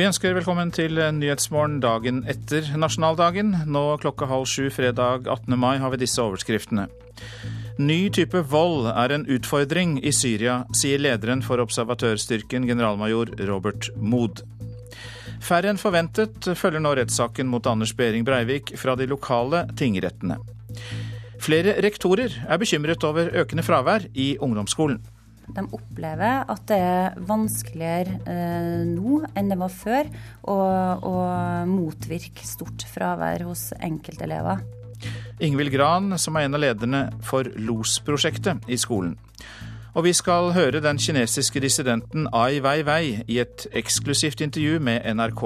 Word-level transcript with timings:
Vi 0.00 0.06
ønsker 0.08 0.32
velkommen 0.32 0.70
til 0.72 0.96
Nyhetsmorgen 0.96 1.74
dagen 1.82 2.22
etter 2.32 2.64
nasjonaldagen. 2.80 3.50
Nå 3.68 3.82
klokka 4.00 4.24
halv 4.30 4.46
sju 4.48 4.70
fredag 4.72 5.26
18. 5.28 5.58
mai 5.60 5.74
har 5.82 5.92
vi 5.92 5.98
disse 6.00 6.22
overskriftene. 6.24 6.86
Ny 7.76 7.98
type 8.16 8.40
vold 8.48 8.88
er 8.94 9.12
en 9.12 9.26
utfordring 9.28 9.98
i 10.00 10.14
Syria, 10.16 10.62
sier 10.72 11.04
lederen 11.04 11.44
for 11.44 11.60
observatørstyrken, 11.60 12.64
generalmajor 12.70 13.34
Robert 13.50 13.90
Mood. 14.00 14.40
Færre 15.44 15.68
enn 15.68 15.82
forventet 15.84 16.48
følger 16.56 16.80
nå 16.80 16.96
rettssaken 16.96 17.52
mot 17.52 17.68
Anders 17.68 17.92
Behring 17.92 18.24
Breivik 18.24 18.72
fra 18.80 18.96
de 18.96 19.04
lokale 19.10 19.66
tingrettene. 19.76 20.40
Flere 21.44 21.76
rektorer 21.84 22.40
er 22.48 22.64
bekymret 22.64 23.04
over 23.04 23.34
økende 23.44 23.68
fravær 23.68 24.08
i 24.16 24.32
ungdomsskolen. 24.40 25.02
De 25.56 25.64
opplever 25.76 26.44
at 26.50 26.66
det 26.70 26.78
er 26.80 27.16
vanskeligere 27.28 28.18
eh, 28.30 28.82
nå 28.86 29.22
enn 29.34 29.50
det 29.50 29.58
var 29.60 29.72
før 29.72 30.10
å, 30.42 30.58
å 31.02 31.14
motvirke 31.70 32.46
stort 32.46 32.84
fravær 32.90 33.48
hos 33.48 33.70
enkeltelever. 33.78 34.62
Ingvild 35.40 35.72
Gran, 35.72 36.18
som 36.18 36.36
er 36.36 36.46
en 36.46 36.54
av 36.58 36.60
lederne 36.60 37.02
for 37.24 37.48
LOS-prosjektet 37.56 38.68
i 38.68 38.76
skolen. 38.80 39.16
Og 39.94 40.04
vi 40.06 40.12
skal 40.14 40.52
høre 40.54 40.82
den 40.84 41.00
kinesiske 41.02 41.60
dissidenten 41.60 42.28
Ai 42.36 42.60
Weiwei 42.62 43.24
i 43.26 43.40
et 43.42 43.66
eksklusivt 43.74 44.40
intervju 44.44 44.78
med 44.78 45.02
NRK. 45.16 45.42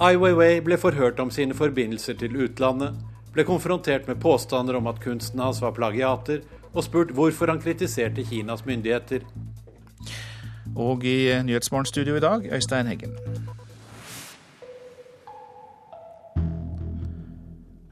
Ai 0.00 0.16
Weiwei 0.20 0.60
ble 0.60 0.76
forhørt 0.76 1.20
om 1.22 1.30
sine 1.30 1.54
forbindelser 1.54 2.18
til 2.20 2.36
utlandet, 2.44 2.98
ble 3.34 3.44
konfrontert 3.44 4.06
med 4.06 4.20
påstander 4.22 4.78
om 4.78 4.86
at 4.86 5.00
kunsten 5.02 5.42
hans 5.42 5.60
var 5.62 5.74
plagiater, 5.74 6.42
og 6.74 6.86
spurt 6.86 7.12
hvorfor 7.14 7.50
han 7.50 7.62
kritiserte 7.62 8.24
Kinas 8.26 8.64
myndigheter. 8.66 9.26
Og 10.76 11.04
i 11.06 11.30
Nyhetsmorgenstudio 11.46 12.16
i 12.16 12.22
dag, 12.22 12.48
Øystein 12.52 12.86
Heggen. 12.86 13.14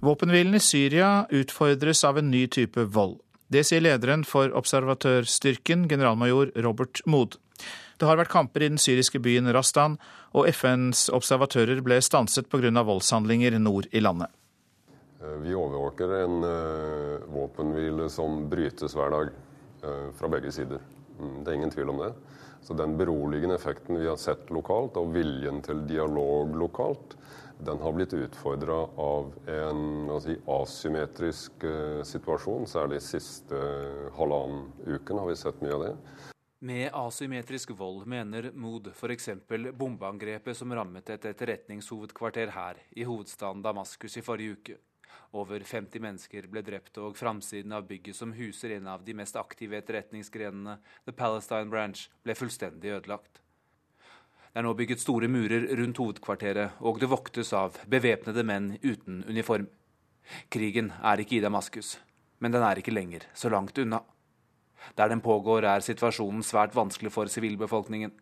Våpenhvilen 0.03 0.55
i 0.55 0.59
Syria 0.59 1.27
utfordres 1.31 2.03
av 2.05 2.19
en 2.19 2.31
ny 2.31 2.47
type 2.51 2.89
vold. 2.91 3.21
Det 3.53 3.63
sier 3.69 3.85
lederen 3.85 4.25
for 4.27 4.51
observatørstyrken, 4.59 5.87
generalmajor 5.91 6.51
Robert 6.65 7.05
Mood. 7.07 7.37
Det 8.01 8.09
har 8.09 8.19
vært 8.19 8.33
kamper 8.33 8.65
i 8.65 8.71
den 8.73 8.81
syriske 8.83 9.21
byen 9.23 9.53
Rastan, 9.55 9.99
og 10.35 10.49
FNs 10.51 11.07
observatører 11.15 11.85
ble 11.87 12.01
stanset 12.03 12.49
pga. 12.51 12.83
voldshandlinger 12.83 13.59
nord 13.59 13.87
i 13.93 14.01
landet. 14.01 14.33
Eh, 15.23 15.39
vi 15.39 15.55
overvåker 15.55 16.09
en 16.09 16.45
uh, 16.45 17.21
våpenhvile 17.27 18.09
som 18.11 18.49
brytes 18.51 18.97
hver 18.97 19.11
dag 19.11 19.29
uh, 19.85 20.11
fra 20.19 20.29
begge 20.29 20.53
sider. 20.53 20.83
Mm, 21.21 21.45
det 21.45 21.51
er 21.51 21.59
ingen 21.61 21.71
tvil 21.71 21.93
om 21.93 22.01
det. 22.03 22.13
Så 22.63 22.75
den 22.75 22.97
beroligende 22.99 23.55
effekten 23.55 24.01
vi 24.01 24.09
har 24.09 24.19
sett 24.19 24.51
lokalt, 24.51 24.99
og 24.99 25.15
viljen 25.15 25.63
til 25.63 25.85
dialog 25.87 26.55
lokalt, 26.59 27.17
den 27.63 27.79
har 27.79 27.95
blitt 27.95 28.15
utfordra 28.15 28.81
av 28.99 29.31
en 29.47 30.11
si, 30.23 30.35
asymmetrisk 30.51 31.67
uh, 31.71 32.03
situasjon. 32.07 32.67
Særlig 32.67 33.03
siste 33.07 33.55
uh, 33.55 34.11
halvannen 34.19 34.73
uken 34.87 35.23
har 35.23 35.31
vi 35.31 35.39
sett 35.39 35.63
mye 35.63 35.79
av 35.79 35.87
det. 35.87 35.97
Med 36.63 36.95
asymmetrisk 36.95 37.73
vold 37.79 38.07
mener 38.11 38.53
Mood 38.55 38.91
f.eks. 38.95 39.33
bombeangrepet 39.75 40.59
som 40.59 40.75
rammet 40.75 41.11
et 41.11 41.31
etterretningshovedkvarter 41.31 42.55
her 42.55 42.79
i 42.95 43.07
hovedstaden 43.07 43.63
Damaskus 43.63 44.19
i 44.19 44.23
forrige 44.23 44.59
uke. 44.59 44.83
Over 45.33 45.63
50 45.65 46.03
mennesker 46.05 46.47
ble 46.53 46.61
drept, 46.61 46.99
og 47.01 47.17
framsiden 47.17 47.73
av 47.73 47.87
bygget 47.89 48.19
som 48.19 48.35
huser 48.37 48.75
en 48.77 48.91
av 48.93 49.05
de 49.05 49.15
mest 49.17 49.37
aktive 49.41 49.79
etterretningsgrenene, 49.79 50.77
The 51.07 51.15
Palestine 51.17 51.73
Branch, 51.73 52.03
ble 52.21 52.37
fullstendig 52.37 52.93
ødelagt. 52.99 53.41
Det 54.53 54.61
er 54.61 54.67
nå 54.67 54.75
bygget 54.77 55.01
store 55.01 55.31
murer 55.33 55.71
rundt 55.79 55.97
hovedkvarteret, 55.97 56.77
og 56.85 57.01
det 57.01 57.09
voktes 57.09 57.55
av 57.57 57.79
bevæpnede 57.89 58.45
menn 58.45 58.75
uten 58.83 59.23
uniform. 59.25 59.71
Krigen 60.53 60.91
er 61.01 61.23
ikke 61.25 61.39
i 61.39 61.45
Damaskus, 61.45 61.95
men 62.45 62.53
den 62.53 62.67
er 62.67 62.83
ikke 62.83 62.93
lenger 62.93 63.25
så 63.33 63.49
langt 63.49 63.81
unna. 63.81 64.03
Der 65.01 65.09
den 65.09 65.25
pågår, 65.25 65.65
er 65.65 65.81
situasjonen 65.81 66.45
svært 66.45 66.77
vanskelig 66.77 67.15
for 67.15 67.33
sivilbefolkningen. 67.33 68.13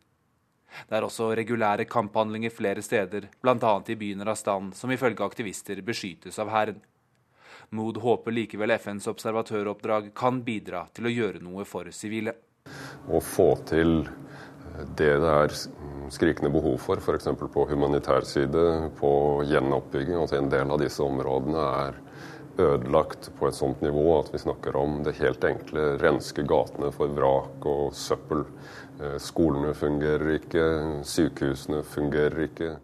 Det 0.87 0.95
er 0.95 1.03
også 1.03 1.33
regulære 1.34 1.89
kamphandlinger 1.91 2.55
flere 2.55 2.83
steder, 2.87 3.27
bl.a. 3.43 3.75
i 3.89 3.99
byen 3.99 4.23
Rastan, 4.23 4.71
som 4.73 4.95
ifølge 4.95 5.27
aktivister 5.27 5.83
beskyttes 5.83 6.39
av 6.39 6.55
hæren. 6.55 6.79
Mood 7.77 8.01
håper 8.03 8.35
likevel 8.35 8.75
FNs 8.75 9.07
observatøroppdrag 9.13 10.11
kan 10.17 10.41
bidra 10.43 10.87
til 10.95 11.07
å 11.07 11.13
gjøre 11.15 11.43
noe 11.45 11.67
for 11.69 11.87
sivile. 11.95 12.35
Å 13.11 13.21
få 13.23 13.53
til 13.69 14.03
det 14.97 15.13
det 15.23 15.31
er 15.31 15.55
skrikende 16.11 16.51
behov 16.51 16.79
for, 16.83 16.99
f.eks. 16.99 17.29
på 17.55 17.67
humanitær 17.71 18.27
side, 18.27 18.65
på 18.99 19.13
gjenoppbygging. 19.47 20.19
Altså 20.19 20.41
en 20.41 20.51
del 20.51 20.71
av 20.73 20.81
disse 20.83 21.03
områdene 21.05 21.65
er 21.85 22.01
ødelagt 22.61 23.31
på 23.39 23.49
et 23.49 23.57
sånt 23.57 23.81
nivå 23.85 24.05
at 24.19 24.31
vi 24.35 24.43
snakker 24.43 24.77
om 24.77 25.01
det 25.07 25.19
helt 25.21 25.45
enkle 25.47 25.95
renske 26.03 26.45
gatene 26.49 26.91
for 26.95 27.13
vrak 27.17 27.67
og 27.71 27.95
søppel. 27.97 28.45
Eh, 29.01 29.17
skolene 29.23 29.73
fungerer 29.77 30.37
ikke, 30.41 30.67
sykehusene 31.07 31.85
fungerer 31.87 32.49
ikke. 32.49 32.75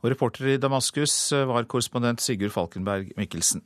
Og 0.00 0.12
reporter 0.14 0.54
i 0.54 0.60
Damaskus 0.60 1.32
eh, 1.36 1.46
var 1.48 1.68
korrespondent 1.68 2.22
Sigurd 2.24 2.54
Falkenberg 2.54 3.12
Mikkelsen. 3.20 3.62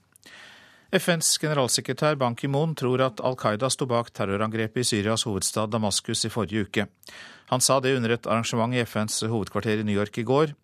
FNs 0.94 1.32
generalsekretær 1.42 2.14
Ban 2.20 2.36
Ki-moon 2.38 2.74
tror 2.78 3.02
at 3.02 3.22
Al 3.26 3.34
Qaida 3.38 3.70
sto 3.72 3.86
bak 3.90 4.12
terrorangrepet 4.14 4.84
i 4.84 4.86
Syrias 4.86 5.24
hovedstad 5.26 5.72
Damaskus 5.72 6.22
i 6.26 6.30
forrige 6.30 6.68
uke. 6.68 6.86
Han 7.50 7.62
sa 7.64 7.80
det 7.82 7.96
under 7.96 8.14
et 8.14 8.28
arrangement 8.30 8.74
i 8.74 8.84
FNs 8.86 9.24
hovedkvarter 9.26 9.82
i 9.82 9.86
New 9.86 9.96
York 9.96 10.18
i 10.22 10.26
går. 10.26 10.54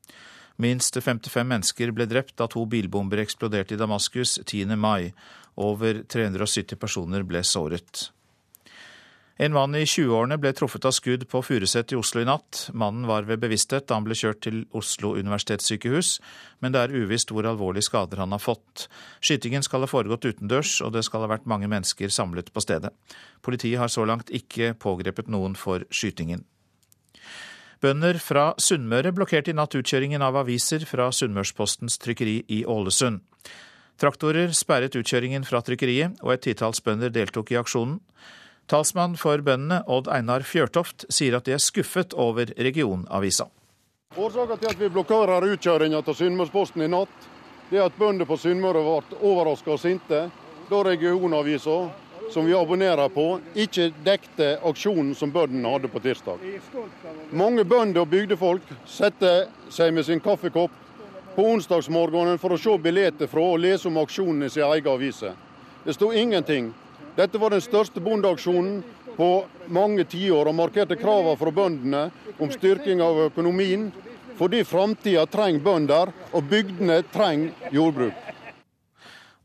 Minst 0.63 0.99
55 1.01 1.47
mennesker 1.51 1.91
ble 1.97 2.07
drept 2.07 2.37
da 2.39 2.47
to 2.51 2.63
bilbomber 2.69 3.23
eksploderte 3.23 3.75
i 3.75 3.81
Damaskus 3.81 4.39
10. 4.45 4.77
mai. 4.79 5.11
Over 5.57 6.05
370 6.07 6.79
personer 6.79 7.27
ble 7.27 7.43
såret. 7.43 8.11
En 9.41 9.55
mann 9.57 9.73
i 9.73 9.87
20-årene 9.89 10.37
ble 10.37 10.51
truffet 10.53 10.85
av 10.85 10.93
skudd 10.93 11.23
på 11.33 11.41
Furuset 11.41 11.95
i 11.95 11.97
Oslo 11.97 12.21
i 12.21 12.27
natt. 12.29 12.67
Mannen 12.77 13.07
var 13.09 13.25
ved 13.25 13.41
bevissthet 13.41 13.87
da 13.89 13.97
han 13.97 14.05
ble 14.05 14.13
kjørt 14.19 14.43
til 14.45 14.59
Oslo 14.77 15.15
universitetssykehus, 15.17 16.11
men 16.61 16.75
det 16.75 16.83
er 16.83 16.93
uvisst 16.93 17.33
hvor 17.33 17.49
alvorlige 17.49 17.87
skader 17.87 18.21
han 18.21 18.35
har 18.37 18.43
fått. 18.45 18.85
Skytingen 19.25 19.65
skal 19.65 19.87
ha 19.87 19.89
foregått 19.89 20.27
utendørs, 20.29 20.75
og 20.85 20.93
det 20.93 21.07
skal 21.07 21.25
ha 21.25 21.31
vært 21.33 21.49
mange 21.49 21.71
mennesker 21.73 22.13
samlet 22.13 22.53
på 22.53 22.61
stedet. 22.61 22.93
Politiet 23.41 23.81
har 23.81 23.89
så 23.89 24.05
langt 24.05 24.29
ikke 24.29 24.75
pågrepet 24.77 25.33
noen 25.33 25.57
for 25.57 25.89
skytingen. 25.89 26.45
Bønder 27.81 28.21
fra 28.21 28.51
Sunnmøre 28.61 29.15
blokkerte 29.17 29.55
i 29.55 29.57
natt 29.57 29.73
utkjøringen 29.79 30.21
av 30.21 30.37
aviser 30.43 30.85
fra 30.85 31.09
Sunnmørspostens 31.17 31.97
trykkeri 32.03 32.43
i 32.59 32.61
Ålesund. 32.69 33.25
Traktorer 33.97 34.53
sperret 34.57 35.01
utkjøringen 35.01 35.49
fra 35.49 35.65
trykkeriet, 35.65 36.21
og 36.21 36.37
et 36.37 36.45
titalls 36.45 36.85
bønder 36.85 37.09
deltok 37.13 37.55
i 37.55 37.61
aksjonen. 37.61 38.03
Talsmann 38.71 39.17
for 39.19 39.43
bøndene, 39.43 39.81
Odd 39.91 40.07
Einar 40.15 40.45
Fjørtoft, 40.47 41.03
sier 41.11 41.35
at 41.35 41.49
de 41.49 41.57
er 41.57 41.63
skuffet 41.63 42.13
over 42.15 42.53
regionavisa. 42.55 43.49
Årsaken 44.15 44.59
til 44.61 44.71
at 44.71 44.79
vi 44.79 44.91
blokkerer 44.95 45.47
utkjøringa 45.57 45.99
av 45.99 46.15
Sunnmørsposten 46.15 46.85
i 46.87 46.91
natt, 46.91 47.27
det 47.71 47.81
er 47.81 47.89
at 47.89 47.97
bønder 47.99 48.29
på 48.31 48.37
Sunnmøre 48.39 48.83
ble 48.85 49.19
overraska 49.27 49.73
og 49.75 49.81
sinte 49.83 50.21
da 50.69 50.83
regionavisa, 50.87 51.75
som 52.31 52.47
vi 52.47 52.55
abonnerer 52.55 53.11
på, 53.11 53.25
ikke 53.59 53.89
dekte 54.07 54.53
aksjonen 54.71 55.17
som 55.19 55.33
bøndene 55.35 55.73
hadde 55.73 55.91
på 55.91 56.03
tirsdag. 56.05 56.45
Mange 57.35 57.65
bønder 57.67 58.05
og 58.05 58.13
bygdefolk 58.13 58.71
setter 58.87 59.49
seg 59.67 59.91
med 59.97 60.07
sin 60.07 60.23
kaffekopp 60.23 60.77
på 61.35 61.49
onsdagsmorgenen 61.57 62.39
for 62.39 62.55
å 62.55 62.61
se 62.61 62.77
billetter 62.79 63.27
fra 63.31 63.49
og 63.51 63.59
lese 63.65 63.91
om 63.91 63.99
aksjonen 63.99 64.47
i 64.47 64.53
sin 64.53 64.63
egen 64.69 64.93
avise. 64.95 65.35
Det 65.83 65.97
sto 65.99 66.13
ingenting 66.15 66.71
dette 67.21 67.39
var 67.41 67.53
den 67.53 67.63
største 67.65 68.01
bondeaksjonen 68.01 68.81
på 69.17 69.31
mange 69.69 70.07
tiår, 70.09 70.49
og 70.49 70.57
markerte 70.57 70.97
kravene 70.97 71.37
fra 71.37 71.53
bøndene 71.53 72.05
om 72.41 72.53
styrking 72.53 73.03
av 73.05 73.27
økonomien. 73.29 73.91
Fordi 74.41 74.63
framtida 74.65 75.27
trenger 75.29 75.61
bønder, 75.61 76.13
og 76.33 76.47
bygdene 76.49 77.03
trenger 77.13 77.73
jordbruk. 77.77 78.29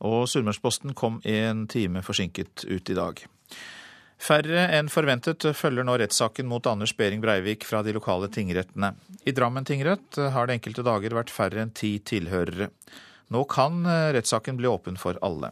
Og 0.05 0.27
Sunnmørsposten 0.31 0.93
kom 0.95 1.17
en 1.27 1.65
time 1.71 2.03
forsinket 2.05 2.63
ut 2.69 2.91
i 2.93 2.95
dag. 2.95 3.19
Færre 4.25 4.69
enn 4.77 4.87
forventet 4.87 5.43
følger 5.57 5.83
nå 5.83 5.97
rettssaken 5.99 6.47
mot 6.47 6.65
Anders 6.71 6.95
Behring 6.95 7.19
Breivik 7.23 7.67
fra 7.67 7.81
de 7.83 7.91
lokale 7.95 8.29
tingrettene. 8.31 8.93
I 9.27 9.35
Drammen 9.35 9.67
tingrett 9.67 10.15
har 10.31 10.47
det 10.47 10.55
enkelte 10.61 10.85
dager 10.87 11.17
vært 11.17 11.33
færre 11.33 11.65
enn 11.65 11.75
ti 11.75 11.97
tilhørere. 11.99 12.69
Nå 13.35 13.43
kan 13.51 13.83
rettssaken 14.15 14.55
bli 14.61 14.71
åpen 14.71 14.95
for 15.01 15.19
alle. 15.25 15.51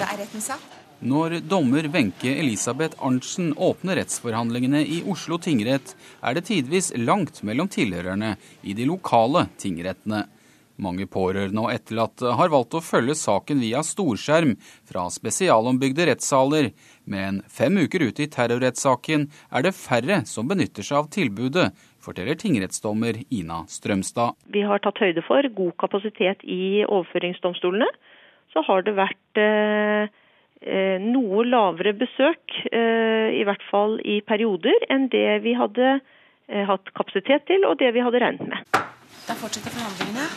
Er 0.00 0.16
retten 0.16 0.40
satt. 0.40 0.78
Når 1.02 1.40
dommer 1.50 1.84
Wenche 1.92 2.30
Elisabeth 2.38 2.96
Arntzen 3.02 3.50
åpner 3.58 3.98
rettsforhandlingene 3.98 4.84
i 4.86 5.00
Oslo 5.10 5.36
tingrett, 5.42 5.96
er 6.22 6.36
det 6.38 6.46
tidvis 6.46 6.92
langt 6.96 7.42
mellom 7.42 7.68
tilhørerne 7.68 8.36
i 8.62 8.76
de 8.78 8.86
lokale 8.86 9.48
tingrettene. 9.58 10.22
Mange 10.82 11.04
pårørende 11.10 11.66
og 11.66 11.72
etterlatte 11.74 12.32
har 12.38 12.52
valgt 12.54 12.76
å 12.78 12.82
følge 12.82 13.16
saken 13.18 13.60
via 13.60 13.82
storskjerm 13.84 14.54
fra 14.88 15.04
spesialombygde 15.12 16.06
rettssaler, 16.08 16.70
men 17.04 17.42
fem 17.50 17.76
uker 17.82 18.06
ute 18.08 18.24
i 18.24 18.30
terrorrettssaken 18.32 19.28
er 19.50 19.66
det 19.66 19.74
færre 19.76 20.22
som 20.30 20.48
benytter 20.48 20.86
seg 20.86 21.02
av 21.02 21.10
tilbudet, 21.12 21.68
forteller 22.02 22.38
tingrettsdommer 22.38 23.20
Ina 23.28 23.62
Strømstad. 23.70 24.38
Vi 24.54 24.64
har 24.66 24.80
tatt 24.82 25.02
høyde 25.02 25.22
for 25.26 25.46
god 25.58 25.76
kapasitet 25.82 26.42
i 26.46 26.86
overføringsdomstolene. 26.88 27.90
Så 28.52 28.62
har 28.66 28.84
det 28.84 28.94
vært 28.98 29.40
eh, 29.40 30.12
eh, 30.60 30.98
noe 31.00 31.44
lavere 31.48 31.94
besøk, 31.96 32.56
eh, 32.68 33.32
i 33.38 33.44
hvert 33.48 33.64
fall 33.70 33.98
i 34.04 34.20
perioder, 34.26 34.86
enn 34.92 35.08
det 35.12 35.40
vi 35.46 35.56
hadde 35.56 35.94
eh, 35.96 36.64
hatt 36.68 36.92
kapasitet 36.96 37.48
til 37.48 37.64
og 37.68 37.78
det 37.80 37.92
vi 37.96 38.04
hadde 38.04 38.20
regnet 38.22 38.52
med. 38.52 38.82
Da 39.26 39.38
fortsetter 39.38 39.72
forhandlingene. 39.72 40.28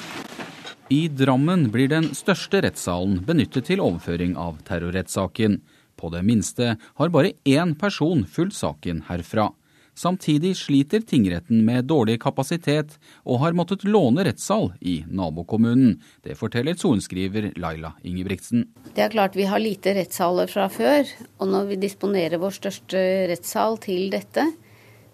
I 0.93 1.07
Drammen 1.09 1.71
blir 1.73 1.89
den 1.89 2.11
største 2.13 2.61
rettssalen 2.61 3.23
benyttet 3.25 3.65
til 3.71 3.81
overføring 3.81 4.35
av 4.37 4.59
terrorrettssaken. 4.67 5.57
På 5.97 6.11
det 6.13 6.21
minste 6.27 6.75
har 6.99 7.09
bare 7.09 7.33
én 7.49 7.73
person 7.79 8.21
fulgt 8.29 8.59
saken 8.59 9.01
herfra. 9.07 9.49
Samtidig 9.95 10.57
sliter 10.59 11.03
tingretten 11.07 11.61
med 11.63 11.87
dårlig 11.87 12.17
kapasitet 12.23 12.97
og 13.23 13.39
har 13.45 13.55
måttet 13.55 13.85
låne 13.87 14.25
rettssal 14.27 14.73
i 14.83 14.97
nabokommunen. 15.07 15.95
Det 16.25 16.35
forteller 16.35 16.75
sorenskriver 16.75 17.53
Laila 17.55 17.93
Ingebrigtsen. 18.03 18.67
Det 18.91 19.05
er 19.05 19.15
klart 19.15 19.39
vi 19.39 19.47
har 19.47 19.63
lite 19.63 19.95
rettssaler 19.95 20.51
fra 20.51 20.67
før, 20.67 21.07
og 21.39 21.51
når 21.53 21.71
vi 21.71 21.81
disponerer 21.87 22.41
vår 22.43 22.59
største 22.59 23.01
rettssal 23.31 23.79
til 23.83 24.09
dette, 24.11 24.49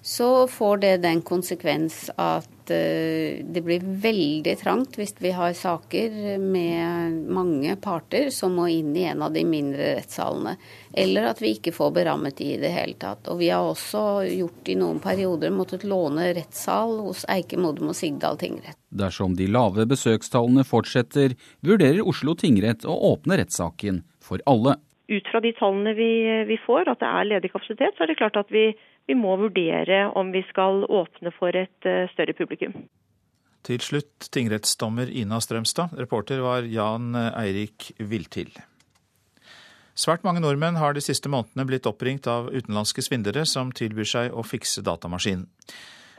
så 0.01 0.47
får 0.47 0.77
det 0.77 0.97
den 0.97 1.21
konsekvens 1.21 2.09
at 2.17 2.71
eh, 2.73 3.45
det 3.45 3.61
blir 3.61 3.83
veldig 4.01 4.55
trangt 4.57 4.97
hvis 4.97 5.13
vi 5.21 5.29
har 5.37 5.53
saker 5.53 6.39
med 6.41 7.19
mange 7.29 7.75
parter 7.81 8.31
som 8.33 8.55
må 8.57 8.65
inn 8.73 8.95
i 8.97 9.05
en 9.11 9.21
av 9.21 9.35
de 9.35 9.43
mindre 9.45 9.91
rettssalene. 9.99 10.55
Eller 10.97 11.29
at 11.29 11.41
vi 11.43 11.53
ikke 11.53 11.73
får 11.75 11.93
berammet 11.99 12.39
de 12.41 12.49
i 12.55 12.59
det 12.61 12.73
hele 12.73 12.97
tatt. 12.97 13.29
Og 13.29 13.37
vi 13.43 13.51
har 13.53 13.61
også 13.61 14.25
gjort 14.25 14.73
i 14.73 14.77
noen 14.79 15.01
perioder 15.03 15.53
måttet 15.53 15.85
låne 15.85 16.31
rettssal 16.33 16.97
hos 17.05 17.21
Eike 17.29 17.61
Modum 17.61 17.93
og 17.93 17.97
Sigdal 17.97 18.41
tingrett. 18.41 18.79
Dersom 18.89 19.37
de 19.37 19.45
lave 19.47 19.85
besøkstallene 19.85 20.65
fortsetter, 20.67 21.37
vurderer 21.61 22.01
Oslo 22.01 22.33
tingrett 22.33 22.89
å 22.89 22.97
åpne 23.13 23.37
rettssaken 23.43 24.01
for 24.25 24.41
alle. 24.49 24.79
Ut 25.11 25.27
fra 25.29 25.41
de 25.43 25.51
tallene 25.59 25.93
vi, 25.93 26.09
vi 26.47 26.57
får, 26.65 26.89
at 26.89 27.01
det 27.03 27.07
er 27.07 27.29
ledig 27.35 27.51
kapasitet, 27.53 27.93
så 27.97 28.05
er 28.05 28.11
det 28.11 28.17
klart 28.19 28.39
at 28.39 28.51
vi, 28.53 28.71
vi 29.09 29.17
må 29.17 29.35
vurdere 29.41 30.07
om 30.17 30.33
vi 30.33 30.43
skal 30.49 30.85
åpne 30.85 31.33
for 31.37 31.55
et 31.57 31.87
uh, 31.89 32.09
større 32.13 32.35
publikum. 32.37 32.75
Til 33.65 33.81
slutt 33.83 34.31
tingrettsdommer 34.33 35.09
Ina 35.09 35.37
Strømstad. 35.41 35.93
Reporter 35.99 36.41
var 36.41 36.65
Jan 36.65 37.13
Eirik 37.13 37.91
Viltil. 37.99 38.49
Svært 40.01 40.23
mange 40.25 40.41
nordmenn 40.41 40.79
har 40.81 40.95
de 40.95 41.03
siste 41.03 41.29
månedene 41.29 41.67
blitt 41.69 41.85
oppringt 41.89 42.25
av 42.31 42.47
utenlandske 42.49 43.03
svindlere 43.05 43.43
som 43.45 43.73
tilbyr 43.75 44.07
seg 44.07 44.33
å 44.33 44.41
fikse 44.47 44.81
datamaskinen. 44.87 45.45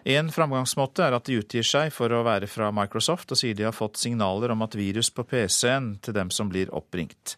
En 0.04 0.30
framgangsmåte 0.34 1.04
er 1.06 1.14
at 1.14 1.28
de 1.28 1.38
utgir 1.38 1.66
seg 1.66 1.92
for 1.94 2.10
å 2.10 2.24
være 2.26 2.48
fra 2.50 2.72
Microsoft, 2.74 3.30
og 3.30 3.38
sier 3.38 3.54
de 3.54 3.68
har 3.68 3.74
fått 3.74 4.00
signaler 4.00 4.50
om 4.50 4.64
at 4.66 4.74
virus 4.74 5.12
på 5.14 5.22
PC-en 5.22 5.94
til 6.02 6.16
dem 6.16 6.30
som 6.34 6.50
blir 6.50 6.72
oppringt. 6.74 7.36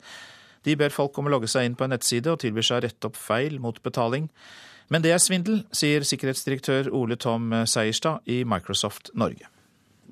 De 0.64 0.76
ber 0.80 0.92
folk 0.92 1.18
om 1.20 1.28
å 1.28 1.34
logge 1.34 1.50
seg 1.52 1.68
inn 1.68 1.76
på 1.76 1.84
en 1.84 1.92
nettside 1.92 2.32
og 2.32 2.40
tilbyr 2.40 2.64
seg 2.64 2.80
å 2.80 2.84
rette 2.86 3.10
opp 3.10 3.20
feil 3.20 3.58
mot 3.60 3.82
betaling. 3.84 4.30
Men 4.92 5.04
det 5.04 5.14
er 5.14 5.22
svindel, 5.22 5.62
sier 5.72 6.04
sikkerhetsdirektør 6.04 6.90
Ole 6.92 7.16
Tom 7.16 7.52
Seierstad 7.64 8.26
i 8.28 8.42
Microsoft 8.48 9.10
Norge. 9.16 9.48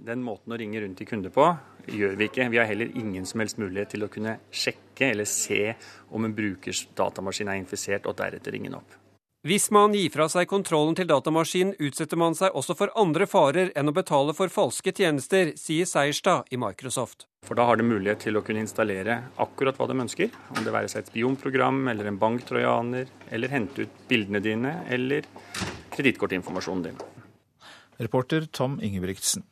Den 0.02 0.22
måten 0.24 0.54
å 0.54 0.58
ringe 0.58 0.80
rundt 0.82 0.98
til 0.98 1.06
kunder 1.06 1.30
på 1.34 1.44
gjør 1.92 2.16
vi 2.18 2.28
ikke. 2.30 2.48
Vi 2.50 2.58
har 2.58 2.66
heller 2.70 2.90
ingen 2.98 3.26
som 3.28 3.42
helst 3.42 3.60
mulighet 3.60 3.92
til 3.94 4.06
å 4.06 4.10
kunne 4.12 4.38
sjekke 4.50 5.12
eller 5.12 5.28
se 5.28 5.74
om 6.10 6.24
en 6.26 6.34
brukers 6.34 6.86
datamaskin 6.98 7.50
er 7.52 7.60
infisert, 7.60 8.08
og 8.08 8.16
deretter 8.18 8.54
ringe 8.54 8.70
den 8.70 8.80
opp. 8.80 9.01
Hvis 9.42 9.72
man 9.74 9.90
gir 9.90 10.06
fra 10.14 10.28
seg 10.30 10.46
kontrollen 10.46 10.94
til 10.94 11.08
datamaskinen, 11.10 11.72
utsetter 11.82 12.14
man 12.20 12.36
seg 12.38 12.54
også 12.54 12.76
for 12.78 12.92
andre 12.94 13.26
farer 13.26 13.72
enn 13.74 13.90
å 13.90 13.94
betale 13.96 14.30
for 14.38 14.52
falske 14.54 14.92
tjenester, 14.94 15.48
sier 15.58 15.88
Seierstad 15.90 16.52
i 16.54 16.58
Microsoft. 16.62 17.24
For 17.42 17.58
da 17.58 17.64
har 17.66 17.80
de 17.80 17.82
mulighet 17.82 18.22
til 18.22 18.38
å 18.38 18.42
kunne 18.46 18.62
installere 18.62 19.16
akkurat 19.42 19.80
hva 19.80 19.88
de 19.90 19.96
ønsker. 20.04 20.30
Om 20.54 20.60
det 20.62 20.74
være 20.76 20.92
seg 20.92 21.02
et 21.02 21.10
spionprogram 21.10 21.80
eller 21.90 22.06
en 22.06 22.20
banktrojaner, 22.22 23.10
eller 23.34 23.50
hente 23.50 23.88
ut 23.88 23.98
bildene 24.12 24.38
dine 24.44 24.76
eller 24.94 25.26
kredittkortinformasjonen 25.96 26.86
din. 26.86 27.02
Reporter 27.98 28.46
Tom 28.46 28.78
Ingebrigtsen. 28.78 29.42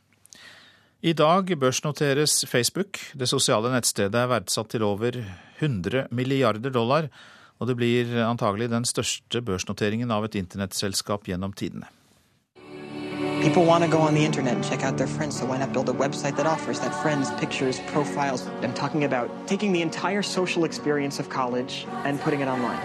I 1.02 1.16
dag 1.18 1.50
børsnoteres 1.58 2.44
Facebook. 2.46 3.02
Det 3.18 3.26
sosiale 3.26 3.74
nettstedet 3.74 4.22
er 4.22 4.30
verdsatt 4.36 4.70
til 4.70 4.86
over 4.86 5.18
100 5.58 6.06
milliarder 6.14 6.78
dollar, 6.78 7.10
og 7.60 7.68
det 7.68 7.76
blir 7.76 8.10
antagelig 8.24 8.70
den 8.72 8.88
største 8.88 9.42
børsnoteringen 9.44 10.10
av 10.10 10.24
et 10.24 10.38
internettselskap 10.40 11.28
gjennom 11.28 11.52
tidene. 11.52 11.86
People 13.42 13.64
want 13.64 13.82
to 13.84 13.88
go 13.88 13.98
on 13.98 14.14
the 14.14 14.24
internet 14.24 14.54
and 14.54 14.64
check 14.64 14.84
out 14.84 14.98
their 14.98 15.06
friends, 15.06 15.38
so 15.38 15.46
why 15.46 15.56
not 15.58 15.72
build 15.72 15.88
a 15.88 15.92
website 15.92 16.36
that 16.36 16.46
offers 16.46 16.78
that 16.80 16.92
friends, 17.02 17.30
pictures, 17.40 17.80
profiles? 17.92 18.46
I'm 18.62 18.74
talking 18.74 19.04
about 19.04 19.30
taking 19.46 19.72
the 19.72 19.80
entire 19.80 20.22
social 20.22 20.64
experience 20.64 21.18
of 21.18 21.30
college 21.30 21.86
and 22.04 22.20
putting 22.20 22.40
it 22.40 22.48
online. 22.48 22.80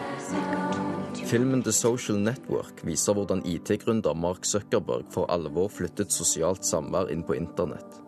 Filmen 1.25 1.63
The 1.63 1.73
Social 1.73 2.17
Network 2.17 2.85
viser 2.85 3.13
hvordan 3.13 3.41
IT-gründer 3.45 4.13
Mark 4.13 4.45
Zuckerberg 4.45 5.05
for 5.11 5.25
alvor 5.31 5.67
flyttet 5.67 6.11
sosialt 6.13 6.63
samvær 6.65 7.11
inn 7.11 7.23
på 7.23 7.35
internett. 7.35 7.99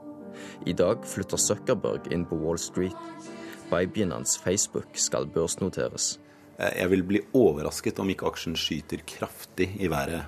I 0.66 0.74
dag 0.74 1.04
flytter 1.04 1.38
Zuckerberg 1.38 2.12
inn 2.12 2.26
på 2.26 2.38
Wall 2.40 2.60
Street. 2.60 2.96
Babyen 3.72 4.12
hans 4.12 4.38
Facebook 4.38 4.88
skal 4.94 5.28
børsnoteres. 5.28 6.20
Jeg 6.58 6.90
vil 6.90 7.04
bli 7.06 7.20
overrasket 7.38 8.00
om 8.02 8.10
ikke 8.10 8.26
aksjen 8.32 8.56
skyter 8.58 9.04
kraftig 9.06 9.70
i 9.78 9.90
været 9.94 10.26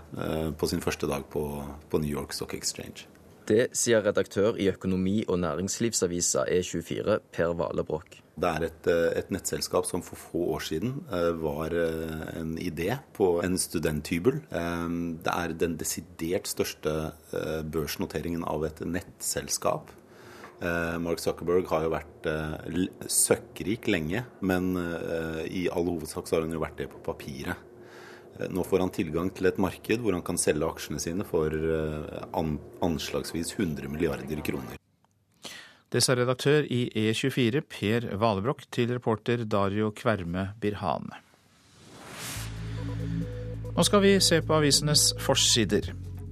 på 0.62 0.70
sin 0.70 0.84
første 0.84 1.10
dag 1.10 1.26
på, 1.34 1.46
på 1.90 2.02
New 2.04 2.12
York 2.12 2.36
Stock 2.38 2.54
Exchange. 2.54 3.08
Det 3.50 3.72
sier 3.74 4.04
redaktør 4.06 4.60
i 4.62 4.68
økonomi- 4.70 5.26
og 5.26 5.40
næringslivsavisa 5.42 6.44
E24, 6.54 7.18
Per 7.34 7.54
Valebrokk. 7.58 8.20
Det 8.40 8.50
er 8.50 8.66
et, 8.68 8.90
et, 9.20 9.32
nettselskap 9.34 9.88
som 9.90 10.04
for 10.06 10.22
få 10.22 10.44
år 10.54 10.62
siden 10.64 11.00
var 11.42 11.74
en 12.38 12.54
idé 12.62 12.94
på 13.18 13.40
en 13.44 13.58
studenthybel. 13.58 14.38
Det 14.54 15.34
er 15.34 15.56
den 15.60 15.80
desidert 15.82 16.48
største 16.48 16.94
børsnoteringen 17.74 18.46
av 18.48 18.70
et 18.70 18.84
nettselskap. 18.86 19.90
Mark 20.60 21.22
Zuckerberg 21.24 21.70
har 21.72 21.86
jo 21.86 21.92
vært 21.94 22.28
søkkrik 23.08 23.88
lenge, 23.88 24.26
men 24.44 24.74
i 25.48 25.70
all 25.72 25.88
hovedsak 25.88 26.28
så 26.28 26.36
har 26.36 26.44
han 26.44 26.56
jo 26.56 26.60
vært 26.60 26.82
det 26.82 26.90
på 26.92 27.00
papiret. 27.06 27.56
Nå 28.52 28.64
får 28.68 28.84
han 28.84 28.92
tilgang 28.96 29.32
til 29.36 29.48
et 29.50 29.60
marked 29.60 30.04
hvor 30.04 30.16
han 30.16 30.24
kan 30.24 30.40
selge 30.40 30.68
aksjene 30.68 31.00
sine 31.04 31.26
for 31.28 31.56
anslagsvis 32.36 33.56
100 33.56 33.88
milliarder 33.92 34.44
kroner. 34.44 34.76
Det 35.90 36.04
sa 36.06 36.14
redaktør 36.14 36.68
i 36.70 36.84
E24 36.94 37.64
Per 37.66 38.06
Valebrokk 38.22 38.68
til 38.70 38.92
reporter 38.94 39.42
Dario 39.50 39.90
Kverme 39.96 40.52
Birhane. 40.62 41.24
Nå 43.74 43.86
skal 43.88 44.04
vi 44.04 44.12
se 44.22 44.42
på 44.44 44.54
avisenes 44.60 45.14
forsider. 45.24 45.90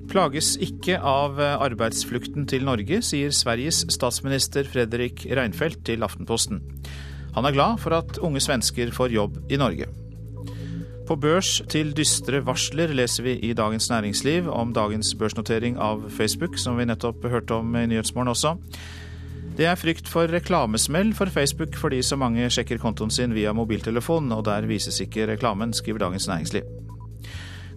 Plages 0.08 0.56
ikke 0.64 0.98
av 1.04 1.40
arbeidsflukten 1.42 2.48
til 2.48 2.64
Norge, 2.68 3.02
sier 3.04 3.34
Sveriges 3.36 3.84
statsminister 3.92 4.68
Fredrik 4.70 5.26
Reinfeldt 5.28 5.84
til 5.90 6.06
Aftenposten. 6.08 6.62
Han 7.36 7.46
er 7.46 7.54
glad 7.54 7.82
for 7.84 7.94
at 7.94 8.18
unge 8.24 8.42
svensker 8.42 8.90
får 8.96 9.14
jobb 9.14 9.36
i 9.52 9.60
Norge. 9.60 9.90
På 11.08 11.16
børs 11.16 11.62
til 11.72 11.94
dystre 11.96 12.42
varsler 12.44 12.92
leser 12.98 13.24
vi 13.24 13.36
i 13.48 13.54
Dagens 13.56 13.90
Næringsliv 13.92 14.50
om 14.52 14.74
dagens 14.76 15.14
børsnotering 15.16 15.78
av 15.80 16.10
Facebook, 16.12 16.58
som 16.60 16.76
vi 16.80 16.88
nettopp 16.90 17.24
hørte 17.32 17.62
om 17.62 17.78
i 17.80 17.86
Nyhetsmorgen 17.88 18.34
også. 18.34 18.58
Det 19.58 19.70
er 19.70 19.80
frykt 19.80 20.10
for 20.12 20.28
reklamesmell 20.30 21.14
for 21.18 21.32
Facebook 21.32 21.78
fordi 21.80 22.02
så 22.04 22.20
mange 22.20 22.50
sjekker 22.52 22.82
kontoen 22.82 23.14
sin 23.14 23.38
via 23.38 23.54
mobiltelefon, 23.56 24.32
og 24.36 24.44
der 24.46 24.68
vises 24.68 25.00
ikke 25.02 25.30
reklamen, 25.32 25.74
skriver 25.74 26.08
Dagens 26.08 26.28
Næringsliv. 26.28 26.87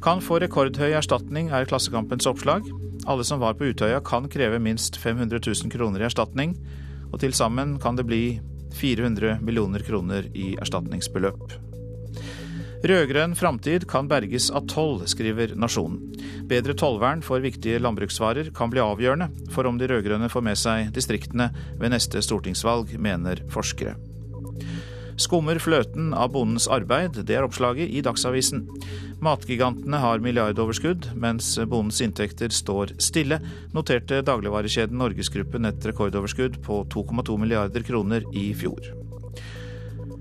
Kan 0.01 0.23
få 0.25 0.39
rekordhøy 0.41 0.95
erstatning, 0.97 1.51
er 1.53 1.67
Klassekampens 1.69 2.25
oppslag. 2.25 2.65
Alle 3.05 3.25
som 3.29 3.43
var 3.43 3.59
på 3.59 3.69
Utøya 3.69 3.99
kan 4.01 4.31
kreve 4.33 4.57
minst 4.57 4.97
500 4.97 5.43
000 5.45 5.73
kroner 5.73 6.01
i 6.01 6.07
erstatning, 6.09 6.55
og 7.13 7.21
til 7.21 7.37
sammen 7.37 7.75
kan 7.83 7.99
det 8.01 8.07
bli 8.09 8.23
400 8.81 9.43
millioner 9.45 9.85
kroner 9.85 10.31
i 10.33 10.55
erstatningsbeløp. 10.57 11.53
Rød-grønn 12.81 13.37
framtid 13.37 13.85
kan 13.93 14.09
berges 14.09 14.49
av 14.57 14.65
toll, 14.73 15.03
skriver 15.05 15.53
Nasjonen. 15.53 16.01
Bedre 16.49 16.73
tollvern 16.73 17.21
for 17.21 17.45
viktige 17.45 17.83
landbruksvarer 17.85 18.55
kan 18.57 18.73
bli 18.73 18.81
avgjørende 18.81 19.29
for 19.53 19.69
om 19.69 19.77
de 19.77 19.91
rød-grønne 19.91 20.33
får 20.33 20.47
med 20.49 20.57
seg 20.57 20.95
distriktene 20.97 21.51
ved 21.77 21.93
neste 21.93 22.25
stortingsvalg, 22.25 22.97
mener 22.97 23.45
forskere. 23.53 23.99
Skummer 25.21 25.59
fløten 25.61 26.15
av 26.17 26.31
bondens 26.33 26.65
arbeid, 26.73 27.19
det 27.29 27.35
er 27.37 27.45
oppslaget 27.45 27.93
i 27.93 28.01
Dagsavisen. 28.05 28.63
Matgigantene 29.21 30.01
har 30.01 30.23
milliardoverskudd, 30.25 31.11
mens 31.21 31.53
bondens 31.69 32.01
inntekter 32.01 32.55
står 32.55 32.95
stille, 33.05 33.41
noterte 33.77 34.23
dagligvarekjeden 34.25 34.97
Norgesgruppen 34.97 35.69
et 35.69 35.91
rekordoverskudd 35.91 36.63
på 36.65 36.81
2,2 36.95 37.37
milliarder 37.43 37.85
kroner 37.85 38.25
i 38.33 38.49
fjor. 38.57 38.81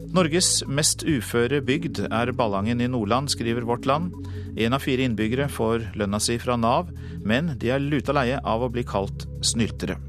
Norges 0.10 0.66
mest 0.68 1.06
uføre 1.08 1.62
bygd 1.64 2.04
er 2.10 2.34
Ballangen 2.36 2.82
i 2.82 2.90
Nordland, 2.92 3.32
skriver 3.32 3.64
Vårt 3.70 3.88
Land. 3.88 4.12
Én 4.60 4.76
av 4.76 4.84
fire 4.84 5.06
innbyggere 5.06 5.48
får 5.54 5.94
lønna 6.02 6.20
si 6.20 6.36
fra 6.42 6.60
Nav, 6.60 6.92
men 7.24 7.54
de 7.62 7.72
er 7.72 7.84
luta 7.84 8.16
leie 8.18 8.42
av 8.44 8.66
å 8.66 8.74
bli 8.74 8.84
kalt 8.84 9.30
snyltere. 9.46 10.09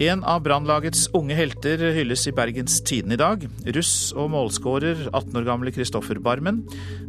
En 0.00 0.22
av 0.24 0.40
Brannlagets 0.40 1.04
unge 1.12 1.34
helter 1.36 1.82
hylles 1.92 2.24
i 2.24 2.32
Bergens 2.32 2.78
Tiden 2.80 3.12
i 3.12 3.18
dag. 3.20 3.42
Russ 3.76 4.12
og 4.16 4.30
målskårer 4.32 5.10
18 5.10 5.36
år 5.36 5.44
gamle 5.44 5.72
Kristoffer 5.74 6.16
Barmen 6.16 6.62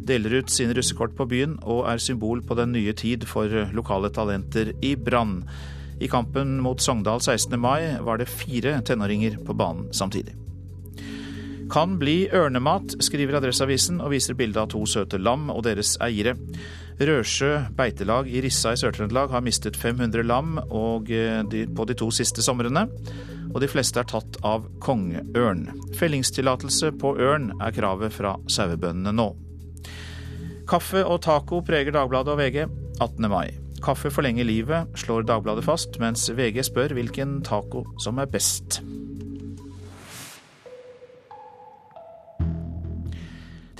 deler 0.04 0.42
ut 0.42 0.52
sine 0.52 0.76
russekort 0.76 1.14
på 1.16 1.24
byen 1.30 1.56
og 1.62 1.86
er 1.88 2.02
symbol 2.02 2.42
på 2.44 2.58
den 2.58 2.74
nye 2.76 2.92
tid 2.92 3.24
for 3.30 3.48
lokale 3.72 4.12
talenter 4.12 4.74
i 4.84 4.92
Brann. 5.00 5.40
I 5.96 6.10
kampen 6.12 6.58
mot 6.60 6.82
Sogndal 6.82 7.24
16. 7.24 7.56
mai 7.56 7.96
var 8.04 8.20
det 8.20 8.28
fire 8.28 8.76
tenåringer 8.84 9.40
på 9.46 9.56
banen 9.56 9.88
samtidig. 9.88 10.36
Kan 11.72 11.96
bli 11.98 12.28
ørnemat, 12.28 12.98
skriver 13.00 13.40
Adresseavisen 13.40 14.02
og 14.04 14.12
viser 14.12 14.36
bilde 14.36 14.60
av 14.60 14.68
to 14.74 14.84
søte 14.84 15.16
lam 15.16 15.48
og 15.48 15.64
deres 15.64 15.96
eiere. 16.04 16.36
Rørsjø 16.94 17.50
beitelag 17.74 18.28
i 18.30 18.40
Rissa 18.44 18.74
i 18.74 18.78
Sør-Trøndelag 18.78 19.32
har 19.34 19.42
mistet 19.42 19.76
500 19.76 20.22
lam 20.26 20.58
eh, 20.62 21.40
de, 21.50 21.64
på 21.66 21.86
de 21.90 21.96
to 21.98 22.10
siste 22.14 22.44
somrene, 22.44 22.86
og 23.50 23.58
de 23.62 23.70
fleste 23.70 23.98
er 23.98 24.06
tatt 24.10 24.38
av 24.46 24.68
kongeørn. 24.82 25.66
Fellingstillatelse 25.98 26.92
på 27.00 27.16
ørn 27.18 27.50
er 27.58 27.74
kravet 27.74 28.14
fra 28.14 28.36
sauebøndene 28.46 29.14
nå. 29.14 29.28
Kaffe 30.70 31.02
og 31.04 31.20
taco 31.26 31.60
preger 31.66 31.92
Dagbladet 31.94 32.32
og 32.32 32.40
VG 32.40 32.62
18. 33.02 33.28
mai. 33.28 33.50
Kaffe 33.84 34.08
forlenger 34.14 34.46
livet, 34.48 34.94
slår 34.96 35.26
Dagbladet 35.28 35.66
fast, 35.66 35.98
mens 36.00 36.30
VG 36.32 36.62
spør 36.70 36.94
hvilken 36.96 37.40
taco 37.44 37.84
som 38.00 38.22
er 38.22 38.30
best. 38.30 38.80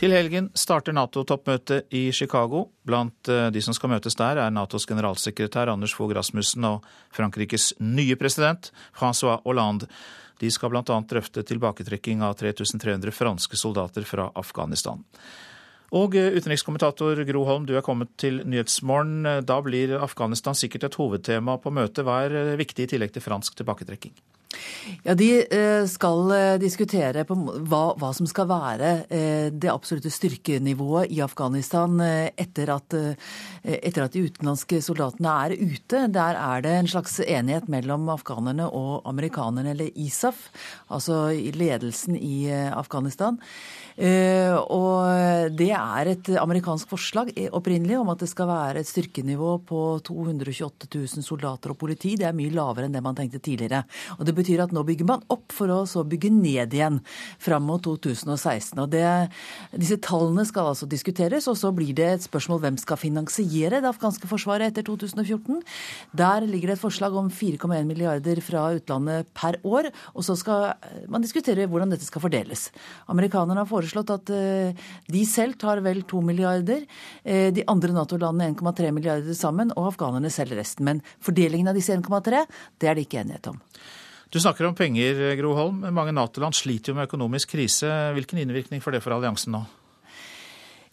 Til 0.04 0.12
helgen 0.12 0.50
starter 0.52 0.92
Nato-toppmøtet 0.92 1.86
i 1.96 2.10
Chicago. 2.12 2.66
Blant 2.84 3.28
eh, 3.32 3.46
de 3.48 3.60
som 3.64 3.72
skal 3.72 3.88
møtes 3.88 4.18
der, 4.18 4.36
er 4.36 4.50
Natos 4.52 4.84
generalsekretær 4.84 5.70
Anders 5.72 5.94
Fogh 5.96 6.12
Rasmussen 6.12 6.66
og 6.68 6.84
Frankrikes 7.16 7.70
nye 7.80 8.12
president 8.20 8.68
Francois 8.92 9.40
Hollande. 9.46 9.88
De 10.44 10.50
skal 10.52 10.74
bl.a. 10.74 10.82
drøfte 10.84 11.46
tilbaketrekking 11.48 12.20
av 12.20 12.36
3300 12.36 13.16
franske 13.16 13.56
soldater 13.56 14.04
fra 14.04 14.28
Afghanistan. 14.36 15.00
Og 15.96 16.20
eh, 16.20 16.36
utenrikskommentator 16.36 17.24
Gro 17.24 17.48
Holm, 17.48 17.64
du 17.64 17.72
er 17.72 17.88
kommet 17.88 18.12
til 18.20 18.42
Nyhetsmorgen. 18.44 19.24
Da 19.48 19.60
blir 19.64 19.96
Afghanistan 20.04 20.52
sikkert 20.52 20.90
et 20.90 21.00
hovedtema 21.00 21.56
på 21.56 21.72
møtet. 21.72 22.04
Hva 22.04 22.26
er 22.26 22.40
eh, 22.42 22.56
viktig 22.60 22.90
i 22.90 22.92
tillegg 22.92 23.16
til 23.16 23.24
fransk 23.24 23.56
tilbaketrekking? 23.56 24.12
Ja, 25.04 25.14
De 25.14 25.28
eh, 25.42 25.84
skal 25.90 26.32
eh, 26.34 26.54
diskutere 26.62 27.24
hva, 27.28 27.82
hva, 27.98 28.10
som 28.16 28.28
skal 28.28 28.48
være 28.50 28.92
eh, 29.08 29.48
det 29.52 29.70
absolutte 29.72 30.12
styrkenivået 30.12 31.12
i 31.14 31.20
Afghanistan 31.24 32.00
etter 32.00 32.72
at, 32.74 32.96
etter 33.64 34.06
at 34.06 34.14
de 34.14 34.24
utenlandske 34.28 34.80
soldatene 34.84 35.34
er 35.46 35.56
ute. 35.58 36.04
Der 36.12 36.40
er 36.40 36.64
det 36.64 36.74
en 36.78 36.90
slags 36.90 37.18
enighet 37.20 37.68
mellom 37.72 38.08
afghanerne 38.12 38.68
og 38.68 39.06
amerikanerne, 39.08 39.74
eller 39.74 39.92
ISAF, 39.94 40.48
altså 40.92 41.26
ledelsen 41.32 42.16
i 42.16 42.50
Afghanistan. 42.52 43.40
Og 43.94 45.54
det 45.54 45.68
er 45.70 46.08
et 46.10 46.28
amerikansk 46.40 46.90
forslag 46.90 47.28
opprinnelig 47.54 47.94
om 48.00 48.08
at 48.10 48.24
det 48.24 48.28
skal 48.30 48.48
være 48.50 48.80
et 48.82 48.88
styrkenivå 48.88 49.52
på 49.68 49.82
228 50.02 50.88
000 50.90 51.22
soldater 51.22 51.70
og 51.70 51.78
politi. 51.78 52.16
Det 52.18 52.26
er 52.26 52.34
mye 52.34 52.50
lavere 52.50 52.88
enn 52.88 52.96
det 52.96 53.02
man 53.04 53.14
tenkte 53.14 53.38
tidligere. 53.38 53.84
Og 54.18 54.26
det 54.26 54.34
betyr 54.34 54.64
at 54.64 54.74
nå 54.74 54.82
bygger 54.88 55.06
man 55.06 55.22
opp 55.30 55.54
for 55.54 55.70
å 55.70 55.84
så 55.86 56.02
bygge 56.02 56.32
ned 56.34 56.74
igjen 56.74 56.98
fram 57.38 57.68
mot 57.68 57.84
2016. 57.86 58.80
Og 58.82 58.90
det, 58.90 59.06
disse 59.78 60.00
tallene 60.02 60.42
skal 60.48 60.72
altså 60.72 60.90
diskuteres, 60.90 61.46
og 61.46 61.58
så 61.60 61.70
blir 61.76 61.94
det 61.94 62.08
et 62.16 62.26
spørsmål 62.26 62.64
hvem 62.66 62.80
skal 62.82 62.98
finansiere 62.98 63.78
det 63.78 63.92
afghanske 63.92 64.26
forsvaret 64.30 64.72
etter 64.72 64.88
2014. 64.90 65.62
Der 66.18 66.48
ligger 66.50 66.72
det 66.72 66.78
et 66.80 66.82
forslag 66.82 67.14
om 67.14 67.30
4,1 67.30 67.86
milliarder 67.86 68.42
fra 68.42 68.66
utlandet 68.74 69.30
per 69.38 69.60
år, 69.62 69.92
og 70.18 70.26
så 70.26 70.34
skal 70.40 70.72
man 71.06 71.22
diskutere 71.22 71.70
hvordan 71.70 71.94
dette 71.94 72.10
skal 72.10 72.26
fordeles. 72.26 72.72
Amerikanerne 73.06 73.62
har 73.62 73.70
foreslått 73.70 73.83
at 73.84 74.32
eh, 74.34 74.86
de 75.10 75.24
selv 75.28 75.58
tar 75.60 75.82
vel 75.84 76.02
2 76.02 76.22
milliarder, 76.24 76.86
eh, 77.24 77.50
de 77.54 77.64
andre 77.68 77.92
Nato-landene 77.92 78.54
1,3 78.54 78.92
milliarder 78.92 79.34
sammen, 79.34 79.72
og 79.76 79.92
afghanerne 79.92 80.30
selv 80.30 80.56
resten. 80.58 80.84
Men 80.84 81.02
fordelingen 81.20 81.68
av 81.68 81.74
disse 81.74 81.94
1,3, 81.94 82.46
det 82.80 82.88
er 82.88 82.94
det 82.94 83.06
ikke 83.06 83.22
enighet 83.22 83.52
om. 83.52 83.60
Du 84.30 84.40
snakker 84.40 84.66
om 84.66 84.74
penger, 84.74 85.36
Gro 85.38 85.54
Holm. 85.54 85.84
Mange 85.94 86.12
Nato-land 86.12 86.56
sliter 86.58 86.90
jo 86.90 86.98
med 86.98 87.06
økonomisk 87.06 87.54
krise. 87.54 87.90
Hvilken 88.16 88.40
innvirkning 88.42 88.82
får 88.82 88.96
det 88.96 89.04
for 89.04 89.14
alliansen 89.14 89.54
nå? 89.54 89.62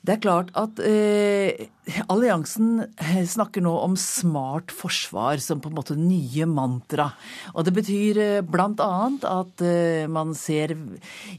Det 0.01 0.15
er 0.15 0.22
klart 0.24 0.50
at 0.58 0.79
eh, 0.81 1.67
alliansen 2.10 2.88
snakker 3.36 3.62
nå 3.62 3.72
om 3.84 3.93
smart 4.00 4.72
forsvar 4.74 5.41
som 5.43 5.62
på 5.62 5.70
en 5.70 5.77
måte 5.77 5.98
nye 5.98 6.48
mantra. 6.50 7.12
Og 7.53 7.67
det 7.67 7.74
betyr 7.75 8.20
eh, 8.22 8.41
bl.a. 8.41 8.88
at 9.29 9.63
eh, 9.65 10.08
man 10.10 10.34
ser 10.38 10.74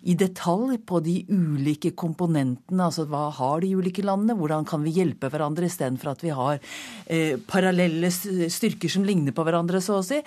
i 0.03 0.15
detalj 0.19 0.79
på 0.87 1.01
de 1.03 1.17
ulike 1.27 1.91
komponentene. 1.99 2.87
Altså 2.87 3.07
hva 3.11 3.29
har 3.35 3.63
de 3.65 3.73
ulike 3.79 4.05
landene, 4.07 4.37
hvordan 4.39 4.67
kan 4.69 4.87
vi 4.87 4.95
hjelpe 4.95 5.31
hverandre 5.33 5.67
istedenfor 5.67 6.13
at 6.13 6.23
vi 6.23 6.31
har 6.31 6.61
eh, 7.07 7.39
parallelle 7.51 8.13
styrker 8.13 8.95
som 8.95 9.07
ligner 9.07 9.35
på 9.35 9.47
hverandre, 9.47 9.83
så 9.83 9.99
å 9.99 10.07
si. 10.07 10.21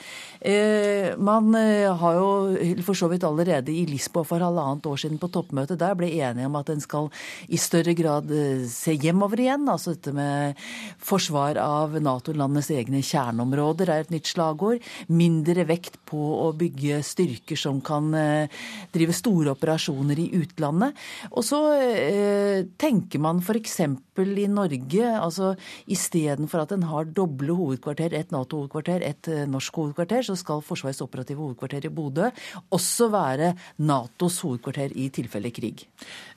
Eh, 0.44 1.14
man 1.16 1.56
eh, 1.60 1.88
har 1.88 2.20
jo 2.20 2.82
for 2.84 3.00
så 3.00 3.12
vidt 3.12 3.28
allerede 3.28 3.72
i 3.72 3.88
Lisboa 3.90 4.28
for 4.28 4.44
halvannet 4.44 4.92
år 4.92 5.06
siden 5.06 5.24
på 5.24 5.32
toppmøtet 5.32 5.80
der 5.80 5.96
ble 5.96 6.12
enige 6.20 6.52
om 6.52 6.60
at 6.60 6.76
en 6.76 6.84
skal 6.84 7.12
i 7.48 7.60
større 7.60 7.96
grad 7.96 8.25
grad 8.26 8.32
eh, 8.32 8.68
se 8.68 8.94
hjemover 8.94 9.40
igjen. 9.40 9.68
Altså 9.70 9.94
dette 9.94 10.14
med 10.14 10.56
forsvar 11.00 11.58
av 11.58 11.96
Nato-landenes 12.00 12.70
egne 12.72 13.02
kjerneområder 13.02 13.90
er 13.90 14.06
et 14.06 14.12
nytt 14.12 14.28
slagord. 14.28 14.82
Mindre 15.08 15.66
vekt 15.66 16.00
på 16.06 16.18
å 16.18 16.54
bygge 16.54 17.04
styrker 17.04 17.56
som 17.56 17.82
kan 17.82 18.14
eh, 18.14 18.50
drive 18.94 19.14
store 19.14 19.52
operasjoner 19.56 20.20
i 20.20 20.30
utlandet. 20.36 20.96
Og 21.32 21.44
så 21.46 21.62
eh, 21.80 22.66
tenker 22.78 23.20
man 23.20 23.42
f.eks. 23.42 23.80
i 23.82 24.48
Norge, 24.48 25.06
altså 25.20 25.56
istedenfor 25.92 26.64
at 26.64 26.72
en 26.72 26.86
har 26.88 27.06
doble 27.06 27.54
hovedkvarter, 27.56 28.14
et 28.14 28.32
Nato-hovedkvarter, 28.32 29.04
et 29.04 29.30
norsk 29.50 29.76
hovedkvarter, 29.76 30.24
så 30.24 30.38
skal 30.40 30.64
Forsvarets 30.66 31.04
operative 31.04 31.44
hovedkvarter 31.44 31.86
i 31.86 31.92
Bodø 31.94 32.30
også 32.74 33.10
være 33.12 33.52
Natos 33.86 34.40
hovedkvarter 34.44 34.96
i 34.96 35.10
tilfelle 35.14 35.52
krig. 35.54 35.84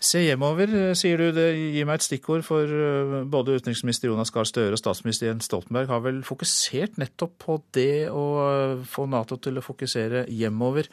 Se 0.00 0.20
hjemover, 0.24 0.72
sier 0.98 1.20
du. 1.20 1.30
Det 1.34 1.48
gi 1.78 1.86
meg 1.88 2.00
et 2.00 2.06
stikkord, 2.06 2.44
for 2.46 2.66
eh, 2.66 3.14
både 3.30 3.58
utenriksminister 3.58 4.10
Jonas 4.10 4.32
Gahr 4.34 4.48
Støre 4.48 4.76
og 4.76 4.80
statsminister 4.80 5.30
Jens 5.30 5.48
Stoltenberg 5.48 5.90
har 5.92 6.02
vel 6.04 6.20
fokusert 6.26 6.98
nettopp 7.00 7.38
på 7.44 7.58
det 7.76 8.08
å 8.12 8.26
eh, 8.44 8.84
få 8.88 9.06
Nato 9.10 9.38
til 9.42 9.60
å 9.60 9.64
fokusere 9.64 10.26
hjemover. 10.28 10.90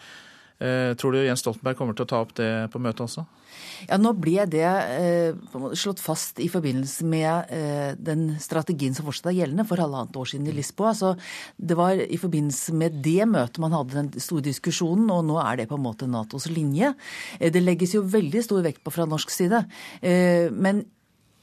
Eh, 0.64 0.94
tror 1.00 1.16
du 1.16 1.24
Jens 1.24 1.44
Stoltenberg 1.44 1.80
kommer 1.80 1.98
til 1.98 2.08
å 2.08 2.12
ta 2.14 2.22
opp 2.24 2.36
det 2.40 2.52
på 2.74 2.82
møtet 2.82 3.06
også? 3.08 3.26
Ja, 3.90 4.00
Nå 4.02 4.14
ble 4.18 4.46
det 4.50 4.66
eh, 4.66 5.58
slått 5.78 6.02
fast 6.04 6.40
i 6.44 6.50
forbindelse 6.52 7.08
med 7.08 7.52
eh, 7.54 7.92
den 7.98 8.28
strategien 8.42 8.96
som 8.96 9.08
fortsatt 9.08 9.32
er 9.32 9.40
gjeldende 9.42 9.68
for 9.68 9.82
halvannet 9.82 10.18
år 10.20 10.32
siden 10.32 10.50
i 10.52 10.56
Lisboa. 10.56 10.94
Så 10.98 11.14
det 11.58 11.78
var 11.80 12.00
i 12.00 12.20
forbindelse 12.22 12.76
med 12.78 13.00
det 13.06 13.28
møtet 13.30 13.62
man 13.64 13.76
hadde 13.76 13.98
den 14.00 14.24
store 14.24 14.48
diskusjonen, 14.50 15.10
og 15.14 15.26
nå 15.28 15.40
er 15.44 15.62
det 15.62 15.70
på 15.72 15.80
en 15.80 15.86
måte 15.86 16.10
Natos 16.10 16.50
linje. 16.52 16.94
Eh, 17.40 17.52
det 17.54 17.64
legges 17.64 17.96
jo 17.98 18.06
veldig 18.06 18.44
stor 18.46 18.66
vekt 18.66 18.84
på 18.86 18.94
fra 18.94 19.08
norsk 19.10 19.34
side. 19.34 19.66
Eh, 20.02 20.52
men 20.52 20.86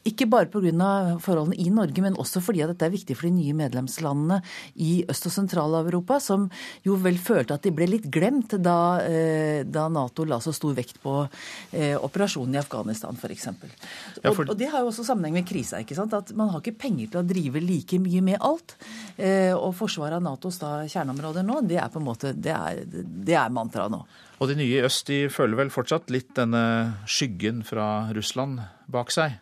ikke 0.08 0.26
bare 0.30 0.50
pga. 0.50 1.18
forholdene 1.22 1.58
i 1.58 1.70
Norge, 1.70 2.02
men 2.02 2.16
også 2.18 2.42
fordi 2.42 2.62
at 2.64 2.72
dette 2.72 2.86
er 2.86 2.94
viktig 2.94 3.16
for 3.16 3.28
de 3.28 3.34
nye 3.36 3.54
medlemslandene 3.54 4.40
i 4.82 5.04
Øst- 5.08 5.26
og 5.28 5.32
Sentral-Europa, 5.32 6.18
som 6.20 6.48
jo 6.84 6.96
vel 6.96 7.18
følte 7.18 7.54
at 7.54 7.62
de 7.62 7.70
ble 7.70 7.86
litt 7.86 8.08
glemt 8.10 8.56
da, 8.62 8.98
eh, 9.02 9.62
da 9.64 9.88
Nato 9.88 10.24
la 10.24 10.40
så 10.40 10.52
stor 10.52 10.74
vekt 10.74 10.98
på 11.02 11.28
eh, 11.72 11.94
operasjonen 11.96 12.56
i 12.56 12.58
Afghanistan 12.58 13.16
f.eks. 13.16 13.46
Ja, 13.46 14.32
for... 14.32 14.42
og, 14.42 14.50
og 14.50 14.58
det 14.58 14.70
har 14.72 14.82
jo 14.82 14.90
også 14.90 15.06
sammenheng 15.06 15.38
med 15.38 15.46
krisa. 15.46 15.78
ikke 15.82 15.98
sant? 15.98 16.14
At 16.14 16.34
Man 16.34 16.50
har 16.50 16.60
ikke 16.60 16.78
penger 16.88 17.12
til 17.12 17.22
å 17.22 17.26
drive 17.26 17.62
like 17.62 17.98
mye 18.02 18.24
med 18.24 18.40
alt. 18.40 18.76
Eh, 19.16 19.54
og 19.54 19.74
forsvaret 19.78 20.18
av 20.18 20.26
Natos 20.26 20.58
da, 20.62 20.82
kjerneområder 20.90 21.46
nå, 21.46 21.62
det 21.68 21.78
er 21.78 21.92
på 21.92 22.02
en 22.02 22.08
måte, 22.08 22.34
det 22.34 22.54
er, 22.54 22.82
det 22.86 23.38
er 23.38 23.54
mantraet 23.54 23.94
nå. 23.94 24.02
Og 24.42 24.50
de 24.50 24.58
nye 24.58 24.80
i 24.80 24.82
øst 24.82 25.06
de 25.06 25.28
føler 25.30 25.60
vel 25.60 25.70
fortsatt 25.70 26.10
litt 26.10 26.32
denne 26.34 26.64
skyggen 27.06 27.62
fra 27.62 28.10
Russland 28.16 28.58
bak 28.90 29.14
seg? 29.14 29.38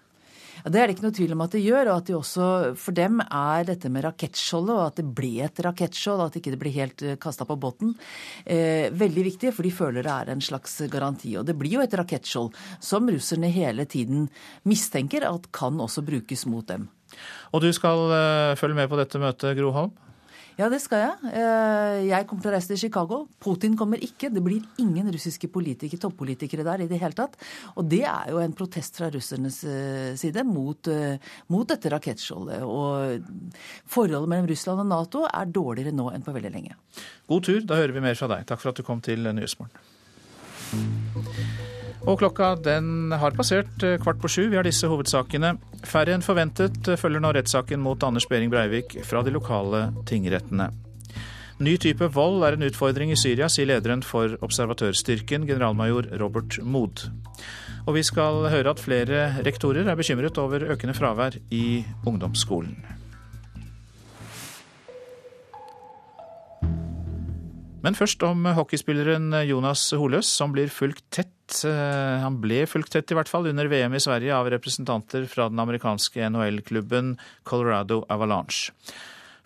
Ja, 0.64 0.70
Det 0.70 0.80
er 0.80 0.86
det 0.86 0.96
ikke 0.96 1.06
noe 1.06 1.16
tvil 1.16 1.32
om 1.36 1.44
at 1.44 1.54
det 1.56 1.62
gjør. 1.64 1.90
og 1.90 1.96
at 1.96 2.06
de 2.06 2.14
også, 2.14 2.76
For 2.76 2.92
dem 2.92 3.20
er 3.20 3.64
dette 3.64 3.88
med 3.88 4.04
rakettskjoldet, 4.04 4.74
og 4.74 4.86
at 4.86 4.96
det 4.96 5.06
ble 5.14 5.32
et 5.44 5.60
rakettskjold, 5.64 6.26
at 6.26 6.36
ikke 6.36 6.50
det 6.54 6.60
blir 6.60 6.76
helt 6.76 7.02
eh, 7.02 7.16
kasta 7.16 7.44
på 7.44 7.56
båten, 7.56 7.94
eh, 8.44 8.90
veldig 8.90 9.24
viktig. 9.24 9.54
For 9.54 9.62
de 9.62 9.70
føler 9.70 10.02
det 10.02 10.12
er 10.12 10.30
en 10.30 10.40
slags 10.40 10.80
garanti. 10.90 11.36
Og 11.38 11.46
det 11.46 11.56
blir 11.58 11.78
jo 11.78 11.84
et 11.84 11.94
rakettskjold 11.94 12.54
som 12.80 13.08
russerne 13.08 13.50
hele 13.50 13.84
tiden 13.84 14.28
mistenker 14.64 15.26
at 15.26 15.50
kan 15.52 15.80
også 15.80 16.04
brukes 16.04 16.46
mot 16.46 16.66
dem. 16.66 16.88
Og 17.52 17.62
du 17.64 17.72
skal 17.74 18.06
uh, 18.10 18.56
følge 18.58 18.78
med 18.78 18.88
på 18.90 18.98
dette 19.00 19.18
møtet, 19.18 19.56
Gro 19.58 19.72
Holm? 19.74 19.90
Ja, 20.60 20.66
det 20.68 20.82
skal 20.82 21.00
jeg. 21.00 21.30
Eh, 21.40 21.98
jeg 22.10 22.26
kommer 22.28 22.44
til 22.44 22.50
å 22.50 22.52
reise 22.52 22.68
til 22.68 22.80
Chicago. 22.82 23.22
Putin 23.40 23.78
kommer 23.80 24.02
ikke. 24.04 24.28
Det 24.28 24.42
blir 24.44 24.60
ingen 24.82 25.08
russiske 25.14 25.48
politikere, 25.52 26.02
toppolitikere 26.02 26.66
der 26.66 26.84
i 26.84 26.88
det 26.90 26.98
hele 27.00 27.16
tatt. 27.16 27.38
Og 27.80 27.88
det 27.88 28.02
er 28.04 28.28
jo 28.34 28.42
en 28.42 28.52
protest 28.56 29.00
fra 29.00 29.08
russernes 29.14 29.62
eh, 29.64 30.10
side 30.20 30.44
mot, 30.44 30.90
eh, 30.92 31.16
mot 31.54 31.64
dette 31.70 31.94
rakettskjoldet. 31.94 32.60
Og 32.66 33.24
forholdet 33.88 34.28
mellom 34.34 34.52
Russland 34.52 34.84
og 34.84 34.90
Nato 34.92 35.24
er 35.30 35.48
dårligere 35.48 35.96
nå 35.96 36.10
enn 36.12 36.26
på 36.26 36.36
veldig 36.36 36.52
lenge. 36.52 36.76
God 37.30 37.48
tur. 37.48 37.64
Da 37.64 37.80
hører 37.80 37.96
vi 37.96 38.04
mer 38.04 38.20
fra 38.20 38.28
deg. 38.34 38.44
Takk 38.50 38.60
for 38.60 38.74
at 38.74 38.82
du 38.82 38.84
kom 38.84 39.00
til 39.04 39.32
Nyhetsmorgen. 39.32 39.80
Og 42.08 42.20
klokka 42.20 42.54
den 42.64 43.12
har 43.12 43.34
passert 43.36 43.82
eh, 43.84 43.98
kvart 44.00 44.20
på 44.22 44.30
sju. 44.32 44.44
Vi 44.48 44.56
har 44.56 44.64
disse 44.64 44.88
hovedsakene. 44.88 45.54
Færre 45.84 46.14
enn 46.16 46.24
forventet 46.24 46.88
følger 47.00 47.20
nå 47.20 47.32
rettssaken 47.36 47.82
mot 47.82 48.00
Anders 48.06 48.28
Behring 48.30 48.52
Breivik 48.52 48.96
fra 49.06 49.20
de 49.26 49.34
lokale 49.34 49.90
tingrettene. 50.08 50.70
Ny 51.60 51.74
type 51.76 52.06
vold 52.14 52.40
er 52.46 52.56
en 52.56 52.64
utfordring 52.64 53.10
i 53.12 53.18
Syria, 53.20 53.50
sier 53.52 53.68
lederen 53.68 54.00
for 54.00 54.32
observatørstyrken, 54.40 55.44
generalmajor 55.44 56.08
Robert 56.22 56.56
Mood. 56.64 57.04
Og 57.84 57.98
vi 57.98 58.04
skal 58.06 58.46
høre 58.48 58.72
at 58.72 58.80
flere 58.80 59.26
rektorer 59.44 59.84
er 59.84 59.98
bekymret 59.98 60.40
over 60.40 60.64
økende 60.72 60.96
fravær 60.96 61.36
i 61.52 61.82
ungdomsskolen. 62.08 62.99
Men 67.80 67.96
først 67.96 68.20
om 68.28 68.44
hockeyspilleren 68.58 69.32
Jonas 69.48 69.86
Holøs, 69.96 70.28
som 70.28 70.52
blir 70.52 70.68
fulgt 70.68 71.06
tett. 71.16 71.62
Eh, 71.64 72.16
han 72.20 72.36
ble 72.42 72.66
fulgt 72.68 72.92
tett, 72.92 73.08
i 73.08 73.16
hvert 73.16 73.30
fall, 73.30 73.48
under 73.48 73.70
VM 73.72 73.96
i 73.96 74.02
Sverige 74.04 74.34
av 74.36 74.50
representanter 74.52 75.24
fra 75.30 75.46
den 75.48 75.62
amerikanske 75.62 76.28
NHL-klubben 76.28 77.14
Colorado 77.48 78.02
Avalanche. 78.12 78.74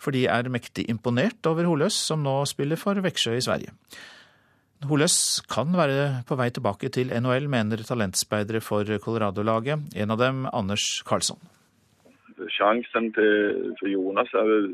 For 0.03 0.11
de 0.11 0.25
er 0.27 0.51
mektig 0.51 0.83
imponert 0.91 1.47
over 1.47 1.69
Holøs, 1.69 1.95
som 1.95 2.25
nå 2.27 2.41
spiller 2.51 2.79
for 2.81 2.99
Veksjø 3.05 3.37
i 3.37 3.45
Sverige. 3.45 3.71
Holøs 4.85 5.39
kan 5.47 5.71
være 5.71 6.25
på 6.27 6.35
vei 6.35 6.49
tilbake 6.51 6.91
til 6.91 7.15
NHL, 7.15 7.47
mener 7.47 7.85
talentspeidere 7.87 8.59
for 8.61 8.83
Colorado-laget. 8.99 9.95
En 9.95 10.11
av 10.11 10.19
dem, 10.19 10.43
Anders 10.51 10.99
Karlsson. 11.07 11.39
Sjansen 12.51 13.13
til, 13.15 13.71
for 13.79 13.87
Jonas 13.87 14.35
er 14.35 14.51
vel, 14.51 14.69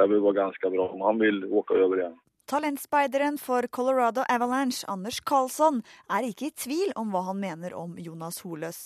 vel 0.00 0.16
være 0.16 0.36
ganske 0.40 0.72
bra 0.72 0.88
om 0.88 1.04
han 1.04 1.20
vil 1.20 1.44
åke 1.44 1.76
over 1.76 2.00
igjen. 2.00 2.18
Talentspeideren 2.50 3.36
for 3.38 3.62
Colorado 3.70 4.24
Avalanche, 4.28 4.82
Anders 4.88 5.20
Karlsson, 5.20 5.84
er 6.10 6.26
ikke 6.26 6.48
i 6.48 6.54
tvil 6.58 6.90
om 6.98 7.12
hva 7.14 7.20
han 7.28 7.38
mener 7.38 7.76
om 7.78 7.92
Jonas 7.94 8.40
Holøs. 8.42 8.80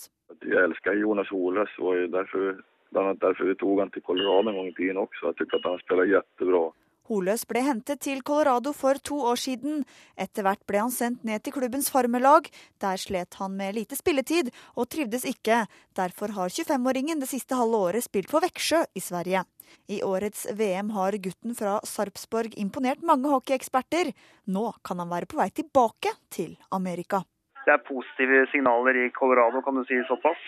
Jeg 0.45 0.61
elsker 0.67 0.99
Jonas 1.01 1.31
Holøs, 1.33 1.73
og 1.81 2.13
derfor, 2.13 2.61
derfor 2.93 3.49
vi 3.49 3.55
tok 3.63 3.81
han 3.81 3.93
til 3.95 4.05
Colorado 4.05 4.53
en 4.53 4.59
gang 4.59 4.69
i 4.69 4.77
tiden 4.77 5.01
også. 5.01 5.31
Jeg 5.31 5.49
syns 5.49 5.65
han 5.65 5.81
spiller 5.81 6.11
kjempebra. 6.13 6.63
Holøs 7.09 7.47
ble 7.49 7.65
hentet 7.65 8.05
til 8.05 8.21
Colorado 8.21 8.75
for 8.77 9.01
to 9.01 9.23
år 9.33 9.41
siden. 9.41 9.81
Etter 10.21 10.45
hvert 10.45 10.61
ble 10.69 10.85
han 10.85 10.93
sendt 10.93 11.25
ned 11.25 11.41
til 11.41 11.57
klubbens 11.57 11.89
farmelag. 11.93 12.53
Der 12.85 13.01
slet 13.01 13.41
han 13.41 13.57
med 13.57 13.81
lite 13.81 13.97
spilletid, 13.97 14.53
og 14.77 14.93
trivdes 14.93 15.25
ikke. 15.25 15.65
Derfor 15.97 16.37
har 16.37 16.53
25-åringen 16.53 17.25
det 17.25 17.33
siste 17.33 17.57
halve 17.57 17.81
året 17.89 18.05
spilt 18.05 18.29
for 18.29 18.45
Veksjø 18.45 18.85
i 18.93 19.01
Sverige. 19.01 19.49
I 19.89 20.03
årets 20.07 20.47
VM 20.59 20.91
har 20.97 21.17
gutten 21.27 21.55
fra 21.59 21.79
Sarpsborg 21.87 22.57
imponert 22.61 23.03
mange 23.03 23.31
hockeyeksperter. 23.33 24.13
Nå 24.49 24.67
kan 24.85 25.03
han 25.03 25.13
være 25.13 25.29
på 25.31 25.41
vei 25.41 25.51
tilbake 25.55 26.15
til 26.35 26.57
Amerika. 26.75 27.23
Det 27.65 27.73
er 27.73 27.83
positive 27.89 28.45
signaler 28.53 28.97
i 29.07 29.11
Colorado, 29.17 29.63
kan 29.65 29.77
du 29.79 29.85
si 29.89 30.01
såpass? 30.09 30.41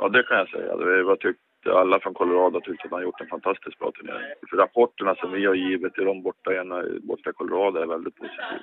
Ja, 0.00 0.08
det 0.08 0.24
kan 0.28 0.42
jeg 0.42 0.52
si. 0.54 0.60
Det 0.80 1.00
var 1.04 1.20
tykt, 1.20 1.42
alle 1.68 2.00
fra 2.00 2.12
Colorado 2.16 2.60
at 2.60 2.68
han 2.68 2.94
har 2.96 3.02
gjort 3.04 3.20
en 3.20 3.32
fantastisk 3.34 3.78
bra 3.78 3.92
turnering. 3.96 4.36
Rapportene 4.62 5.16
som 5.20 5.32
vi 5.36 5.44
har 5.44 5.58
gitt 5.58 5.84
til 5.94 6.08
dem 6.08 6.22
borte 6.24 6.56
i 6.56 7.36
Colorado, 7.36 7.82
er 7.82 7.92
veldig 7.92 8.14
positive. 8.16 8.62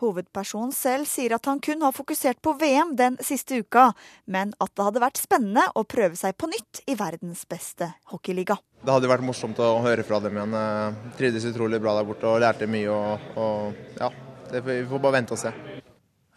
Hovedpersonen 0.00 0.72
selv 0.74 1.08
sier 1.08 1.34
at 1.36 1.46
han 1.48 1.60
kun 1.62 1.84
har 1.84 1.94
fokusert 1.96 2.40
på 2.42 2.54
VM 2.60 2.94
den 2.98 3.18
siste 3.24 3.60
uka, 3.60 3.90
men 4.24 4.54
at 4.58 4.72
det 4.74 4.86
hadde 4.86 5.02
vært 5.04 5.20
spennende 5.20 5.66
å 5.76 5.84
prøve 5.84 6.16
seg 6.18 6.36
på 6.40 6.48
nytt 6.50 6.82
i 6.88 6.96
verdens 6.98 7.44
beste 7.48 7.92
hockeyliga. 8.12 8.58
Det 8.80 8.94
hadde 8.94 9.10
vært 9.10 9.26
morsomt 9.26 9.60
å 9.60 9.74
høre 9.84 10.04
fra 10.08 10.22
dem 10.24 10.38
igjen. 10.38 10.56
Jeg 10.56 11.16
trivdes 11.18 11.50
utrolig 11.52 11.82
bra 11.84 11.98
der 11.98 12.08
borte 12.08 12.30
og 12.30 12.40
lærte 12.40 12.68
mye. 12.70 12.88
Og, 12.88 13.26
og 13.36 14.00
ja, 14.00 14.08
det, 14.52 14.64
vi 14.64 14.80
får 14.88 15.04
bare 15.04 15.18
vente 15.18 15.36
og 15.36 15.42
se. 15.42 15.52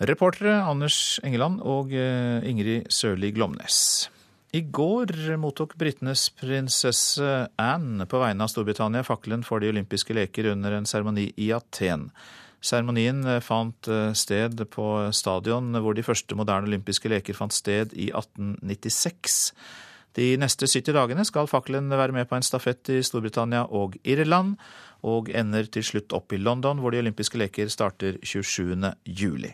Reportere 0.04 0.58
Anders 0.68 1.22
Engeland 1.24 1.62
og 1.64 1.94
eh, 1.96 2.44
Ingrid 2.50 2.92
Sørli 2.92 3.32
Glomnes. 3.32 4.10
I 4.54 4.62
går 4.62 5.16
mottok 5.42 5.78
britenes 5.82 6.28
prinsesse 6.38 7.30
Anne 7.58 8.06
på 8.06 8.20
vegne 8.22 8.46
av 8.46 8.52
Storbritannia 8.52 9.02
fakkelen 9.08 9.42
for 9.48 9.64
de 9.64 9.72
olympiske 9.72 10.14
leker 10.14 10.52
under 10.52 10.76
en 10.78 10.86
seremoni 10.86 11.32
i 11.42 11.48
Aten. 11.56 12.10
Seremonien 12.64 13.24
eh, 13.28 13.42
fant 13.44 13.90
eh, 13.92 14.12
sted 14.16 14.62
på 14.72 14.90
stadion 15.16 15.74
hvor 15.84 15.98
de 15.98 16.06
første 16.06 16.38
moderne 16.40 16.70
olympiske 16.70 17.12
leker 17.12 17.36
fant 17.38 17.54
sted 17.54 17.96
i 17.96 18.10
1896. 18.14 19.42
De 20.14 20.30
neste 20.38 20.70
70 20.70 20.94
dagene 20.96 21.26
skal 21.26 21.50
fakkelen 21.50 21.90
være 21.92 22.16
med 22.16 22.30
på 22.30 22.38
en 22.38 22.46
stafett 22.46 22.92
i 22.94 23.02
Storbritannia 23.04 23.66
og 23.74 23.98
Irland, 24.06 24.56
og 25.04 25.28
ender 25.36 25.68
til 25.68 25.84
slutt 25.84 26.14
opp 26.16 26.32
i 26.32 26.40
London, 26.40 26.80
hvor 26.80 26.94
de 26.94 27.02
olympiske 27.02 27.40
leker 27.42 27.68
starter 27.74 28.22
27. 28.24 28.94
juli. 29.04 29.52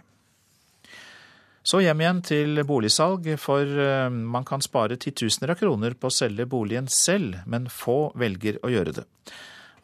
Så 1.65 1.81
hjem 1.83 2.01
igjen 2.01 2.19
til 2.25 2.61
boligsalg, 2.67 3.25
for 3.41 3.61
eh, 3.65 4.09
man 4.09 4.45
kan 4.47 4.61
spare 4.63 4.99
titusener 5.01 5.55
av 5.55 5.59
kroner 5.59 5.95
på 5.97 6.09
å 6.09 6.13
selge 6.13 6.47
boligen 6.49 6.87
selv, 6.91 7.41
men 7.49 7.67
få 7.71 8.11
velger 8.19 8.61
å 8.63 8.71
gjøre 8.73 8.99
det. 9.01 9.07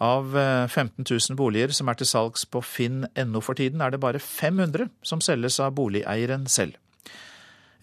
Av 0.04 0.32
15 0.68 1.06
eh, 1.06 1.12
000 1.30 1.38
boliger 1.40 1.72
som 1.76 1.90
er 1.90 2.00
til 2.00 2.10
salgs 2.10 2.46
på 2.50 2.62
finn.no 2.66 3.42
for 3.44 3.56
tiden, 3.56 3.82
er 3.82 3.94
det 3.94 4.02
bare 4.04 4.20
500 4.20 4.90
som 5.06 5.24
selges 5.24 5.60
av 5.64 5.76
boligeieren 5.78 6.48
selv. 6.52 6.76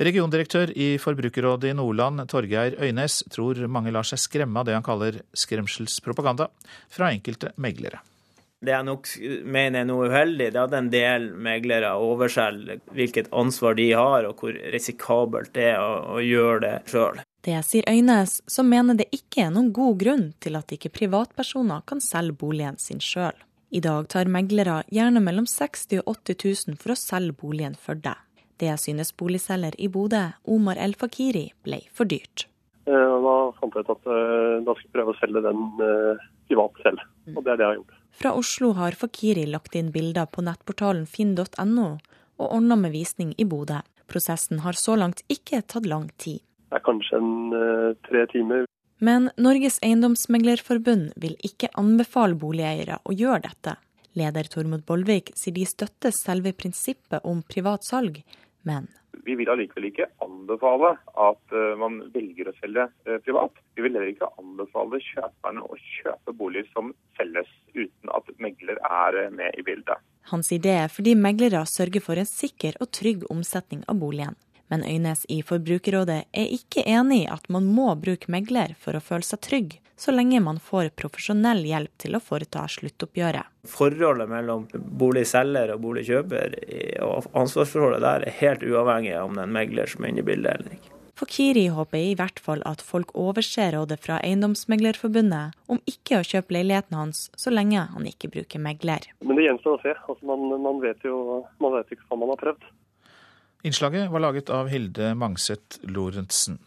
Regiondirektør 0.02 0.72
i 0.74 0.96
Forbrukerrådet 0.98 1.70
i 1.70 1.76
Nordland, 1.76 2.24
Torgeir 2.28 2.74
Øynes, 2.80 3.20
tror 3.30 3.60
mange 3.70 3.92
lar 3.94 4.06
seg 4.08 4.18
skremme 4.18 4.58
av 4.58 4.66
det 4.66 4.74
han 4.74 4.86
kaller 4.86 5.20
skremselspropaganda 5.36 6.48
fra 6.90 7.12
enkelte 7.12 7.52
meglere. 7.60 8.00
Det 8.62 8.70
jeg 8.70 8.86
nok 8.86 9.08
mener 9.50 9.82
er 9.82 9.86
noe 9.88 10.06
uheldig, 10.06 10.52
det 10.54 10.58
er 10.58 10.68
at 10.68 10.74
en 10.78 10.90
del 10.90 11.24
meglere 11.34 11.96
overselger 11.98 12.78
hvilket 12.94 13.30
ansvar 13.34 13.74
de 13.78 13.88
har, 13.90 14.28
og 14.28 14.38
hvor 14.38 14.54
risikabelt 14.74 15.50
det 15.56 15.72
er 15.72 15.82
å, 15.82 16.20
gjøre 16.22 16.60
det 16.62 16.74
sjøl. 16.92 17.18
Det 17.42 17.56
sier 17.66 17.88
Øynes, 17.90 18.36
som 18.46 18.68
mener 18.70 18.94
det 18.94 19.08
ikke 19.10 19.48
er 19.48 19.48
noen 19.50 19.72
god 19.74 19.96
grunn 19.98 20.28
til 20.38 20.54
at 20.54 20.70
ikke 20.76 20.92
privatpersoner 20.94 21.82
kan 21.90 21.98
selge 21.98 22.36
boligen 22.38 22.78
sin 22.78 23.02
sjøl. 23.02 23.34
I 23.74 23.80
dag 23.82 24.06
tar 24.12 24.30
meglere 24.30 24.82
gjerne 24.92 25.18
mellom 25.24 25.48
60 25.50 26.04
og 26.04 26.12
80 26.28 26.68
000 26.68 26.78
for 26.78 26.94
å 26.94 26.98
selge 27.00 27.34
boligen 27.40 27.74
for 27.74 27.98
deg. 27.98 28.20
Det 28.62 28.76
synes 28.78 29.10
boligselger 29.18 29.74
i 29.82 29.88
Bodø, 29.90 30.20
Omar 30.46 30.78
El 30.78 30.94
Fakiri, 30.94 31.48
ble 31.66 31.80
for 31.90 32.06
dyrt. 32.06 32.46
Eh, 32.86 33.16
da 33.24 33.34
fant 33.58 33.74
jeg 33.74 33.88
ut 33.88 33.90
at 33.96 34.06
eh, 34.06 34.60
da 34.62 34.76
skulle 34.76 34.86
jeg 34.86 34.94
prøve 34.94 35.14
å 35.14 35.18
selge 35.18 35.42
den 35.48 35.64
eh, 35.82 36.22
privat 36.50 36.78
selv, 36.84 37.02
og 37.32 37.42
det 37.42 37.54
er 37.54 37.58
det 37.58 37.66
jeg 37.66 37.70
har 37.72 37.80
gjort. 37.80 37.98
Fra 38.22 38.34
Oslo 38.38 38.70
har 38.78 38.98
Fakiri 39.02 39.48
lagt 39.50 39.74
inn 39.78 39.90
bilder 39.94 40.30
på 40.30 40.46
nettportalen 40.46 41.10
finn.no 41.10 41.88
og 42.38 42.46
ordna 42.46 42.78
med 42.78 42.94
visning 42.94 43.34
i 43.34 43.48
Bodø. 43.48 43.82
Prosessen 44.06 44.62
har 44.62 44.78
så 44.78 44.94
langt 45.00 45.24
ikke 45.32 45.64
tatt 45.66 45.90
lang 45.90 46.10
tid. 46.22 46.44
Det 46.72 46.78
er 46.78 46.84
kanskje 46.86 47.18
en 47.20 47.32
uh, 47.52 47.88
tre 48.08 48.22
timer. 48.32 48.62
Men 49.04 49.26
Norges 49.36 49.76
Eiendomsmeglerforbund 49.84 51.10
vil 51.20 51.34
ikke 51.44 51.68
anbefale 51.76 52.38
boligeiere 52.40 52.96
å 53.04 53.12
gjøre 53.12 53.42
dette. 53.44 53.74
Leder 54.16 54.48
Tormod 54.48 54.86
Bollvik 54.88 55.34
sier 55.36 55.52
de 55.52 55.66
støtter 55.68 56.14
selve 56.16 56.54
prinsippet 56.56 57.26
om 57.28 57.42
privat 57.44 57.84
salg, 57.84 58.22
men 58.64 58.88
vi 59.26 59.34
vil 59.36 59.50
allikevel 59.52 59.90
ikke 59.90 60.06
anbefale 60.24 60.94
at 61.20 61.52
uh, 61.52 61.74
man 61.76 61.98
velger 62.14 62.48
å 62.48 62.54
selge 62.56 62.86
uh, 62.88 63.18
privat. 63.26 63.60
Vi 63.76 63.84
vil 63.84 63.92
heller 63.92 64.14
ikke 64.14 64.30
anbefale 64.40 65.02
kjøperne 65.10 65.66
å 65.68 65.76
kjøpe 65.76 66.34
boliger 66.38 66.70
som 66.72 66.94
selges 67.18 67.50
uten 67.76 68.14
at 68.16 68.32
megler 68.40 68.80
er 68.88 69.20
med 69.36 69.60
i 69.60 69.66
bildet. 69.66 70.00
Hans 70.32 70.48
idé 70.56 70.78
er 70.86 70.88
fordi 70.88 71.12
meglere 71.20 71.66
sørger 71.68 72.00
for 72.00 72.16
en 72.16 72.32
sikker 72.32 72.80
og 72.80 72.88
trygg 72.96 73.28
omsetning 73.28 73.84
av 73.92 74.00
boligen. 74.00 74.40
Men 74.72 74.86
Øynes 74.88 75.26
i 75.28 75.42
Forbrukerrådet 75.44 76.22
er 76.32 76.52
ikke 76.56 76.80
enig 76.88 77.26
i 77.26 77.28
at 77.28 77.44
man 77.52 77.66
må 77.68 77.90
bruke 78.00 78.30
megler 78.32 78.72
for 78.80 78.96
å 78.96 79.02
føle 79.04 79.26
seg 79.26 79.42
trygg, 79.44 79.74
så 80.00 80.14
lenge 80.14 80.40
man 80.40 80.62
får 80.64 80.94
profesjonell 80.96 81.60
hjelp 81.68 81.92
til 82.00 82.16
å 82.16 82.20
foreta 82.24 82.62
sluttoppgjøret. 82.72 83.50
Forholdet 83.68 84.32
mellom 84.32 84.64
boligselger 85.02 85.74
og 85.74 85.84
boligkjøper 85.84 86.56
og 87.04 87.28
ansvarsforholdet 87.42 88.00
der 88.06 88.26
er 88.30 88.38
helt 88.40 88.64
uavhengig 88.64 89.12
av 89.18 89.28
om 89.28 89.36
det 89.36 89.44
er 89.44 89.52
en 89.52 89.56
megler 89.60 89.92
som 89.92 90.06
er 90.06 90.14
inne 90.14 90.24
i 90.24 90.28
bildet 90.32 90.56
eller 90.56 90.78
ikke. 90.78 90.96
Fakiri 91.20 91.68
håper 91.76 92.00
i 92.00 92.16
hvert 92.16 92.40
fall 92.42 92.64
at 92.66 92.80
folk 92.82 93.12
overser 93.12 93.76
rådet 93.76 94.00
fra 94.02 94.16
Eiendomsmeglerforbundet 94.24 95.52
om 95.70 95.84
ikke 95.84 96.18
å 96.18 96.24
kjøpe 96.26 96.56
leiligheten 96.56 96.96
hans 96.96 97.26
så 97.38 97.52
lenge 97.52 97.84
han 97.92 98.08
ikke 98.08 98.32
bruker 98.32 98.64
megler. 98.64 99.04
Men 99.20 99.36
det 99.36 99.50
gjenstår 99.50 99.76
å 99.76 99.82
se. 99.84 99.92
Altså, 100.08 100.24
man, 100.32 100.48
man, 100.64 100.80
vet 100.82 101.04
jo 101.04 101.42
man 101.60 101.76
vet 101.76 101.92
ikke 101.92 102.08
hva 102.08 102.24
man 102.24 102.32
har 102.32 102.40
prøvd. 102.40 102.72
Innslaget 103.62 104.10
var 104.10 104.24
laget 104.24 104.50
av 104.50 104.68
Hilde 104.72 105.12
Mangseth 105.14 105.78
Lorentzen. 105.86 106.58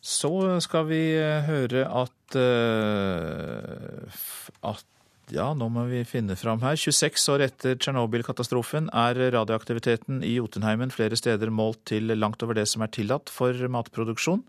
Så 0.00 0.32
skal 0.64 0.86
vi 0.88 1.00
eh, 1.16 1.44
høre 1.44 1.84
at, 1.88 2.36
eh, 2.36 4.20
at 4.64 4.86
ja, 5.32 5.50
nå 5.54 5.68
må 5.72 5.84
vi 5.90 6.02
finne 6.08 6.36
fram 6.40 6.60
her. 6.64 6.76
26 6.80 7.26
år 7.32 7.44
etter 7.46 7.76
Tsjernobyl-katastrofen 7.78 8.88
er 8.96 9.20
radioaktiviteten 9.36 10.24
i 10.26 10.34
Jotunheimen 10.38 10.92
flere 10.92 11.16
steder 11.20 11.52
målt 11.52 11.84
til 11.92 12.12
langt 12.16 12.42
over 12.44 12.56
det 12.58 12.66
som 12.68 12.84
er 12.84 12.92
tillatt 12.92 13.32
for 13.32 13.56
matproduksjon. 13.72 14.42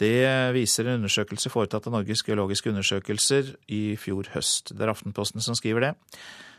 Det 0.00 0.26
viser 0.56 0.88
en 0.88 1.02
undersøkelse 1.02 1.52
foretatt 1.52 1.86
av 1.86 1.94
Norges 1.94 2.24
geologiske 2.26 2.72
undersøkelser 2.72 3.52
i 3.70 3.82
fjor 4.00 4.32
høst. 4.34 4.72
Det 4.74 4.82
er 4.82 4.90
Aftenposten 4.90 5.44
som 5.44 5.58
skriver 5.58 5.86
det. 5.86 5.92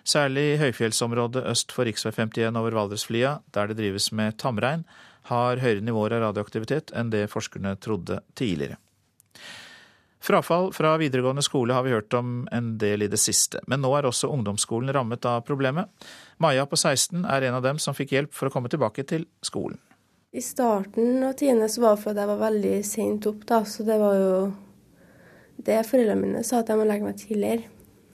Særlig 0.06 0.46
i 0.54 0.58
høyfjellsområdet 0.62 1.42
øst 1.50 1.74
for 1.74 1.88
rv. 1.88 1.98
51 2.14 2.60
over 2.60 2.78
Valdresflia, 2.78 3.40
der 3.54 3.68
det 3.68 3.80
drives 3.80 4.12
med 4.14 4.38
tamrein, 4.38 4.86
har 5.26 5.58
høyere 5.58 5.82
nivåer 5.82 6.14
av 6.14 6.28
radioaktivitet 6.28 6.94
enn 6.94 7.10
det 7.10 7.26
forskerne 7.32 7.74
trodde 7.82 8.20
tidligere. 8.38 8.78
Frafall 10.26 10.72
fra 10.74 10.96
videregående 10.98 11.44
skole 11.46 11.74
har 11.74 11.84
vi 11.86 11.94
hørt 11.94 12.14
om 12.18 12.48
en 12.54 12.72
del 12.82 13.06
i 13.06 13.10
det 13.10 13.20
siste, 13.22 13.60
men 13.70 13.82
nå 13.82 13.92
er 13.98 14.08
også 14.10 14.30
ungdomsskolen 14.34 14.94
rammet 14.94 15.26
av 15.30 15.44
problemet. 15.46 15.90
Maja 16.42 16.66
på 16.70 16.78
16 16.78 17.26
er 17.30 17.46
en 17.46 17.58
av 17.60 17.66
dem 17.66 17.82
som 17.82 17.98
fikk 17.98 18.16
hjelp 18.16 18.34
for 18.34 18.50
å 18.50 18.54
komme 18.54 18.70
tilbake 18.70 19.06
til 19.10 19.28
skolen. 19.46 19.78
I 20.34 20.42
starten 20.42 21.24
av 21.24 21.36
tiende 21.40 21.70
så 21.70 21.82
var 21.84 21.96
det 21.96 22.04
fordi 22.04 22.24
jeg 22.24 22.32
var 22.32 22.42
veldig 22.42 22.76
sent 22.86 23.30
opp, 23.30 23.46
da, 23.48 23.62
så 23.70 23.86
det 23.88 23.98
var 24.02 24.18
jo 24.18 24.32
det 25.66 25.78
foreldrene 25.88 26.22
mine 26.22 26.42
sa 26.44 26.60
at 26.62 26.70
jeg 26.70 26.82
må 26.82 26.90
legge 26.90 27.08
meg 27.08 27.22
tidligere. 27.22 27.70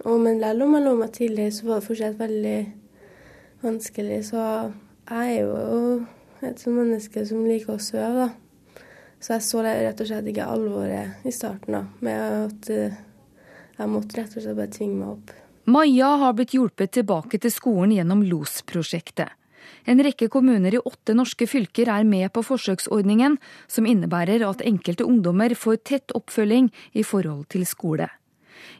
Og 0.05 0.21
men 0.21 0.39
selv 0.41 0.65
om 0.65 0.75
jeg 0.75 0.85
lå 0.85 0.93
meg 0.97 1.11
tidligere, 1.13 1.53
så 1.53 1.67
var 1.67 1.79
det 1.79 1.87
fortsatt 1.87 2.19
veldig 2.19 2.59
vanskelig. 3.61 4.21
Så 4.31 4.45
jeg 5.11 5.35
er 5.35 5.41
jo 5.43 6.05
et 6.41 6.63
menneske 6.67 7.25
som 7.29 7.43
liker 7.45 7.75
å 7.75 7.81
sove, 7.81 8.25
da. 8.25 8.81
Så 9.21 9.35
jeg 9.35 9.45
så 9.45 9.61
rett 9.61 9.99
og 10.01 10.07
slett 10.09 10.29
ikke 10.31 10.47
alvoret 10.49 11.27
i 11.29 11.33
starten 11.35 11.75
da, 11.77 11.83
med 12.01 12.21
at 12.47 12.69
eh, 12.73 12.95
jeg 13.77 13.91
måtte 13.91 14.17
rett 14.17 14.33
og 14.33 14.41
slett 14.41 14.57
bare 14.57 14.73
tvinge 14.73 14.97
meg 14.97 15.11
opp. 15.11 15.35
Maja 15.69 16.07
har 16.23 16.33
blitt 16.33 16.55
hjulpet 16.55 16.95
tilbake 16.97 17.37
til 17.37 17.53
skolen 17.53 17.93
gjennom 17.93 18.23
LOS-prosjektet. 18.25 19.37
En 19.85 20.01
rekke 20.01 20.25
kommuner 20.33 20.73
i 20.73 20.81
åtte 20.81 21.13
norske 21.17 21.45
fylker 21.49 21.89
er 21.93 22.05
med 22.05 22.31
på 22.33 22.41
forsøksordningen, 22.45 23.37
som 23.69 23.85
innebærer 23.85 24.41
at 24.47 24.65
enkelte 24.65 25.05
ungdommer 25.05 25.53
får 25.57 25.77
tett 25.85 26.17
oppfølging 26.17 26.71
i 26.97 27.05
forhold 27.05 27.45
til 27.53 27.67
skole. 27.69 28.09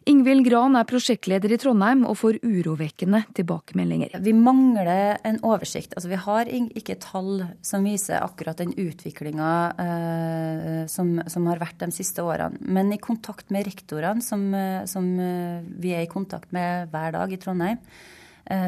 Ingvild 0.09 0.47
Gran 0.47 0.73
er 0.79 0.87
prosjektleder 0.89 1.51
i 1.53 1.57
Trondheim 1.61 1.99
og 2.09 2.15
får 2.17 2.39
urovekkende 2.41 3.19
tilbakemeldinger. 3.37 4.15
Vi 4.25 4.33
mangler 4.33 5.19
en 5.27 5.37
oversikt. 5.45 5.93
Altså, 5.93 6.09
vi 6.09 6.17
har 6.23 6.49
ikke 6.49 6.97
tall 7.03 7.43
som 7.65 7.85
viser 7.85 8.17
akkurat 8.23 8.57
den 8.63 8.73
utviklinga 8.81 9.51
eh, 9.83 10.79
som, 10.89 11.13
som, 11.29 11.45
har 11.51 11.61
vært 11.61 11.83
de 11.83 11.91
siste 11.93 12.25
årene. 12.25 12.57
Men 12.65 12.89
i 12.95 12.97
kontakt 13.01 13.53
med 13.53 13.69
rektorene, 13.69 14.25
som, 14.25 14.47
eh, 14.57 14.81
som 14.89 15.05
eh, 15.21 15.61
vi 15.83 15.93
er 15.93 16.07
i 16.07 16.09
kontakt 16.09 16.49
med 16.55 16.89
hver 16.89 17.13
dag 17.19 17.29
i 17.29 17.41
Trondheim, 17.41 17.77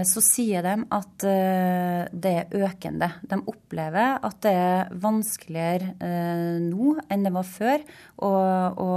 så 0.07 0.21
sier 0.23 0.63
de 0.65 0.73
at 0.93 1.25
eh, 1.27 2.03
det 2.13 2.33
er 2.43 2.67
økende. 2.67 3.09
De 3.27 3.39
opplever 3.49 4.19
at 4.23 4.37
det 4.45 4.53
er 4.53 4.93
vanskeligere 5.03 5.93
eh, 5.97 6.61
nå 6.61 6.97
enn 7.11 7.25
det 7.25 7.33
var 7.33 7.47
før 7.47 7.83
å, 8.23 8.31
å 8.77 8.89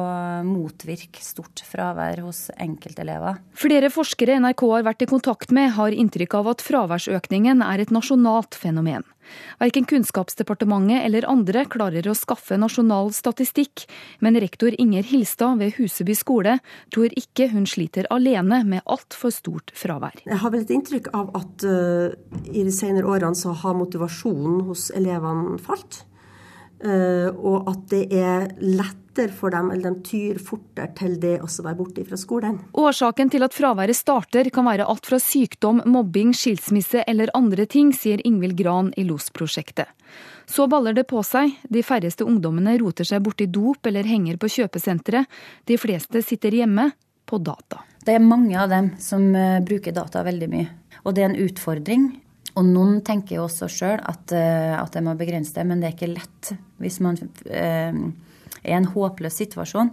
motvirke 0.46 1.24
stort 1.24 1.64
fravær 1.66 2.22
hos 2.26 2.46
enkeltelever. 2.54 3.40
Flere 3.56 3.90
forskere 3.92 4.38
NRK 4.42 4.66
har 4.74 4.86
vært 4.86 5.06
i 5.06 5.10
kontakt 5.10 5.54
med, 5.56 5.72
har 5.78 5.96
inntrykk 5.96 6.38
av 6.40 6.52
at 6.54 6.64
fraværsøkningen 6.66 7.64
er 7.66 7.82
et 7.82 7.94
nasjonalt 7.94 8.58
fenomen. 8.58 9.06
Verken 9.60 9.86
Kunnskapsdepartementet 9.88 11.04
eller 11.06 11.26
andre 11.30 11.64
klarer 11.70 12.08
å 12.08 12.16
skaffe 12.16 12.58
nasjonal 12.60 13.12
statistikk, 13.16 13.86
men 14.24 14.38
rektor 14.42 14.74
Inger 14.78 15.06
Hilstad 15.08 15.60
ved 15.60 15.76
Huseby 15.78 16.16
skole 16.16 16.58
tror 16.94 17.14
ikke 17.18 17.50
hun 17.52 17.66
sliter 17.68 18.08
alene 18.12 18.62
med 18.66 18.84
altfor 18.84 19.34
stort 19.34 19.72
fravær. 19.76 20.20
Jeg 20.26 20.42
har 20.42 20.52
vel 20.54 20.66
et 20.66 20.74
inntrykk 20.74 21.12
av 21.16 21.32
at 21.38 21.66
uh, 21.68 22.12
i 22.52 22.66
de 22.66 22.74
senere 22.74 23.08
årene 23.08 23.38
så 23.38 23.54
har 23.56 23.78
motivasjonen 23.78 24.62
hos 24.68 24.90
elevene 24.96 25.56
falt. 25.62 26.04
Uh, 26.84 27.32
og 27.32 27.70
at 27.72 27.86
det 27.94 28.04
er 28.12 28.50
lett 28.60 29.05
lettere 29.16 29.32
for 29.32 29.50
dem, 29.50 29.70
eller 29.70 29.90
de 29.90 30.02
tyr 30.02 30.38
fortere 30.38 30.92
til 30.96 31.18
det 31.20 31.40
å 31.40 31.46
være 31.48 31.76
borte 31.76 32.04
fra 32.04 32.16
skolen. 32.16 32.58
Årsaken 32.72 33.30
til 33.30 33.42
at 33.42 33.54
fraværet 33.54 33.96
starter 33.96 34.50
kan 34.50 34.66
være 34.66 34.84
alt 34.84 35.06
fra 35.06 35.18
sykdom, 35.18 35.82
mobbing, 35.86 36.34
skilsmisse 36.34 37.04
eller 37.06 37.30
andre 37.34 37.66
ting, 37.66 37.92
sier 37.92 38.20
Ingvild 38.24 38.56
Gran 38.56 38.92
i 38.96 39.04
LOS-prosjektet. 39.04 39.88
Så 40.46 40.68
baller 40.68 40.94
det 40.94 41.06
på 41.08 41.22
seg. 41.26 41.56
De 41.68 41.82
færreste 41.82 42.24
ungdommene 42.24 42.76
roter 42.78 43.04
seg 43.04 43.22
borti 43.22 43.46
dop 43.46 43.86
eller 43.86 44.06
henger 44.06 44.36
på 44.36 44.48
kjøpesenteret. 44.48 45.26
De 45.66 45.78
fleste 45.78 46.22
sitter 46.22 46.54
hjemme 46.54 46.92
på 47.26 47.38
data. 47.38 47.82
Det 48.04 48.14
er 48.14 48.22
mange 48.22 48.54
av 48.60 48.70
dem 48.70 48.92
som 49.02 49.34
eh, 49.34 49.58
bruker 49.64 49.92
data 49.92 50.22
veldig 50.22 50.48
mye. 50.52 50.68
Og 51.02 51.16
det 51.16 51.24
er 51.24 51.32
en 51.32 51.40
utfordring. 51.48 52.06
Og 52.56 52.64
noen 52.64 53.00
tenker 53.04 53.40
jo 53.40 53.48
også 53.48 53.66
sjøl 53.68 53.98
at, 53.98 54.30
eh, 54.32 54.76
at 54.78 54.94
de 54.94 55.02
må 55.02 55.16
begrense 55.18 55.56
det, 55.56 55.66
men 55.66 55.82
det 55.82 55.90
er 55.90 55.96
ikke 55.96 56.14
lett 56.14 56.52
hvis 56.78 57.00
man 57.02 57.18
eh, 57.50 57.98
er 58.62 58.78
en 58.78 58.88
håpløs 58.92 59.40
situasjon, 59.42 59.92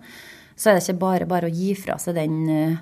så 0.56 0.70
er 0.70 0.78
det 0.78 0.86
ikke 0.86 1.02
bare 1.02 1.30
bare 1.30 1.50
å 1.50 1.54
gi 1.54 1.74
fra 1.78 1.98
seg 2.02 2.18
den 2.20 2.40
eh, 2.52 2.76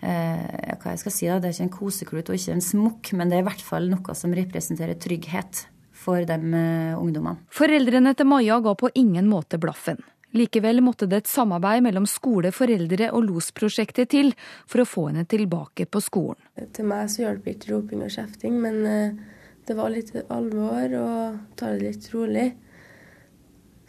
hva 0.00 0.94
jeg 0.94 1.02
skal 1.02 1.12
si 1.12 1.28
da, 1.28 1.38
Det 1.40 1.50
er 1.50 1.56
ikke 1.56 1.66
en 1.68 1.74
koseklut 1.74 2.30
og 2.30 2.38
ikke 2.38 2.56
en 2.56 2.64
smokk, 2.64 3.12
men 3.16 3.28
det 3.28 3.38
er 3.38 3.44
i 3.44 3.48
hvert 3.50 3.64
fall 3.64 3.90
noe 3.92 4.16
som 4.16 4.32
representerer 4.36 4.96
trygghet 5.00 5.66
for 6.00 6.24
de 6.24 6.38
eh, 6.38 6.94
ungdommene. 6.96 7.44
Foreldrene 7.52 8.14
til 8.16 8.28
Maja 8.28 8.60
ga 8.64 8.74
på 8.78 8.92
ingen 8.94 9.28
måte 9.28 9.60
blaffen. 9.60 10.00
Likevel 10.36 10.78
måtte 10.84 11.08
det 11.10 11.24
et 11.24 11.30
samarbeid 11.30 11.82
mellom 11.82 12.06
skole, 12.06 12.52
foreldre 12.54 13.08
og 13.10 13.24
LOS-prosjektet 13.26 14.12
til 14.12 14.30
for 14.70 14.84
å 14.84 14.86
få 14.86 15.08
henne 15.08 15.24
tilbake 15.26 15.88
på 15.90 16.02
skolen. 16.04 16.38
Til 16.76 16.86
meg 16.86 17.10
så 17.10 17.24
hjalp 17.24 17.48
ikke 17.50 17.72
roping 17.72 18.04
og 18.06 18.14
kjefting, 18.14 18.60
men 18.62 18.80
eh, 18.86 19.18
det 19.66 19.76
var 19.78 19.90
litt 19.92 20.14
alvor 20.30 20.94
og 21.00 21.40
ta 21.58 21.72
det 21.74 21.82
litt 21.82 22.06
rolig. 22.14 22.46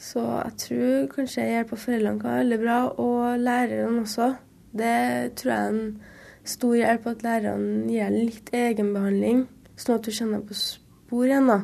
Så 0.01 0.21
jeg 0.25 0.53
tror 0.63 1.09
kanskje 1.11 1.43
hjelp 1.45 1.73
av 1.75 1.81
foreldrene 1.83 2.21
kan 2.21 2.31
være 2.31 2.43
veldig 2.43 2.59
bra, 2.63 2.77
og 3.03 3.43
lærerne 3.45 4.01
også. 4.01 4.31
Det 4.73 4.95
tror 5.37 5.51
jeg 5.51 5.61
er 5.61 5.75
en 5.75 6.47
stor 6.53 6.77
hjelp 6.79 7.09
at 7.11 7.25
lærerne 7.25 7.91
gir 7.91 8.15
litt 8.15 8.49
egenbehandling, 8.55 9.43
sånn 9.77 9.99
at 9.99 10.07
du 10.07 10.15
kjenner 10.15 10.41
på 10.47 10.57
spor 10.57 11.27
igjen. 11.27 11.51
da. 11.51 11.59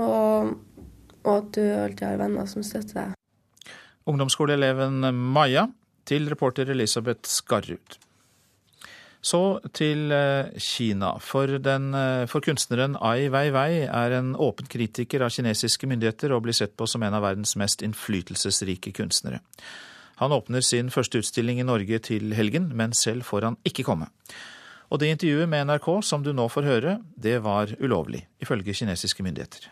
Og, 0.00 0.54
og 1.24 1.34
at 1.34 1.52
du 1.58 1.62
alltid 1.66 2.06
har 2.08 2.22
venner 2.22 2.48
som 2.50 2.64
støtter 2.64 3.02
deg. 3.02 3.20
Ungdomsskoleeleven 4.08 5.04
Maja 5.12 5.68
til 6.08 6.28
reporter 6.32 6.72
Elisabeth 6.72 7.28
Skarrud. 7.28 8.00
Så 9.24 9.40
til 9.72 10.12
eh, 10.12 10.52
Kina. 10.60 11.14
For, 11.24 11.48
den, 11.64 11.94
eh, 11.96 12.26
for, 12.28 12.44
kunstneren 12.44 12.98
Ai 13.00 13.30
Weiwei 13.32 13.86
er 13.86 14.16
en 14.18 14.34
åpen 14.36 14.68
kritiker 14.68 15.24
av 15.24 15.32
kinesiske 15.32 15.88
myndigheter 15.88 16.34
og 16.36 16.42
blir 16.44 16.56
sett 16.56 16.74
på 16.76 16.84
som 16.90 17.02
en 17.06 17.16
av 17.16 17.24
verdens 17.24 17.56
mest 17.56 17.80
innflytelsesrike 17.86 18.92
kunstnere. 18.92 19.40
Han 20.20 20.34
åpner 20.36 20.60
sin 20.60 20.92
første 20.92 21.22
utstilling 21.24 21.58
i 21.58 21.66
Norge 21.66 21.98
til 22.04 22.36
helgen, 22.36 22.68
men 22.76 22.92
selv 22.92 23.24
får 23.24 23.48
han 23.48 23.56
ikke 23.64 23.86
komme. 23.88 24.10
Og 24.92 25.00
det 25.00 25.08
intervjuet 25.14 25.48
med 25.48 25.70
NRK 25.72 25.88
som 26.04 26.22
du 26.22 26.34
nå 26.36 26.44
får 26.52 26.68
høre, 26.68 26.98
det 27.16 27.38
var 27.42 27.72
ulovlig, 27.80 28.26
ifølge 28.44 28.76
kinesiske 28.76 29.24
myndigheter. 29.24 29.70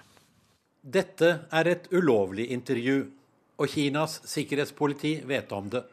Dette 0.82 1.34
er 1.52 1.68
et 1.70 1.92
ulovlig 1.92 2.48
intervju, 2.56 3.04
og 3.60 3.68
Kinas 3.68 4.16
sikkerhetspoliti 4.26 5.20
vet 5.28 5.52
om 5.52 5.68
det. 5.70 5.84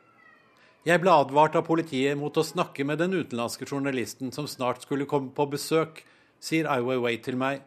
Jeg 0.87 1.01
ble 1.03 1.11
advart 1.11 1.57
av 1.59 1.65
politiet 1.67 2.15
mot 2.15 2.37
å 2.39 2.45
snakke 2.45 2.85
med 2.87 3.01
den 3.01 3.11
utenlandske 3.17 3.65
journalisten 3.67 4.31
som 4.31 4.45
snart 4.47 4.85
skulle 4.85 5.07
komme 5.11 5.33
på 5.35 5.45
besøk, 5.51 6.05
sier 6.39 6.69
Ai 6.71 6.79
Weiwei 6.79 7.17
til 7.19 7.35
meg. 7.35 7.65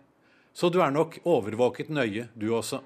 Så 0.57 0.71
du 0.73 0.81
er 0.81 0.95
nok 0.95 1.19
overvåket 1.29 1.93
nøye, 1.93 2.31
du 2.33 2.49
også. 2.57 2.81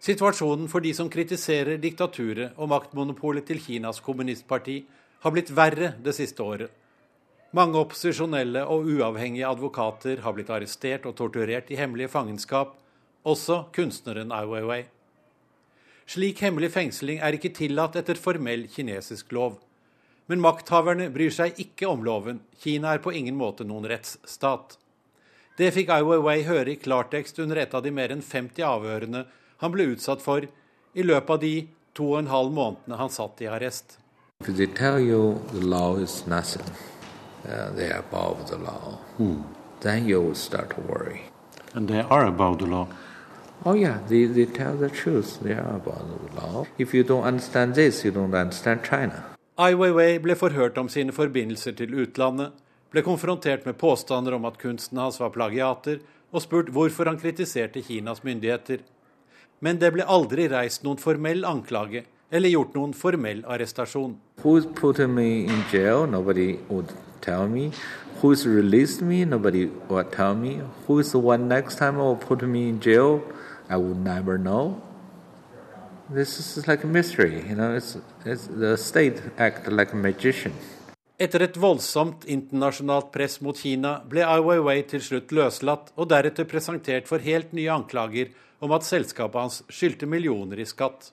Situasjonen 0.00 0.68
for 0.72 0.84
de 0.84 0.92
som 0.96 1.08
kritiserer 1.12 1.80
diktaturet 1.80 2.60
og 2.60 2.70
maktmonopolet 2.72 3.48
til 3.48 3.60
Kinas 3.60 4.00
kommunistparti, 4.04 4.82
har 5.20 5.32
blitt 5.32 5.52
verre 5.52 5.94
det 6.00 6.14
siste 6.16 6.44
året. 6.44 6.70
Mange 7.56 7.80
opposisjonelle 7.80 8.62
og 8.68 8.88
uavhengige 8.88 9.48
advokater 9.48 10.20
har 10.24 10.36
blitt 10.36 10.52
arrestert 10.52 11.08
og 11.08 11.16
torturert 11.18 11.72
i 11.72 11.80
hemmelige 11.80 12.12
fangenskap, 12.12 12.76
også 13.24 13.64
kunstneren 13.76 14.32
Ai 14.32 14.44
Weiwei. 14.48 14.82
Slik 16.10 16.40
hemmelig 16.42 16.72
fengsling 16.74 17.20
er 17.22 17.36
ikke 17.36 17.52
tillatt 17.54 17.94
etter 18.00 18.18
formell 18.18 18.64
kinesisk 18.72 19.30
lov. 19.36 19.60
Men 20.26 20.40
makthaverne 20.42 21.06
bryr 21.14 21.30
seg 21.30 21.58
ikke 21.62 21.86
om 21.86 22.00
loven. 22.02 22.40
Kina 22.58 22.96
er 22.96 23.02
på 23.04 23.12
ingen 23.14 23.36
måte 23.38 23.62
noen 23.66 23.86
rettsstat. 23.86 24.74
Det 25.54 25.68
fikk 25.76 25.92
Ai 25.94 26.00
Weiwei 26.02 26.40
høre 26.48 26.72
i 26.72 26.80
klartekst 26.82 27.38
under 27.44 27.60
et 27.62 27.76
av 27.78 27.84
de 27.84 27.92
mer 27.94 28.10
enn 28.10 28.24
50 28.26 28.66
avhørene 28.66 29.22
han 29.60 29.74
ble 29.74 29.86
utsatt 29.92 30.24
for 30.24 30.48
i 30.48 31.04
løpet 31.06 31.30
av 31.30 31.38
de 31.44 31.52
to 31.94 32.08
og 32.08 32.24
en 32.24 32.30
halv 32.32 32.50
månedene 32.58 32.98
han 32.98 33.12
satt 33.14 33.42
i 33.44 33.50
arrest. 33.50 33.98
If 34.40 34.56
they 34.56 34.66
tell 34.66 34.98
you 34.98 35.38
the 35.52 35.62
law 35.62 35.94
is 35.94 36.24
nothing, 36.26 36.66
uh, 37.46 37.70
they 37.76 37.86
are 37.92 38.02
above 38.02 38.48
the 38.50 38.58
law, 38.58 38.98
Hmm. 39.18 39.44
then 39.80 40.08
you 40.08 40.20
will 40.20 40.34
start 40.34 40.74
to 40.74 40.80
worry. 40.90 41.20
And 41.74 41.86
they 41.86 42.00
are 42.00 42.26
above 42.26 42.58
the 42.58 42.66
law. 42.66 42.88
Oh 43.64 43.74
yeah, 43.74 43.98
they, 44.08 44.24
they 44.24 44.46
tell 44.46 44.74
the 44.76 44.88
truth. 44.88 45.40
They 45.42 45.52
are 45.52 45.76
above 45.76 46.06
the 46.08 46.40
law. 46.40 46.66
If 46.78 46.94
you 46.94 47.02
don't 47.02 47.24
understand 47.24 47.74
this, 47.74 48.04
you 48.04 48.10
don't 48.10 48.34
understand 48.34 48.80
China. 48.84 49.24
Ai 49.58 49.74
Weiwei 49.74 50.18
ble 50.18 50.32
forhørt 50.34 50.78
om 50.80 50.88
sine 50.88 51.12
forbindelser 51.12 51.74
til 51.76 51.92
utlandet, 52.00 52.54
ble 52.90 53.02
konfrontert 53.04 53.66
med 53.68 53.76
påstander 53.76 54.32
om 54.32 54.46
at 54.48 54.56
kunsten 54.58 54.96
hans 54.98 55.20
var 55.20 55.34
plagiater, 55.34 55.98
og 56.32 56.42
spurt 56.42 56.70
hvorfor 56.72 57.10
han 57.10 57.18
kritiserte 57.20 57.82
Kinas 57.84 58.24
myndigheter. 58.24 58.80
Men 59.60 59.76
det 59.76 59.92
ble 59.92 60.06
aldri 60.08 60.46
reist 60.48 60.86
noen 60.86 61.02
formell 61.02 61.44
anklage 61.44 62.06
eller 62.32 62.48
gjort 62.54 62.74
noen 62.78 62.94
formell 62.96 63.42
arrestasjon. 63.44 64.16
Who's 64.40 64.64
putting 64.64 65.12
me 65.14 65.44
in 65.44 65.64
jail? 65.72 66.06
Nobody 66.06 66.56
would 66.70 66.94
tell 67.20 67.46
me. 67.48 67.72
Who's 68.22 68.46
released 68.46 69.02
me? 69.02 69.24
Nobody 69.24 69.66
would 69.90 70.12
tell 70.12 70.34
me. 70.34 70.62
Who's 70.86 71.12
the 71.12 71.18
one 71.18 71.48
next 71.48 71.76
time 71.76 71.98
will 71.98 72.16
put 72.16 72.42
me 72.42 72.68
in 72.68 72.80
jail? 72.80 73.20
I 73.70 73.76
would 73.76 74.02
never 74.04 74.36
know. 74.36 74.82
This 76.10 76.40
is 76.40 76.66
like 76.66 76.82
a 76.82 76.88
mystery, 76.88 77.44
you 77.48 77.54
know. 77.54 77.76
It's, 77.76 77.96
it's 78.24 78.46
the 78.46 78.76
state 78.76 79.22
act 79.38 79.70
like 79.70 79.92
a 79.92 79.96
magician. 79.96 80.52
Etter 81.20 81.44
et 81.44 81.56
voldsomt 81.60 82.24
internasjonalt 82.24 83.12
press 83.12 83.38
mot 83.44 83.56
Kina 83.56 84.00
ble 84.08 84.24
Ai 84.24 84.40
Weiwei 84.40 84.80
til 84.88 85.02
slutt 85.04 85.34
løslatt 85.36 85.92
og 85.94 86.08
deretter 86.10 86.48
presentert 86.48 87.06
for 87.06 87.22
helt 87.22 87.52
nye 87.54 87.70
anklager 87.70 88.32
om 88.64 88.72
at 88.74 88.88
selskapet 88.88 89.38
hans 89.38 89.60
skyldte 89.68 90.08
millioner 90.08 90.58
i 90.58 90.66
skatt. 90.66 91.12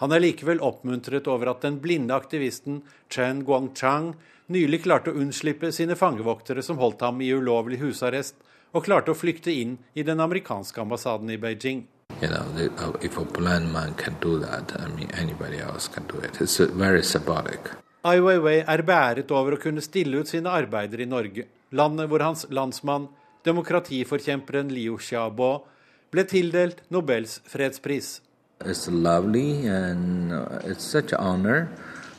Han 0.00 0.14
er 0.14 0.22
likevel 0.24 0.62
oppmuntret 0.64 1.28
over 1.28 1.52
at 1.52 1.66
den 1.66 1.80
blinde 1.82 2.14
aktivisten 2.16 2.80
Chen 3.12 3.44
Guangchang 3.44 4.14
nylig 4.54 4.84
klarte 4.86 5.12
å 5.12 5.20
unnslippe 5.20 5.72
sine 5.72 5.98
fangevoktere 5.98 6.62
som 6.64 6.80
holdt 6.80 7.04
ham 7.04 7.20
i 7.20 7.32
ulovlig 7.34 7.82
husarrest, 7.82 8.38
og 8.74 8.84
klarte 8.84 9.14
å 9.14 9.18
flykte 9.18 9.54
inn 9.54 9.78
i 9.94 10.02
den 10.02 10.20
amerikanske 10.20 10.80
ambassaden 10.82 11.30
i 11.30 11.38
Beijing. 11.38 11.86
You 12.20 12.28
know, 12.28 12.44
the, 12.56 12.70
uh, 12.78 12.92
if 13.02 13.16
a 13.18 13.24
blind 13.24 13.72
man 13.72 13.94
can 13.94 14.16
do 14.20 14.38
that, 14.40 14.74
I 14.78 14.88
mean, 14.88 15.10
anybody 15.14 15.58
else 15.58 15.88
can 15.88 16.06
do 16.06 16.18
it. 16.18 16.40
It's 16.40 16.60
uh. 16.60 17.76
Ai 18.04 18.18
Weiwei 18.20 18.58
er 18.68 18.82
beæret 18.84 19.30
over 19.32 19.56
å 19.56 19.60
kunne 19.60 19.82
stille 19.82 20.20
ut 20.20 20.28
sine 20.28 20.50
arbeider 20.52 21.00
i 21.00 21.08
Norge, 21.08 21.46
landet 21.72 22.10
hvor 22.10 22.20
hans 22.20 22.44
landsmann, 22.50 23.08
demokratiforkjemperen 23.44 24.72
Liu 24.72 24.98
Xiaobo, 25.00 25.64
ble 26.12 26.24
tildelt 26.28 26.84
Nobels 26.90 27.40
fredspris. 27.48 28.20
It's 28.60 28.88
lovely 28.88 29.66
and 29.66 30.32
uh, 30.32 30.60
it's 30.64 30.84
such 30.84 31.12
an 31.12 31.18
honor 31.18 31.68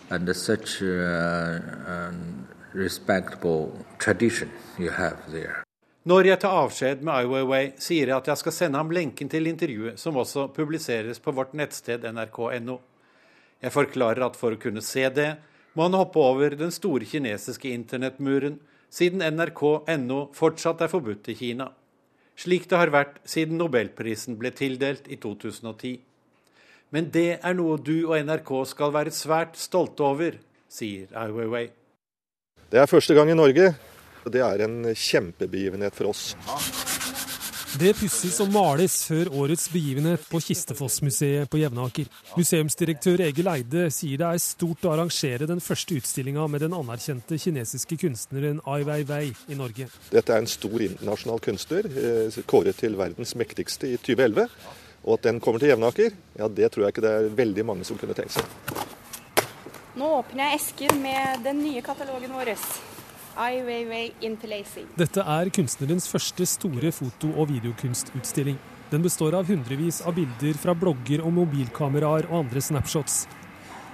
and 0.10 0.36
such 0.36 0.82
a 0.82 1.62
um, 1.88 2.48
respectable 2.74 3.86
tradition 3.98 4.52
you 4.78 4.90
have 4.90 5.18
there. 5.32 5.65
Når 6.06 6.28
jeg 6.30 6.38
tar 6.44 6.54
avskjed 6.54 7.00
med 7.02 7.16
Ai 7.16 7.26
Weiwei, 7.26 7.64
sier 7.82 8.12
jeg 8.12 8.14
at 8.14 8.28
jeg 8.30 8.38
skal 8.38 8.54
sende 8.54 8.78
ham 8.78 8.92
lenken 8.94 9.30
til 9.30 9.48
intervjuet, 9.50 9.98
som 9.98 10.20
også 10.22 10.52
publiseres 10.54 11.18
på 11.18 11.32
vårt 11.34 11.56
nettsted 11.58 12.04
nrk.no. 12.06 12.76
Jeg 13.58 13.74
forklarer 13.74 14.22
at 14.28 14.38
for 14.38 14.54
å 14.54 14.60
kunne 14.62 14.84
se 14.86 15.08
det, 15.10 15.32
må 15.74 15.88
han 15.88 15.98
hoppe 15.98 16.22
over 16.22 16.54
den 16.60 16.70
store 16.70 17.08
kinesiske 17.10 17.72
internettmuren, 17.74 18.60
siden 18.94 19.26
nrk.no 19.26 20.20
fortsatt 20.38 20.84
er 20.86 20.92
forbudt 20.94 21.32
i 21.34 21.36
Kina. 21.40 21.72
Slik 22.38 22.70
det 22.70 22.78
har 22.84 22.94
vært 22.94 23.18
siden 23.26 23.58
nobelprisen 23.58 24.38
ble 24.38 24.54
tildelt 24.54 25.10
i 25.10 25.18
2010. 25.18 25.98
Men 26.94 27.10
det 27.10 27.40
er 27.42 27.58
noe 27.58 27.80
du 27.82 27.96
og 28.04 28.14
NRK 28.22 28.54
skal 28.76 28.94
være 28.94 29.16
svært 29.16 29.58
stolte 29.58 30.06
over, 30.06 30.38
sier 30.70 31.10
Ai 31.18 31.32
Weiwei. 31.34 31.66
Det 32.70 32.78
er 32.78 32.94
første 32.94 33.18
gang 33.18 33.34
i 33.34 33.42
Norge, 33.42 33.72
det 34.34 34.44
er 34.46 34.66
en 34.66 34.82
kjempebegivenhet 34.92 35.96
for 35.96 36.12
oss. 36.14 36.36
Det 37.76 37.90
pusses 38.00 38.38
og 38.40 38.54
males 38.54 38.94
før 39.04 39.28
årets 39.36 39.66
begivenhet 39.68 40.22
på 40.32 40.40
Kistefossmuseet 40.40 41.50
på 41.52 41.60
Jevnaker. 41.60 42.08
Museumsdirektør 42.38 43.26
Egil 43.26 43.50
Eide 43.52 43.90
sier 43.92 44.22
det 44.22 44.30
er 44.30 44.40
stort 44.40 44.86
å 44.88 44.94
arrangere 44.94 45.50
den 45.50 45.60
første 45.64 45.98
utstillinga 46.00 46.46
med 46.54 46.64
den 46.64 46.78
anerkjente 46.78 47.36
kinesiske 47.42 47.98
kunstneren 48.06 48.62
Ai 48.64 48.80
Weiwei 48.88 49.34
i 49.52 49.60
Norge. 49.60 49.90
Dette 50.14 50.32
er 50.32 50.46
en 50.46 50.48
stor 50.48 50.88
internasjonal 50.88 51.44
kunstner, 51.44 51.92
eh, 51.92 52.40
kåret 52.48 52.80
til 52.80 52.96
verdens 52.96 53.36
mektigste 53.36 53.92
i 53.92 54.00
2011. 54.00 54.48
Og 55.04 55.18
at 55.18 55.28
den 55.28 55.44
kommer 55.44 55.60
til 55.60 55.74
Jevnaker, 55.74 56.16
ja 56.40 56.48
det 56.48 56.72
tror 56.72 56.86
jeg 56.86 56.96
ikke 56.96 57.04
det 57.10 57.16
er 57.18 57.32
veldig 57.44 57.66
mange 57.68 57.84
som 57.84 58.00
kunne 58.00 58.16
tenkt 58.16 58.40
seg. 58.40 58.46
Nå 60.00 60.16
åpner 60.22 60.48
jeg 60.48 60.62
esken 60.62 61.02
med 61.04 61.44
den 61.44 61.60
nye 61.64 61.84
katalogen 61.84 62.32
vår. 62.40 62.56
Ai 63.36 63.60
Weiwei 63.68 64.14
Interlacing. 64.24 64.86
Dette 64.96 65.20
er 65.20 65.50
kunstnerens 65.52 66.06
første 66.08 66.46
store 66.48 66.92
foto- 66.96 67.34
og 67.36 67.50
videokunstutstilling. 67.50 68.56
Den 68.94 69.04
består 69.04 69.36
av 69.36 69.50
hundrevis 69.52 70.00
av 70.08 70.16
bilder 70.16 70.56
fra 70.56 70.72
blogger 70.72 71.20
og 71.26 71.34
mobilkameraer 71.36 72.30
og 72.30 72.46
andre 72.46 72.64
snapshots. 72.64 73.26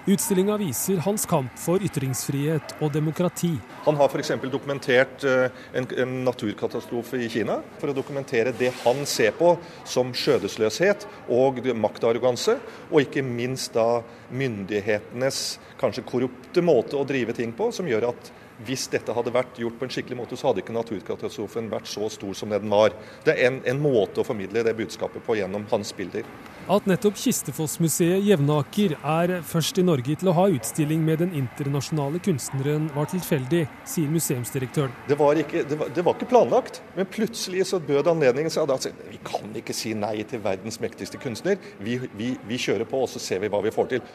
Utstillinga 0.10 0.56
viser 0.58 1.02
hans 1.06 1.26
kamp 1.30 1.58
for 1.62 1.82
ytringsfrihet 1.82 2.76
og 2.82 2.90
demokrati. 2.94 3.52
Han 3.86 3.98
har 3.98 4.10
f.eks. 4.10 4.32
dokumentert 4.50 5.26
eh, 5.26 5.50
en, 5.78 5.88
en 6.04 6.14
naturkatastrofe 6.26 7.18
i 7.22 7.30
Kina. 7.30 7.60
For 7.82 7.90
å 7.90 7.98
dokumentere 7.98 8.54
det 8.58 8.72
han 8.84 9.02
ser 9.10 9.34
på 9.38 9.56
som 9.86 10.14
skjødesløshet 10.14 11.08
og 11.34 11.64
maktarroganse. 11.78 12.60
Og 12.92 13.08
ikke 13.08 13.26
minst 13.26 13.74
da 13.78 14.04
myndighetenes 14.30 15.42
kanskje 15.82 16.06
korrupte 16.06 16.66
måte 16.66 16.98
å 16.98 17.06
drive 17.06 17.38
ting 17.38 17.54
på, 17.58 17.70
som 17.74 17.90
gjør 17.90 18.10
at 18.10 18.34
hvis 18.68 18.88
dette 18.92 19.14
hadde 19.16 19.34
vært 19.34 19.60
gjort 19.60 19.78
på 19.80 19.88
en 19.88 19.94
skikkelig 19.94 20.20
måte, 20.20 20.38
så 20.40 20.50
hadde 20.50 20.64
ikke 20.64 20.76
naturkatastrofen 20.76 21.70
vært 21.72 21.90
så 21.90 22.10
stor 22.14 22.38
som 22.38 22.52
det 22.54 22.62
den 22.64 22.72
var. 22.74 22.96
Det 23.26 23.36
er 23.36 23.50
en, 23.50 23.60
en 23.68 23.82
måte 23.82 24.22
å 24.22 24.28
formidle 24.28 24.64
det 24.66 24.76
budskapet 24.78 25.24
på 25.26 25.38
gjennom 25.40 25.66
hans 25.72 25.94
bilder. 25.98 26.28
At 26.72 26.86
nettopp 26.88 27.18
Kistefossmuseet 27.18 28.22
Jevnaker 28.24 28.94
er 28.98 29.34
først 29.48 29.80
i 29.82 29.86
Norge 29.86 30.16
til 30.22 30.30
å 30.30 30.36
ha 30.38 30.46
utstilling 30.54 31.02
med 31.06 31.24
den 31.24 31.34
internasjonale 31.38 32.22
kunstneren, 32.24 32.88
var 32.96 33.10
tilfeldig, 33.12 33.64
sier 33.90 34.12
museumsdirektøren. 34.14 34.94
Det 35.10 35.18
var, 35.20 35.42
ikke, 35.42 35.66
det, 35.68 35.80
var, 35.80 35.94
det 35.96 36.06
var 36.06 36.18
ikke, 36.18 36.30
planlagt, 36.32 36.82
men 36.96 37.10
plutselig 37.10 37.66
så 37.72 37.82
bød 37.82 38.12
anledningen 38.14 38.54
seg. 38.54 38.70
Da 38.70 38.78
vi 39.10 39.20
kan 39.26 39.58
ikke 39.58 39.76
si 39.76 39.96
nei 39.98 40.20
til 40.30 40.44
verdens 40.46 40.80
mektigste 40.84 41.20
kunstner. 41.22 41.58
Vi, 41.82 41.98
vi, 42.18 42.36
vi 42.48 42.62
kjører 42.62 42.88
på, 42.88 43.04
og 43.04 43.10
så 43.12 43.22
ser 43.22 43.42
vi 43.42 43.50
hva 43.52 43.64
vi 43.66 43.74
får 43.74 43.96
til. 43.96 44.06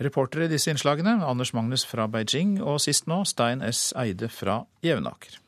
Reportere 0.00 0.48
i 0.48 0.52
disse 0.52 0.72
innslagene 0.72 1.18
Anders 1.26 1.52
Magnus 1.52 1.84
fra 1.84 2.08
Beijing 2.08 2.56
og 2.62 2.80
sist 2.80 3.08
nå 3.10 3.22
Stein 3.28 3.62
S. 3.66 3.90
Eide 3.98 4.30
fra 4.32 4.62
Jevnaker. 4.84 5.38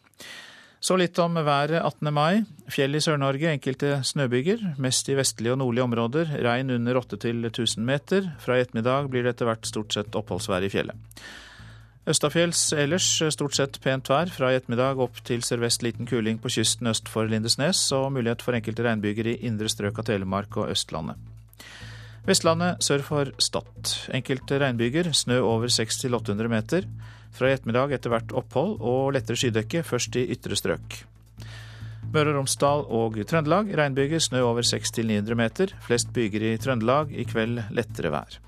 Så 0.85 0.99
litt 1.01 1.17
om 1.23 1.39
været 1.41 1.79
18. 1.81 2.11
mai. 2.13 2.43
Fjell 2.69 2.99
i 2.99 3.01
Sør-Norge, 3.01 3.55
enkelte 3.55 4.03
snøbyger. 4.05 4.75
Mest 4.77 5.09
i 5.09 5.17
vestlige 5.17 5.55
og 5.55 5.63
nordlige 5.63 5.87
områder. 5.87 6.35
Regn 6.45 6.75
under 6.75 7.01
8-1000 7.01 7.81
meter. 7.81 8.29
Fra 8.45 8.59
i 8.59 8.67
ettermiddag 8.67 9.09
blir 9.09 9.25
det 9.25 9.33
etter 9.33 9.49
hvert 9.49 9.65
stort 9.65 9.97
sett 9.97 10.19
oppholdsvær 10.21 10.67
i 10.67 10.69
fjellet. 10.69 11.25
Østafjells 12.05 12.61
ellers 12.77 13.07
stort 13.33 13.57
sett 13.57 13.79
pent 13.81 14.13
vær. 14.13 14.29
Fra 14.29 14.53
i 14.53 14.59
ettermiddag 14.59 15.01
opp 15.01 15.23
til 15.25 15.41
sørvest 15.41 15.87
liten 15.87 16.05
kuling 16.05 16.37
på 16.43 16.53
kysten 16.53 16.93
øst 16.93 17.09
for 17.09 17.33
Lindesnes, 17.33 17.81
og 17.97 18.11
mulighet 18.13 18.45
for 18.45 18.53
enkelte 18.53 18.85
regnbyger 18.85 19.33
i 19.33 19.39
indre 19.49 19.73
strøk 19.73 20.05
av 20.05 20.11
Telemark 20.11 20.61
og 20.61 20.69
Østlandet. 20.77 21.17
Vestlandet 22.25 22.81
sør 22.81 23.03
for 23.05 23.31
Stad. 23.37 23.91
Enkelte 24.17 24.57
regnbyger, 24.63 25.11
snø 25.13 25.43
over 25.45 25.69
600-800 25.69 26.49
meter. 26.49 26.87
Fra 27.37 27.51
i 27.51 27.57
ettermiddag 27.57 27.93
etter 27.93 28.15
hvert 28.15 28.33
opphold 28.33 28.79
og 28.81 29.13
lettere 29.13 29.37
skydekke, 29.37 29.83
først 29.85 30.17
i 30.17 30.25
ytre 30.33 30.57
strøk. 30.57 31.03
Møre 32.15 32.33
og 32.33 32.39
Romsdal 32.39 32.87
og 32.97 33.19
Trøndelag 33.29 33.75
regnbyger, 33.77 34.23
snø 34.25 34.41
over 34.47 34.65
600-900 34.65 35.37
meter. 35.37 35.75
Flest 35.85 36.15
byger 36.17 36.49
i 36.49 36.57
Trøndelag, 36.57 37.13
i 37.13 37.27
kveld 37.29 37.61
lettere 37.77 38.15
vær. 38.15 38.39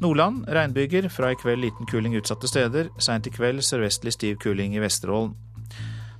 Nordland 0.00 0.46
regnbyger, 0.48 1.10
fra 1.12 1.34
i 1.34 1.40
kveld 1.40 1.66
liten 1.66 1.88
kuling 1.90 2.16
utsatte 2.16 2.48
steder. 2.48 2.88
Seint 2.96 3.28
i 3.28 3.34
kveld 3.34 3.60
sørvestlig 3.64 4.16
stiv 4.16 4.40
kuling 4.40 4.72
i 4.76 4.80
Vesterålen. 4.80 5.36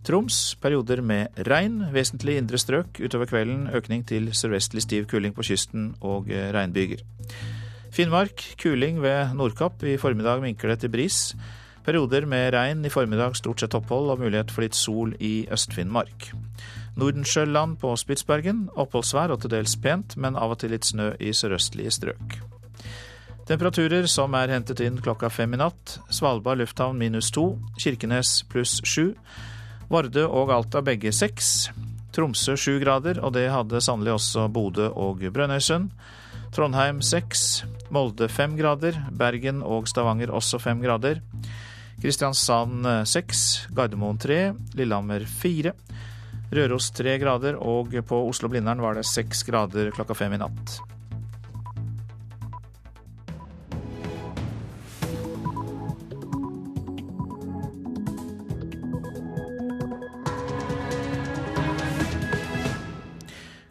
Troms 0.07 0.55
perioder 0.63 1.01
med 1.03 1.41
regn, 1.49 1.81
vesentlig 1.91 2.37
indre 2.39 2.61
strøk. 2.63 3.01
Utover 3.03 3.27
kvelden 3.27 3.65
økning 3.75 4.05
til 4.07 4.29
sørvestlig 4.31 4.85
stiv 4.85 5.09
kuling 5.11 5.35
på 5.35 5.43
kysten 5.49 5.97
og 5.99 6.31
regnbyger. 6.31 7.03
Finnmark 7.91 8.45
kuling 8.61 9.01
ved 9.03 9.35
Nordkapp. 9.35 9.83
I 9.83 9.97
formiddag 9.99 10.45
minker 10.45 10.71
det 10.71 10.85
til 10.85 10.93
bris. 10.95 11.35
Perioder 11.87 12.27
med 12.27 12.53
regn, 12.55 12.85
i 12.85 12.91
formiddag 12.91 13.35
stort 13.39 13.63
sett 13.63 13.75
opphold 13.75 14.13
og 14.15 14.23
mulighet 14.23 14.51
for 14.55 14.63
litt 14.63 14.79
sol 14.79 15.15
i 15.19 15.49
Øst-Finnmark. 15.51 16.31
Nordensjøland 16.97 17.77
på 17.83 17.91
Spitsbergen 17.99 18.69
oppholdsvær 18.75 19.35
og 19.35 19.43
til 19.43 19.53
dels 19.53 19.75
pent, 19.77 20.17
men 20.17 20.39
av 20.39 20.55
og 20.55 20.61
til 20.63 20.75
litt 20.75 20.87
snø 20.87 21.13
i 21.19 21.35
sørøstlige 21.35 21.95
strøk. 21.95 22.39
Temperaturer 23.47 24.07
som 24.11 24.35
er 24.35 24.55
hentet 24.55 24.83
inn 24.83 25.03
klokka 25.03 25.31
fem 25.31 25.55
i 25.55 25.61
natt. 25.61 25.99
Svalbard 26.11 26.59
lufthavn 26.63 26.99
minus 26.99 27.31
to. 27.35 27.53
Kirkenes 27.79 28.41
pluss 28.51 28.81
sju. 28.83 29.13
Vardø 29.93 30.27
og 30.27 30.51
Alta 30.51 30.83
begge 30.83 31.13
seks. 31.15 31.69
Tromsø 32.17 32.57
sju 32.59 32.79
grader, 32.83 33.21
og 33.23 33.35
det 33.37 33.47
hadde 33.53 33.83
sannelig 33.85 34.17
også 34.17 34.49
Bodø 34.53 34.89
og 34.91 35.23
Brønnøysund. 35.33 35.91
Trondheim 36.57 37.03
seks. 37.05 37.65
Molde 37.93 38.29
fem 38.33 38.57
grader. 38.59 38.99
Bergen 39.13 39.63
og 39.63 39.87
Stavanger 39.91 40.33
også 40.35 40.59
fem 40.63 40.83
grader. 40.83 41.21
Kristiansand 42.03 42.89
seks. 43.07 43.69
Gardermoen 43.77 44.19
tre. 44.19 44.41
Lillehammer 44.75 45.27
fire. 45.29 45.77
Røros 46.55 46.93
tre 46.95 47.17
grader, 47.19 47.57
og 47.59 47.95
på 48.07 48.21
Oslo-Blindern 48.29 48.83
var 48.83 48.95
det 48.95 49.07
seks 49.09 49.43
grader 49.47 49.91
klokka 49.95 50.15
fem 50.15 50.37
i 50.37 50.41
natt. 50.41 50.79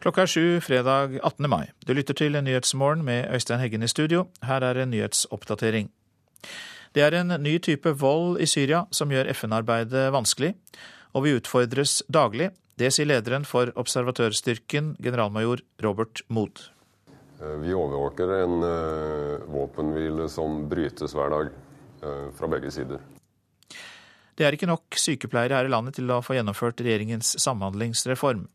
Klokka 0.05 0.21
er 0.21 0.29
sju 0.29 0.59
fredag 0.61 1.15
18. 1.25 1.47
mai. 1.49 1.71
Du 1.81 1.89
lytter 1.97 2.13
til 2.13 2.35
Nyhetsmorgen 2.37 2.99
med 3.01 3.25
Øystein 3.33 3.57
Heggen 3.57 3.81
i 3.81 3.87
studio. 3.89 4.27
Her 4.45 4.61
er 4.61 4.77
en 4.77 4.91
nyhetsoppdatering. 4.93 5.87
Det 6.93 7.01
er 7.01 7.17
en 7.17 7.33
ny 7.41 7.55
type 7.57 7.89
vold 7.89 8.37
i 8.37 8.45
Syria 8.45 8.83
som 8.93 9.09
gjør 9.09 9.31
FN-arbeidet 9.33 10.11
vanskelig, 10.13 10.51
og 11.17 11.25
vi 11.25 11.33
utfordres 11.39 12.03
daglig. 12.05 12.51
Det 12.77 12.93
sier 12.93 13.09
lederen 13.09 13.49
for 13.49 13.73
observatørstyrken, 13.73 14.93
generalmajor 15.01 15.65
Robert 15.81 16.21
Mood. 16.29 16.67
Vi 17.65 17.73
overvåker 17.73 18.37
en 18.43 18.61
uh, 18.61 19.49
våpenhvile 19.57 20.29
som 20.29 20.67
brytes 20.69 21.17
hver 21.17 21.33
dag 21.33 21.49
uh, 22.05 22.29
fra 22.37 22.53
begge 22.53 22.69
sider. 22.77 23.01
Det 24.37 24.45
er 24.45 24.53
ikke 24.53 24.69
nok 24.69 25.01
sykepleiere 25.01 25.57
her 25.57 25.65
i 25.65 25.73
landet 25.73 25.97
til 25.97 26.13
å 26.13 26.21
få 26.21 26.37
gjennomført 26.37 26.85
regjeringens 26.85 27.39
samhandlingsreform. 27.41 28.45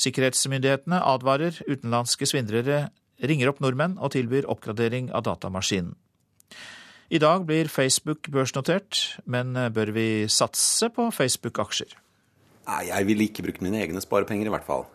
Sikkerhetsmyndighetene 0.00 1.00
advarer 1.04 1.60
utenlandske 1.68 2.28
svindlere 2.28 2.88
ringer 3.24 3.50
opp 3.50 3.60
nordmenn 3.64 3.98
og 3.98 4.14
tilbyr 4.14 4.48
oppgradering 4.50 5.10
av 5.14 5.26
datamaskinen. 5.28 5.94
I 7.12 7.20
dag 7.20 7.44
blir 7.46 7.68
Facebook 7.68 8.30
børsnotert, 8.32 9.20
men 9.28 9.52
bør 9.76 9.92
vi 9.94 10.06
satse 10.32 10.88
på 10.90 11.10
Facebook-aksjer? 11.12 11.92
Nei, 12.64 12.82
jeg 12.88 13.06
ville 13.06 13.26
ikke 13.28 13.44
brukt 13.44 13.62
mine 13.62 13.82
egne 13.84 14.00
sparepenger, 14.02 14.48
i 14.48 14.54
hvert 14.54 14.66
fall. 14.66 14.86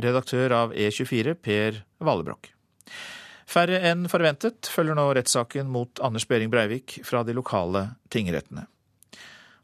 Redaktør 0.00 0.56
av 0.56 0.74
E24, 0.74 1.36
Per 1.38 1.78
Vallebrokk. 2.02 2.50
Færre 3.50 3.80
enn 3.88 4.04
forventet 4.10 4.68
følger 4.70 4.98
nå 4.98 5.08
rettssaken 5.16 5.70
mot 5.70 6.02
Anders 6.06 6.26
Behring 6.30 6.52
Breivik 6.52 7.00
fra 7.06 7.24
de 7.26 7.34
lokale 7.34 7.88
tingrettene. 8.12 8.66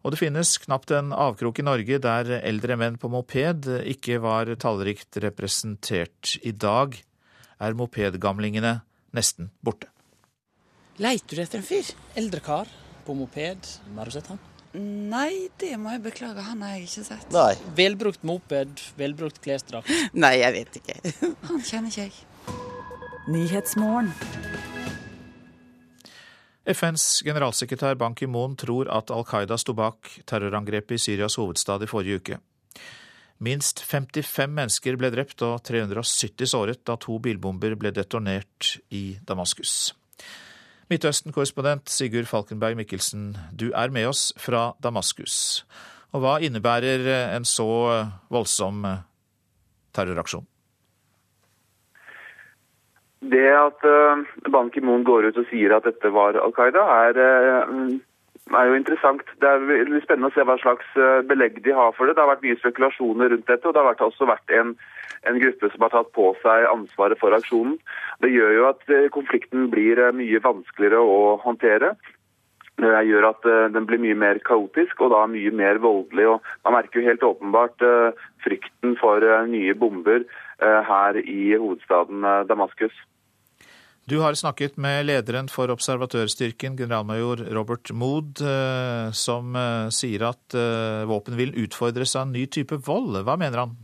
Og 0.06 0.12
det 0.14 0.20
finnes 0.20 0.52
knapt 0.62 0.92
en 0.94 1.10
avkrok 1.10 1.58
i 1.58 1.64
Norge 1.66 1.96
der 1.98 2.28
eldre 2.38 2.76
menn 2.78 2.94
på 3.02 3.10
moped 3.10 3.66
ikke 3.90 4.20
var 4.22 4.52
tallrikt 4.62 5.18
representert. 5.24 6.36
I 6.46 6.52
dag 6.54 6.94
er 7.58 7.74
mopedgamlingene 7.74 8.76
nesten 9.16 9.50
borte. 9.66 9.90
Leiter 11.02 11.34
du 11.34 11.42
etter 11.42 11.58
en 11.58 11.66
fyr? 11.66 11.90
Eldre 12.14 12.38
kar 12.44 12.70
på 13.02 13.16
moped. 13.18 13.66
Har 13.96 14.06
du 14.06 14.14
sett 14.14 14.30
han? 14.30 14.38
Nei, 14.76 15.48
det 15.58 15.72
må 15.80 15.90
jeg 15.96 16.04
beklage. 16.04 16.44
Han 16.52 16.62
har 16.62 16.76
jeg 16.76 16.86
ikke 16.86 17.06
sett. 17.08 17.26
Nei. 17.34 17.54
Velbrukt 17.74 18.22
moped, 18.28 18.86
velbrukt 19.00 19.42
klesdrakt. 19.42 19.90
Nei, 20.14 20.36
jeg 20.44 20.54
vet 20.60 20.78
ikke. 20.82 20.96
Han 21.50 21.66
kjenner 21.66 21.90
ikke 21.90 22.06
jeg. 22.06 22.14
FNs 26.66 27.22
generalsekretær 27.22 27.94
Ban 27.94 28.14
Ki-moon 28.18 28.57
tror 28.59 28.88
at 28.90 29.12
Al 29.14 29.22
Qaida 29.29 29.55
sto 29.61 29.74
bak 29.79 30.11
terrorangrepet 30.26 30.96
i 30.96 31.02
Syrias 31.02 31.38
hovedstad 31.38 31.85
i 31.87 31.88
forrige 31.90 32.18
uke. 32.18 32.38
Minst 33.38 33.85
55 33.85 34.50
mennesker 34.50 34.96
ble 34.98 35.12
drept 35.14 35.44
og 35.46 35.61
370 35.68 36.50
såret 36.50 36.83
da 36.88 36.96
to 36.98 37.20
bilbomber 37.22 37.76
ble 37.79 37.92
detonert 37.94 38.79
i 38.90 39.18
Damaskus. 39.29 39.92
Midtøsten-korrespondent 40.90 41.90
Sigurd 41.90 42.26
Falkenberg 42.31 42.79
Mikkelsen, 42.79 43.37
du 43.52 43.68
er 43.70 43.94
med 43.94 44.09
oss 44.11 44.33
fra 44.40 44.72
Damaskus. 44.83 45.62
Og 46.14 46.22
hva 46.24 46.37
innebærer 46.42 47.07
en 47.37 47.46
så 47.46 47.68
voldsom 48.33 48.87
terroraksjon? 49.94 50.46
Det 53.24 53.48
at 53.48 53.87
uh, 53.88 54.24
Ban 54.52 54.68
Ki-moon 54.70 55.05
går 55.07 55.31
ut 55.31 55.38
og 55.40 55.48
sier 55.48 55.72
at 55.72 55.87
dette 55.88 56.11
var 56.12 56.37
Al 56.37 56.52
Qaida, 56.57 56.83
er, 57.09 57.16
uh, 57.16 57.94
er, 58.52 58.66
jo 58.68 58.76
interessant. 58.76 59.24
Det 59.40 59.48
er 59.48 59.64
veldig 59.64 60.02
spennende 60.05 60.29
å 60.29 60.35
se 60.35 60.44
hva 60.44 60.59
slags 60.61 60.90
uh, 61.00 61.24
belegg 61.24 61.62
de 61.64 61.72
har 61.72 61.94
for 61.96 62.07
det. 62.07 62.16
Det 62.16 62.22
har 62.22 62.35
vært 62.35 62.44
mye 62.44 62.61
spekulasjoner 62.61 63.33
rundt 63.33 63.48
dette, 63.48 63.64
og 63.64 63.72
det 63.72 63.87
har 63.87 64.05
også 64.09 64.29
vært 64.29 64.52
en, 64.59 64.74
en 65.24 65.40
gruppe 65.40 65.72
som 65.72 65.87
har 65.87 65.94
tatt 65.96 66.12
på 66.16 66.35
seg 66.42 66.68
ansvaret 66.68 67.22
for 67.22 67.33
aksjonen. 67.37 67.79
Det 68.20 68.35
gjør 68.35 68.52
jo 68.59 68.68
at 68.68 68.92
konflikten 69.16 69.70
blir 69.72 70.02
mye 70.12 70.44
vanskeligere 70.44 71.00
å 71.00 71.38
håndtere. 71.40 71.96
Det 72.76 72.92
gjør 73.09 73.31
at 73.31 73.46
den 73.72 73.87
blir 73.88 74.02
mye 74.02 74.16
mer 74.20 74.38
kaotisk 74.44 75.00
og 75.00 75.14
da 75.14 75.22
mye 75.33 75.48
mer 75.57 75.79
voldelig. 75.81 76.26
og 76.29 76.50
Man 76.68 76.76
merker 76.76 77.00
jo 77.00 77.09
helt 77.09 77.24
åpenbart 77.24 77.85
frykten 78.44 78.98
for 79.00 79.24
nye 79.48 79.72
bomber 79.81 80.26
her 80.60 81.18
i 81.20 81.56
hovedstaden 81.56 82.24
Damaskus. 82.48 82.94
Du 84.06 84.20
har 84.22 84.36
snakket 84.38 84.76
med 84.78 85.08
lederen 85.08 85.48
for 85.50 85.66
observatørstyrken, 85.74 86.76
generalmajor 86.78 87.42
Robert 87.56 87.90
Mood, 87.90 88.38
som 89.18 89.58
sier 89.90 90.28
at 90.28 90.54
våpen 91.10 91.34
vil 91.34 91.56
utfordres 91.64 92.14
av 92.14 92.28
en 92.28 92.36
ny 92.36 92.44
type 92.46 92.78
vold. 92.86 93.18
Hva 93.26 93.34
mener 93.34 93.64
han? 93.64 93.74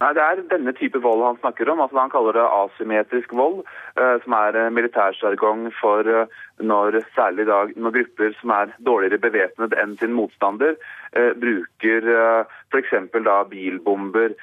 Nei, 0.00 0.12
Det 0.16 0.22
er 0.24 0.44
denne 0.48 0.72
type 0.76 1.00
vold 1.04 1.24
han 1.24 1.40
snakker 1.40 1.68
om. 1.68 1.80
altså 1.80 1.98
Han 2.00 2.12
kaller 2.12 2.36
det 2.36 2.44
asymmetrisk 2.44 3.32
vold, 3.36 3.64
som 4.24 4.32
er 4.32 4.70
militærsjargong 4.72 5.66
for 5.80 6.28
når 6.60 7.00
særlig 7.16 7.46
da, 7.48 7.64
når 7.76 7.96
grupper 7.98 8.34
som 8.40 8.54
er 8.54 8.72
dårligere 8.86 9.20
bevæpnet 9.22 9.76
enn 9.80 9.96
sin 10.00 10.16
motstander, 10.16 10.76
bruker 11.42 12.10
f.eks. 12.70 12.92
bilbomber 13.50 14.34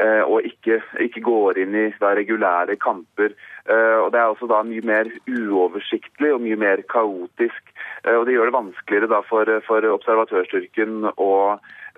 og 0.00 0.46
ikke, 0.46 0.78
ikke, 1.02 1.20
går 1.20 1.58
inn 1.60 1.74
i 1.74 1.86
da, 2.00 2.12
regulære 2.16 2.76
kamper. 2.80 3.34
og 3.66 4.12
Det 4.14 4.20
er 4.20 4.28
også 4.30 4.46
da 4.48 4.62
mye 4.64 4.84
mer 4.86 5.10
uoversiktlig 5.28 6.30
og 6.32 6.40
mye 6.44 6.56
mer 6.56 6.82
kaotisk. 6.88 7.74
og 8.04 8.24
Det 8.26 8.36
gjør 8.36 8.48
det 8.48 8.56
vanskeligere 8.56 9.10
da, 9.10 9.20
for, 9.28 9.50
for 9.66 9.90
observatørstyrken 9.98 11.10
å 11.16 11.32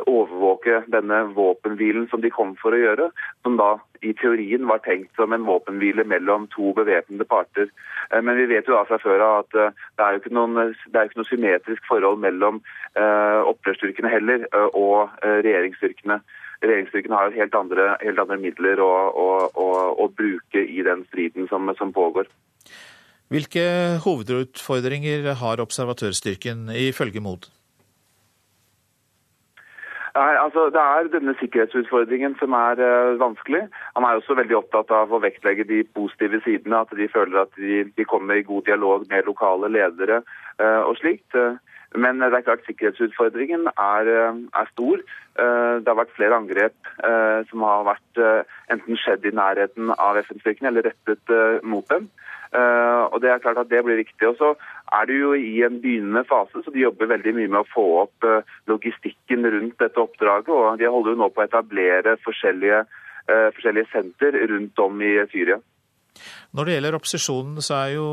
overvåke 0.06 0.82
denne 0.92 1.22
våpenhvilen 1.36 2.08
som 2.10 2.22
de 2.22 2.30
kom 2.32 2.54
for 2.60 2.74
å 2.74 2.80
gjøre, 2.80 3.08
som 3.42 3.56
da 3.60 3.76
i 4.02 4.12
teorien 4.18 4.66
var 4.66 4.82
tenkt 4.82 5.14
som 5.18 5.32
en 5.32 5.46
våpenhvile 5.46 6.04
mellom 6.08 6.48
to 6.54 6.72
bevæpnede 6.74 7.26
parter. 7.30 7.68
Men 8.10 8.36
vi 8.36 8.48
vet 8.50 8.66
jo 8.66 8.74
da 8.74 8.82
fra 8.88 8.98
før 8.98 9.22
av 9.22 9.36
at 9.44 9.52
det 9.54 10.04
er 10.04 10.16
jo 10.16 10.22
ikke 10.22 10.34
noen, 10.34 10.58
er 10.58 11.06
ikke 11.06 11.20
noe 11.20 11.30
symmetrisk 11.30 11.86
forhold 11.86 12.18
mellom 12.24 12.58
uh, 12.98 13.46
opprørsstyrkene 13.52 14.10
heller 14.10 14.48
og 14.74 15.14
regjeringsstyrkene. 15.22 16.18
regjeringsstyrkene 16.62 17.14
har 17.14 17.32
har 17.32 17.40
helt 17.40 17.54
andre, 17.54 17.88
helt 18.02 18.20
andre 18.22 18.38
midler 18.40 18.80
å, 18.82 18.92
å, 19.10 19.28
å, 19.54 19.68
å, 20.04 20.08
bruke 20.08 20.62
i 20.62 20.82
den 20.86 21.04
striden 21.10 21.48
som, 21.50 21.70
som, 21.78 21.92
pågår. 21.92 22.28
Hvilke 23.32 23.64
hovedutfordringer 24.04 25.32
har 25.40 25.62
observatørstyrken 25.64 26.68
ifølge 26.76 27.22
MOD? 27.24 27.48
Nei, 30.12 30.32
altså 30.36 30.66
Det 30.68 30.80
er 30.80 31.08
denne 31.12 31.32
sikkerhetsutfordringen 31.40 32.34
som 32.40 32.52
er 32.52 32.80
uh, 32.84 33.20
vanskelig. 33.20 33.62
Han 33.96 34.04
er 34.04 34.18
også 34.20 34.36
veldig 34.36 34.58
opptatt 34.58 34.92
av 34.92 35.12
å 35.12 35.20
vektlegge 35.24 35.64
de 35.68 35.80
positive 35.96 36.42
sidene. 36.44 36.82
At 36.84 36.92
de 36.98 37.08
føler 37.08 37.46
at 37.46 37.52
de, 37.56 37.82
de 37.96 38.04
kommer 38.08 38.36
i 38.36 38.44
god 38.44 38.66
dialog 38.68 39.06
med 39.08 39.28
lokale 39.30 39.72
ledere 39.72 40.20
uh, 40.60 40.82
og 40.84 40.98
slikt. 41.00 41.38
Men 41.96 42.20
det 42.20 42.32
er 42.32 42.44
klart 42.44 42.64
sikkerhetsutfordringen 42.64 43.66
er, 43.72 44.08
er, 44.32 44.68
stor. 44.72 45.02
Det 45.36 45.90
har 45.90 45.98
vært 45.98 46.14
flere 46.16 46.38
angrep 46.40 46.88
som 47.50 47.64
har 47.68 47.82
vært 47.84 48.20
enten 48.72 48.96
skjedd 48.96 49.26
i 49.28 49.34
nærheten 49.36 49.92
av 49.92 50.16
FN-styrkene 50.22 50.70
eller 50.70 50.88
rettet 50.88 51.34
mot 51.68 51.84
dem. 51.92 52.08
Og 52.52 53.20
Det 53.22 53.30
er 53.32 53.40
klart 53.40 53.60
at 53.62 53.70
det 53.70 53.80
blir 53.84 54.00
viktig. 54.02 54.28
Og 54.28 54.36
så 54.36 54.50
er 54.92 55.06
det 55.08 55.18
jo 55.18 55.32
i 55.32 55.62
en 55.64 55.80
begynnende 55.80 56.24
fase, 56.28 56.60
så 56.64 56.74
de 56.74 56.84
jobber 56.84 57.08
veldig 57.14 57.32
mye 57.38 57.48
med 57.48 57.60
å 57.62 57.70
få 57.72 57.84
opp 58.02 58.26
logistikken 58.68 59.46
rundt 59.54 59.78
dette 59.80 60.00
oppdraget. 60.02 60.52
Og 60.52 60.78
de 60.78 60.90
holder 60.92 61.14
jo 61.14 61.20
nå 61.22 61.30
på 61.32 61.40
å 61.40 61.46
etablere 61.48 62.18
forskjellige, 62.26 62.84
forskjellige 63.56 63.92
senter 63.92 64.36
rundt 64.52 64.84
om 64.84 65.00
i 65.00 65.14
Syria. 65.32 65.56
Når 66.52 66.68
det 66.68 66.76
gjelder 66.76 66.98
opposisjonen, 67.00 67.64
så 67.64 67.78
er 67.78 67.94
jo 67.96 68.08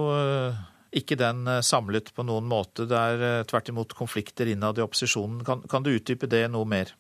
ikke 0.96 1.18
den 1.20 1.46
samlet 1.66 2.14
på 2.16 2.26
noen 2.26 2.48
måte. 2.50 2.88
Det 2.90 2.98
er 2.98 3.46
tvert 3.50 3.70
imot 3.70 3.94
konflikter 3.98 4.50
innad 4.50 4.80
i 4.80 4.86
opposisjonen. 4.86 5.44
Kan, 5.46 5.62
kan, 5.70 5.86
du 5.86 5.94
utdype 5.94 6.30
det 6.30 6.48
noe 6.54 6.66
mer? 6.70 6.94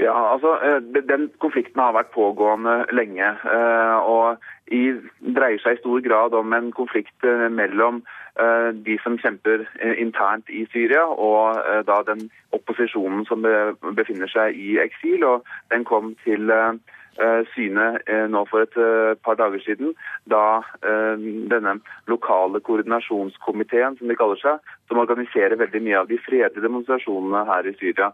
Ja, 0.00 0.16
altså 0.32 0.54
Den 0.88 1.28
konflikten 1.40 1.80
har 1.82 1.92
vært 1.96 2.12
pågående 2.14 2.86
lenge. 2.96 3.34
og 4.08 4.40
i, 4.70 4.80
dreier 5.34 5.60
seg 5.62 5.76
i 5.76 5.80
stor 5.80 6.02
grad 6.04 6.34
om 6.38 6.54
en 6.54 6.70
konflikt 6.74 7.26
eh, 7.26 7.48
mellom 7.50 8.02
uh, 8.40 8.70
de 8.86 8.96
som 9.02 9.18
kjemper 9.18 9.64
uh, 9.66 9.94
internt 9.98 10.50
i 10.50 10.62
Syria, 10.72 11.02
og 11.10 11.58
uh, 11.58 11.80
da 11.86 12.00
den 12.06 12.28
opposisjonen 12.56 13.26
som 13.26 13.46
befinner 13.98 14.30
seg 14.30 14.58
i 14.58 14.78
eksil. 14.82 15.26
og 15.26 15.46
Den 15.74 15.84
kom 15.84 16.14
til 16.24 16.50
syne 17.54 17.86
nå 18.32 18.44
for 18.48 18.64
et 18.64 18.76
par 19.24 19.36
dager 19.36 19.60
siden, 19.64 19.94
da 20.30 20.62
denne 20.82 21.76
lokale 22.08 22.60
koordinasjonskomiteen, 22.64 23.98
som 23.98 24.08
de 24.08 24.16
kaller 24.18 24.40
seg, 24.40 24.72
som 24.88 25.00
organiserer 25.02 25.58
veldig 25.60 25.82
mye 25.84 25.98
av 26.00 26.08
de 26.10 26.18
fredelige 26.22 26.64
demonstrasjonene 26.64 27.44
her 27.50 27.68
i 27.68 27.74
Syria, 27.80 28.10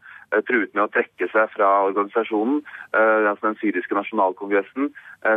truet 0.49 0.75
med 0.75 0.87
å 0.87 0.91
trekke 0.93 1.29
seg 1.33 1.53
fra 1.55 1.71
organisasjonen, 1.87 2.63
altså 2.93 3.51
den 3.51 3.59
syriske 3.63 3.97
nasjonalkongressen, 3.97 4.91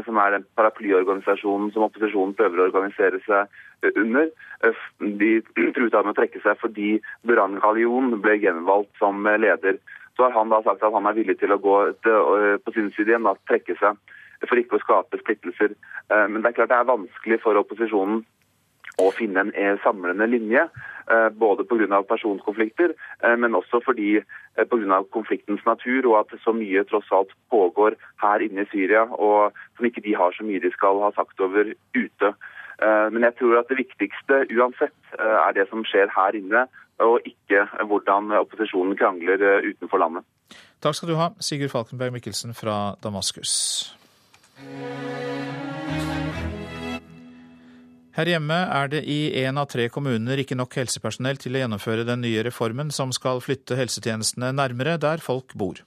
som 0.05 0.22
er 0.22 0.38
den 0.38 0.47
paraplyorganisasjonen 0.60 1.72
som 1.76 1.86
opposisjonen 1.88 2.36
prøver 2.38 2.64
å 2.64 2.70
organisere 2.70 3.22
seg 3.28 3.93
under. 3.95 4.30
De 4.99 5.32
truet 5.76 5.95
med 5.95 6.14
å 6.14 6.18
trekke 6.18 6.41
seg 6.43 6.60
fordi 6.62 6.97
Buran 7.28 7.60
Galion 7.64 8.18
ble 8.24 8.38
gjenvalgt 8.41 8.91
som 9.01 9.24
leder. 9.24 9.80
Så 10.20 10.28
har 10.28 10.36
han 10.36 10.52
da 10.52 10.60
sagt 10.66 10.84
at 10.84 10.92
han 10.92 11.06
er 11.08 11.16
villig 11.16 11.38
til 11.40 11.54
å 11.56 11.62
gå 11.64 11.76
til, 12.04 12.58
på 12.60 12.74
sin 12.76 12.90
side 12.92 13.14
igjen, 13.14 13.24
da, 13.24 13.38
trekke 13.48 13.78
seg 13.80 13.96
for 14.44 14.60
ikke 14.60 14.76
å 14.76 14.84
skape 14.84 15.20
splittelser. 15.22 15.78
Men 16.12 16.42
det 16.42 16.52
er 16.52 16.58
klart 16.58 16.72
det 16.74 16.80
er 16.80 16.90
vanskelig 16.92 17.40
for 17.44 17.60
opposisjonen 17.60 18.26
å 19.00 19.10
finne 19.16 19.46
en 19.48 19.80
samlende 19.84 20.28
linje. 20.28 20.66
Både 21.40 21.64
pga. 21.66 22.02
personkonflikter, 22.06 22.94
men 23.40 23.56
også 23.56 23.80
fordi 23.86 24.20
pga. 24.60 25.00
konfliktens 25.16 25.64
natur 25.66 26.12
og 26.12 26.20
at 26.20 26.36
så 26.44 26.54
mye 26.54 26.84
tross 26.92 27.08
alt 27.16 27.32
pågår 27.50 27.96
her 28.22 28.44
inne 28.44 28.68
i 28.68 28.72
Syria, 28.74 29.08
og 29.08 29.56
som 29.78 29.88
ikke 29.88 30.04
de 30.04 30.16
har 30.20 30.36
så 30.36 30.44
mye 30.44 30.60
de 30.60 30.72
skal 30.76 31.00
ha 31.02 31.14
sagt 31.16 31.40
over 31.40 31.72
ute. 31.96 32.34
Men 32.84 33.24
jeg 33.24 33.36
tror 33.40 33.60
at 33.60 33.72
det 33.72 33.80
viktigste 33.80 34.44
uansett 34.52 35.16
er 35.16 35.56
det 35.56 35.68
som 35.72 35.88
skjer 35.88 36.12
her 36.12 36.36
inne, 36.36 36.68
og 37.06 37.26
ikke 37.28 37.66
hvordan 37.89 38.34
opposisjonen 38.39 38.97
krangler 39.00 39.41
utenfor 39.66 40.02
landet. 40.02 40.28
Takk 40.80 40.95
skal 40.95 41.12
du 41.12 41.18
ha, 41.20 41.32
Sigurd 41.43 41.74
Falkenberg 41.74 42.14
Mikkelsen 42.16 42.56
fra 42.56 42.95
Damaskus. 43.04 43.54
Her 48.20 48.28
hjemme 48.28 48.56
er 48.76 48.89
det 48.91 49.00
i 49.08 49.20
én 49.39 49.60
av 49.62 49.70
tre 49.72 49.86
kommuner 49.93 50.41
ikke 50.41 50.58
nok 50.58 50.74
helsepersonell 50.76 51.38
til 51.39 51.56
å 51.56 51.62
gjennomføre 51.62 52.04
den 52.08 52.24
nye 52.26 52.41
reformen 52.43 52.89
som 52.91 53.14
skal 53.16 53.39
flytte 53.43 53.78
helsetjenestene 53.80 54.50
nærmere 54.56 54.97
der 55.00 55.24
folk 55.24 55.56
bor. 55.56 55.80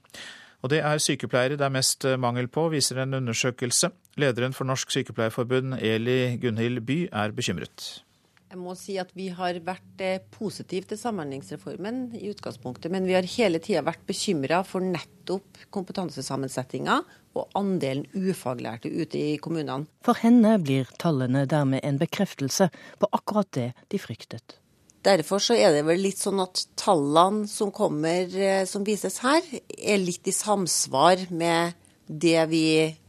Og 0.62 0.70
det 0.72 0.78
er 0.86 1.02
sykepleiere 1.02 1.58
det 1.58 1.66
er 1.66 1.74
mest 1.74 2.06
mangel 2.22 2.46
på, 2.48 2.68
viser 2.72 3.02
en 3.02 3.18
undersøkelse. 3.18 3.90
Lederen 4.22 4.54
for 4.56 4.68
Norsk 4.68 4.94
Sykepleierforbund, 4.94 5.76
Eli 5.82 6.38
Gunhild 6.40 6.84
By, 6.86 6.98
er 7.10 7.34
bekymret. 7.36 8.04
Jeg 8.53 8.61
må 8.61 8.74
si 8.76 8.98
at 9.00 9.09
Vi 9.16 9.30
har 9.32 9.57
vært 9.64 10.03
positive 10.34 10.84
til 10.90 10.98
Samhandlingsreformen 11.00 12.18
i 12.18 12.26
utgangspunktet, 12.28 12.92
men 12.92 13.07
vi 13.09 13.14
har 13.16 13.24
hele 13.38 13.62
tida 13.64 13.80
vært 13.86 14.03
bekymra 14.05 14.59
for 14.68 14.84
nettopp 14.84 15.62
kompetansesammensetninga 15.72 16.98
og 17.32 17.57
andelen 17.57 18.05
ufaglærte 18.12 18.92
ute 18.92 19.16
i 19.16 19.38
kommunene. 19.40 19.88
For 20.05 20.20
henne 20.20 20.59
blir 20.61 20.90
tallene 21.00 21.46
dermed 21.48 21.80
en 21.80 21.96
bekreftelse 22.03 22.68
på 23.00 23.09
akkurat 23.16 23.48
det 23.57 23.70
de 23.88 24.03
fryktet. 24.03 24.59
Derfor 25.00 25.40
så 25.40 25.57
er 25.57 25.72
det 25.72 25.86
vel 25.88 26.05
litt 26.05 26.20
sånn 26.20 26.44
at 26.44 26.66
tallene 26.76 27.48
som 27.48 27.72
kommer, 27.72 28.28
som 28.68 28.84
vises 28.84 29.16
her, 29.24 29.40
er 29.80 30.05
litt 30.05 30.28
i 30.28 30.36
samsvar 30.36 31.24
med 31.32 31.72
det 32.05 32.40
vi 32.53 32.66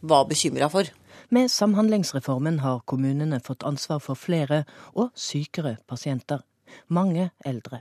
var 0.07 0.23
bekymra 0.31 0.71
for. 0.71 0.87
Med 1.33 1.51
Samhandlingsreformen 1.51 2.59
har 2.59 2.79
kommunene 2.85 3.39
fått 3.39 3.63
ansvar 3.65 3.97
for 4.05 4.13
flere 4.13 4.59
og 4.93 5.15
sykere 5.17 5.79
pasienter. 5.89 6.43
Mange 6.93 7.31
eldre. 7.41 7.79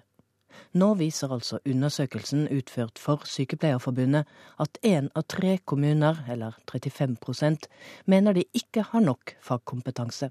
Nå 0.72 0.88
viser 0.96 1.34
altså 1.36 1.58
undersøkelsen 1.68 2.46
utført 2.48 3.02
for 3.02 3.26
Sykepleierforbundet 3.28 4.30
at 4.64 4.80
én 4.80 5.10
av 5.12 5.26
tre 5.28 5.58
kommuner, 5.68 6.22
eller 6.32 6.56
35% 6.64 7.68
mener 8.06 8.40
de 8.40 8.46
ikke 8.56 8.86
har 8.88 9.04
nok 9.04 9.36
fagkompetanse. 9.44 10.30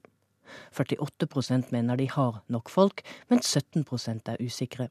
48% 0.73 1.69
mener 1.77 2.01
de 2.01 2.09
har 2.09 2.41
nok 2.49 2.73
folk, 2.73 3.05
men 3.29 3.45
17% 3.45 4.33
er 4.33 4.41
usikre. 4.41 4.89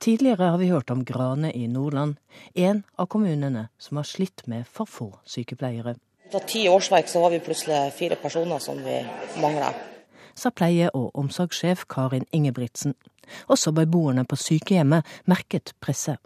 Tidligere 0.00 0.50
har 0.50 0.58
vi 0.58 0.74
hørt 0.74 0.90
om 0.90 1.04
Grane 1.04 1.54
i 1.54 1.68
Nordland, 1.70 2.18
en 2.56 2.82
av 2.98 3.06
kommunene 3.06 3.68
som 3.78 4.02
har 4.02 4.14
slitt 4.16 4.48
med 4.50 4.66
for 4.66 4.90
få 4.90 5.12
sykepleiere. 5.22 5.94
På 6.32 6.38
ti 6.46 6.68
årsverk 6.68 7.08
så 7.08 7.22
har 7.22 7.30
vi 7.30 7.40
plutselig 7.40 7.92
fire 7.92 8.16
personer 8.16 8.58
som 8.58 8.78
vi 8.84 9.00
mangler. 9.42 9.74
Sa 10.34 10.50
pleie- 10.50 10.90
og 10.94 11.10
omsorgssjef 11.18 11.84
Karin 11.90 12.26
Ingebrigtsen. 12.32 12.94
Også 13.46 13.72
beboerne 13.72 14.24
på 14.24 14.36
sykehjemmet 14.36 15.06
merket 15.26 15.74
presset. 15.80 16.18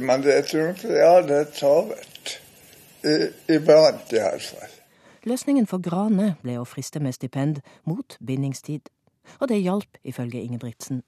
Men 0.00 0.24
jeg 0.24 0.44
tror 0.44 0.66
nok 0.66 0.84
ja, 0.84 1.12
det 1.22 1.48
travelt. 1.56 2.40
Iblant, 3.48 4.12
i 4.12 4.20
hvert 4.20 4.42
fall. 4.42 4.74
Løsningen 5.24 5.66
for 5.66 5.80
Grane 5.80 6.34
ble 6.42 6.58
å 6.60 6.66
friste 6.68 7.00
med 7.00 7.16
stipend 7.16 7.60
mot 7.84 8.16
bindingstid. 8.20 8.88
Og 9.40 9.48
det 9.48 9.62
hjalp, 9.62 10.00
ifølge 10.04 10.42
Ingebrigtsen. 10.42 11.02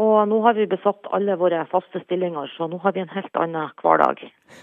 Og 0.00 0.22
nå 0.28 0.38
har 0.46 0.56
vi 0.56 0.64
besatt 0.70 1.08
alle 1.12 1.36
våre 1.36 1.66
faste 1.68 2.00
stillinger, 2.06 2.48
så 2.56 2.68
nå 2.70 2.78
har 2.80 2.94
vi 2.96 3.02
en 3.02 3.12
helt 3.12 3.36
annen 3.36 3.74
hverdag. 3.82 4.22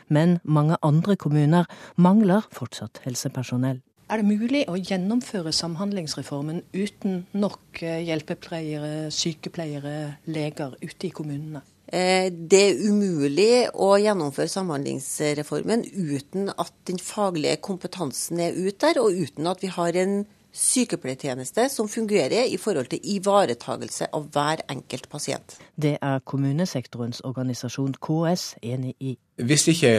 Men 0.09 0.39
mange 0.43 0.79
andre 0.81 1.15
kommuner 1.21 1.69
mangler 2.01 2.47
fortsatt 2.55 3.03
helsepersonell. 3.05 3.83
Er 4.09 4.23
det 4.23 4.39
mulig 4.39 4.63
å 4.65 4.73
gjennomføre 4.73 5.51
Samhandlingsreformen 5.53 6.63
uten 6.73 7.27
nok 7.37 7.83
hjelpepleiere, 7.83 9.11
sykepleiere, 9.13 10.15
leger 10.25 10.73
ute 10.81 11.11
i 11.11 11.13
kommunene? 11.13 11.61
Det 11.89 12.61
er 12.61 12.81
umulig 12.89 13.69
å 13.77 13.91
gjennomføre 14.01 14.49
Samhandlingsreformen 14.49 15.85
uten 15.93 16.49
at 16.55 16.73
den 16.89 16.97
faglige 17.01 17.61
kompetansen 17.65 18.41
er 18.41 18.57
ute 18.57 18.81
der, 18.81 19.01
og 19.01 19.13
uten 19.13 19.49
at 19.49 19.61
vi 19.61 19.69
har 19.77 20.01
en 20.01 20.19
sykepleiertjeneste 20.55 21.67
som 21.69 21.89
fungerer 21.89 22.49
i 22.49 22.57
forhold 22.57 22.89
til 22.91 22.99
ivaretagelse 23.03 24.09
av 24.13 24.29
hver 24.33 24.63
enkelt 24.69 25.09
pasient. 25.09 25.57
Det 25.75 25.97
er 26.01 26.19
kommunesektorens 26.25 27.21
organisasjon 27.25 27.95
KS 28.01 28.55
enig 28.61 28.95
i. 28.99 29.17
Hvis 29.39 29.67
ikke 29.71 29.91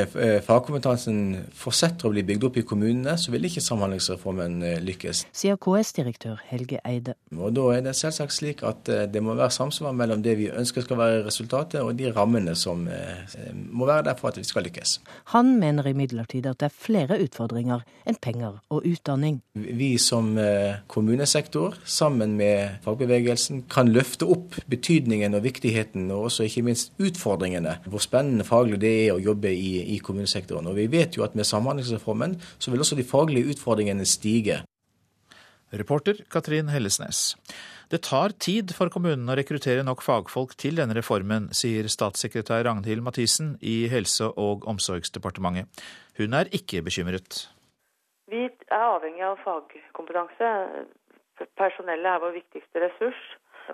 fagkompetansen 0.45 1.47
fortsetter 1.57 2.09
å 2.09 2.13
bli 2.13 2.25
bygd 2.29 2.45
opp 2.51 2.59
i 2.61 2.65
kommunene, 2.67 3.15
så 3.17 3.33
vil 3.33 3.47
ikke 3.49 3.63
Samhandlingsreformen 3.65 4.59
lykkes. 4.85 5.23
Sier 5.33 5.57
KS-direktør 5.57 6.43
Helge 6.51 6.81
Eide. 6.85 7.15
Og 7.37 7.55
Da 7.57 7.65
er 7.73 7.85
det 7.87 7.95
selvsagt 7.97 8.35
slik 8.37 8.61
at 8.69 8.85
det 8.85 9.23
må 9.25 9.33
være 9.39 9.55
samsvar 9.55 9.95
mellom 9.97 10.21
det 10.25 10.37
vi 10.37 10.51
ønsker 10.53 10.85
skal 10.85 11.01
være 11.01 11.23
resultatet, 11.25 11.81
og 11.81 11.97
de 11.97 12.11
rammene 12.13 12.53
som 12.59 12.85
må 12.85 13.89
være 13.89 14.11
der 14.11 14.19
for 14.21 14.29
at 14.29 14.37
vi 14.37 14.45
skal 14.45 14.67
lykkes. 14.69 14.99
Han 15.33 15.55
mener 15.63 15.89
imidlertid 15.89 16.45
at 16.51 16.61
det 16.61 16.69
er 16.69 16.77
flere 16.77 17.19
utfordringer 17.25 17.81
enn 18.05 18.21
penger 18.21 18.61
og 18.69 18.85
utdanning. 18.85 19.41
Vi 19.55 19.95
som 20.03 20.35
kommunesektor, 20.93 21.81
sammen 21.85 22.37
med 22.37 22.83
fagbevegelsen, 22.85 23.65
kan 23.73 23.89
løfte 23.89 24.29
opp 24.29 24.61
betydningen 24.69 25.33
og 25.39 25.47
viktigheten, 25.49 26.11
og 26.13 26.29
også 26.29 26.45
ikke 26.45 26.67
minst 26.69 26.93
utfordringene. 27.01 27.79
Hvor 27.89 28.05
spennende 28.05 28.45
faglig 28.45 28.83
det 28.85 28.93
er 29.07 29.15
å 29.15 29.19
jobbe 29.19 29.30
i, 29.35 29.95
i 29.95 29.99
kommunesektoren. 30.05 30.67
Og 30.71 30.77
vi 30.79 30.89
vet 30.91 31.17
jo 31.17 31.25
at 31.27 31.37
med 31.39 31.49
Samhandlingsreformen 31.49 32.37
så 32.59 32.71
vil 32.71 32.81
også 32.81 32.99
de 32.99 33.07
faglige 33.07 33.55
utfordringene 33.55 34.07
stige. 34.09 34.63
Reporter 35.71 36.25
Katrin 36.31 36.69
Hellesnes. 36.69 37.37
Det 37.91 38.03
tar 38.03 38.35
tid 38.43 38.73
for 38.75 38.91
kommunene 38.91 39.31
å 39.31 39.37
rekruttere 39.39 39.85
nok 39.87 40.03
fagfolk 40.03 40.57
til 40.59 40.79
denne 40.79 40.97
reformen, 40.99 41.49
sier 41.55 41.87
statssekretær 41.91 42.65
Ragnhild 42.67 43.03
Mathisen 43.07 43.57
i 43.63 43.87
Helse- 43.91 44.33
og 44.35 44.67
omsorgsdepartementet. 44.71 45.71
Hun 46.19 46.35
er 46.35 46.51
ikke 46.55 46.83
bekymret. 46.87 47.47
Vi 48.31 48.47
er 48.47 48.83
avhengig 48.83 49.25
av 49.27 49.39
fagkompetanse. 49.43 50.51
Personellet 51.59 52.11
er 52.13 52.23
vår 52.23 52.37
viktigste 52.39 52.83
ressurs. 52.85 53.23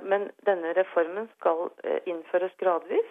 Men 0.04 0.28
denne 0.48 0.72
reformen 0.76 1.28
skal 1.36 1.70
innføres 2.08 2.52
gradvis. 2.60 3.08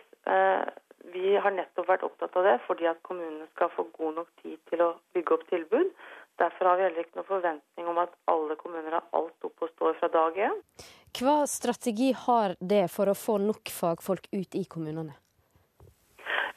Vi 1.13 1.35
har 1.37 1.53
nettopp 1.53 1.87
vært 1.89 2.05
opptatt 2.07 2.35
av 2.39 2.45
det 2.47 2.55
fordi 2.65 2.87
at 2.89 3.01
kommunene 3.05 3.47
skal 3.53 3.69
få 3.73 3.87
god 3.97 4.21
nok 4.21 4.29
tid 4.41 4.57
til 4.71 4.81
å 4.85 4.93
bygge 5.15 5.35
opp 5.35 5.43
tilbud. 5.51 5.91
Derfor 6.41 6.69
har 6.69 6.79
vi 6.79 6.87
heller 6.87 7.05
ikke 7.05 7.19
noen 7.19 7.29
forventning 7.29 7.89
om 7.91 7.99
at 8.01 8.15
alle 8.31 8.57
kommuner 8.59 8.97
har 8.97 9.05
alt 9.15 9.47
oppe 9.47 9.67
og 9.67 9.71
står 9.75 9.99
fra 9.99 10.09
dag 10.11 10.39
én. 10.49 10.57
Hva 11.15 11.35
strategi 11.47 12.09
har 12.25 12.57
det 12.59 12.85
for 12.91 13.07
å 13.07 13.15
få 13.15 13.37
nok 13.39 13.71
fagfolk 13.71 14.27
ut 14.33 14.57
i 14.59 14.65
kommunene? 14.67 15.15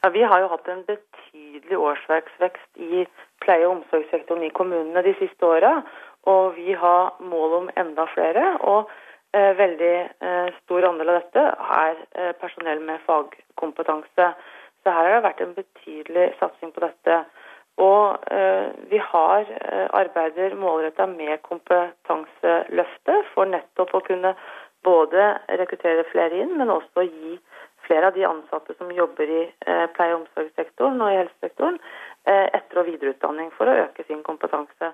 Ja, 0.01 0.09
vi 0.15 0.23
har 0.23 0.41
jo 0.43 0.49
hatt 0.51 0.67
en 0.71 0.85
betydelig 0.87 1.77
årsverksvekst 1.77 2.83
i 2.83 3.05
pleie- 3.43 3.67
og 3.67 3.77
omsorgssektoren 3.77 4.43
i 4.47 4.53
kommunene 4.55 5.03
de 5.03 5.15
siste 5.19 5.47
åra. 5.47 5.81
Og 6.27 6.55
vi 6.55 6.73
har 6.75 7.15
mål 7.23 7.55
om 7.61 7.69
enda 7.79 8.05
flere. 8.13 8.57
og 8.61 8.89
veldig 9.33 9.95
eh, 10.25 10.47
stor 10.63 10.87
andel 10.89 11.11
av 11.11 11.19
dette 11.19 11.43
er 11.75 11.99
eh, 12.17 12.31
personell 12.41 12.81
med 12.85 13.01
fagkompetanse. 13.05 14.31
Så 14.81 14.93
her 14.95 15.05
har 15.05 15.17
det 15.17 15.27
vært 15.27 15.43
en 15.45 15.53
betydelig 15.57 16.31
satsing 16.39 16.71
på 16.73 16.83
dette. 16.85 17.23
Og 17.79 18.19
vi 18.91 18.99
har 18.99 19.45
arbeider 19.95 20.51
målretta 20.59 21.05
med 21.07 21.39
kompetanseløftet 21.45 23.29
for 23.31 23.47
nettopp 23.47 23.93
å 23.95 24.01
kunne 24.03 24.33
både 24.83 25.29
rekruttere 25.61 26.03
flere 26.11 26.41
inn, 26.43 26.57
men 26.59 26.73
også 26.75 27.05
gi 27.07 27.37
flere 27.87 28.11
av 28.11 28.19
de 28.19 28.27
ansatte 28.27 28.75
som 28.75 28.91
jobber 28.91 29.31
i 29.31 29.45
pleie- 29.95 30.11
og 30.11 30.25
omsorgssektoren 30.25 30.99
og 30.99 31.13
i 31.13 31.19
helsesektoren, 31.21 31.79
etter- 32.27 32.83
og 32.83 32.91
videreutdanning 32.91 33.53
for 33.55 33.71
å 33.71 33.79
øke 33.85 34.03
sin 34.11 34.27
kompetanse. 34.27 34.91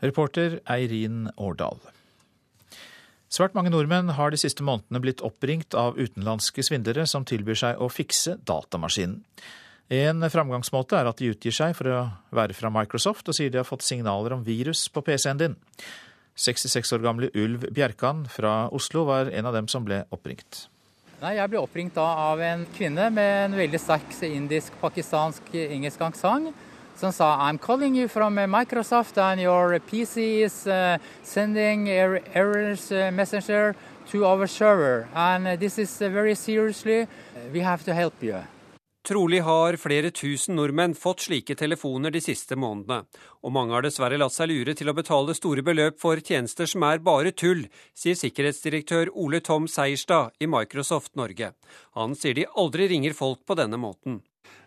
Reporter 0.00 0.56
Eirin 0.72 1.26
Årdal. 1.36 1.84
Svært 3.32 3.54
mange 3.56 3.70
nordmenn 3.72 4.12
har 4.12 4.28
de 4.28 4.36
siste 4.36 4.60
månedene 4.66 5.00
blitt 5.00 5.22
oppringt 5.24 5.72
av 5.78 5.96
utenlandske 5.96 6.60
svindlere 6.66 7.06
som 7.08 7.24
tilbyr 7.24 7.56
seg 7.56 7.78
å 7.80 7.88
fikse 7.88 8.34
datamaskinen. 8.44 9.22
En 9.92 10.24
framgangsmåte 10.32 10.98
er 10.98 11.08
at 11.08 11.20
de 11.20 11.30
utgir 11.32 11.54
seg 11.56 11.72
for 11.76 11.88
å 11.88 12.00
være 12.36 12.56
fra 12.56 12.68
Microsoft 12.72 13.30
og 13.32 13.36
sier 13.36 13.52
de 13.52 13.60
har 13.60 13.68
fått 13.68 13.86
signaler 13.86 14.36
om 14.36 14.44
virus 14.44 14.84
på 14.92 15.00
PC-en 15.06 15.40
din. 15.40 15.56
66 16.36 16.92
år 16.96 17.04
gamle 17.04 17.30
Ulv 17.32 17.64
Bjerkan 17.72 18.26
fra 18.28 18.68
Oslo 18.72 19.06
var 19.08 19.32
en 19.32 19.48
av 19.48 19.56
dem 19.56 19.68
som 19.68 19.84
ble 19.84 20.02
oppringt. 20.12 20.66
Nei, 21.22 21.36
jeg 21.38 21.52
ble 21.52 21.60
oppringt 21.62 21.96
av 22.02 22.40
en 22.44 22.66
kvinne 22.76 23.08
med 23.16 23.32
en 23.46 23.56
veldig 23.56 23.80
sterk 23.80 24.12
indisk, 24.28 24.76
pakistansk, 24.84 25.54
engelsk 25.56 26.04
aksent 26.04 26.52
som 26.96 27.12
sa 27.12 27.48
I'm 27.48 27.58
calling 27.58 27.94
you 27.94 28.08
from 28.08 28.38
uh, 28.38 28.46
Microsoft 28.46 29.18
and 29.18 29.40
your 29.40 29.78
PC 29.80 30.44
is 30.44 30.66
uh, 30.66 30.98
sending 31.22 31.88
er 31.88 32.20
errors 32.34 32.90
messenger 32.90 33.74
to 34.10 34.24
our 34.26 34.46
server. 34.46 35.08
And 35.14 35.58
this 35.58 35.78
is 35.78 35.98
very 35.98 36.34
seriously. 36.34 37.06
We 37.52 37.60
have 37.60 37.84
to 37.84 37.94
help 37.94 38.22
you. 38.22 38.42
Trolig 39.02 39.40
har 39.42 39.74
flere 39.82 40.12
tusen 40.14 40.54
nordmenn 40.54 40.92
fått 40.94 41.24
slike 41.24 41.56
telefoner 41.58 42.12
de 42.14 42.20
siste 42.22 42.54
månedene, 42.54 43.02
og 43.42 43.50
mange 43.50 43.74
har 43.74 43.82
dessverre 43.82 44.20
latt 44.20 44.36
seg 44.36 44.52
lure 44.52 44.76
til 44.78 44.92
å 44.92 44.94
betale 44.94 45.34
store 45.34 45.64
beløp 45.66 45.98
for 45.98 46.22
tjenester 46.22 46.70
som 46.70 46.86
er 46.86 47.02
bare 47.02 47.32
tull, 47.34 47.64
sier 47.98 48.14
sikkerhetsdirektør 48.20 49.10
Ole 49.18 49.42
Tom 49.42 49.66
Seierstad 49.66 50.38
i 50.38 50.46
Microsoft 50.46 51.16
Norge. 51.18 51.50
Han 51.98 52.14
sier 52.14 52.38
de 52.38 52.46
aldri 52.54 52.86
ringer 52.94 53.18
folk 53.18 53.42
på 53.42 53.58
denne 53.58 53.80
måten. 53.82 54.20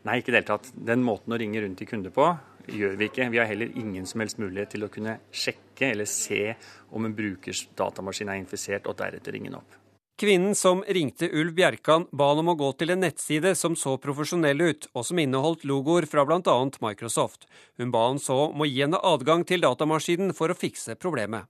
Nei, 0.06 0.20
ikke 0.22 0.30
i 0.30 0.36
det 0.36 0.44
hele 0.44 0.52
tatt. 0.52 0.68
Den 0.88 1.02
måten 1.06 1.34
å 1.34 1.40
ringe 1.42 1.64
rundt 1.64 1.80
til 1.82 1.90
kunder 1.90 2.14
på 2.14 2.28
gjør 2.70 2.98
vi 3.00 3.08
ikke. 3.10 3.30
Vi 3.34 3.40
har 3.42 3.50
heller 3.50 3.72
ingen 3.78 4.06
som 4.10 4.22
helst 4.22 4.38
mulighet 4.42 4.76
til 4.76 4.86
å 4.86 4.92
kunne 4.94 5.18
sjekke 5.34 5.90
eller 5.94 6.10
se 6.10 6.54
om 6.94 7.08
en 7.08 7.16
brukers 7.18 7.66
datamaskin 7.78 8.30
er 8.30 8.40
infisert, 8.42 8.86
og 8.86 8.98
deretter 9.00 9.34
ringe 9.36 9.50
den 9.50 9.60
opp. 9.60 9.82
Kvinnen 10.16 10.54
som 10.56 10.80
ringte 10.88 11.28
Ulv 11.28 11.52
Bjerkan, 11.58 12.06
ba 12.16 12.30
han 12.30 12.40
om 12.40 12.54
å 12.54 12.56
gå 12.56 12.70
til 12.80 12.94
en 12.94 13.02
nettside 13.04 13.52
som 13.60 13.74
så 13.76 13.98
profesjonell 14.00 14.62
ut, 14.64 14.88
og 14.96 15.04
som 15.04 15.20
inneholdt 15.20 15.66
logoer 15.68 16.08
fra 16.08 16.24
bl.a. 16.24 16.56
Microsoft. 16.86 17.50
Hun 17.82 17.92
ba 17.92 18.06
han 18.06 18.22
så 18.24 18.38
om 18.46 18.64
å 18.64 18.68
gi 18.70 18.80
henne 18.80 19.02
adgang 19.04 19.44
til 19.44 19.66
datamaskinen 19.66 20.32
for 20.38 20.54
å 20.54 20.56
fikse 20.56 20.96
problemet. 20.96 21.50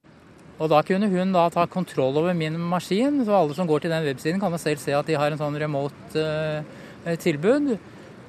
Og 0.56 0.72
Da 0.72 0.80
kunne 0.88 1.12
hun 1.12 1.36
da 1.36 1.50
ta 1.52 1.68
kontroll 1.68 2.18
over 2.18 2.34
min 2.34 2.58
maskin, 2.72 3.20
så 3.28 3.36
alle 3.38 3.54
som 3.54 3.68
går 3.68 3.84
til 3.84 3.94
den 3.94 4.08
websiden 4.08 4.42
kan 4.42 4.56
selv 4.58 4.82
se 4.82 4.96
at 4.96 5.06
de 5.06 5.20
har 5.20 5.30
en 5.30 5.44
sånn 5.44 5.60
remote 5.62 6.26
uh, 6.26 7.14
tilbud. 7.22 7.76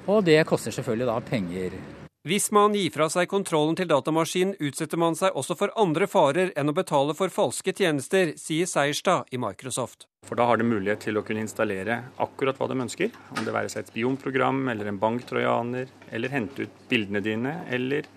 Og 0.06 0.22
det 0.22 0.38
koster 0.46 0.70
selvfølgelig 0.74 1.08
da 1.08 1.20
penger. 1.26 1.72
Hvis 2.26 2.48
man 2.54 2.74
gir 2.74 2.90
fra 2.90 3.06
seg 3.10 3.28
kontrollen 3.30 3.76
til 3.78 3.86
datamaskinen, 3.90 4.56
utsetter 4.58 4.98
man 4.98 5.14
seg 5.18 5.34
også 5.38 5.54
for 5.58 5.70
andre 5.78 6.08
farer 6.10 6.52
enn 6.58 6.70
å 6.70 6.74
betale 6.74 7.14
for 7.14 7.30
falske 7.30 7.70
tjenester, 7.70 8.32
sier 8.38 8.66
Seierstad 8.66 9.30
i 9.30 9.38
Microsoft. 9.38 10.08
For 10.26 10.38
da 10.38 10.46
har 10.48 10.58
de 10.58 10.66
mulighet 10.66 11.04
til 11.06 11.18
å 11.18 11.22
kunne 11.26 11.44
installere 11.44 12.00
akkurat 12.22 12.58
hva 12.58 12.66
de 12.70 12.78
ønsker. 12.82 13.14
Om 13.30 13.46
det 13.46 13.54
være 13.54 13.70
seg 13.70 13.84
et 13.84 13.92
spionprogram 13.92 14.64
eller 14.72 14.90
en 14.90 14.98
banktrojaner, 15.02 15.90
eller 16.10 16.34
hente 16.34 16.66
ut 16.66 16.82
bildene 16.90 17.22
dine 17.22 17.60
eller 17.70 18.10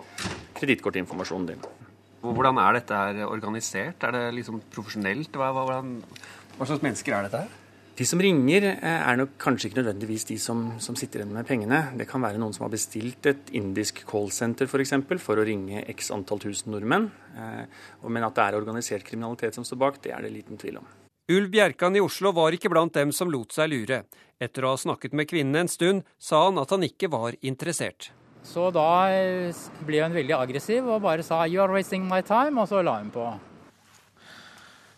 kredittkortinformasjonen 0.58 1.52
din. 1.52 1.66
Hvordan 2.26 2.58
er 2.66 2.80
dette 2.80 3.30
organisert? 3.30 4.02
Er 4.10 4.18
det 4.18 4.26
liksom 4.40 4.62
profesjonelt? 4.74 5.38
Hva, 5.38 5.54
hva, 5.54 5.82
hva 5.86 6.70
slags 6.70 6.86
mennesker 6.86 7.14
er 7.14 7.30
dette 7.30 7.46
her? 7.46 7.58
De 8.00 8.06
som 8.08 8.22
ringer, 8.22 8.64
eh, 8.64 9.10
er 9.12 9.18
nok 9.20 9.34
kanskje 9.38 9.68
ikke 9.68 9.82
nødvendigvis 9.82 10.24
de 10.30 10.38
som, 10.40 10.80
som 10.80 10.96
sitter 10.96 11.20
igjen 11.20 11.34
med 11.36 11.44
pengene. 11.44 11.80
Det 12.00 12.06
kan 12.08 12.24
være 12.24 12.40
noen 12.40 12.54
som 12.56 12.64
har 12.64 12.72
bestilt 12.72 13.28
et 13.28 13.52
indisk 13.60 14.06
callsenter 14.08 14.70
f.eks. 14.72 14.94
For, 15.10 15.20
for 15.20 15.42
å 15.42 15.44
ringe 15.44 15.82
x 15.92 16.08
antall 16.16 16.40
tusen 16.40 16.72
nordmenn. 16.72 17.10
Eh, 17.36 17.84
men 18.08 18.24
at 18.24 18.38
det 18.38 18.46
er 18.46 18.58
organisert 18.62 19.04
kriminalitet 19.04 19.60
som 19.60 19.68
står 19.68 19.82
bak, 19.84 20.00
det 20.06 20.14
er 20.16 20.24
det 20.24 20.32
liten 20.32 20.62
tvil 20.62 20.80
om. 20.80 20.88
Ulv 21.30 21.52
Bjerkan 21.52 22.00
i 22.00 22.06
Oslo 22.06 22.32
var 22.32 22.56
ikke 22.56 22.72
blant 22.72 22.96
dem 22.96 23.12
som 23.12 23.28
lot 23.28 23.52
seg 23.52 23.68
lure. 23.74 24.06
Etter 24.40 24.64
å 24.64 24.72
ha 24.78 24.80
snakket 24.80 25.12
med 25.12 25.28
kvinnen 25.28 25.66
en 25.66 25.74
stund, 25.76 26.08
sa 26.16 26.46
han 26.46 26.64
at 26.64 26.72
han 26.72 26.88
ikke 26.88 27.12
var 27.12 27.36
interessert. 27.44 28.14
Så 28.48 28.72
da 28.72 28.88
eh, 29.12 29.62
ble 29.84 30.06
hun 30.06 30.16
veldig 30.16 30.40
aggressiv 30.40 30.88
og 30.88 31.04
bare 31.04 31.28
sa 31.28 31.44
'you 31.44 31.60
are 31.60 31.76
wasting 31.76 32.08
my 32.08 32.24
time', 32.24 32.64
og 32.64 32.72
så 32.72 32.80
la 32.80 32.96
hun 33.04 33.12
på. 33.12 33.28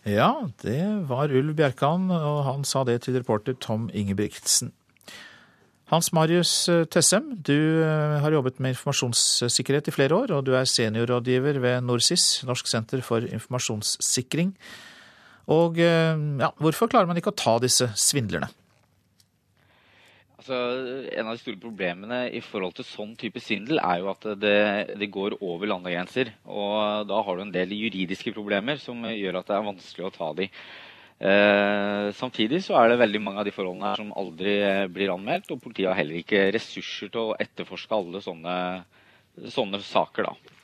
Ja, 0.02 0.48
det 0.64 1.06
var 1.06 1.30
Ulv 1.30 1.54
Bjerkan, 1.54 2.08
og 2.10 2.44
han 2.48 2.64
sa 2.66 2.82
det 2.82 3.04
til 3.04 3.20
reporter 3.20 3.54
Tom 3.54 3.86
Ingebrigtsen. 3.94 4.72
Hans 5.92 6.08
Marius 6.16 6.50
eh, 6.72 6.86
Tessem, 6.88 7.34
du 7.44 7.84
eh, 7.84 8.16
har 8.24 8.32
jobbet 8.32 8.58
med 8.64 8.72
informasjonssikkerhet 8.72 9.90
i 9.90 9.94
flere 9.94 10.16
år, 10.16 10.32
og 10.32 10.46
du 10.46 10.54
er 10.56 10.66
seniorrådgiver 10.66 11.60
ved 11.60 11.84
NorSIS, 11.84 12.42
Norsk 12.48 12.70
senter 12.70 13.04
for 13.04 13.22
informasjonssikring. 13.28 14.54
Og 15.52 15.78
eh, 15.78 16.16
ja, 16.40 16.50
hvorfor 16.56 16.88
klarer 16.90 17.10
man 17.10 17.20
ikke 17.20 17.34
å 17.34 17.38
ta 17.38 17.58
disse 17.62 17.90
svindlerne? 17.94 18.48
Altså, 20.42 20.56
en 21.14 21.28
av 21.28 21.36
de 21.36 21.38
store 21.38 21.60
problemene 21.62 22.24
i 22.34 22.40
forhold 22.42 22.72
til 22.74 22.86
sånn 22.88 23.12
type 23.14 23.38
svindel 23.38 23.78
er 23.78 24.00
jo 24.00 24.08
at 24.10 24.24
det, 24.42 24.56
det, 24.98 25.06
går 25.14 25.36
over 25.38 25.70
landegrenser. 25.70 26.32
Og 26.50 27.06
da 27.06 27.20
har 27.22 27.38
du 27.38 27.44
en 27.44 27.52
del 27.54 27.70
juridiske 27.76 28.32
problemer 28.34 28.80
som 28.82 29.06
gjør 29.06 29.38
at 29.38 29.52
det 29.52 29.54
er 29.54 29.68
vanskelig 29.68 30.08
å 30.08 30.10
ta 30.16 30.32
de. 30.40 30.48
Eh, 31.22 32.08
samtidig 32.18 32.58
så 32.66 32.74
er 32.80 32.90
det 32.90 32.98
veldig 33.04 33.20
mange 33.22 33.38
av 33.38 33.46
de 33.46 33.54
forholdene 33.54 33.92
her 33.92 34.02
som 34.02 34.10
aldri 34.18 34.56
blir 34.90 35.14
anmeldt, 35.14 35.54
og 35.54 35.62
politiet 35.62 35.92
har 35.92 36.00
heller 36.00 36.18
ikke 36.18 36.48
ressurser 36.58 37.14
til 37.14 37.28
å 37.28 37.38
etterforske 37.46 38.00
alle 38.02 38.24
sånne, 38.26 38.56
sånne 39.46 39.78
saker. 39.92 40.26
da. 40.26 40.58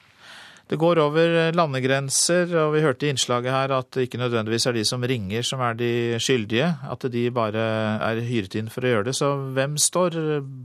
Det 0.69 0.77
går 0.77 0.99
over 1.01 1.55
landegrenser, 1.57 2.51
og 2.61 2.75
vi 2.75 2.83
hørte 2.85 3.07
i 3.07 3.13
innslaget 3.15 3.55
her 3.55 3.73
at 3.73 3.89
det 3.97 4.05
ikke 4.05 4.21
nødvendigvis 4.21 4.69
er 4.69 4.77
de 4.77 4.85
som 4.85 5.01
ringer 5.01 5.47
som 5.47 5.63
er 5.65 5.79
de 5.79 5.93
skyldige, 6.21 6.69
at 6.93 7.09
de 7.09 7.25
bare 7.33 7.65
er 8.05 8.21
hyret 8.29 8.59
inn 8.61 8.69
for 8.73 8.85
å 8.85 8.93
gjøre 8.93 9.09
det. 9.09 9.17
Så 9.17 9.33
hvem 9.57 9.79
står 9.81 10.21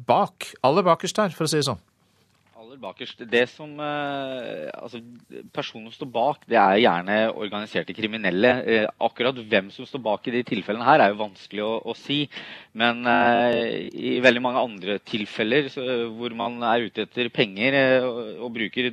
bak? 0.07 0.51
Aller 0.67 0.83
bakerst 0.83 1.23
her, 1.23 1.31
for 1.31 1.47
å 1.47 1.51
si 1.51 1.61
det 1.61 1.69
sånn 1.69 1.79
bakerst. 2.83 3.23
Det 3.31 3.43
som 3.51 3.71
eh, 3.81 4.69
altså, 4.75 5.01
Personen 5.55 5.87
som 5.89 5.95
står 5.95 6.09
bak, 6.13 6.45
det 6.49 6.59
er 6.59 6.81
gjerne 6.83 7.17
organiserte 7.31 7.95
kriminelle. 7.97 8.53
Eh, 8.63 8.87
akkurat 9.07 9.39
hvem 9.39 9.71
som 9.73 9.87
står 9.87 10.03
bak 10.05 10.27
i 10.27 10.35
de 10.37 10.43
tilfellene 10.47 10.87
her, 10.87 11.03
er 11.03 11.13
jo 11.13 11.21
vanskelig 11.23 11.63
å, 11.65 11.71
å 11.91 11.95
si. 11.97 12.23
Men 12.77 13.03
eh, 13.09 13.87
i 13.93 14.17
veldig 14.23 14.43
mange 14.43 14.63
andre 14.63 14.97
tilfeller 15.03 15.71
så, 15.73 15.85
hvor 16.17 16.35
man 16.37 16.59
er 16.69 16.89
ute 16.89 17.07
etter 17.07 17.31
penger 17.33 17.79
og, 18.07 18.19
og 18.47 18.53
bruker 18.57 18.91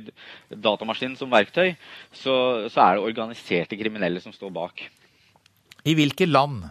datamaskinen 0.51 1.17
som 1.19 1.31
verktøy, 1.31 1.75
så, 2.11 2.35
så 2.71 2.87
er 2.87 2.97
det 2.97 3.09
organiserte 3.11 3.79
kriminelle 3.79 4.23
som 4.23 4.35
står 4.35 4.53
bak. 4.55 4.87
I 5.87 5.97
hvilke 5.97 6.27
land? 6.29 6.67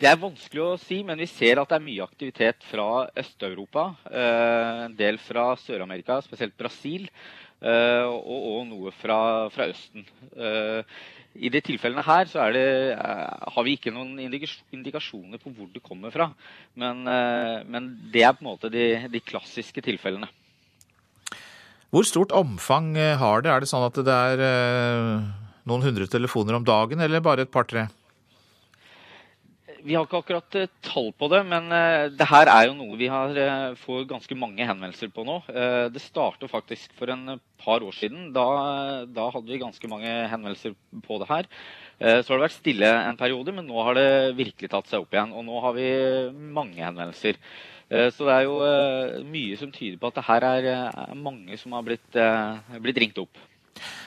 Det 0.00 0.08
er 0.08 0.16
vanskelig 0.16 0.62
å 0.64 0.78
si, 0.80 1.02
men 1.04 1.18
vi 1.20 1.26
ser 1.28 1.58
at 1.60 1.68
det 1.68 1.76
er 1.76 1.84
mye 1.84 2.04
aktivitet 2.06 2.62
fra 2.64 3.04
Øst-Europa. 3.20 3.82
Eh, 4.08 4.78
en 4.86 4.94
del 4.96 5.18
fra 5.20 5.50
Sør-Amerika, 5.60 6.16
spesielt 6.24 6.56
Brasil, 6.56 7.04
eh, 7.60 8.06
og, 8.08 8.62
noe 8.70 8.94
fra, 8.96 9.18
fra 9.52 9.66
Østen. 9.68 10.06
Eh, 10.32 10.80
I 11.44 11.52
de 11.52 11.62
tilfellene 11.66 12.06
her 12.06 12.32
så 12.32 12.48
det, 12.56 12.64
har 12.96 13.68
vi 13.68 13.76
ikke 13.76 13.92
noen 13.92 14.16
indikasjoner 14.24 15.36
på 15.36 15.52
hvor 15.52 15.68
det 15.68 15.84
kommer 15.84 16.16
fra. 16.16 16.30
Men, 16.80 17.04
men 17.04 17.92
det 18.10 18.24
er 18.24 18.32
på 18.32 18.40
en 18.42 18.50
måte 18.54 18.72
de, 18.72 18.88
de, 19.04 19.20
klassiske 19.20 19.84
tilfellene. 19.84 20.32
Hvor 21.92 22.08
stort 22.08 22.32
omfang 22.32 22.94
har 22.96 23.44
det? 23.44 23.52
Er 23.52 23.60
det 23.60 23.68
sånn 23.68 23.86
at 23.86 24.00
det 24.00 24.18
er 24.32 24.44
noen 25.68 25.86
hundre 25.86 26.08
telefoner 26.08 26.56
om 26.56 26.64
dagen, 26.64 27.04
eller 27.04 27.22
bare 27.22 27.44
et 27.44 27.52
par-tre? 27.52 27.90
Vi 29.80 29.94
har 29.96 30.04
ikke 30.04 30.20
akkurat 30.20 30.56
uh, 30.58 30.66
tall 30.84 31.10
på 31.16 31.28
det, 31.32 31.40
men 31.48 31.68
uh, 31.72 32.08
det 32.12 32.26
her 32.28 32.50
er 32.52 32.66
jo 32.68 32.76
noe 32.76 32.98
vi 33.00 33.08
har, 33.10 33.32
uh, 33.32 33.78
får 33.80 34.08
ganske 34.10 34.36
mange 34.38 34.66
henvendelser 34.66 35.12
på 35.14 35.24
nå. 35.26 35.38
det 35.92 36.02
startet 36.02 36.50
faktisk 36.50 36.92
for 36.98 37.12
en 37.12 37.38
par 37.60 37.84
år 37.84 37.94
siden. 37.96 38.30
Da, 38.34 38.44
da, 39.08 39.28
hadde 39.32 39.50
vi 39.50 39.60
ganske 39.60 39.90
mange 39.90 40.10
henvendelser 40.30 40.74
på 41.06 41.18
det 41.22 41.28
her. 41.30 41.48
så 42.00 42.32
har 42.32 42.38
det 42.38 42.46
vært 42.46 42.56
stille 42.56 42.88
en 42.88 43.18
periode, 43.18 43.52
men 43.52 43.66
nå 43.68 43.82
har 43.84 43.98
det 43.98 44.36
virkelig 44.38 44.70
tatt 44.72 44.88
seg 44.88 45.02
opp 45.02 45.14
igjen. 45.14 45.34
Og 45.36 45.44
nå 45.44 45.60
har 45.64 45.76
vi 45.76 45.88
mange 46.32 46.80
henvendelser. 46.80 47.36
så 47.90 48.28
det 48.28 48.36
er 48.36 48.46
jo 48.46 48.56
mye 49.28 49.58
som 49.60 49.72
tyder 49.74 49.98
på 50.00 50.08
at 50.08 50.20
det 50.20 50.26
her 50.28 50.48
er 50.48 51.14
mange 51.14 51.58
som 51.60 51.76
har 51.76 51.84
blitt, 51.84 52.20
blitt 52.80 53.02
ringt 53.02 53.20
opp. 53.20 53.44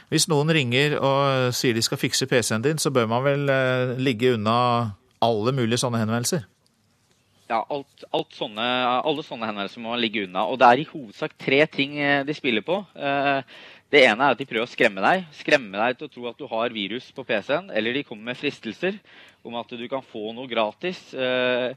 Hvis 0.09 0.27
noen 0.31 0.51
ringer 0.53 0.97
og 0.99 1.53
sier 1.53 1.77
de 1.77 1.85
skal 1.85 2.01
fikse 2.01 2.29
PC-en 2.29 2.65
din, 2.65 2.81
så 2.81 2.93
bør 2.93 3.09
man 3.11 3.25
vel 3.25 3.47
ligge 4.01 4.33
unna 4.37 4.57
alle 5.23 5.55
mulige 5.55 5.81
sånne 5.81 6.03
henvendelser? 6.03 6.43
ja, 7.53 7.59
alt, 7.69 8.05
alt 8.15 8.35
sånne, 8.37 8.65
alle 9.03 9.23
sånne 9.25 9.47
henvendelser 9.49 9.83
må 9.83 9.95
ligge 9.99 10.25
unna. 10.27 10.45
Og 10.49 10.59
det 10.61 10.67
er 10.69 10.81
i 10.81 10.89
hovedsak 10.89 11.35
tre 11.39 11.61
ting 11.71 11.97
eh, 11.99 12.25
de 12.27 12.33
spiller 12.37 12.63
på. 12.65 12.79
Det 13.93 14.01
ene 14.07 14.25
er 14.25 14.33
at 14.33 14.39
de 14.39 14.47
prøver 14.49 14.65
å 14.65 14.71
skremme 14.71 15.03
deg. 15.03 15.27
Skremme 15.37 15.77
deg 15.77 15.99
til 15.99 16.07
å 16.07 16.13
tro 16.13 16.23
at 16.31 16.39
du 16.39 16.47
har 16.49 16.73
virus 16.73 17.11
på 17.13 17.25
PC-en. 17.27 17.69
Eller 17.75 17.93
de 17.93 18.05
kommer 18.07 18.31
med 18.31 18.39
fristelser 18.39 18.97
om 19.45 19.53
at 19.59 19.69
du 19.69 19.85
kan 19.91 20.01
få 20.07 20.31
noe 20.33 20.49
gratis. 20.49 20.99
Og 21.13 21.75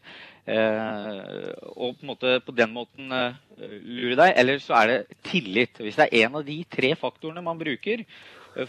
på, 1.99 2.07
måte, 2.09 2.39
på 2.47 2.55
den 2.57 2.73
måten 2.73 3.13
lure 3.13 4.17
deg. 4.17 4.33
Eller 4.33 4.65
så 4.65 4.79
er 4.81 4.87
det 4.89 5.21
tillit. 5.29 5.77
Hvis 5.83 5.99
det 6.01 6.09
er 6.09 6.25
en 6.25 6.41
av 6.41 6.47
de 6.49 6.57
tre 6.73 6.95
faktorene 6.97 7.45
man 7.45 7.61
bruker 7.61 8.07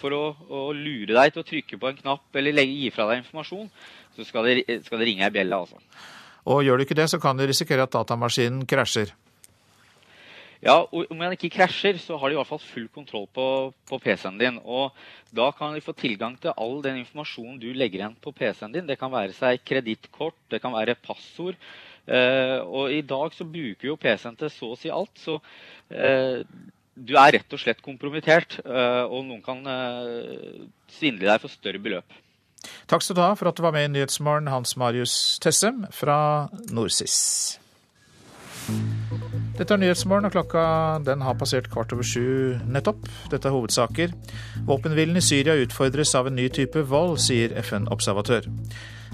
for 0.02 0.16
å, 0.16 0.24
å 0.50 0.64
lure 0.76 1.14
deg 1.14 1.34
til 1.34 1.44
å 1.44 1.48
trykke 1.48 1.80
på 1.80 1.92
en 1.92 2.02
knapp 2.02 2.40
eller 2.40 2.64
gi 2.68 2.90
fra 2.94 3.08
deg 3.12 3.24
informasjon, 3.24 3.70
så 4.18 4.26
skal 4.28 4.50
det, 4.50 4.82
skal 4.86 5.00
det 5.00 5.08
ringe 5.12 5.28
ei 5.28 5.34
bjelle. 5.34 5.62
altså. 5.62 5.80
Og 6.48 6.64
gjør 6.64 6.80
du 6.80 6.88
ikke 6.88 6.98
det, 6.98 7.10
så 7.12 7.20
kan 7.22 7.40
du 7.40 7.46
risikere 7.48 7.88
at 7.88 7.96
datamaskinen 7.96 8.66
krasjer. 8.70 9.14
Ja, 10.64 10.80
og 10.82 11.12
om 11.14 11.20
den 11.22 11.36
ikke 11.36 11.52
krasjer, 11.54 12.00
så 12.02 12.18
har 12.18 12.30
de 12.30 12.36
i 12.36 12.40
hvert 12.40 12.50
fall 12.50 12.64
full 12.64 12.88
kontroll 12.94 13.28
på, 13.34 13.48
på 13.90 14.00
PC-en 14.02 14.40
din. 14.40 14.58
Og 14.66 14.96
da 15.36 15.52
kan 15.56 15.76
de 15.76 15.84
få 15.86 15.94
tilgang 15.98 16.38
til 16.42 16.56
all 16.58 16.80
den 16.86 17.04
informasjonen 17.04 17.60
du 17.62 17.70
legger 17.78 18.02
igjen 18.02 18.18
på 18.24 18.34
PC-en 18.34 18.74
din. 18.74 18.88
Det 18.90 18.98
kan 18.98 19.14
være 19.14 19.36
seg 19.38 19.62
kredittkort, 19.68 20.40
det 20.50 20.62
kan 20.64 20.74
være 20.74 20.98
passord. 20.98 21.60
Eh, 22.08 22.58
og 22.64 22.96
i 22.96 23.04
dag 23.06 23.36
så 23.36 23.46
bruker 23.46 23.92
jo 23.92 24.00
PC-en 24.02 24.40
til 24.40 24.52
så 24.54 24.72
å 24.74 24.80
si 24.80 24.92
alt. 24.94 25.14
Så 25.22 25.38
uh, 25.38 26.42
du 26.98 27.14
er 27.20 27.36
rett 27.38 27.54
og 27.54 27.62
slett 27.62 27.84
kompromittert, 27.86 28.60
uh, 28.66 29.06
og 29.06 29.28
noen 29.28 29.44
kan 29.46 29.62
svindle 30.98 31.30
deg 31.30 31.44
for 31.44 31.54
større 31.54 31.82
beløp. 31.84 32.18
Takk 32.90 33.04
skal 33.06 33.18
du 33.18 33.22
ha 33.22 33.32
for 33.38 33.52
at 33.52 33.58
du 33.58 33.64
var 33.64 33.76
med 33.76 33.86
i 33.86 33.94
Nyhetsmorgen, 33.94 34.50
Hans 34.52 34.76
Marius 34.80 35.38
Tessem 35.44 35.86
fra 35.94 36.50
Norsis. 36.74 37.60
Dette 39.58 39.74
er 39.74 39.80
Nyhetsmorgen, 39.82 40.28
og 40.28 40.36
klokka 40.36 40.64
den 41.06 41.24
har 41.24 41.38
passert 41.40 41.70
kvart 41.72 41.94
over 41.96 42.06
sju 42.06 42.58
nettopp. 42.68 43.08
Dette 43.32 43.48
er 43.50 43.56
hovedsaker. 43.56 44.14
Våpenhvilen 44.68 45.18
i 45.18 45.24
Syria 45.24 45.56
utfordres 45.62 46.14
av 46.18 46.30
en 46.30 46.38
ny 46.38 46.50
type 46.54 46.84
vold, 46.92 47.18
sier 47.24 47.56
FN-observatør. 47.64 48.50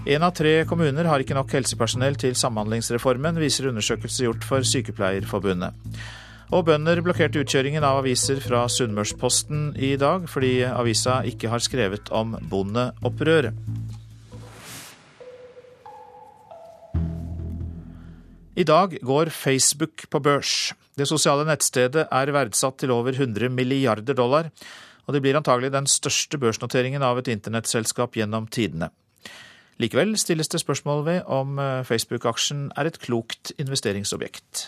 Én 0.03 0.25
av 0.25 0.33
tre 0.35 0.65
kommuner 0.67 1.07
har 1.07 1.23
ikke 1.23 1.37
nok 1.37 1.53
helsepersonell 1.55 2.17
til 2.19 2.35
Samhandlingsreformen, 2.35 3.39
viser 3.39 3.69
undersøkelse 3.69 4.25
gjort 4.25 4.43
for 4.47 4.67
Sykepleierforbundet. 4.67 5.77
Og 6.53 6.67
bønder 6.67 6.99
blokkerte 7.01 7.41
utkjøringen 7.41 7.81
av 7.81 8.03
aviser 8.03 8.37
fra 8.43 8.67
Sunnmørsposten 8.69 9.71
i 9.73 9.95
dag, 9.97 10.27
fordi 10.29 10.59
avisa 10.67 11.23
ikke 11.25 11.49
har 11.49 11.63
skrevet 11.65 12.11
om 12.13 12.35
bondeopprøret. 12.51 13.57
I 18.53 18.65
dag 18.69 18.93
går 19.01 19.31
Facebook 19.33 20.05
på 20.13 20.21
børs. 20.21 20.75
Det 20.93 21.07
sosiale 21.09 21.47
nettstedet 21.47 22.05
er 22.05 22.33
verdsatt 22.35 22.77
til 22.83 22.93
over 22.93 23.17
100 23.17 23.49
milliarder 23.49 24.13
dollar, 24.13 24.51
og 25.07 25.17
det 25.17 25.23
blir 25.25 25.39
antagelig 25.39 25.73
den 25.73 25.89
største 25.89 26.37
børsnoteringen 26.37 27.01
av 27.01 27.17
et 27.17 27.33
internettselskap 27.33 28.13
gjennom 28.13 28.45
tidene. 28.45 28.91
Likevel 29.81 30.13
stilles 30.21 30.53
det 30.53 30.61
spørsmål 30.61 31.01
ved 31.09 31.25
om 31.25 31.57
Facebook-aksjen 31.89 32.67
er 32.77 32.93
et 32.93 33.01
klokt 33.01 33.55
investeringsobjekt. 33.57 34.67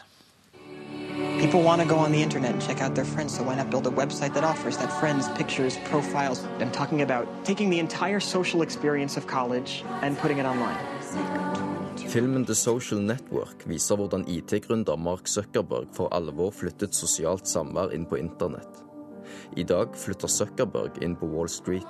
People 1.40 1.62
want 1.62 1.82
to 1.82 1.88
go 1.88 1.98
on 1.98 2.12
the 2.12 2.24
internet 2.24 2.54
and 2.54 2.62
check 2.62 2.82
out 2.82 2.96
their 2.96 3.06
friends, 3.06 3.36
so 3.36 3.44
why 3.44 3.56
not 3.56 3.70
build 3.70 3.86
a 3.88 3.90
website 3.90 4.34
that 4.34 4.44
offers 4.44 4.78
that 4.78 4.92
friends, 5.00 5.28
pictures, 5.30 5.78
profiles? 5.86 6.44
I'm 6.60 6.72
talking 6.72 7.02
about 7.02 7.28
taking 7.44 7.70
the 7.70 7.80
entire 7.80 8.22
social 8.22 8.62
experience 8.62 9.18
of 9.18 9.28
college 9.28 9.84
and 10.02 10.18
putting 10.18 10.38
it 10.38 10.46
online. 10.46 10.78
Filmen 12.08 12.46
The 12.46 12.56
Social 12.56 13.00
Network 13.00 13.66
viser 13.68 13.96
hvordan 13.96 14.24
IT-gründer 14.28 14.96
Mark 14.96 15.28
Zuckerberg 15.28 15.88
for 15.92 16.08
alvor 16.14 16.52
flyttet 16.52 16.96
sosialt 16.96 17.48
samvær 17.48 17.92
inn 17.92 18.06
på 18.06 18.16
internett. 18.16 18.84
I 19.58 19.64
dag 19.64 19.96
flytter 19.96 20.28
Zuckerberg 20.32 21.02
inn 21.04 21.16
på 21.20 21.28
Wall 21.28 21.50
Street. 21.50 21.88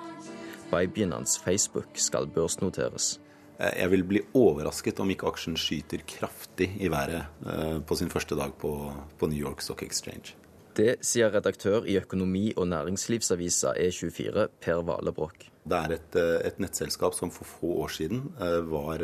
Babyen 0.72 1.14
hans 1.14 1.38
Facebook 1.38 1.94
skal 1.94 2.28
børsnoteres. 2.28 3.20
Eh, 3.58 3.76
jeg 3.82 3.92
vil 3.94 4.06
bli 4.08 4.22
overrasket 4.36 5.00
om 5.00 5.12
ikke 5.12 5.30
aksjen 5.32 5.58
skyter 5.60 6.04
kraftig 6.10 6.72
i 6.82 6.92
været 6.92 7.24
eh, 7.48 7.78
på 7.86 7.98
sin 8.00 8.12
første 8.12 8.38
dag 8.38 8.56
på, 8.60 8.74
på 9.20 9.32
New 9.32 9.40
York 9.40 9.64
Stock 9.64 9.86
Exchange. 9.86 10.36
Det 10.76 10.98
sier 11.08 11.32
redaktør 11.32 11.86
i 11.88 11.96
økonomi- 12.02 12.52
og 12.60 12.68
næringslivsavisa 12.68 13.78
E24, 13.80 14.50
Per 14.60 14.82
Valebrokk. 14.84 15.46
Det 15.66 15.78
er 15.78 15.94
et, 15.96 16.18
eh, 16.20 16.42
et, 16.50 16.60
nettselskap 16.60 17.16
som 17.16 17.32
for 17.32 17.48
få 17.48 17.70
år 17.86 17.94
siden 17.96 18.26
var 18.70 19.00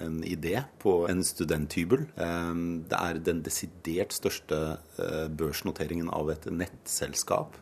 en 0.00 0.22
idé 0.24 0.64
på 0.80 1.02
en 1.10 1.20
studenthybel. 1.22 2.08
Det 2.16 2.98
er 2.98 3.20
den 3.20 3.44
desidert 3.44 4.16
største 4.16 4.78
børsnoteringen 5.36 6.08
av 6.10 6.32
et 6.32 6.48
nettselskap. 6.50 7.60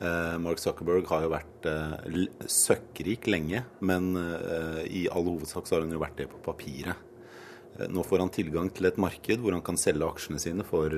Eh, 0.00 0.38
Mark 0.38 0.60
Zuckerberg 0.60 1.08
har 1.08 1.24
jo 1.24 1.32
vært 1.32 1.68
eh, 1.70 2.24
søkkrik 2.52 3.28
lenge, 3.30 3.62
men 3.80 4.12
eh, 4.20 4.82
i 4.92 5.04
all 5.08 5.24
hovedsak 5.24 5.68
så 5.68 5.78
har 5.78 5.86
han 5.86 5.94
jo 5.94 6.02
vært 6.02 6.18
det 6.20 6.28
på 6.32 6.42
papiret. 6.44 7.04
Nå 7.92 8.00
får 8.08 8.22
han 8.22 8.30
tilgang 8.32 8.70
til 8.72 8.88
et 8.88 8.96
marked 8.96 9.42
hvor 9.42 9.52
han 9.52 9.60
kan 9.60 9.76
selge 9.76 10.06
aksjene 10.08 10.40
sine 10.40 10.64
for 10.64 10.88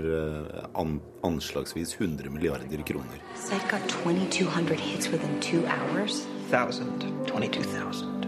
anslagsvis 1.26 1.96
100 1.98 2.30
milliarder 2.30 2.84
kroner. 2.86 3.18
Ca. 3.34 3.82
2200 3.98 4.78
hits 4.78 5.10
within 5.10 5.40
two 5.42 5.66
hours. 5.66 6.22
1000, 6.54 7.26
22 7.26 8.27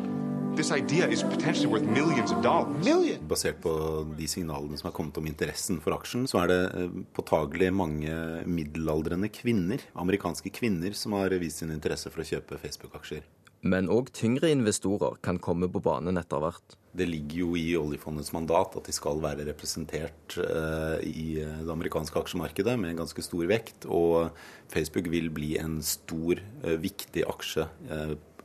Basert 3.30 3.62
på 3.64 3.72
de 4.18 4.26
signalene 4.28 4.76
som 4.76 4.90
er 4.90 4.96
kommet 4.96 5.16
om 5.16 5.28
interessen 5.30 5.80
for 5.80 5.96
aksjen, 5.96 6.26
så 6.28 6.42
er 6.42 6.50
det 6.50 6.61
eh, 6.76 6.98
påtagelig 7.16 7.70
mange 7.72 8.16
middelaldrende 8.44 9.30
kvinner, 9.32 9.80
amerikanske 9.96 10.52
kvinner, 10.52 10.92
som 10.96 11.16
har 11.16 11.32
vist 11.40 11.62
sin 11.62 11.72
interesse 11.72 12.12
for 12.12 12.20
å 12.20 12.28
kjøpe 12.28 12.61
Facebook-aksjer. 12.61 13.24
Men 13.61 13.90
òg 13.92 14.08
tyngre 14.16 14.48
investorer 14.52 15.18
kan 15.24 15.40
komme 15.40 15.68
på 15.68 15.82
banen 15.84 16.16
etter 16.16 16.40
hvert. 16.40 16.76
Det 16.96 17.06
ligger 17.06 17.42
jo 17.42 17.50
i 17.61 17.66
oljefondets 17.76 18.32
mandat 18.34 18.72
at 18.76 18.88
de 18.88 18.94
skal 18.96 19.20
være 19.22 19.44
representert 19.46 20.36
uh, 20.40 20.96
i 21.04 21.36
det 21.44 21.68
amerikanske 21.70 22.16
aksjemarkedet 22.20 22.78
med 22.80 22.94
en 22.94 23.02
ganske 23.02 23.24
stor 23.24 23.44
vekt. 23.52 23.84
Og 23.84 24.32
Facebook 24.72 25.11
vil 25.12 25.28
bli 25.32 25.52
en 25.61 25.78
stor, 25.84 26.40
viktig 26.80 27.26
aksje 27.28 27.68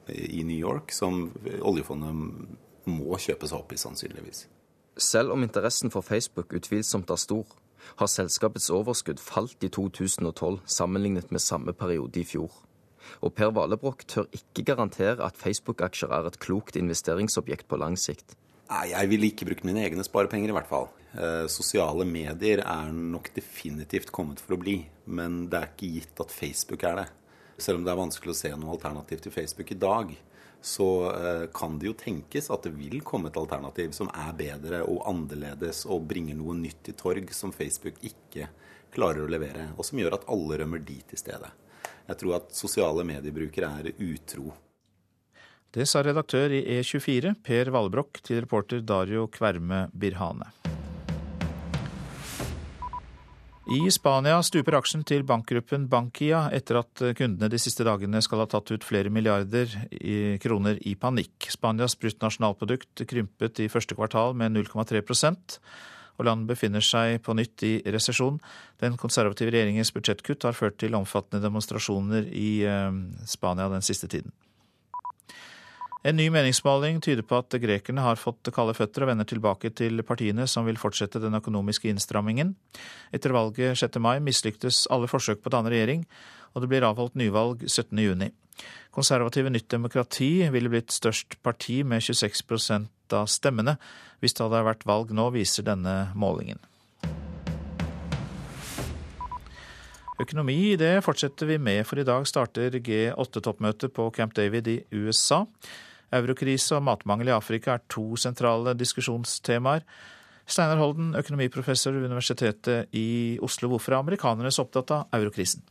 i 0.10 0.44
New 0.44 0.58
York 0.58 0.94
som 0.96 1.30
oljefondet 1.62 2.16
må 2.86 3.18
kjøpe 3.22 3.50
seg 3.50 3.60
opp 3.60 3.74
i, 3.74 3.80
sannsynligvis. 3.82 4.46
Selv 4.96 5.34
om 5.36 5.44
interessen 5.44 5.92
for 5.92 6.06
Facebook 6.06 6.54
utvilsomt 6.56 7.12
er 7.12 7.20
stor, 7.20 7.46
har 8.00 8.10
selskapets 8.10 8.70
overskudd 8.74 9.20
falt 9.22 9.64
i 9.66 9.70
2012 9.70 10.62
sammenlignet 10.66 11.34
med 11.34 11.44
samme 11.44 11.76
periode 11.78 12.22
i 12.22 12.26
fjor. 12.28 12.54
Og 13.22 13.36
Per 13.38 13.52
Valebrokk 13.54 14.06
tør 14.10 14.30
ikke 14.34 14.66
garantere 14.66 15.22
at 15.26 15.38
Facebook-aksjer 15.38 16.14
er 16.16 16.30
et 16.30 16.40
klokt 16.42 16.80
investeringsobjekt 16.80 17.68
på 17.70 17.78
lang 17.82 18.00
sikt. 18.00 18.38
Nei, 18.66 18.90
Jeg 18.90 19.10
ville 19.12 19.30
ikke 19.30 19.46
brukt 19.46 19.66
mine 19.68 19.84
egne 19.86 20.04
sparepenger, 20.04 20.50
i 20.50 20.56
hvert 20.56 20.70
fall. 20.70 20.88
Eh, 21.14 21.46
sosiale 21.48 22.06
medier 22.06 22.64
er 22.66 22.90
nok 22.92 23.30
definitivt 23.36 24.12
kommet 24.12 24.42
for 24.42 24.56
å 24.56 24.62
bli, 24.62 24.80
men 25.06 25.46
det 25.52 25.60
er 25.60 25.70
ikke 25.70 25.92
gitt 26.00 26.24
at 26.24 26.34
Facebook 26.34 26.84
er 26.84 27.04
det. 27.04 27.06
Selv 27.58 27.80
om 27.80 27.86
det 27.86 27.94
er 27.94 28.00
vanskelig 28.00 28.34
å 28.34 28.38
se 28.38 28.52
noe 28.56 28.74
alternativ 28.76 29.22
til 29.24 29.34
Facebook 29.34 29.72
i 29.72 29.80
dag, 29.80 30.12
så 30.66 30.88
eh, 31.12 31.44
kan 31.54 31.78
det 31.80 31.92
jo 31.92 31.96
tenkes 31.98 32.50
at 32.52 32.66
det 32.66 32.74
vil 32.76 33.04
komme 33.06 33.30
et 33.30 33.38
alternativ 33.38 33.94
som 33.96 34.10
er 34.10 34.34
bedre 34.38 34.82
og 34.90 35.04
annerledes 35.08 35.84
og 35.86 36.08
bringer 36.10 36.38
noe 36.40 36.56
nytt 36.58 36.82
til 36.88 36.98
torg 36.98 37.32
som 37.38 37.54
Facebook 37.56 38.02
ikke 38.02 38.50
klarer 38.96 39.26
å 39.26 39.32
levere, 39.32 39.70
og 39.78 39.86
som 39.86 40.00
gjør 40.00 40.18
at 40.18 40.28
alle 40.32 40.60
rømmer 40.62 40.82
dit 40.84 41.14
i 41.14 41.20
stedet. 41.20 41.52
Jeg 42.06 42.22
tror 42.22 42.38
at 42.40 42.54
sosiale 42.56 43.06
mediebrukere 43.08 43.72
er 43.82 43.92
utro. 43.94 44.54
Det 45.76 45.84
sa 45.90 46.02
redaktør 46.06 46.54
i 46.56 46.64
E24, 46.78 47.36
Per 47.44 47.72
Valbrokk, 47.76 48.22
til 48.24 48.46
reporter 48.46 48.82
Dario 48.82 49.28
Kverme 49.28 49.90
Birhane. 49.92 50.48
I 53.66 53.90
Spania 53.90 54.38
stuper 54.46 54.76
aksjen 54.78 55.02
til 55.10 55.24
bankgruppen 55.26 55.88
Bankia 55.90 56.44
etter 56.54 56.84
at 56.84 57.02
kundene 57.18 57.50
de 57.50 57.58
siste 57.58 57.82
dagene 57.88 58.22
skal 58.22 58.44
ha 58.44 58.46
tatt 58.50 58.70
ut 58.70 58.86
flere 58.86 59.10
milliarder 59.10 59.72
i 59.90 60.38
kroner 60.42 60.78
i 60.86 60.94
panikk. 60.94 61.48
Spanias 61.50 61.98
bruttonasjonalprodukt 61.98 63.02
krympet 63.10 63.64
i 63.66 63.70
første 63.74 63.98
kvartal 63.98 64.38
med 64.38 64.54
0,3% 64.54 65.58
og 66.16 66.28
landet 66.30 66.54
befinner 66.54 66.86
seg 66.86 67.18
på 67.26 67.34
nytt 67.36 67.66
i 67.66 67.74
resesjon. 67.92 68.38
Den 68.80 69.02
konservative 69.02 69.52
regjeringens 69.52 69.92
budsjettkutt 69.96 70.46
har 70.48 70.56
ført 70.56 70.78
til 70.80 70.96
omfattende 70.96 71.44
demonstrasjoner 71.44 72.30
i 72.32 72.50
eh, 72.70 73.02
Spania 73.28 73.68
den 73.74 73.86
siste 73.86 74.08
tiden. 74.12 74.32
En 76.06 76.20
ny 76.20 76.28
meningsmåling 76.30 77.00
tyder 77.02 77.26
på 77.26 77.40
at 77.42 77.56
grekerne 77.58 78.04
har 78.06 78.20
fått 78.22 78.52
kalde 78.54 78.76
føtter 78.78 79.02
og 79.02 79.10
vender 79.10 79.26
tilbake 79.26 79.72
til 79.74 80.04
partiene 80.06 80.44
som 80.46 80.68
vil 80.68 80.78
fortsette 80.78 81.18
den 81.24 81.34
økonomiske 81.34 81.90
innstrammingen. 81.90 82.52
Etter 83.10 83.34
valget 83.34 83.80
6. 83.82 83.98
mai 84.06 84.20
mislyktes 84.22 84.84
alle 84.94 85.10
forsøk 85.10 85.42
på 85.42 85.50
å 85.50 85.56
danne 85.56 85.72
regjering, 85.74 86.04
og 86.54 86.62
det 86.62 86.70
blir 86.70 86.86
avholdt 86.86 87.18
nyvalg 87.18 87.64
17. 87.66 87.98
juni. 88.04 88.28
Konservative 88.94 89.50
Nytt 89.50 89.66
Demokrati 89.74 90.46
ville 90.54 90.70
blitt 90.70 90.94
størst 90.94 91.40
parti 91.42 91.80
med 91.82 92.06
26% 92.06 93.18
av 93.18 93.26
stemmene 93.26 93.74
hvis 94.22 94.38
det 94.38 94.46
hadde 94.46 94.62
vært 94.70 94.86
valg 94.86 95.10
nå, 95.10 95.32
viser 95.34 95.66
denne 95.66 95.96
målingen. 96.14 96.62
Økonomi, 100.22 100.78
det 100.78 101.02
fortsetter 101.04 101.50
vi 101.50 101.58
med, 101.58 101.82
for 101.90 101.98
i 101.98 102.06
dag 102.06 102.30
starter 102.30 102.78
G8-toppmøtet 102.78 103.92
på 103.98 104.08
Camp 104.14 104.38
David 104.38 104.70
i 104.70 104.78
USA. 104.94 105.42
Eurokrise 106.14 106.78
og 106.78 106.86
matmangel 106.86 107.32
i 107.32 107.36
Afrika 107.36 107.76
er 107.76 107.86
to 107.90 108.14
sentrale 108.20 108.76
diskusjonstemaer. 108.78 109.86
Steinar 110.46 110.78
Holden, 110.78 111.16
økonomiprofessor 111.18 111.96
ved 111.96 112.06
Universitetet 112.06 112.94
i 112.94 113.40
Oslo. 113.42 113.72
Hvorfor 113.72 113.96
er 113.96 114.04
amerikanerne 114.04 114.52
så 114.54 114.66
opptatt 114.68 114.94
av 114.94 115.08
eurokrisen? 115.18 115.64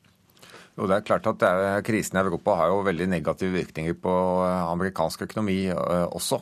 Jo, 0.74 0.88
det 0.90 0.96
er 0.96 1.04
klart 1.06 1.26
at 1.30 1.42
Krisen 1.86 2.16
i 2.18 2.20
Europa 2.24 2.56
har 2.58 2.72
jo 2.72 2.80
veldig 2.82 3.06
negative 3.06 3.54
virkninger 3.54 3.94
på 4.02 4.14
eh, 4.42 4.62
amerikansk 4.72 5.22
økonomi 5.28 5.68
uh, 5.70 6.08
også. 6.10 6.40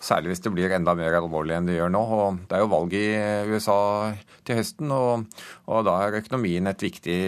Særlig 0.00 0.32
hvis 0.32 0.42
det 0.46 0.52
blir 0.54 0.72
enda 0.72 0.94
mer 0.96 1.18
alvorlig 1.18 1.58
enn 1.58 1.68
det 1.68 1.76
gjør 1.76 1.92
nå. 1.92 2.00
Og 2.16 2.40
det 2.48 2.56
er 2.56 2.64
jo 2.64 2.70
valg 2.72 2.96
i 2.96 3.04
USA 3.52 3.76
til 4.48 4.62
høsten, 4.62 4.88
og, 4.94 5.44
og 5.68 5.84
da 5.84 5.98
er 6.06 6.16
økonomien 6.22 6.72
et 6.72 6.86
viktig, 6.88 7.18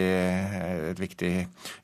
et 0.88 1.04
viktig, 1.04 1.34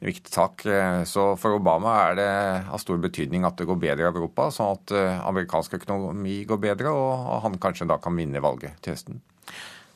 viktig 0.09 0.32
sak. 0.32 0.64
Så 1.04 1.28
for 1.36 1.61
Obama 1.61 1.98
er 2.07 2.16
det 2.16 2.32
av 2.64 2.80
stor 2.80 3.02
betydning 3.02 3.44
at 3.44 3.61
det 3.61 3.68
går 3.68 3.82
bedre 3.82 4.07
i 4.07 4.09
Europa, 4.09 4.48
sånn 4.54 4.72
at 4.78 4.96
amerikansk 5.28 5.76
økonomi 5.82 6.44
går 6.48 6.64
bedre, 6.70 6.96
og 6.96 7.42
han 7.44 7.61
kanskje 7.61 7.92
da 7.92 8.00
kan 8.00 8.16
vinne 8.16 8.40
valget 8.40 8.80
til 8.80 8.96
høsten. 8.96 9.20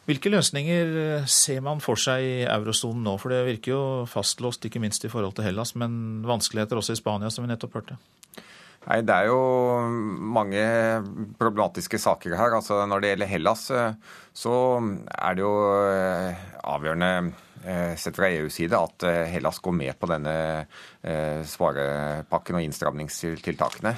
Hvilke 0.09 0.33
løsninger 0.33 0.95
eh, 1.01 1.27
ser 1.29 1.61
man 1.65 1.83
for 1.85 2.01
seg 2.01 2.25
i 2.25 2.37
eurosonen 2.49 3.05
nå? 3.07 3.17
For 3.21 3.33
det 3.35 3.45
virker 3.47 3.75
jo 3.75 3.83
fastlåst, 4.11 4.65
ikke 4.67 4.81
minst 4.83 5.05
i 5.05 5.13
forhold 5.13 5.37
til 5.37 5.47
Hellas, 5.47 5.75
men 5.79 6.23
vanskeligheter 6.27 6.81
også 6.81 6.97
i 6.97 7.01
Spania, 7.03 7.31
som 7.31 7.45
vi 7.45 7.53
nettopp 7.53 7.77
hørte. 7.79 7.99
Nei, 8.87 9.03
Det 9.05 9.13
er 9.13 9.29
jo 9.29 9.41
mange 10.39 10.63
problematiske 11.39 12.01
saker 12.01 12.37
her. 12.39 12.57
Altså, 12.57 12.81
når 12.89 13.03
det 13.03 13.13
gjelder 13.13 13.29
Hellas, 13.35 13.67
eh, 13.71 13.93
så 14.41 14.57
er 14.81 15.37
det 15.37 15.45
jo 15.45 15.55
eh, 15.85 16.51
avgjørende 16.73 17.13
Eh, 17.61 17.93
sett 17.97 18.17
fra 18.17 18.29
EUs 18.33 18.55
side 18.57 18.73
at 18.73 19.05
eh, 19.05 19.27
Hellas 19.29 19.59
går 19.61 19.75
med 19.77 19.99
på 20.01 20.09
denne 20.09 20.33
svarepakken 21.49 22.57
og 22.57 22.65
innstramningstiltakene. 22.65 23.93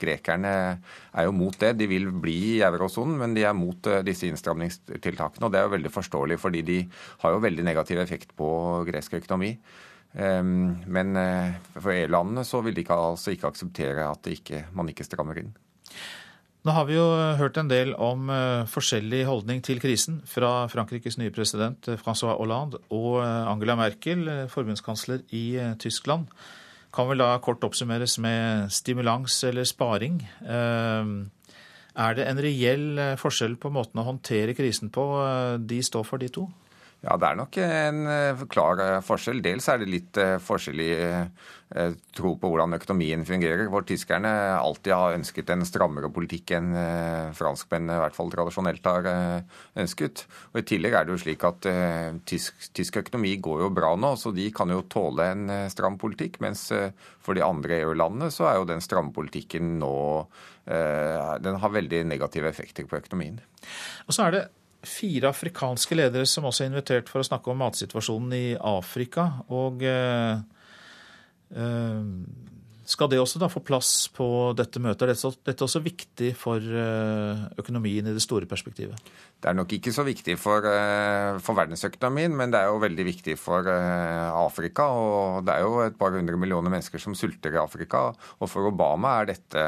Grekerne 0.00 0.52
er 0.76 1.26
jo 1.26 1.32
mot 1.36 1.56
det. 1.60 1.74
De 1.80 1.88
vil 1.88 2.08
bli 2.12 2.36
i 2.58 2.62
eurosonen, 2.64 3.16
men 3.20 3.36
de 3.36 3.46
er 3.48 3.56
mot 3.56 3.88
disse 4.04 4.28
innstramningstiltakene. 4.28 5.44
Og 5.46 5.52
det 5.52 5.60
er 5.60 5.66
jo 5.66 5.74
veldig 5.76 5.92
forståelig, 5.92 6.38
fordi 6.40 6.62
de 6.68 6.78
har 7.24 7.36
jo 7.36 7.42
veldig 7.44 7.66
negativ 7.68 8.00
effekt 8.04 8.32
på 8.36 8.48
gresk 8.88 9.18
økonomi. 9.20 9.54
Men 10.16 11.20
for 11.76 11.92
EU-landene 11.92 12.46
så 12.48 12.62
vil 12.64 12.80
de 12.80 12.86
altså 12.96 13.36
ikke 13.36 13.52
akseptere 13.52 14.08
at 14.08 14.32
man 14.72 14.88
ikke 14.88 15.04
strammer 15.04 15.44
inn. 15.44 15.52
Nå 16.66 16.74
har 16.74 16.88
vi 16.88 16.96
jo 16.96 17.06
hørt 17.38 17.56
en 17.60 17.70
del 17.70 17.92
om 17.94 18.30
uh, 18.32 18.66
forskjellig 18.68 19.22
holdning 19.28 19.62
til 19.64 19.78
krisen 19.82 20.18
fra 20.26 20.66
Frankrikes 20.70 21.16
nye 21.20 21.32
president 21.34 21.86
eh, 21.86 21.98
Francois 22.00 22.34
Hollande 22.34 22.80
og 22.90 23.20
Angela 23.22 23.76
Merkel, 23.78 24.26
forbundskansler 24.50 25.22
i 25.30 25.44
Tyskland. 25.78 26.26
Kan 26.94 27.08
vel 27.10 27.22
da 27.22 27.36
kort 27.44 27.62
oppsummeres 27.64 28.18
med 28.18 28.72
stimulans 28.74 29.36
eller 29.44 29.68
sparing. 29.68 30.22
Er 30.40 32.16
det 32.16 32.24
en 32.24 32.40
reell 32.40 33.02
forskjell 33.20 33.58
på 33.60 33.70
måten 33.74 34.00
å 34.00 34.06
håndtere 34.06 34.56
krisen 34.56 34.88
på 34.90 35.04
de 35.60 35.82
står 35.84 36.06
for, 36.08 36.22
de 36.22 36.30
to? 36.32 36.46
Ja, 36.98 37.14
det 37.14 37.28
er 37.28 37.36
nok 37.38 37.56
en 37.62 38.00
eh, 38.10 38.40
klar 38.50 38.80
eh, 38.82 38.96
forskjell. 39.06 39.38
Dels 39.44 39.68
er 39.70 39.78
det 39.78 39.92
litt 39.92 40.18
forskjell 40.18 40.46
forskjellig 40.48 40.94
tro 42.16 42.30
på 42.40 42.48
hvordan 42.48 42.72
økonomien 42.78 43.26
fungerer. 43.28 43.66
Hvor 43.68 43.84
tyskerne 43.86 44.30
alltid 44.56 44.94
har 44.96 45.16
ønsket 45.18 45.50
en 45.52 45.66
strammere 45.68 46.08
politikk 46.10 46.54
enn 46.56 46.70
franskmennene 47.36 47.98
i 47.98 48.00
hvert 48.00 48.16
fall 48.16 48.32
tradisjonelt 48.32 48.88
har 48.88 49.08
ønsket. 49.76 50.22
Og 50.54 50.62
I 50.62 50.64
tillegg 50.70 50.96
er 50.96 51.04
det 51.04 51.12
jo 51.12 51.20
slik 51.20 51.44
at 51.44 51.68
tysk, 52.24 52.70
tysk, 52.72 52.96
økonomi 53.02 53.34
går 53.44 53.66
jo 53.66 53.70
bra 53.76 53.92
nå, 54.00 54.14
så 54.16 54.32
de 54.32 54.48
kan 54.56 54.72
jo 54.72 54.86
tåle 54.88 55.28
en 55.34 55.44
stram 55.68 56.00
politikk. 56.00 56.40
Mens 56.40 56.70
for 57.20 57.36
de 57.36 57.44
andre 57.44 57.82
EU-landene 57.82 58.32
så 58.32 58.48
er 58.48 58.62
jo 58.62 58.70
den 58.72 58.80
stramme 58.84 59.12
politikken 59.12 59.76
nå 59.82 59.94
Den 60.64 61.60
har 61.60 61.76
veldig 61.76 62.06
negative 62.08 62.48
effekter 62.48 62.88
på 62.88 62.96
økonomien. 62.96 63.42
Og 64.08 64.16
så 64.16 64.24
er 64.24 64.38
det 64.38 64.46
fire 64.86 65.30
afrikanske 65.32 65.96
ledere 65.98 66.26
som 66.28 66.46
også 66.48 66.64
er 66.64 66.70
invitert 66.70 67.10
for 67.10 67.22
å 67.22 67.26
snakke 67.26 67.50
om 67.50 67.58
matsituasjonen 67.62 68.34
i 68.36 68.44
Afrika. 68.54 69.26
Og 69.54 69.82
eh, 69.86 70.38
eh, 71.54 72.12
skal 72.88 73.10
det 73.12 73.18
også 73.20 73.42
da 73.42 73.50
få 73.52 73.60
plass 73.64 74.08
på 74.14 74.26
dette 74.56 74.80
møtet? 74.80 75.10
Er 75.10 75.34
dette 75.50 75.66
også 75.66 75.82
viktig 75.84 76.30
for 76.38 76.62
eh, 76.62 77.42
økonomien 77.60 78.06
i 78.06 78.14
det 78.16 78.24
store 78.24 78.48
perspektivet? 78.48 79.10
Det 79.38 79.46
er 79.46 79.54
nok 79.54 79.70
ikke 79.70 79.92
så 79.94 80.02
viktig 80.02 80.34
for, 80.34 80.64
eh, 80.66 81.36
for, 81.38 81.54
verdensøkonomien, 81.54 82.32
men 82.34 82.50
det 82.50 82.58
er 82.58 82.72
jo 82.72 82.80
veldig 82.82 83.04
viktig 83.06 83.36
for 83.38 83.68
eh, 83.70 84.30
Afrika. 84.34 84.88
Og 84.90 85.44
det 85.46 85.54
er 85.54 85.62
jo 85.62 85.76
et 85.84 85.98
par 85.98 86.10
hundre 86.10 86.34
millioner 86.34 86.72
mennesker 86.74 86.98
som 86.98 87.14
sulter 87.14 87.54
i 87.54 87.60
Afrika. 87.60 88.08
Og 88.42 88.50
for 88.50 88.66
Obama 88.66 89.12
er 89.20 89.28
dette 89.30 89.62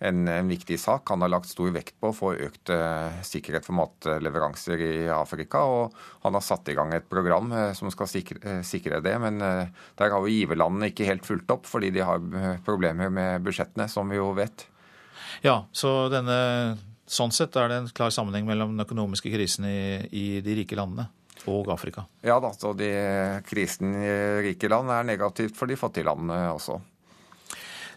en, 0.00 0.22
en 0.32 0.48
viktig 0.48 0.78
sak. 0.80 1.12
Han 1.12 1.20
har 1.20 1.28
lagt 1.34 1.50
stor 1.50 1.68
vekt 1.74 1.98
på 2.00 2.08
å 2.08 2.16
få 2.16 2.30
økt 2.40 2.72
uh, 2.72 3.12
sikkerhet 3.22 3.68
for 3.68 3.76
matleveranser 3.76 4.80
i 4.80 4.94
Afrika. 5.12 5.60
Og 5.60 5.98
han 6.24 6.38
har 6.38 6.44
satt 6.46 6.70
i 6.72 6.76
gang 6.78 6.94
et 6.96 7.04
program 7.10 7.52
som 7.76 7.92
skal 7.92 8.08
sikre, 8.08 8.62
sikre 8.64 9.02
det. 9.04 9.12
Men 9.20 9.38
der 9.44 10.08
har 10.08 10.16
jo 10.16 10.32
giverlandene 10.32 10.88
ikke 10.88 11.10
helt 11.10 11.28
fulgt 11.28 11.52
opp, 11.52 11.68
fordi 11.68 11.92
de 11.92 12.02
har 12.08 12.24
problemer 12.64 13.12
med 13.12 13.44
budsjettene, 13.44 13.90
som 13.92 14.08
vi 14.08 14.16
jo 14.16 14.32
vet. 14.40 14.64
Ja, 15.44 15.66
så 15.76 16.08
denne 16.12 16.40
Sånn 17.12 17.32
sett 17.34 17.56
er 17.60 17.68
det 17.68 17.80
en 17.80 17.90
klar 17.92 18.12
sammenheng 18.14 18.46
mellom 18.48 18.72
den 18.72 18.86
økonomiske 18.86 19.32
krisen 19.34 19.66
i, 19.68 19.80
i 20.16 20.26
de 20.44 20.54
rike 20.62 20.78
landene 20.78 21.10
og 21.50 21.68
Afrika. 21.74 22.06
Ja 22.24 22.38
da, 22.40 22.52
så 22.54 22.72
de, 22.78 22.88
krisen 23.48 23.96
i 23.98 24.12
rike 24.46 24.70
land 24.70 24.92
er 24.94 25.04
negativt 25.06 25.58
for 25.58 25.70
de 25.70 25.76
fattige 25.76 26.06
landene 26.08 26.46
også. 26.54 26.78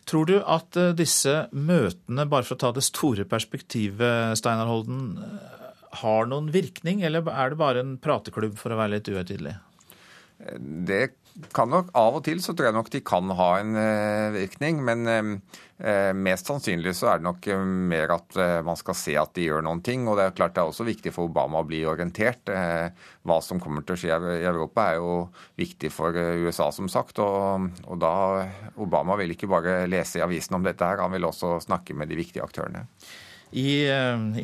Tror 0.06 0.28
du 0.30 0.36
at 0.40 0.78
eh, 0.78 0.94
disse 0.98 1.34
møtene, 1.56 2.28
bare 2.30 2.46
for 2.46 2.58
å 2.58 2.62
ta 2.62 2.72
det 2.76 2.86
store 2.86 3.26
perspektivet, 3.30 4.38
Steinar 4.38 4.70
Holden, 4.70 5.16
eh, 5.18 5.78
har 6.02 6.28
noen 6.30 6.52
virkning, 6.54 7.02
eller 7.08 7.26
er 7.32 7.54
det 7.54 7.62
bare 7.62 7.82
en 7.82 7.96
prateklubb 8.02 8.58
for 8.60 8.74
å 8.74 8.80
være 8.82 8.98
litt 8.98 9.10
uhøytidelig? 9.10 9.56
Det 10.86 11.04
kan 11.52 11.68
nok 11.72 11.90
Av 12.00 12.16
og 12.16 12.24
til 12.24 12.40
så 12.44 12.54
tror 12.56 12.70
jeg 12.70 12.76
nok 12.78 12.90
de 12.94 13.02
kan 13.06 13.32
ha 13.36 13.50
en 13.60 13.76
uh, 13.76 14.36
virkning, 14.36 14.80
men 14.88 15.08
uh, 15.10 16.12
mest 16.16 16.48
sannsynlig 16.48 16.94
så 16.96 17.10
er 17.12 17.20
det 17.20 17.28
nok 17.28 17.50
mer 17.92 18.14
at 18.16 18.38
man 18.64 18.78
skal 18.80 18.96
se 18.96 19.18
at 19.20 19.34
de 19.36 19.50
gjør 19.50 19.66
noen 19.66 19.82
ting. 19.84 20.06
Og 20.08 20.16
det 20.16 20.24
er 20.30 20.38
klart 20.38 20.54
det 20.56 20.64
er 20.64 20.72
også 20.72 20.86
viktig 20.88 21.12
for 21.12 21.28
Obama 21.28 21.60
å 21.60 21.68
bli 21.68 21.82
orientert. 21.84 22.48
hva 22.48 23.38
som 23.44 23.60
kommer 23.60 23.84
til 23.84 23.98
å 23.98 24.00
skje 24.00 24.20
i 24.38 24.48
Europa 24.48 24.86
er 24.94 25.02
jo 25.02 25.18
viktig 25.60 25.92
for 25.92 26.16
USA, 26.16 26.70
som 26.72 26.88
sagt. 26.88 27.20
Og, 27.20 27.68
og 27.92 28.00
da 28.00 28.16
Obama 28.80 29.20
vil 29.20 29.36
ikke 29.36 29.52
bare 29.52 29.82
lese 29.92 30.22
i 30.22 30.24
avisen 30.24 30.56
om 30.56 30.64
dette 30.64 30.88
her, 30.88 31.04
han 31.04 31.12
vil 31.12 31.28
også 31.28 31.58
snakke 31.68 31.92
med 31.92 32.08
de 32.08 32.24
viktige 32.24 32.48
aktørene. 32.48 32.88
I 33.52 33.84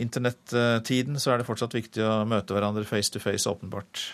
internettiden 0.04 1.16
så 1.16 1.32
er 1.32 1.39
det 1.39 1.48
fortsatt 1.48 1.80
viktig 1.80 2.04
å 2.04 2.26
møte 2.28 2.60
hverandre 2.60 2.84
face 2.84 3.16
to 3.16 3.24
face, 3.24 3.48
åpenbart. 3.48 4.10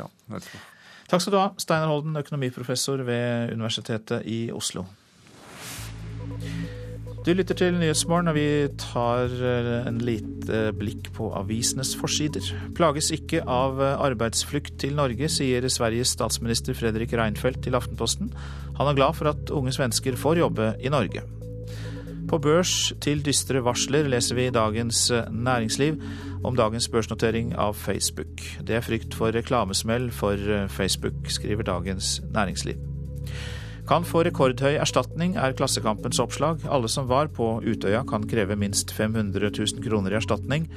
Ja, 0.00 0.08
nettopp. 0.32 0.71
Takk 1.12 1.20
skal 1.20 1.34
du 1.34 1.36
ha, 1.42 1.48
Steinar 1.60 1.90
Holden, 1.90 2.14
økonomiprofessor 2.16 3.02
ved 3.04 3.50
Universitetet 3.52 4.22
i 4.24 4.46
Oslo. 4.48 4.86
Du 7.22 7.28
lytter 7.36 7.54
til 7.54 7.76
Nyhetsmorgen, 7.76 8.30
og 8.32 8.38
vi 8.38 8.46
tar 8.80 9.28
eh, 9.28 9.68
en 9.90 10.00
lite 10.00 10.62
blikk 10.72 11.10
på 11.12 11.28
avisenes 11.36 11.92
forsider. 12.00 12.48
Plages 12.78 13.12
ikke 13.12 13.44
av 13.44 13.76
arbeidsflukt 13.92 14.80
til 14.80 14.96
Norge, 14.96 15.28
sier 15.28 15.68
Sveriges 15.68 16.16
statsminister 16.16 16.80
Fredrik 16.80 17.12
Reinfeldt 17.12 17.60
til 17.68 17.76
Aftenposten. 17.76 18.32
Han 18.80 18.88
er 18.88 18.96
glad 18.96 19.20
for 19.20 19.34
at 19.34 19.52
unge 19.52 19.76
svensker 19.76 20.16
får 20.16 20.40
jobbe 20.40 20.72
i 20.80 20.96
Norge. 20.96 21.26
På 22.32 22.40
børs 22.40 22.94
til 23.04 23.20
dystre 23.20 23.60
varsler 23.60 24.08
leser 24.08 24.38
vi 24.38 24.48
i 24.48 24.54
Dagens 24.54 25.10
Næringsliv 25.28 26.00
om 26.42 26.56
dagens 26.58 26.88
børsnotering 26.90 27.54
av 27.58 27.76
Facebook. 27.78 28.42
Det 28.60 28.76
er 28.76 28.84
frykt 28.84 29.14
for 29.14 29.34
reklamesmell 29.34 30.10
for 30.14 30.34
eh, 30.36 30.68
Facebook, 30.70 31.30
skriver 31.30 31.66
Dagens 31.66 32.20
Næringsliv. 32.34 32.80
Kan 33.88 34.06
få 34.06 34.22
rekordhøy 34.26 34.76
erstatning, 34.78 35.36
er 35.36 35.54
Klassekampens 35.58 36.20
oppslag. 36.22 36.62
Alle 36.70 36.90
som 36.90 37.08
var 37.10 37.30
på 37.34 37.56
Utøya 37.66 38.04
kan 38.08 38.26
kreve 38.30 38.56
minst 38.56 38.94
500 38.94 39.50
000 39.50 39.82
kroner 39.82 40.14
i 40.14 40.20
erstatning, 40.20 40.68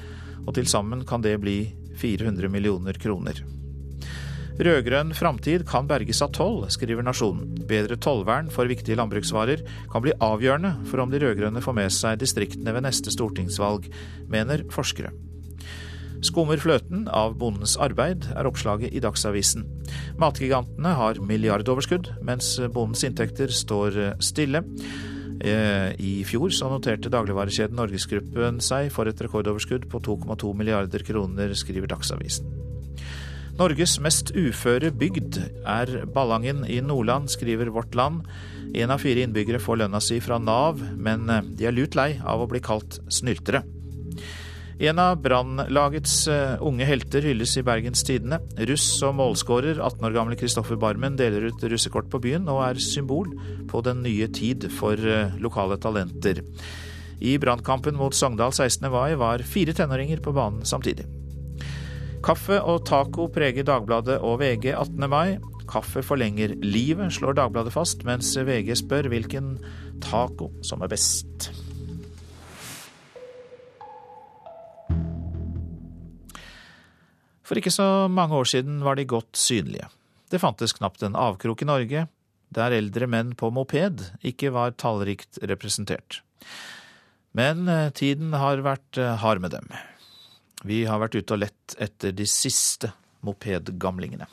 og 0.46 0.56
til 0.58 0.70
sammen 0.70 1.06
kan 1.06 1.22
det 1.22 1.38
bli 1.42 1.60
400 2.02 2.50
millioner 2.50 2.98
kroner. 3.02 3.44
Rød-grønn 4.56 5.12
framtid 5.12 5.66
kan 5.68 5.88
berges 5.88 6.22
av 6.24 6.32
toll, 6.32 6.62
skriver 6.72 7.04
Nasjonen. 7.04 7.58
Bedre 7.68 7.98
tollvern 8.00 8.48
for 8.54 8.70
viktige 8.72 8.96
landbruksvarer 8.96 9.66
kan 9.92 10.06
bli 10.06 10.16
avgjørende 10.24 10.72
for 10.88 11.04
om 11.04 11.12
de 11.12 11.20
rød-grønne 11.20 11.64
får 11.64 11.76
med 11.76 11.92
seg 11.92 12.22
distriktene 12.24 12.72
ved 12.72 12.88
neste 12.88 13.12
stortingsvalg, 13.12 13.90
mener 14.32 14.64
forskere. 14.72 15.12
Skummer 16.26 16.58
fløten 16.58 17.06
av 17.14 17.36
bondens 17.38 17.76
arbeid, 17.78 18.26
er 18.34 18.48
oppslaget 18.50 18.96
i 18.96 19.02
Dagsavisen. 19.04 19.68
Matgigantene 20.22 20.96
har 20.98 21.20
milliardoverskudd, 21.22 22.16
mens 22.26 22.56
bondens 22.74 23.06
inntekter 23.06 23.54
står 23.54 24.00
stille. 24.24 24.64
Eh, 25.44 25.92
I 26.00 26.14
fjor 26.26 26.54
så 26.56 26.70
noterte 26.72 27.12
dagligvarekjeden 27.14 27.78
Norgesgruppen 27.78 28.62
seg 28.64 28.90
for 28.96 29.10
et 29.10 29.20
rekordoverskudd 29.22 29.90
på 29.92 30.02
2,2 30.08 30.54
milliarder 30.58 31.04
kroner, 31.06 31.54
skriver 31.54 31.92
Dagsavisen. 31.92 32.50
Norges 33.56 34.00
mest 34.04 34.34
uføre 34.36 34.90
bygd 34.92 35.38
er 35.64 35.92
Ballangen 36.12 36.66
i 36.68 36.82
Nordland, 36.84 37.30
skriver 37.32 37.72
Vårt 37.72 37.96
Land. 37.96 38.26
Én 38.76 38.92
av 38.92 39.00
fire 39.04 39.24
innbyggere 39.24 39.62
får 39.64 39.84
lønna 39.84 40.02
si 40.04 40.18
fra 40.24 40.40
Nav, 40.42 40.82
men 40.98 41.30
eh, 41.30 41.46
de 41.56 41.70
er 41.70 41.76
lut 41.76 41.96
lei 42.00 42.16
av 42.24 42.44
å 42.44 42.50
bli 42.52 42.64
kalt 42.64 43.00
snyltere. 43.12 43.64
En 44.76 45.00
av 45.00 45.22
Brannlagets 45.24 46.26
eh, 46.28 46.58
unge 46.60 46.84
helter 46.84 47.24
hylles 47.24 47.54
i 47.56 47.64
Bergens 47.64 48.04
Tidende. 48.04 48.42
Russ 48.68 48.90
og 49.08 49.14
målskårer 49.16 49.78
18 49.80 50.04
år 50.04 50.16
gamle 50.18 50.36
Kristoffer 50.36 50.76
Barmen 50.80 51.16
deler 51.16 51.48
ut 51.48 51.64
russekort 51.64 52.10
på 52.12 52.20
byen, 52.26 52.50
og 52.52 52.60
er 52.66 52.82
symbol 52.84 53.32
på 53.72 53.80
den 53.86 54.02
nye 54.04 54.28
tid 54.36 54.68
for 54.76 55.00
eh, 55.00 55.32
lokale 55.40 55.80
talenter. 55.80 56.42
I 57.24 57.38
brannkampen 57.40 57.96
mot 57.96 58.16
Sogndal 58.16 58.52
16. 58.52 58.90
mai 58.92 59.16
var 59.16 59.46
fire 59.48 59.72
tenåringer 59.78 60.20
på 60.20 60.36
banen 60.36 60.68
samtidig. 60.68 61.08
Kaffe 62.26 62.58
og 62.60 62.84
taco 62.90 63.30
preger 63.32 63.64
Dagbladet 63.64 64.18
og 64.20 64.42
VG 64.42 64.74
18. 64.74 65.08
mai. 65.08 65.38
Kaffe 65.72 66.04
forlenger 66.04 66.58
livet, 66.60 67.14
slår 67.16 67.40
Dagbladet 67.40 67.72
fast, 67.74 68.04
mens 68.04 68.34
VG 68.36 68.76
spør 68.84 69.08
hvilken 69.14 69.56
taco 70.04 70.52
som 70.68 70.84
er 70.84 70.92
best. 70.92 71.48
For 77.46 77.60
ikke 77.60 77.74
så 77.74 78.08
mange 78.10 78.38
år 78.38 78.50
siden 78.50 78.82
var 78.86 78.98
de 78.98 79.06
godt 79.10 79.38
synlige. 79.38 79.90
Det 80.32 80.42
fantes 80.42 80.74
knapt 80.74 81.04
en 81.06 81.18
avkrok 81.20 81.62
i 81.62 81.70
Norge 81.70 82.08
der 82.56 82.76
eldre 82.78 83.08
menn 83.10 83.34
på 83.38 83.50
moped 83.54 84.04
ikke 84.26 84.52
var 84.56 84.76
tallrikt 84.80 85.40
representert. 85.44 86.22
Men 87.36 87.68
eh, 87.68 87.92
tiden 87.96 88.34
har 88.38 88.64
vært 88.66 89.00
eh, 89.02 89.16
hard 89.20 89.44
med 89.44 89.56
dem. 89.56 89.70
Vi 90.66 90.86
har 90.88 91.02
vært 91.02 91.18
ute 91.20 91.36
og 91.36 91.42
lett 91.44 91.76
etter 91.82 92.16
de 92.16 92.26
siste 92.30 92.94
mopedgamlingene. 93.26 94.28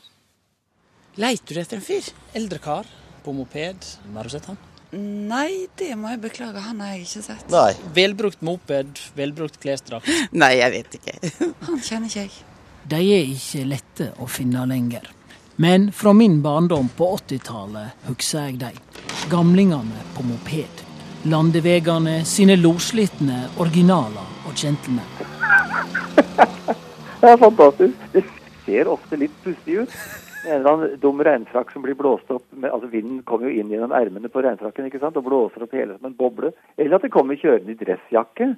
Leiter 1.19 1.57
du 1.57 1.61
etter 1.61 1.77
en 1.77 1.85
fyr? 1.85 2.07
Eldre 2.37 2.61
kar 2.63 2.87
på 3.25 3.33
moped. 3.35 3.89
Har 4.15 4.29
du 4.29 4.33
sett 4.33 4.47
han? 4.49 4.57
Nei, 4.93 5.67
det 5.77 5.91
må 5.97 6.11
jeg 6.13 6.21
beklage. 6.23 6.61
Han 6.61 6.81
har 6.81 6.95
jeg 6.95 7.07
ikke 7.07 7.25
sett. 7.25 7.45
Nei. 7.53 7.73
Velbrukt 7.97 8.41
moped, 8.45 9.03
velbrukt 9.17 9.59
klesdrakt. 9.61 10.09
Nei, 10.43 10.55
jeg 10.61 10.73
vet 10.77 10.97
ikke. 10.99 11.15
Han 11.67 11.81
kjenner 11.81 12.09
ikke 12.09 12.25
jeg. 12.27 12.52
De 12.89 12.97
er 12.99 13.29
ikke 13.31 13.61
lette 13.63 14.09
å 14.19 14.25
finne 14.27 14.65
lenger. 14.67 15.05
Men 15.55 15.85
fra 15.95 16.11
min 16.13 16.41
barndom 16.43 16.89
på 16.97 17.05
80-tallet 17.15 18.09
husker 18.09 18.49
jeg 18.49 18.57
de. 18.59 18.71
Gamlingene 19.31 20.01
på 20.17 20.25
moped. 20.27 20.81
Landevegene 21.31 22.17
sine 22.27 22.57
losslitne 22.59 23.45
originaler 23.63 24.27
og 24.43 24.57
gentlemen. 24.59 25.07
Det 27.23 27.31
er 27.31 27.39
fantastisk. 27.39 28.03
Det 28.11 28.25
ser 28.65 28.91
ofte 28.91 29.15
litt 29.21 29.35
pussig 29.45 29.77
ut. 29.85 29.95
En 30.43 30.57
eller 30.57 30.73
annen 30.73 30.97
dum 30.99 31.23
regnfrakk 31.23 31.71
som 31.71 31.85
blir 31.85 31.95
blåst 31.95 32.27
opp 32.35 32.43
med, 32.51 32.67
altså 32.67 32.89
Vinden 32.91 33.21
kommer 33.23 33.47
jo 33.47 33.61
inn 33.61 33.71
gjennom 33.71 33.95
ermene 33.95 34.27
på 34.27 34.43
regnfrakken 34.43 34.89
ikke 34.89 34.99
sant, 34.99 35.15
og 35.15 35.29
blåser 35.29 35.63
opp 35.63 35.71
hele 35.77 35.95
som 35.95 36.09
en 36.09 36.17
boble. 36.19 36.51
Eller 36.75 36.97
at 36.97 37.07
det 37.07 37.13
kommer 37.15 37.39
kjørende 37.39 37.71
i 37.71 37.79
dressjakke 37.79 38.49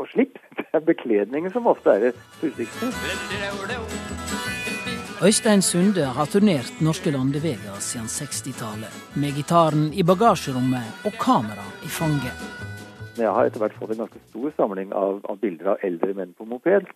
og 0.00 0.08
slipp. 0.12 0.38
Det 0.60 0.66
er 0.72 0.86
bekledningen 0.86 1.52
som 1.52 1.68
ofte 1.70 1.92
er 1.94 2.08
det 2.08 2.12
pussigste. 2.40 2.90
Øystein 5.20 5.60
Sunde 5.60 6.06
har 6.16 6.26
turnert 6.32 6.78
norske 6.80 7.10
landeveier 7.12 7.76
siden 7.84 8.08
60-tallet, 8.08 8.94
med 9.20 9.36
gitaren 9.36 9.90
i 9.92 10.06
bagasjerommet 10.10 11.04
og 11.04 11.18
kamera 11.20 11.66
i 11.84 11.90
fanget. 11.92 12.38
Jeg 13.20 13.34
har 13.36 13.44
etter 13.44 13.60
hvert 13.60 13.76
fått 13.76 13.92
en 13.92 14.04
ganske 14.04 14.22
stor 14.30 14.52
samling 14.56 14.94
av, 14.96 15.20
av 15.28 15.36
bilder 15.42 15.74
av 15.74 15.84
eldre 15.84 16.14
menn 16.16 16.32
på 16.38 16.48
moped. 16.48 16.88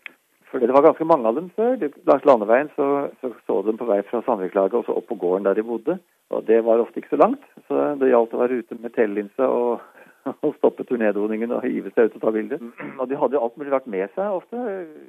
For 0.49 0.63
det 0.63 0.73
var 0.73 0.87
ganske 0.87 1.05
mange 1.05 1.29
av 1.29 1.37
dem 1.37 1.51
før. 1.57 1.75
De, 1.81 1.91
langs 2.09 2.25
landeveien 2.25 2.71
så, 2.79 2.87
så 3.21 3.33
så 3.45 3.61
de 3.67 3.75
på 3.77 3.89
vei 3.91 4.01
fra 4.09 4.23
Sandviklaget 4.25 4.79
og 4.79 4.87
så 4.87 4.97
opp 4.97 5.09
på 5.11 5.19
gården 5.21 5.49
der 5.49 5.59
de 5.59 5.67
bodde. 5.67 5.99
Og 6.33 6.47
det 6.49 6.63
var 6.65 6.81
ofte 6.81 7.03
ikke 7.03 7.13
så 7.17 7.21
langt, 7.21 7.43
så 7.69 7.91
det 8.01 8.09
gjaldt 8.09 8.33
å 8.35 8.41
være 8.41 8.63
ute 8.63 8.79
med 8.81 8.95
telelinse 8.95 9.49
og, 9.51 9.83
og 10.47 10.55
stoppe 10.59 10.87
turnédoningen 10.89 11.53
og 11.57 11.67
hive 11.67 11.93
seg 11.95 12.09
ut 12.09 12.17
og 12.19 12.25
ta 12.25 12.33
bilder. 12.35 12.63
Og 13.01 13.09
de 13.11 13.19
hadde 13.21 13.37
jo 13.37 13.43
alt 13.45 13.59
mulig 13.61 13.73
rart 13.75 13.91
med 13.91 14.09
seg 14.15 14.39
ofte. 14.39 14.63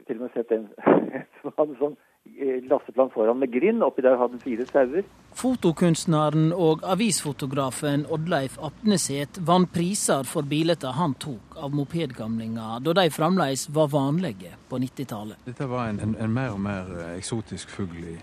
Til 0.08 0.20
og 0.20 0.28
med 0.28 0.36
sett 0.36 0.52
en 0.56 0.68
som 1.42 1.56
hadde 1.58 1.80
sånn 1.80 1.98
lasseplan 2.26 2.70
lasteplan 2.70 3.10
foran 3.14 3.40
med 3.40 3.52
grind. 3.54 3.84
Oppi 3.84 4.02
der 4.02 4.18
hadde 4.18 4.36
han 4.36 4.40
fire 4.40 4.66
sauer. 4.66 5.04
Fotokunstneren 5.36 6.54
og 6.54 6.84
avisfotografen 6.84 8.06
Oddleif 8.10 8.58
Apneset 8.60 9.40
vant 9.46 9.72
priser 9.72 10.24
for 10.24 10.42
bilder 10.42 10.96
han 10.98 11.14
tok 11.20 11.58
av 11.60 11.76
mopedgamlinger 11.76 12.82
da 12.82 12.94
de 12.98 13.10
fremdeles 13.12 13.68
var 13.70 13.92
vanlige 13.94 14.56
på 14.70 14.80
90-tallet. 14.80 15.38
Dette 15.46 15.70
var 15.70 15.90
en, 15.90 16.00
en, 16.00 16.16
en, 16.20 16.34
mer 16.34 16.54
og 16.56 16.62
mer 16.64 16.92
eh, 16.98 17.18
eksotisk 17.20 17.70
fugl 17.70 18.16
i 18.16 18.18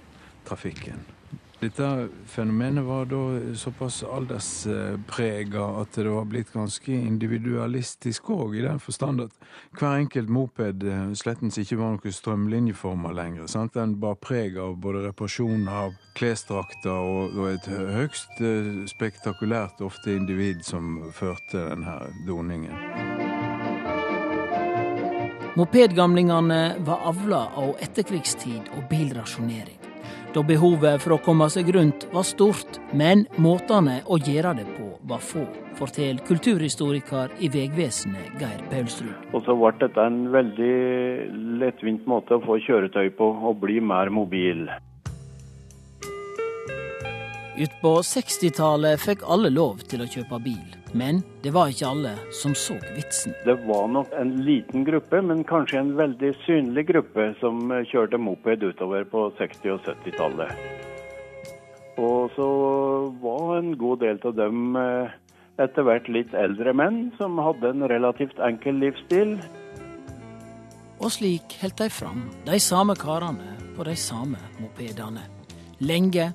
trafikken. 0.48 1.04
Dette 1.62 2.08
fenomenet 2.26 2.84
var 2.84 3.04
da 3.06 3.54
såpass 3.54 4.02
aldersprega 4.02 5.66
at 5.78 5.94
det 5.94 6.10
var 6.10 6.24
blitt 6.26 6.48
ganske 6.50 6.90
individualistisk 6.90 8.32
òg, 8.34 8.56
i 8.58 8.64
den 8.64 8.80
forstand 8.82 9.22
at 9.22 9.36
hver 9.78 10.00
enkelt 10.00 10.32
moped 10.34 10.82
eh, 10.82 11.12
slettens 11.14 11.60
ikke 11.62 11.78
var 11.78 11.92
noen 11.94 12.16
strømlinjeformer 12.16 13.14
lenger. 13.14 13.46
Sant? 13.46 13.76
Den 13.78 13.94
bar 14.02 14.18
preg 14.18 14.58
av 14.58 14.74
både 14.82 15.04
reparasjon 15.04 15.68
av 15.70 15.94
klesdrakter 16.18 16.98
og, 16.98 17.36
og, 17.38 17.46
et 17.52 17.68
høgst 17.70 18.42
eh, 18.42 18.82
spektakulært 18.90 19.84
ofte 19.86 20.16
individ 20.16 20.64
som 20.66 20.98
førte 21.14 21.62
denne 21.68 21.94
doningen. 22.26 22.74
Mopedgamlingene 25.54 26.60
var 26.82 27.06
avla 27.12 27.44
av 27.54 27.76
etterkrigstid 27.86 28.74
og 28.74 28.90
bilrasjonering 28.90 29.81
da 30.32 30.42
behovet 30.46 31.02
for 31.02 31.16
å 31.16 31.20
komme 31.22 31.48
seg 31.52 31.68
rundt 31.74 32.06
var 32.12 32.24
stort, 32.24 32.78
men 32.96 33.26
måtene 33.42 34.00
å 34.08 34.16
gjøre 34.16 34.54
det 34.58 34.66
på 34.76 34.88
var 35.08 35.20
få, 35.20 35.44
forteller 35.76 36.22
kulturhistoriker 36.28 37.34
i 37.44 37.50
Vegvesenet 37.52 38.40
Geir 38.40 38.62
Paulsrud. 38.70 39.12
Og 39.32 39.44
så 39.44 39.56
ble 39.58 39.72
dette 39.82 40.06
en 40.08 40.22
veldig 40.32 40.76
lettvint 41.60 42.08
måte 42.08 42.38
å 42.38 42.44
få 42.44 42.58
kjøretøy 42.64 43.12
på, 43.18 43.28
og 43.48 43.60
bli 43.64 43.80
mer 43.84 44.12
mobil. 44.14 44.68
Utpå 47.62 47.98
60-tallet 48.08 49.00
fikk 49.02 49.26
alle 49.28 49.52
lov 49.52 49.84
til 49.88 50.04
å 50.04 50.08
kjøpe 50.08 50.40
bil. 50.44 50.81
Men 50.92 51.22
det 51.42 51.54
var 51.54 51.70
ikke 51.72 51.88
alle 51.88 52.12
som 52.36 52.54
så 52.58 52.76
vitsen. 52.96 53.32
Det 53.46 53.54
var 53.64 53.88
nok 53.88 54.12
en 54.18 54.34
liten 54.44 54.84
gruppe, 54.84 55.22
men 55.24 55.40
kanskje 55.48 55.80
en 55.80 55.94
veldig 55.96 56.34
synlig 56.44 56.86
gruppe, 56.90 57.32
som 57.40 57.72
kjørte 57.88 58.20
moped 58.20 58.62
utover 58.62 59.06
på 59.08 59.30
60- 59.38 59.72
og 59.72 59.86
70-tallet. 59.88 60.52
Og 62.00 62.30
så 62.36 62.48
var 63.22 63.58
en 63.58 63.74
god 63.80 64.00
del 64.04 64.20
av 64.24 64.36
dem 64.36 64.76
eh, 64.76 65.12
etter 65.60 65.84
hvert 65.86 66.08
litt 66.12 66.32
eldre 66.36 66.72
menn 66.76 67.06
som 67.18 67.40
hadde 67.40 67.72
en 67.72 67.86
relativt 67.88 68.40
enkel 68.44 68.80
livsstil. 68.82 69.36
Og 71.02 71.10
slik 71.12 71.56
holdt 71.60 71.80
de 71.82 71.88
fram, 71.92 72.26
de 72.46 72.58
samme 72.62 72.96
karene 72.96 73.56
på 73.76 73.84
de 73.88 73.96
samme 73.98 74.40
mopedene. 74.60 75.24
Lenge, 75.82 76.28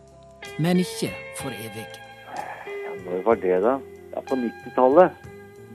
men 0.60 0.82
ikke 0.82 1.14
for 1.40 1.54
evig. 1.54 1.88
Ja, 2.68 2.98
når 3.06 3.24
var 3.26 3.40
det, 3.42 3.62
da? 3.64 3.78
Ja, 4.18 4.24
på 4.26 4.40
90-tallet 4.42 5.28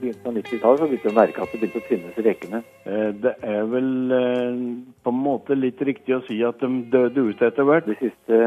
begynnelsen 0.03 0.27
av 0.27 0.37
90-tallet 0.37 0.79
så 0.79 0.87
begynte 0.87 1.07
vi 1.07 1.13
å 1.13 1.19
merke 1.19 1.43
at 1.43 1.53
det 1.53 1.61
begynte 1.61 1.81
å 1.81 1.87
tynnes 1.87 2.19
i 2.19 2.25
rekene. 2.27 2.61
Eh, 2.83 3.09
det 3.23 3.33
er 3.53 3.67
vel 3.71 3.89
eh, 4.17 4.61
på 5.03 5.15
en 5.15 5.23
måte 5.29 5.57
litt 5.59 5.81
riktig 5.81 6.17
å 6.17 6.23
si 6.27 6.41
at 6.43 6.59
de 6.63 6.71
døde 6.93 7.27
ut 7.29 7.43
etter 7.47 7.67
hvert. 7.67 7.89
De 7.89 7.97
siste 8.01 8.43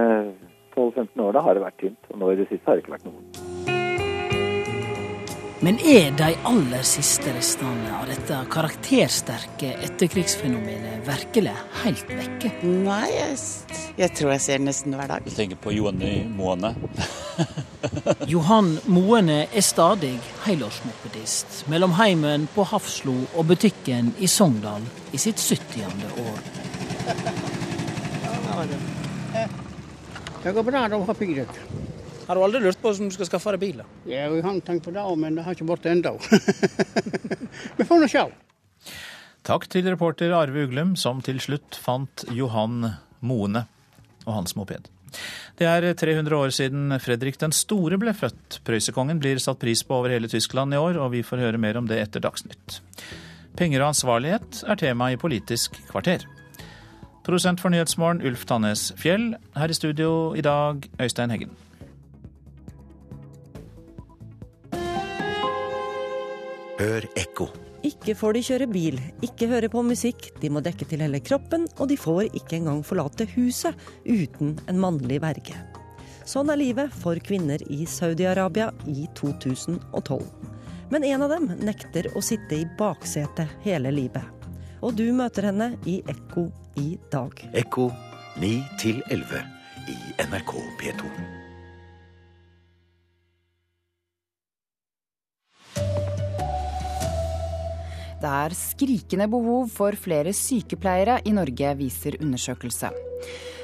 12-15 0.77 1.27
årene 1.29 1.45
har 1.49 1.57
det 1.57 1.67
vært 1.67 1.85
tynt, 1.85 2.11
og 2.13 2.21
nå 2.21 2.33
i 2.33 2.41
det 2.43 2.51
siste 2.51 2.69
har 2.69 2.77
det 2.77 2.85
ikke 2.85 2.99
vært 2.99 3.09
noe. 3.09 3.56
Men 5.65 5.79
er 5.81 6.11
de 6.13 6.35
aller 6.45 6.83
siste 6.85 7.33
restene 7.33 7.89
av 7.97 8.11
dette 8.11 8.37
karaktersterke 8.53 9.71
etterkrigsfenomenet 9.87 11.07
virkelig 11.07 11.55
helt 11.81 12.11
vekke? 12.13 12.51
Nei, 12.85 13.07
jeg, 13.15 13.39
jeg 13.97 14.13
tror 14.19 14.35
jeg 14.35 14.43
ser 14.45 14.61
nesten 14.61 14.93
hver 14.99 15.09
dag. 15.15 15.25
Du 15.25 15.33
tenker 15.33 15.57
på 15.57 15.73
Johanny 15.73 16.27
Moene? 16.29 16.75
Johan 18.33 18.75
Moene 18.85 19.39
er 19.47 19.65
stadig 19.65 20.13
helårsmopedist 20.45 21.65
mellom 21.73 21.97
heimen 21.97 22.45
på 22.53 22.67
Hafslo 22.69 23.17
og 23.33 23.49
butikken 23.49 24.13
i 24.21 24.29
Sogndal 24.29 24.85
i 25.17 25.23
sitt 25.25 25.41
70. 25.41 25.89
år. 26.21 26.41
Det 30.45 30.53
går 30.53 30.69
bra, 30.69 30.85
de 30.93 31.05
har 31.09 31.17
piggdekk. 31.25 31.63
Har 32.27 32.35
du 32.35 32.43
aldri 32.43 32.61
lurt 32.65 32.81
på 32.83 32.91
hvordan 32.91 33.11
du 33.11 33.15
skal 33.15 33.29
skaffe 33.29 33.55
deg 33.55 33.63
bil? 33.63 33.85
Ja, 34.09 34.27
jeg 34.27 34.43
har 34.43 34.59
tenkt 34.67 34.87
på 34.87 34.95
det, 34.95 35.05
men 35.21 35.39
det 35.39 35.45
har 35.47 35.55
ikke 35.55 35.69
blitt 35.69 35.87
ennå. 35.87 36.17
Vi 37.79 37.87
får 37.87 38.03
nå 38.03 38.11
sjå. 38.11 38.27
Takk 39.47 39.69
til 39.71 39.87
reporter 39.87 40.35
Arve 40.35 40.65
Uglum, 40.67 40.97
som 40.99 41.23
til 41.23 41.39
slutt 41.43 41.79
fant 41.79 42.25
Johan 42.35 42.81
Moene 43.23 43.63
og 44.27 44.33
hans 44.41 44.57
moped. 44.59 44.89
Det 45.57 45.69
er 45.71 45.87
300 45.95 46.35
år 46.35 46.51
siden 46.53 46.97
Fredrik 47.01 47.39
den 47.39 47.55
store 47.55 47.99
ble 48.01 48.11
født. 48.17 48.59
Prøysekongen 48.67 49.21
blir 49.23 49.39
satt 49.43 49.61
pris 49.63 49.85
på 49.87 50.01
over 50.01 50.11
hele 50.13 50.29
Tyskland 50.29 50.75
i 50.75 50.81
år, 50.81 50.99
og 50.99 51.13
vi 51.15 51.23
får 51.25 51.45
høre 51.45 51.63
mer 51.63 51.79
om 51.79 51.87
det 51.87 52.01
etter 52.03 52.25
Dagsnytt. 52.25 52.81
Penger 53.57 53.85
og 53.85 53.93
ansvarlighet 53.95 54.65
er 54.67 54.81
tema 54.83 55.13
i 55.15 55.21
Politisk 55.21 55.79
kvarter. 55.93 56.27
Produsent 57.27 57.63
for 57.63 57.73
Nyhetsmorgen 57.73 58.21
Ulf 58.27 58.45
Tannes 58.51 58.91
Fjell. 58.99 59.31
Her 59.57 59.71
i 59.71 59.79
studio 59.79 60.35
i 60.35 60.45
dag, 60.45 60.85
Øystein 61.01 61.33
Heggen. 61.33 61.55
Hør 66.77 67.07
ekko. 67.17 67.47
Ikke 67.87 68.13
får 68.19 68.37
de 68.37 68.43
kjøre 68.45 68.67
bil, 68.69 68.99
ikke 69.25 69.47
høre 69.49 69.69
på 69.73 69.81
musikk, 69.87 70.29
de 70.43 70.51
må 70.53 70.61
dekke 70.65 70.85
til 70.89 71.01
hele 71.01 71.23
kroppen, 71.25 71.65
og 71.81 71.89
de 71.89 71.97
får 71.97 72.27
ikke 72.27 72.59
engang 72.59 72.83
forlate 72.85 73.25
huset 73.33 73.79
uten 74.05 74.57
en 74.69 74.81
mannlig 74.83 75.21
verge. 75.25 75.57
Sånn 76.27 76.51
er 76.53 76.61
livet 76.61 76.93
for 76.93 77.17
kvinner 77.23 77.63
i 77.73 77.87
Saudi-Arabia 77.89 78.73
i 78.91 79.07
2012. 79.17 80.27
Men 80.91 81.07
en 81.07 81.25
av 81.25 81.33
dem 81.33 81.49
nekter 81.65 82.11
å 82.19 82.23
sitte 82.23 82.59
i 82.59 82.67
baksetet 82.79 83.57
hele 83.65 83.95
livet. 83.95 84.27
Og 84.85 84.99
du 84.99 85.07
møter 85.17 85.49
henne 85.49 85.73
i 85.89 86.01
Ekko 86.11 86.49
i 86.83 86.93
dag. 87.15 87.41
Ekko 87.57 87.89
9 88.43 88.53
til 88.83 89.01
11 89.09 89.43
i 89.95 89.99
NRK 90.29 90.55
P2. 90.83 91.36
Det 98.27 98.33
er 98.35 98.55
skrikende 98.59 99.29
behov 99.31 99.69
for 99.71 99.95
flere 99.95 100.33
sykepleiere 100.35 101.21
i 101.31 101.35
Norge, 101.37 101.69
viser 101.79 102.17
undersøkelse. 102.19 102.89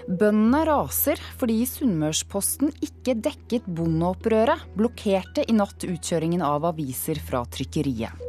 Bøndene 0.06 0.60
raser 0.68 1.18
fordi 1.40 1.64
Sunnmørsposten 1.66 2.70
ikke 2.86 3.16
dekket 3.24 3.66
bondeopprøret, 3.66 4.62
blokkerte 4.78 5.42
i 5.50 5.56
natt 5.58 5.82
utkjøringen 5.82 6.46
av 6.46 6.68
aviser 6.70 7.18
fra 7.26 7.42
trykkeriet. 7.42 8.22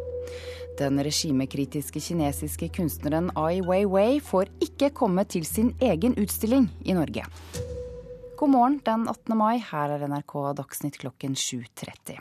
Den 0.81 0.97
regimekritiske 1.05 2.01
kinesiske 2.01 2.71
kunstneren 2.79 3.29
Ai 3.37 3.61
Weiwei 3.61 4.17
får 4.17 4.49
ikke 4.65 4.89
komme 4.97 5.27
til 5.29 5.45
sin 5.45 5.75
egen 5.85 6.17
utstilling 6.17 6.65
i 6.81 6.97
Norge. 6.97 7.29
God 8.41 8.55
morgen 8.57 8.81
den 8.81 9.05
18. 9.05 9.37
mai, 9.37 9.59
her 9.61 9.99
er 9.99 10.09
NRK 10.09 10.39
Dagsnytt 10.57 10.97
klokken 11.05 11.37
7.30. 11.37 12.17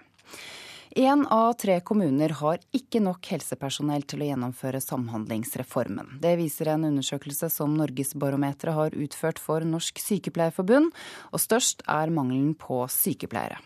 Én 0.94 1.22
av 1.32 1.54
tre 1.56 1.78
kommuner 1.80 2.34
har 2.36 2.58
ikke 2.76 3.00
nok 3.00 3.24
helsepersonell 3.32 4.02
til 4.04 4.20
å 4.20 4.26
gjennomføre 4.26 4.76
Samhandlingsreformen. 4.84 6.18
Det 6.20 6.34
viser 6.36 6.68
en 6.68 6.84
undersøkelse 6.84 7.48
som 7.54 7.72
Norgesbarometeret 7.78 8.76
har 8.76 8.96
utført 9.00 9.38
for 9.40 9.64
Norsk 9.64 10.02
Sykepleierforbund, 10.04 10.90
og 11.32 11.40
størst 11.40 11.80
er 11.88 12.12
mangelen 12.12 12.52
på 12.60 12.82
sykepleiere. 12.92 13.56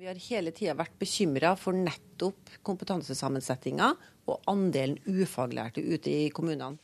Vi 0.00 0.08
har 0.08 0.16
hele 0.30 0.54
tida 0.56 0.72
vært 0.78 0.96
bekymra 1.00 1.52
for 1.60 1.76
nettopp 1.76 2.56
kompetansesammensetninga 2.64 3.90
og 4.24 4.48
andelen 4.48 4.96
ufaglærte 5.04 5.84
ute 5.84 6.14
i 6.14 6.30
kommunene. 6.32 6.80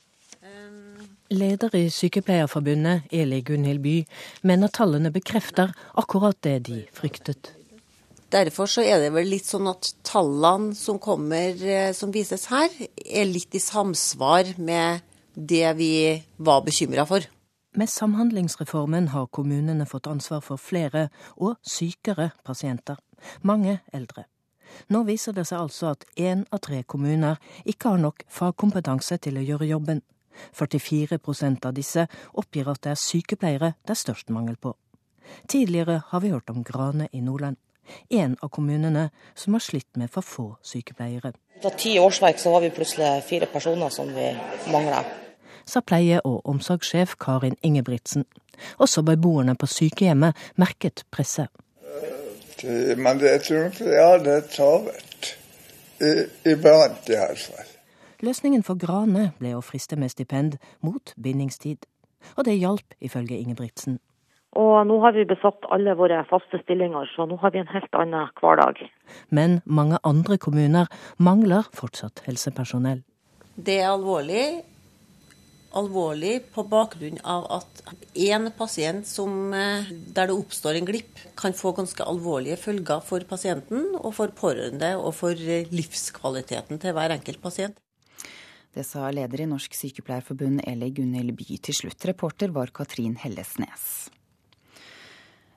Leder 1.33 1.72
i 1.78 1.87
Sykepleierforbundet, 1.89 3.09
Eli 3.16 3.41
Gunhild 3.49 3.81
By, 3.81 3.97
mener 4.45 4.68
tallene 4.76 5.12
bekrefter 5.14 5.72
akkurat 5.97 6.37
det 6.45 6.59
de 6.68 6.83
fryktet. 6.93 7.55
Derfor 8.31 8.68
så 8.70 8.83
er 8.87 9.01
det 9.03 9.11
vel 9.11 9.26
litt 9.26 9.49
sånn 9.49 9.66
at 9.66 9.89
tallene 10.07 10.76
som 10.78 11.01
kommer, 11.03 11.51
eh, 11.66 11.91
som 11.93 12.12
vises 12.14 12.47
her, 12.47 12.70
er 13.05 13.24
litt 13.26 13.55
i 13.55 13.59
samsvar 13.59 14.55
med 14.57 15.01
det 15.35 15.76
vi 15.76 16.22
var 16.39 16.62
bekymra 16.62 17.07
for. 17.07 17.26
Med 17.74 17.89
Samhandlingsreformen 17.89 19.09
har 19.09 19.26
kommunene 19.26 19.87
fått 19.87 20.07
ansvar 20.07 20.41
for 20.43 20.59
flere 20.59 21.09
og 21.37 21.57
sykere 21.62 22.31
pasienter. 22.45 22.99
Mange 23.43 23.81
eldre. 23.93 24.26
Nå 24.89 25.03
viser 25.07 25.33
det 25.33 25.49
seg 25.49 25.59
altså 25.59 25.91
at 25.91 26.05
én 26.16 26.45
av 26.53 26.61
tre 26.61 26.85
kommuner 26.85 27.39
ikke 27.64 27.91
har 27.91 27.99
nok 27.99 28.22
fagkompetanse 28.28 29.18
til 29.18 29.39
å 29.39 29.43
gjøre 29.43 29.66
jobben. 29.66 30.03
44% 30.55 31.66
av 31.66 31.74
disse 31.74 32.07
oppgir 32.33 32.70
at 32.70 32.83
det 32.83 32.93
er 32.95 33.03
sykepleiere 33.03 33.74
det 33.83 33.91
er 33.91 34.03
størst 34.05 34.31
mangel 34.31 34.57
på. 34.57 34.76
Tidligere 35.49 36.03
har 36.07 36.20
vi 36.20 36.31
hørt 36.31 36.51
om 36.51 36.62
Grane 36.62 37.09
i 37.12 37.20
Nordland 37.20 37.59
en 38.11 38.36
av 38.43 38.49
kommunene 38.49 39.09
som 39.34 39.55
har 39.57 39.64
slitt 39.64 39.97
med 39.97 40.11
for 40.11 40.26
få 40.26 40.47
sykepleiere. 40.62 41.32
Etter 41.61 41.76
ti 41.76 41.99
årsverk 42.01 42.38
så 42.41 42.55
har 42.55 42.64
vi 42.64 42.70
plutselig 42.74 43.22
fire 43.28 43.47
personer 43.47 43.88
som 43.88 44.09
vi 44.14 44.30
mangler. 44.72 45.05
Sa 45.64 45.80
pleie- 45.80 46.20
og 46.24 46.47
omsorgssjef 46.49 47.16
Karin 47.20 47.57
Ingebrigtsen. 47.62 48.24
Også 48.78 49.03
beboerne 49.03 49.55
på 49.57 49.66
sykehjemmet 49.66 50.36
merket 50.57 51.05
presset. 51.11 51.49
Men 52.97 53.20
jeg 53.20 53.43
tror 53.43 53.62
nok 53.64 53.80
ja, 53.80 54.09
det 54.18 54.34
er 54.36 54.49
travelt. 54.53 55.36
Iblant 56.45 57.09
i 57.09 57.16
hvert 57.16 57.38
fall. 57.38 57.70
Løsningen 58.20 58.62
for 58.62 58.76
Grane 58.76 59.30
ble 59.38 59.55
å 59.57 59.62
friste 59.64 59.97
med 59.97 60.12
stipend 60.12 60.59
mot 60.84 61.14
bindingstid. 61.16 61.86
Og 62.36 62.45
det 62.45 62.59
hjalp, 62.61 62.95
ifølge 63.01 63.38
Ingebrigtsen. 63.38 63.99
Og 64.59 64.80
nå 64.86 64.96
har 65.05 65.14
vi 65.14 65.28
besatt 65.30 65.68
alle 65.70 65.94
våre 65.94 66.24
faste 66.26 66.59
stillinger, 66.64 67.07
så 67.14 67.26
nå 67.28 67.38
har 67.38 67.53
vi 67.55 67.61
en 67.62 67.70
helt 67.70 67.94
annen 67.94 68.32
hverdag. 68.40 68.82
Men 69.30 69.61
mange 69.64 70.01
andre 70.03 70.40
kommuner 70.42 70.90
mangler 71.22 71.68
fortsatt 71.76 72.24
helsepersonell. 72.26 73.05
Det 73.55 73.78
er 73.78 73.92
alvorlig. 73.92 74.44
Alvorlig 75.78 76.40
på 76.51 76.64
bakgrunn 76.66 77.20
av 77.22 77.44
at 77.61 77.82
én 78.18 78.48
pasient 78.59 79.07
som, 79.07 79.53
der 79.55 80.32
det 80.32 80.34
oppstår 80.34 80.80
en 80.80 80.88
glipp, 80.88 81.22
kan 81.38 81.55
få 81.55 81.70
ganske 81.76 82.03
alvorlige 82.03 82.59
følger 82.59 83.05
for 83.07 83.22
pasienten 83.30 83.92
og 84.01 84.16
for 84.18 84.34
pårørende 84.34 84.96
og 84.98 85.14
for 85.14 85.38
livskvaliteten 85.70 86.82
til 86.82 86.96
hver 86.96 87.14
enkelt 87.14 87.38
pasient. 87.44 87.78
Det 88.74 88.82
sa 88.86 89.09
leder 89.14 89.44
i 89.44 89.51
Norsk 89.51 89.74
Sykepleierforbund 89.78 90.62
Eli 90.66 90.90
Gunhild 90.94 91.38
By 91.38 91.59
til 91.62 91.84
slutt. 91.84 92.07
Reporter 92.07 92.51
var 92.55 92.74
Katrin 92.74 93.16
Hellesnes. 93.18 94.11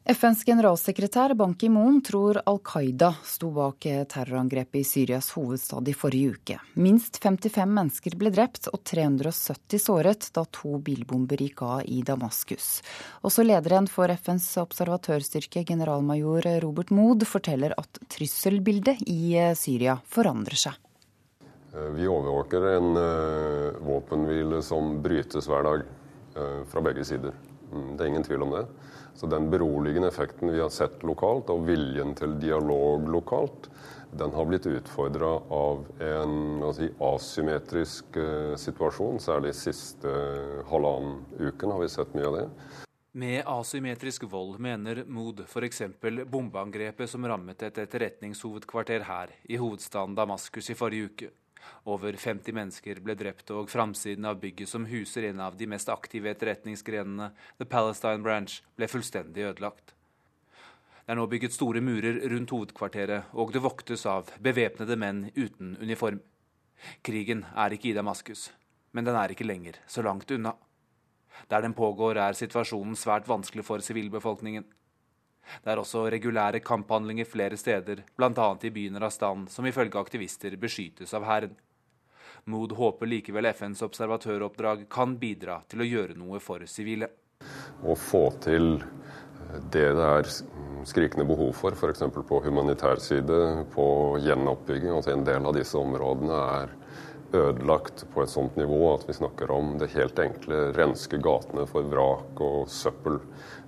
FNs 0.03 0.41
generalsekretær 0.43 1.31
Ban 1.39 1.53
Ki-moon 1.55 2.01
tror 2.03 2.41
Al 2.43 2.57
Qaida 2.59 3.13
sto 3.23 3.53
bak 3.55 3.85
terrorangrepet 4.11 4.81
i 4.81 4.83
Syrias 4.83 5.29
hovedstad 5.31 5.87
i 5.87 5.93
forrige 5.95 6.33
uke. 6.33 6.57
Minst 6.75 7.21
55 7.23 7.71
mennesker 7.71 8.17
ble 8.19 8.33
drept 8.35 8.67
og 8.67 8.81
370 8.83 9.79
såret 9.79 10.27
da 10.35 10.43
to 10.51 10.75
bilbomber 10.83 11.39
gikk 11.39 11.63
av 11.63 11.87
i 11.87 12.01
Damaskus. 12.03 12.81
Også 13.23 13.47
lederen 13.47 13.87
for 13.87 14.11
FNs 14.11 14.49
observatørstyrke, 14.59 15.63
generalmajor 15.71 16.49
Robert 16.65 16.91
Mood, 16.91 17.23
forteller 17.23 17.71
at 17.79 18.03
trusselbildet 18.11 19.07
i 19.07 19.39
Syria 19.55 19.95
forandrer 20.03 20.59
seg. 20.65 20.75
Vi 21.95 22.11
overvåker 22.11 22.73
en 22.75 22.91
våpenhvile 23.87 24.59
som 24.67 24.97
brytes 25.05 25.47
hver 25.47 25.63
dag 25.63 25.87
fra 26.67 26.83
begge 26.91 27.07
sider. 27.07 27.31
Det 27.71 28.03
er 28.03 28.11
ingen 28.11 28.27
tvil 28.27 28.43
om 28.43 28.51
det. 28.59 28.67
Så 29.15 29.29
den 29.29 29.49
beroligende 29.49 30.07
effekten 30.07 30.51
vi 30.53 30.61
har 30.61 30.71
sett 30.73 31.03
lokalt, 31.05 31.51
og 31.53 31.67
viljen 31.67 32.15
til 32.17 32.37
dialog 32.41 33.05
lokalt, 33.09 33.69
den 34.13 34.33
har 34.33 34.45
blitt 34.45 34.65
utfordra 34.69 35.29
av 35.53 35.85
en 36.01 36.63
si, 36.73 36.89
asymmetrisk 37.01 38.17
uh, 38.17 38.55
situasjon. 38.59 39.21
Særlig 39.21 39.53
siste 39.57 40.13
halvannen 40.69 41.21
uken 41.39 41.73
har 41.73 41.81
vi 41.81 41.91
sett 41.93 42.13
mye 42.17 42.29
av 42.29 42.39
det. 42.39 42.47
Med 43.13 43.43
asymmetrisk 43.45 44.25
vold 44.25 44.57
mener 44.61 45.03
Mood 45.05 45.43
f.eks. 45.45 45.83
bombeangrepet 46.01 47.09
som 47.09 47.25
rammet 47.29 47.61
et 47.61 47.77
etterretningshovedkvarter 47.85 49.05
her, 49.05 49.33
i 49.45 49.59
hovedstaden 49.61 50.17
Damaskus 50.17 50.71
i 50.73 50.77
forrige 50.77 51.09
uke. 51.11 51.29
Over 51.83 52.15
50 52.15 52.55
mennesker 52.55 52.99
ble 53.03 53.15
drept, 53.19 53.49
og 53.51 53.67
framsiden 53.67 54.23
av 54.25 54.37
bygget 54.39 54.69
som 54.71 54.85
huser 54.87 55.25
en 55.27 55.41
av 55.43 55.57
de 55.59 55.67
mest 55.67 55.89
aktive 55.91 56.29
etterretningsgrenene, 56.31 57.33
The 57.59 57.67
Palestine 57.67 58.23
Branch, 58.23 58.53
ble 58.79 58.87
fullstendig 58.87 59.43
ødelagt. 59.49 59.91
Det 61.03 61.11
er 61.11 61.19
nå 61.19 61.25
bygget 61.27 61.51
store 61.51 61.81
murer 61.83 62.21
rundt 62.31 62.53
hovedkvarteret, 62.55 63.33
og 63.35 63.51
det 63.51 63.61
voktes 63.65 64.05
av 64.07 64.31
bevæpnede 64.39 64.95
menn 64.95 65.25
uten 65.35 65.73
uniform. 65.81 66.21
Krigen 67.03 67.43
er 67.51 67.75
ikke 67.75 67.89
i 67.91 67.97
Damaskus, 67.97 68.45
men 68.95 69.03
den 69.03 69.19
er 69.19 69.35
ikke 69.35 69.47
lenger 69.47 69.81
så 69.83 70.05
langt 70.07 70.31
unna. 70.31 70.55
Der 71.51 71.65
den 71.65 71.75
pågår, 71.75 72.15
er 72.15 72.39
situasjonen 72.39 72.95
svært 72.95 73.27
vanskelig 73.27 73.67
for 73.67 73.83
sivilbefolkningen. 73.83 74.63
Det 75.63 75.71
er 75.73 75.81
også 75.81 76.05
regulære 76.07 76.63
kamphandlinger 76.63 77.27
flere 77.27 77.59
steder, 77.59 78.05
bl.a. 78.15 78.47
i 78.63 78.71
byen 78.71 79.03
Rastan, 79.03 79.49
som 79.51 79.67
ifølge 79.67 79.99
aktivister 79.99 80.55
beskyttes 80.55 81.11
av 81.13 81.27
hæren. 81.27 81.59
Mood 82.45 82.73
håper 82.75 83.07
likevel 83.07 83.47
FNs 83.53 83.81
observatøroppdrag 83.85 84.87
kan 84.91 85.15
bidra 85.19 85.61
til 85.71 85.83
å 85.83 85.87
gjøre 85.87 86.17
noe 86.19 86.41
for 86.43 86.65
sivile. 86.67 87.07
Å 87.83 87.95
få 87.95 88.25
til 88.43 88.77
det 89.71 89.85
det 89.95 90.05
er 90.07 90.29
skrikende 90.87 91.25
behov 91.27 91.53
for, 91.55 91.75
f.eks. 91.77 92.03
på 92.27 92.39
humanitær 92.43 92.99
side, 93.03 93.39
på 93.73 93.85
gjenoppbygging. 94.23 94.91
Altså 94.91 95.13
en 95.13 95.25
del 95.27 95.45
av 95.45 95.55
disse 95.55 95.77
områdene 95.79 96.39
er 96.59 96.73
ødelagt 97.33 98.05
på 98.13 98.23
et 98.23 98.29
sånt 98.29 98.57
nivå 98.59 98.79
at 98.93 99.07
vi 99.07 99.15
snakker 99.17 99.51
om 99.51 99.73
det 99.81 99.93
helt 99.95 100.19
enkle 100.21 100.67
renske 100.77 101.17
gatene 101.23 101.65
for 101.69 101.87
vrak 101.89 102.41
og 102.45 102.69
søppel. 102.69 103.19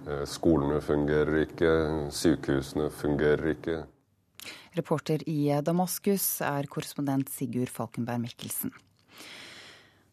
Eh, 0.06 0.24
skolene 0.30 0.82
fungerer 0.86 1.46
ikke, 1.46 1.74
sykehusene 2.14 2.92
fungerer 2.94 3.56
ikke. 3.56 3.84
Reporter 4.76 5.24
i 5.30 5.50
Damaskus 5.64 6.42
er 6.44 6.68
korrespondent 6.72 7.32
Sigurd 7.32 7.72
Falkenberg 7.72 8.26
Mikkelsen. 8.28 8.74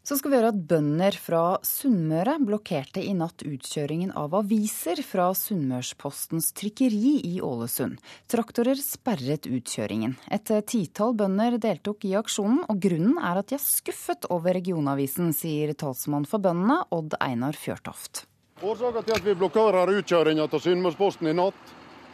Så 0.03 0.17
skal 0.19 0.33
vi 0.33 0.39
høre 0.41 0.51
at 0.51 0.63
bønder 0.67 1.15
fra 1.15 1.41
Sunnmøre 1.63 2.35
blokkerte 2.43 2.99
i 3.07 3.13
natt 3.15 3.45
utkjøringen 3.47 4.11
av 4.19 4.33
aviser 4.35 4.99
fra 5.07 5.29
Sunnmørspostens 5.39 6.49
trykkeri 6.59 7.13
i 7.29 7.37
Ålesund. 7.39 8.01
Traktorer 8.27 8.81
sperret 8.83 9.47
utkjøringen. 9.47 10.17
Et 10.35 10.51
titall 10.67 11.15
bønder 11.15 11.55
deltok 11.63 12.03
i 12.09 12.17
aksjonen, 12.19 12.65
og 12.67 12.83
grunnen 12.83 13.21
er 13.23 13.39
at 13.45 13.53
de 13.53 13.61
er 13.61 13.63
skuffet 13.63 14.27
over 14.35 14.59
regionavisen, 14.59 15.31
sier 15.39 15.71
talsmann 15.79 16.27
for 16.27 16.43
bøndene, 16.43 16.81
Odd 16.91 17.15
Einar 17.23 17.55
Fjørtoft. 17.55 18.25
Årsaken 18.59 19.07
til 19.07 19.21
at 19.21 19.25
vi 19.27 19.39
blokkerer 19.39 19.95
utkjøringa 20.01 20.49
av 20.51 20.67
Sunnmørsposten 20.67 21.31
i 21.31 21.37
natt, 21.39 21.63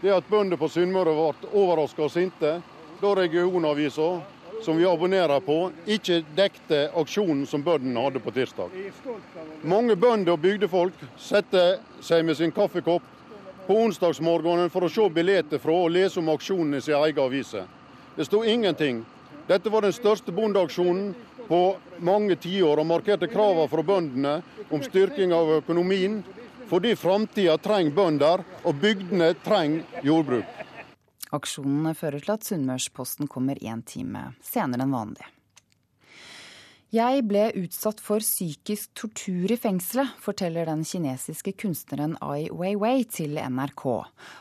det 0.01 0.14
at 0.14 0.28
bønder 0.30 0.59
på 0.61 0.68
Sunnmøre 0.70 1.14
ble 1.14 1.51
overraska 1.51 2.07
og 2.07 2.12
sinte 2.12 2.59
da 2.99 3.14
regionavisa 3.14 4.09
som 4.62 4.78
vi 4.78 4.86
abonnerer 4.86 5.40
på, 5.40 5.70
ikke 5.86 6.22
dekte 6.36 6.88
aksjonen 6.99 7.44
som 7.46 7.62
bøndene 7.62 8.03
hadde 8.03 8.22
på 8.22 8.32
tirsdag. 8.34 8.72
Mange 9.62 9.94
bønder 9.96 10.34
og 10.34 10.42
bygdefolk 10.42 11.05
setter 11.18 11.78
seg 12.03 12.24
med 12.26 12.38
sin 12.38 12.55
kaffekopp 12.55 13.05
på 13.68 13.76
onsdagsmorgenen 13.84 14.70
for 14.72 14.86
å 14.86 14.90
se 14.90 15.07
billetter 15.14 15.62
fra 15.62 15.76
og 15.84 15.92
lese 15.94 16.18
om 16.22 16.30
aksjonen 16.32 16.78
i 16.78 16.82
sin 16.82 16.96
egen 16.99 17.22
avise. 17.22 17.66
Det 18.16 18.26
sto 18.26 18.42
ingenting. 18.42 19.05
Dette 19.49 19.70
var 19.70 19.86
den 19.86 19.94
største 19.94 20.32
bondeaksjonen 20.34 21.12
på 21.49 21.61
mange 22.05 22.36
tiår 22.36 22.82
og 22.82 22.88
markerte 22.88 23.28
kravene 23.30 23.68
fra 23.70 23.84
bøndene 23.86 24.34
om 24.74 24.82
styrking 24.84 25.32
av 25.32 25.59
økonomien, 25.61 26.18
fordi 26.68 26.94
framtida 26.96 27.56
trenger 27.62 27.96
bønder 27.96 28.44
og 28.62 28.80
bygdene 28.82 29.32
trenger 29.44 30.04
jordbruk. 30.04 30.44
Aksjonen 31.34 31.92
fører 31.96 32.24
til 32.24 32.34
at 32.34 32.46
Sunnmørsposten 32.46 33.28
kommer 33.28 33.58
én 33.60 33.82
time 33.84 34.30
senere 34.44 34.86
enn 34.86 34.94
vanlig. 34.96 35.26
Jeg 36.89 37.26
ble 37.28 37.51
utsatt 37.61 37.99
for 38.01 38.24
psykisk 38.24 38.95
tortur 38.97 39.51
i 39.53 39.59
fengselet, 39.61 40.09
forteller 40.24 40.64
den 40.70 40.86
kinesiske 40.89 41.53
kunstneren 41.61 42.14
Ai 42.24 42.47
Weiwei 42.49 43.03
til 43.12 43.34
NRK. 43.36 43.82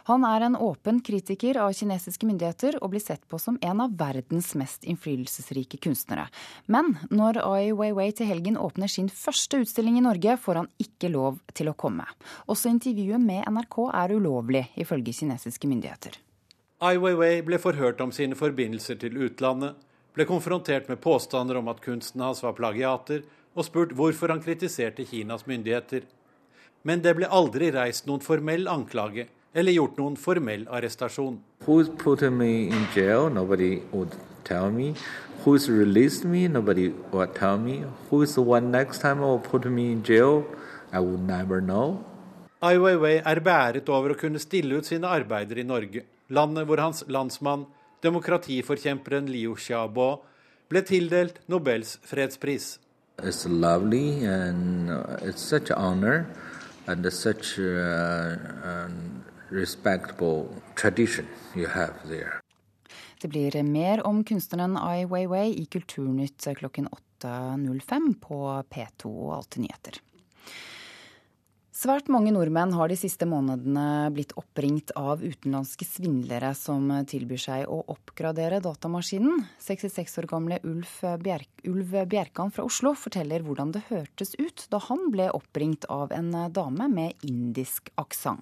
Han 0.08 0.24
er 0.24 0.45
en 0.45 0.56
åpen 0.56 1.02
kritiker 1.04 1.60
av 1.60 1.74
kinesiske 1.76 2.24
myndigheter 2.30 2.78
og 2.80 2.93
blir 2.93 3.04
sett 3.04 3.26
på 3.28 3.36
som 3.43 3.58
en 3.60 3.82
av 3.84 3.98
verdens 4.00 4.54
mest 4.56 4.88
innflytelsesrike 4.88 5.82
kunstnere. 5.84 6.30
Men 6.72 6.93
når 7.12 7.41
Ai 7.43 7.74
Weiwei 7.76 8.14
til 8.16 8.32
helgen 8.32 8.56
åpner 8.56 8.88
sin 8.88 9.12
første 9.12 9.60
utstilling 9.66 10.00
i 10.00 10.06
Norge, 10.08 10.38
får 10.39 10.62
han 10.62 10.72
ikke 10.80 11.12
lov 11.12 11.41
til 11.52 11.68
å 11.68 11.76
komme. 11.76 12.08
Også 12.48 12.72
intervjuet 12.72 13.20
med 13.20 13.43
NRK 13.43 13.82
er 13.91 14.16
ulovlig, 14.16 14.64
ifølge 14.80 15.18
kinesiske 15.20 15.68
myndigheter. 15.68 16.16
Ai 16.80 16.95
Weiwei 16.95 17.41
ble 17.43 17.60
forhørt 17.60 18.00
om 18.00 18.16
sine 18.16 18.39
forbindelser 18.39 19.04
til 19.04 19.20
utlandet, 19.28 19.76
ble 20.18 20.26
konfrontert 20.26 20.88
med 20.89 20.97
påstander 21.01 21.59
om 21.59 21.68
at 21.70 21.82
kunsten 21.84 22.24
hans 22.26 22.41
var 22.41 22.55
plagiater, 22.57 23.22
og 23.53 23.65
spurt 23.65 23.93
hvorfor 23.97 24.34
han 24.34 24.41
kritiserte 24.41 25.05
Kinas 25.05 25.45
myndigheter. 25.45 26.07
Men 26.84 27.03
det 27.05 27.13
ble 27.18 27.30
aldri 27.30 27.70
reist 27.74 28.07
noen 28.09 28.24
formell 28.26 28.65
anklage 28.72 29.28
eller 29.57 29.74
gjort 29.74 29.97
noen 29.97 30.18
formell 30.18 30.65
arrestasjon. 30.74 31.39
Who's 31.65 31.89
put 32.01 32.22
me 32.34 32.68
in 32.68 32.89
jail? 32.95 33.30
Nobody 33.30 33.82
would 33.91 34.18
tell 34.43 34.72
me. 34.72 34.93
Who's 35.45 35.70
released 35.70 36.26
me? 36.26 36.47
Nobody 36.47 36.89
would 37.11 37.36
tell 37.36 37.57
me. 37.57 37.84
Who's 38.09 38.34
the 38.36 38.41
one 38.41 38.72
next 38.72 39.01
time 39.01 39.22
will 39.22 39.39
put 39.39 39.65
me 39.65 39.91
in 39.91 40.03
jail? 40.03 40.45
I 40.91 40.99
would 40.99 41.22
never 41.22 41.61
know. 41.61 42.03
Ai 42.61 42.78
Weiwei 42.82 43.20
er 43.22 43.41
beæret 43.45 43.89
over 43.89 44.15
å 44.15 44.18
kunne 44.18 44.41
stille 44.41 44.80
ut 44.80 44.88
sine 44.89 45.09
arbeider 45.09 45.59
i 45.61 45.65
Norge 45.65 46.07
landet 46.34 46.68
hvor 46.68 46.82
hans 46.82 47.03
landsmann, 47.07 47.65
demokratiforkjemperen 48.04 49.30
Liu 49.32 49.56
Xiaobo, 49.56 50.10
ble 50.70 50.84
tildelt 50.84 51.39
Nobels 51.48 51.98
fredspris. 52.04 52.78
It's 53.24 53.45
lovely 53.45 54.26
and 54.26 54.91
uh, 54.91 55.18
it's 55.22 55.41
such 55.41 55.72
an 55.72 55.78
honor 55.78 56.28
and 56.88 57.12
such 57.12 57.58
a, 57.58 58.38
a 58.64 58.89
respectable 59.50 60.50
tradition 60.76 61.26
you 61.56 61.68
have 61.68 61.93
there. 62.08 62.41
Det 63.22 63.28
blir 63.28 63.64
mer 63.64 64.06
om 64.06 64.24
kunstneren 64.24 64.78
Ai 64.78 65.06
Weiwei 65.06 65.56
i 65.58 65.66
Kulturnytt 65.66 66.48
klokken 66.58 66.88
8.05 67.22 68.14
på 68.22 68.64
P2 68.70 69.10
og 69.10 69.34
Alltid 69.36 69.62
nyheter. 69.62 70.02
Svært 71.78 72.07
mange 72.09 72.32
nordmenn 72.34 72.71
har 72.73 72.89
de 72.89 72.95
siste 72.97 73.28
månedene 73.30 74.07
blitt 74.09 74.32
oppringt 74.39 74.89
av 74.97 75.19
utenlandske 75.21 75.86
svindlere 75.86 76.49
som 76.57 76.88
tilbyr 77.05 77.41
seg 77.43 77.65
å 77.69 77.84
oppgradere 77.93 78.57
datamaskinen. 78.65 79.43
66 79.61 80.17
år 80.17 80.25
gamle 80.32 80.57
Ulf, 80.65 80.95
Bjerk, 81.21 81.51
Ulf 81.69 81.91
Bjerkan 82.09 82.49
fra 82.55 82.65
Oslo 82.65 82.95
forteller 82.97 83.45
hvordan 83.45 83.75
det 83.75 83.84
hørtes 83.91 84.34
ut 84.39 84.63
da 84.73 84.80
han 84.88 85.11
ble 85.13 85.28
oppringt 85.38 85.86
av 85.93 86.15
en 86.17 86.32
dame 86.49 86.88
med 86.89 87.28
indisk 87.28 87.91
aksent. 88.01 88.41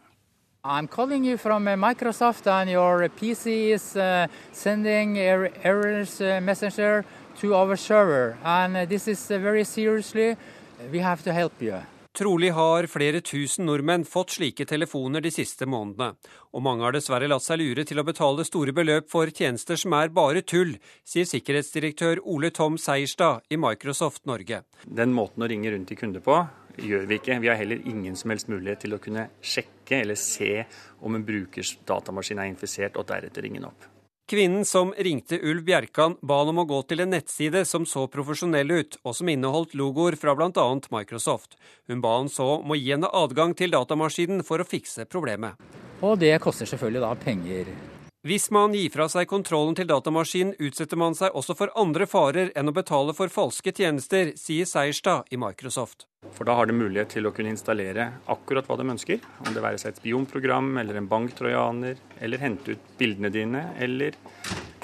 I'm 0.63 0.87
calling 0.87 1.25
you 1.25 1.35
from 1.37 1.67
uh, 1.67 1.75
Microsoft 1.75 2.47
and 2.47 2.69
your 2.69 3.09
PC 3.09 3.73
is 3.73 3.97
uh, 3.97 4.27
sending 4.53 5.17
er 5.19 5.51
errors 5.61 6.21
uh, 6.21 6.39
messenger 6.39 7.03
to 7.41 7.53
our 7.53 7.75
server. 7.75 8.37
And 8.45 8.77
uh, 8.77 8.85
this 8.85 9.09
is 9.09 9.29
uh, 9.29 9.37
very 9.39 9.65
seriously, 9.65 10.37
we 10.89 10.99
have 10.99 11.21
to 11.23 11.33
help 11.33 11.61
you. 11.61 11.83
Trolig 12.15 12.53
har 12.55 12.85
flere 12.87 13.19
tusen 13.19 13.65
nordmenn 13.67 14.05
fått 14.07 14.37
slike 14.37 14.63
telefoner 14.69 15.19
de 15.19 15.31
siste 15.35 15.65
månedene, 15.67 16.13
og 16.55 16.63
mange 16.63 16.85
har 16.85 16.95
dessverre 16.95 17.27
latt 17.27 17.43
seg 17.43 17.59
lure 17.59 17.83
til 17.83 17.99
å 17.99 18.05
betale 18.07 18.45
store 18.47 18.71
beløp 18.77 19.09
for 19.11 19.27
tjenester 19.35 19.75
som 19.75 19.91
er 19.97 20.13
bare 20.15 20.45
tull, 20.47 20.77
sier 21.03 21.27
sikkerhetsdirektør 21.27 22.21
Ole 22.23 22.53
Tom 22.55 22.77
Seierstad 22.79 23.43
i 23.51 23.59
Microsoft 23.59 24.23
Norge. 24.31 24.61
Den 24.87 25.11
måten 25.17 25.43
å 25.43 25.49
ringe 25.51 25.73
rundt 25.73 25.91
til 25.91 25.99
kunder 25.99 26.23
på 26.23 26.37
gjør 26.79 27.03
vi 27.09 27.17
ikke. 27.19 27.41
Vi 27.43 27.51
har 27.51 27.59
heller 27.59 27.83
ingen 27.83 28.15
som 28.15 28.31
helst 28.31 28.47
mulighet 28.47 28.85
til 28.85 28.95
å 28.95 29.01
kunne 29.03 29.27
sjekke 29.43 29.99
eller 30.05 30.19
se 30.19 30.63
om 31.03 31.19
en 31.19 31.27
brukers 31.27 31.75
datamaskin 31.83 32.39
er 32.39 32.53
infisert, 32.53 32.95
og 32.95 33.11
deretter 33.11 33.43
ringe 33.43 33.59
den 33.59 33.67
opp. 33.73 33.91
Kvinnen 34.27 34.65
som 34.65 34.93
ringte 34.97 35.37
Ulv 35.37 35.63
Bjerkan, 35.63 36.15
ba 36.21 36.39
han 36.39 36.49
om 36.49 36.63
å 36.63 36.65
gå 36.65 36.79
til 36.89 37.03
en 37.03 37.11
nettside 37.13 37.61
som 37.69 37.83
så 37.85 38.07
profesjonell 38.09 38.71
ut, 38.73 38.97
og 39.05 39.13
som 39.13 39.29
inneholdt 39.29 39.75
logoer 39.77 40.17
fra 40.17 40.33
bl.a. 40.33 40.63
Microsoft. 40.89 41.53
Hun 41.85 42.01
ba 42.01 42.15
han 42.15 42.31
så 42.33 42.47
om 42.55 42.73
å 42.73 42.77
gi 42.79 42.89
henne 42.89 43.11
adgang 43.13 43.53
til 43.53 43.75
datamaskinen 43.75 44.41
for 44.47 44.63
å 44.63 44.65
fikse 44.65 45.05
problemet. 45.05 45.61
Og 46.01 46.17
det 46.17 46.33
koster 46.41 46.65
selvfølgelig 46.65 47.05
da 47.05 47.11
penger. 47.21 47.69
Hvis 48.25 48.47
man 48.49 48.73
gir 48.73 48.89
fra 48.89 49.05
seg 49.05 49.27
kontrollen 49.29 49.75
til 49.77 49.85
datamaskinen, 49.85 50.55
utsetter 50.57 50.97
man 50.97 51.13
seg 51.13 51.35
også 51.37 51.53
for 51.59 51.69
andre 51.77 52.07
farer 52.09 52.47
enn 52.57 52.71
å 52.71 52.73
betale 52.73 53.13
for 53.13 53.29
falske 53.29 53.69
tjenester, 53.69 54.31
sier 54.33 54.65
Seierstad 54.65 55.29
i 55.29 55.37
Microsoft. 55.37 56.07
For 56.33 56.49
da 56.49 56.55
har 56.57 56.65
du 56.65 56.73
mulighet 56.73 57.13
til 57.13 57.29
å 57.29 57.31
kunne 57.37 57.53
installere 57.53 58.07
akkurat 58.33 58.65
hva 58.65 58.79
de 58.81 58.87
ønsker. 58.95 59.21
Om 59.45 59.51
det 59.53 59.61
være 59.61 59.77
seg 59.77 59.93
et 59.93 60.01
spionprogram 60.01 60.71
eller 60.81 60.97
en 60.97 61.11
banktrojaner, 61.11 62.01
eller 62.17 62.41
hente 62.41 62.73
ut 62.73 62.89
bildene 62.97 63.29
dine 63.29 63.61
eller 63.77 64.17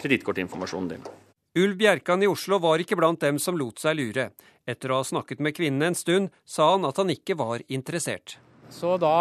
kredittkortinformasjonen 0.03 0.93
din. 0.93 1.09
Ulv 1.57 1.81
Bjerkan 1.81 2.21
i 2.21 2.29
Oslo 2.29 2.61
var 2.61 2.85
ikke 2.85 2.99
blant 3.01 3.25
dem 3.25 3.41
som 3.41 3.57
lot 3.57 3.81
seg 3.81 3.97
lure. 3.97 4.29
Etter 4.69 4.93
å 4.93 5.01
ha 5.01 5.09
snakket 5.15 5.41
med 5.41 5.57
kvinnen 5.57 5.89
en 5.89 5.97
stund, 5.97 6.29
sa 6.45 6.75
han 6.75 6.85
at 6.85 7.01
han 7.01 7.09
ikke 7.09 7.41
var 7.41 7.65
interessert. 7.73 8.37
Så 8.71 8.95
da 9.01 9.15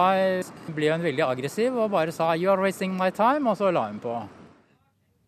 ble 0.70 0.92
hun 0.92 1.02
veldig 1.04 1.26
aggressiv 1.26 1.74
og 1.74 1.90
bare 1.90 2.14
sa 2.14 2.34
'you 2.34 2.50
are 2.50 2.62
wasting 2.62 2.96
my 2.96 3.10
time', 3.10 3.50
og 3.50 3.58
så 3.58 3.72
la 3.72 3.88
hun 3.88 4.00
på. 4.00 4.28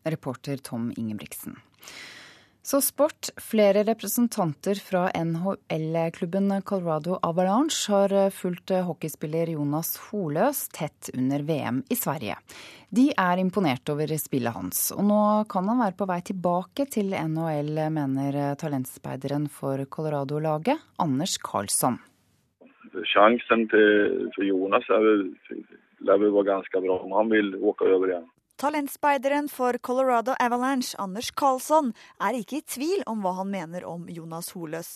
Reporter 0.06 0.56
Tom 0.56 0.92
Ingebrigtsen. 0.96 1.56
Så 2.62 2.80
sport. 2.80 3.30
Flere 3.36 3.82
representanter 3.84 4.74
fra 4.74 5.10
NHL-klubben 5.14 6.62
Colorado 6.62 7.18
Avalanche 7.22 7.90
har 7.90 8.30
fulgt 8.30 8.70
hockeyspiller 8.70 9.50
Jonas 9.50 9.96
Holøs 9.96 10.68
tett 10.68 11.10
under 11.14 11.42
VM 11.42 11.82
i 11.90 11.96
Sverige. 11.98 12.36
De 12.88 13.08
er 13.18 13.42
imponert 13.42 13.90
over 13.90 14.14
spillet 14.18 14.54
hans, 14.54 14.92
og 14.94 15.02
nå 15.04 15.48
kan 15.50 15.66
han 15.68 15.82
være 15.82 15.98
på 15.98 16.06
vei 16.06 16.20
tilbake 16.20 16.86
til 16.86 17.10
NHL, 17.10 17.90
mener 17.90 18.54
talentspeideren 18.54 19.50
for 19.50 19.82
Colorado-laget, 19.90 20.78
Anders 21.02 21.38
Karlsson. 21.42 21.98
Sjansen 23.08 23.66
til, 23.72 24.28
for 24.34 24.44
Jonas 24.44 24.88
er 24.90 25.02
vel, 25.04 25.24
lär 26.02 26.18
väl 26.18 26.30
vara 26.30 26.44
ganska 26.44 26.80
bra 26.80 26.98
om 26.98 27.12
han 27.12 27.30
vil 27.30 27.56
åka 27.56 27.84
over 27.84 28.08
igjen. 28.08 28.28
Talentspeideren 28.62 29.48
for 29.48 29.78
Colorado 29.78 30.34
Avalanche, 30.38 30.94
Anders 30.98 31.30
Karlsson, 31.30 31.92
er 32.20 32.36
ikke 32.38 32.60
i 32.60 32.66
tvil 32.74 33.02
om 33.10 33.24
hva 33.24 33.32
han 33.40 33.50
mener 33.50 33.86
om 33.88 34.04
Jonas 34.08 34.52
Holøs. 34.54 34.90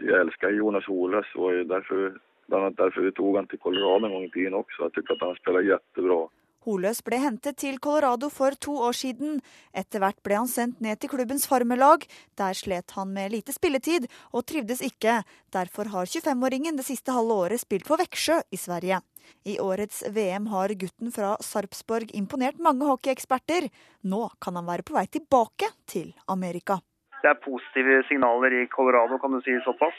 Jeg 0.00 0.18
elsker 0.24 0.56
Jonas 0.56 0.86
Holøs, 0.90 1.28
og 1.36 1.68
derfor, 1.70 2.16
derfor 2.48 3.04
vi 3.04 3.12
tok 3.14 3.36
han 3.36 3.50
til 3.50 3.60
Colorado 3.62 4.06
en 4.06 4.16
gang 4.16 4.24
i 4.26 4.32
tiden 4.34 4.58
også. 4.58 4.88
Jeg 4.88 5.06
syns 5.06 5.22
han 5.22 5.38
spiller 5.38 5.68
kjempebra. 5.68 6.18
Holøs 6.62 7.00
ble 7.02 7.18
hentet 7.18 7.58
til 7.58 7.78
Colorado 7.82 8.28
for 8.30 8.54
to 8.54 8.76
år 8.86 8.94
siden. 8.94 9.40
Etter 9.74 10.02
hvert 10.02 10.20
ble 10.22 10.36
han 10.38 10.50
sendt 10.50 10.82
ned 10.84 11.00
til 11.02 11.10
klubbens 11.10 11.48
farmelag. 11.50 12.06
Der 12.38 12.54
slet 12.54 12.94
han 12.96 13.10
med 13.14 13.34
lite 13.34 13.54
spilletid, 13.54 14.06
og 14.30 14.46
trivdes 14.46 14.84
ikke. 14.86 15.20
Derfor 15.54 15.90
har 15.90 16.06
25-åringen 16.06 16.78
det 16.78 16.86
siste 16.86 17.14
halve 17.14 17.40
året 17.46 17.64
spilt 17.64 17.88
for 17.88 17.98
Veksjø 17.98 18.38
i 18.54 18.60
Sverige. 18.60 19.02
I 19.46 19.58
årets 19.62 20.02
VM 20.14 20.48
har 20.54 20.74
gutten 20.78 21.12
fra 21.14 21.34
Sarpsborg 21.42 22.14
imponert 22.14 22.58
mange 22.62 22.86
hockeyeksperter. 22.86 23.68
Nå 24.06 24.28
kan 24.42 24.58
han 24.58 24.68
være 24.70 24.86
på 24.86 24.96
vei 24.98 25.06
tilbake 25.10 25.70
til 25.90 26.10
Amerika. 26.30 26.78
Det 27.22 27.30
er 27.30 27.42
positive 27.42 28.02
signaler 28.08 28.54
i 28.62 28.66
Colorado, 28.70 29.18
kan 29.22 29.34
du 29.34 29.42
si 29.42 29.54
såpass? 29.66 29.98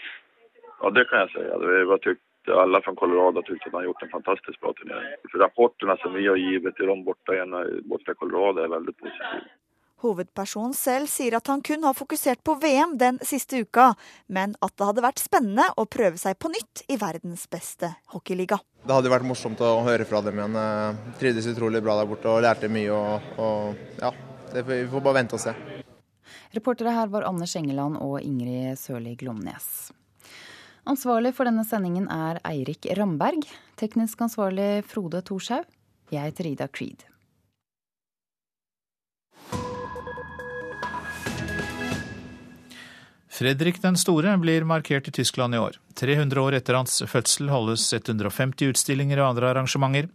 Ja, 0.81 0.91
det 0.91 1.07
kan 1.09 1.23
jeg 1.23 1.35
si. 1.35 1.43
Det 1.63 1.83
var 1.87 2.01
tykt 2.03 2.23
alla 2.47 2.81
från 2.81 2.95
Colorado 2.95 3.41
tyckte 3.41 3.67
att 3.67 3.73
han 3.73 3.83
gjort 3.83 4.03
en 4.03 4.09
fantastiskt 4.09 4.59
bra 4.59 4.73
turnering. 4.73 5.15
För 5.31 5.37
rapporterna 5.39 5.97
som 5.97 6.13
vi 6.13 6.27
har 6.27 6.35
givit 6.35 6.75
till 6.75 6.85
dem 6.85 7.03
borta, 7.03 7.31
borta 7.83 8.11
i 8.11 8.15
Colorado 8.15 8.59
är 8.61 8.67
väldigt 8.67 8.97
positiva. 8.97 9.41
Hovedpersonen 10.03 10.73
selv 10.75 11.07
sier 11.07 11.37
at 11.37 11.47
han 11.47 11.61
kun 11.63 11.85
har 11.87 11.95
fokusert 11.95 12.41
på 12.43 12.57
VM 12.59 12.97
den 12.99 13.19
siste 13.23 13.61
uka, 13.63 13.93
men 14.27 14.55
at 14.59 14.75
det 14.75 14.89
hadde 14.89 15.05
vært 15.05 15.23
spennende 15.23 15.69
å 15.79 15.85
prøve 15.87 16.19
seg 16.19 16.35
på 16.43 16.51
nytt 16.51 16.83
i 16.91 16.97
verdens 16.99 17.45
beste 17.47 17.93
hockeyliga. 18.11 18.59
Det 18.83 18.91
hadde 18.97 19.13
vært 19.13 19.27
morsomt 19.29 19.63
å 19.63 19.77
høre 19.87 20.03
fra 20.03 20.19
dem 20.25 20.41
igjen. 20.41 20.59
Trivdes 21.21 21.47
utrolig 21.53 21.79
bra 21.85 21.95
der 22.01 22.11
borte 22.11 22.27
og 22.27 22.43
lærte 22.43 22.67
mye. 22.67 22.91
Og, 22.91 23.31
og 23.39 24.03
ja, 24.03 24.11
det, 24.51 24.67
vi 24.67 24.83
får 24.91 25.07
bare 25.07 25.21
vente 25.21 25.39
og 25.39 25.45
se. 25.45 25.55
Reportere 26.53 26.91
her 26.99 27.07
var 27.13 27.29
Anders 27.29 27.55
Engeland 27.55 28.01
og 28.03 28.19
Ingrid 28.21 28.75
Sørli 28.79 29.15
Glomnes. 29.15 29.93
Ansvarlig 30.83 31.31
for 31.37 31.47
denne 31.47 31.63
sendingen 31.63 32.09
er 32.11 32.41
Eirik 32.43 32.89
Ramberg. 32.97 33.45
Teknisk 33.79 34.19
ansvarlig 34.25 34.83
Frode 34.83 35.21
Thorshaug. 35.23 35.63
Jeg 36.11 36.27
heter 36.27 36.49
Ida 36.49 36.67
Creed. 36.67 37.05
Fredrik 43.33 43.79
den 43.81 43.95
store 43.97 44.35
blir 44.37 44.67
markert 44.67 45.07
i 45.07 45.15
Tyskland 45.15 45.55
i 45.55 45.61
år. 45.63 45.79
300 45.95 46.41
år 46.43 46.59
etter 46.59 46.75
hans 46.77 46.99
fødsel 47.07 47.47
holdes 47.49 47.87
150 47.95 48.75
utstillinger 48.75 49.23
og 49.23 49.31
andre 49.31 49.53
arrangementer. 49.55 50.11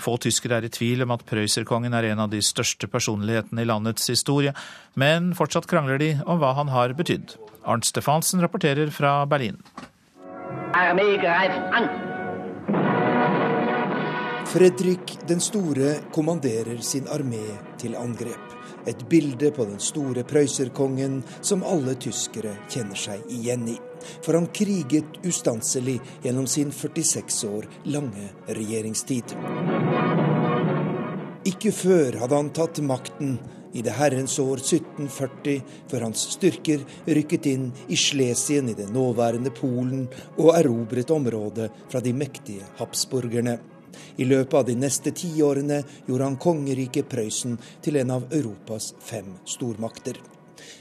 Få 0.00 0.16
tyskere 0.20 0.60
er 0.60 0.66
i 0.68 0.72
tvil 0.72 1.04
om 1.06 1.14
at 1.14 1.24
prøyserkongen 1.28 1.94
er 1.96 2.10
en 2.10 2.24
av 2.26 2.32
de 2.32 2.42
største 2.44 2.88
personlighetene 2.90 3.64
i 3.64 3.68
landets 3.68 4.10
historie, 4.12 4.52
men 4.94 5.32
fortsatt 5.38 5.68
krangler 5.70 6.00
de 6.02 6.10
om 6.26 6.40
hva 6.42 6.52
han 6.58 6.72
har 6.74 6.96
betydd. 6.98 7.36
Arnt 7.66 7.88
Stefansen 7.88 8.42
rapporterer 8.44 8.92
fra 8.94 9.24
Berlin. 9.26 9.58
Fredrik 14.46 15.18
den 15.28 15.40
store 15.40 15.96
kommanderer 16.14 16.78
sin 16.80 17.08
armé 17.10 17.42
til 17.80 17.96
angrep. 17.96 18.54
Et 18.86 19.08
bilde 19.08 19.50
på 19.50 19.64
den 19.66 19.80
store 19.82 20.22
prøyserkongen 20.22 21.18
som 21.40 21.64
alle 21.66 21.96
tyskere 21.98 22.54
kjenner 22.70 22.96
seg 22.96 23.26
igjen 23.34 23.66
i. 23.72 23.76
For 24.22 24.38
han 24.38 24.46
kriget 24.54 25.18
ustanselig 25.26 25.98
gjennom 26.22 26.46
sin 26.46 26.70
46 26.70 27.42
år 27.50 27.66
lange 27.90 28.30
regjeringstid. 28.46 29.34
Ikke 31.46 31.70
før 31.70 32.16
hadde 32.18 32.38
han 32.40 32.48
tatt 32.50 32.80
makten 32.82 33.36
i 33.76 33.82
det 33.84 33.92
herrens 33.94 34.34
år 34.42 34.58
1740, 34.58 35.60
før 35.86 36.06
hans 36.08 36.24
styrker 36.32 36.82
rykket 37.06 37.46
inn 37.52 37.68
i 37.92 37.98
Slesien 38.00 38.72
i 38.72 38.74
det 38.74 38.88
nåværende 38.90 39.52
Polen 39.54 40.08
og 40.40 40.56
erobret 40.56 41.12
området 41.14 41.68
fra 41.92 42.02
de 42.02 42.14
mektige 42.16 42.66
habsburgerne. 42.80 43.58
I 44.18 44.26
løpet 44.26 44.58
av 44.58 44.66
de 44.66 44.74
neste 44.80 45.12
tiårene 45.14 45.82
gjorde 46.08 46.26
han 46.26 46.40
kongeriket 46.40 47.06
Prøysen 47.12 47.54
til 47.84 48.00
en 48.00 48.16
av 48.16 48.26
Europas 48.34 48.94
fem 48.98 49.36
stormakter. 49.46 50.18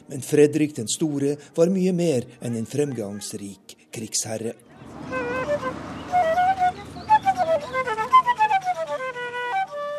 Men 0.09 0.25
Fredrik 0.25 0.73
den 0.79 0.89
store 0.89 1.35
var 1.55 1.69
mye 1.73 1.93
mer 1.93 2.25
enn 2.41 2.57
en 2.57 2.69
fremgangsrik 2.69 3.77
krigsherre. 3.93 4.55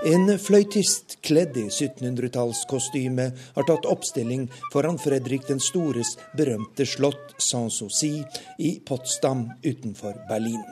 En 0.06 0.28
fløytist 0.38 1.16
kledd 1.26 1.56
i 1.58 1.64
1700-tallskostyme 1.66 3.24
har 3.56 3.64
tatt 3.66 3.88
oppstilling 3.90 4.44
foran 4.70 5.00
Fredrik 5.02 5.48
den 5.48 5.58
stores 5.58 6.12
berømte 6.38 6.86
slott 6.86 7.34
Sanssouci 7.42 8.20
i 8.62 8.70
Potsdam 8.86 9.48
utenfor 9.64 10.20
Berlin. 10.28 10.62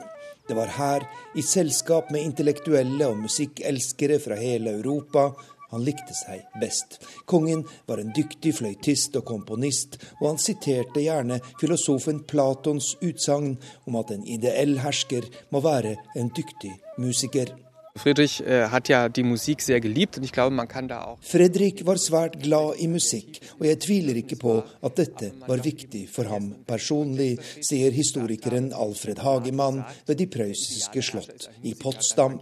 Det 0.47 0.55
var 0.55 0.71
her, 0.77 1.03
i 1.35 1.43
selskap 1.43 2.13
med 2.15 2.23
intellektuelle 2.29 3.09
og 3.09 3.19
musikkelskere 3.25 4.21
fra 4.23 4.39
hele 4.39 4.77
Europa, 4.77 5.33
han 5.73 5.83
likte 5.83 6.15
seg 6.15 6.47
best. 6.61 7.01
Kongen 7.27 7.65
var 7.89 7.99
en 7.99 8.15
dyktig 8.15 8.55
fløytist 8.61 9.19
og 9.19 9.27
komponist, 9.27 9.99
og 10.21 10.29
han 10.29 10.39
siterte 10.39 11.03
gjerne 11.03 11.41
filosofen 11.59 12.23
Platons 12.23 12.93
utsagn 13.03 13.57
om 13.83 13.99
at 13.99 14.15
en 14.15 14.23
ideell 14.23 14.77
hersker 14.85 15.27
må 15.51 15.65
være 15.65 15.97
en 16.15 16.31
dyktig 16.31 16.77
musiker. 17.03 17.51
Friedrich 17.97 18.41
äh, 18.41 18.67
hat 18.67 18.89
ja 18.89 19.07
die 19.07 19.23
Musik 19.23 19.61
sehr 19.61 19.79
geliebt 19.79 20.17
und 20.17 20.23
ich 20.23 20.33
glaube, 20.33 20.53
man 20.53 20.67
kann 20.67 20.89
da 20.89 21.05
auch 21.05 21.17
Fredrik 21.21 21.85
var 21.85 21.97
svært 21.97 22.41
glad 22.41 22.75
i 22.77 22.89
musikk, 22.91 23.39
og 23.57 23.65
jeg 23.69 23.79
tviler 23.79 24.19
ikke 24.19 24.35
på 24.35 24.55
at 24.59 24.97
dette 24.99 25.31
var 25.47 25.63
viktig 25.63 26.03
for 26.11 26.27
ham 26.27 26.49
personlig, 26.67 27.39
sier 27.63 27.95
historikeren 27.95 28.73
Alfred 28.75 29.23
Hagemann 29.23 29.79
ved 30.05 30.19
de 30.19 30.27
prøyssiske 30.27 31.05
slott 31.07 31.47
i 31.63 31.73
Potsdam. 31.79 32.37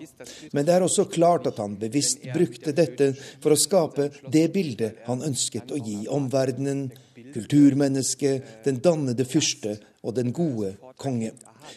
Men 0.53 0.65
det 0.65 0.73
er 0.73 0.87
også 0.87 1.05
klart 1.05 1.45
at 1.47 1.61
han 1.61 1.77
bevisst 1.77 2.25
brukte 2.33 2.73
dette 2.73 3.13
for 3.37 3.53
å 3.53 3.59
skape 3.59 4.09
det 4.33 4.47
bildet 4.57 5.05
han 5.05 5.21
ønsket 5.21 5.69
å 5.69 5.77
gi 5.77 6.03
omverdenen. 6.09 6.87
Kulturmennesket, 7.33 8.65
den 8.65 8.81
dannede 8.83 9.25
fyrste 9.25 9.77
og 10.03 10.15
den 10.15 10.31
gode 10.35 10.75
konge. 10.99 11.31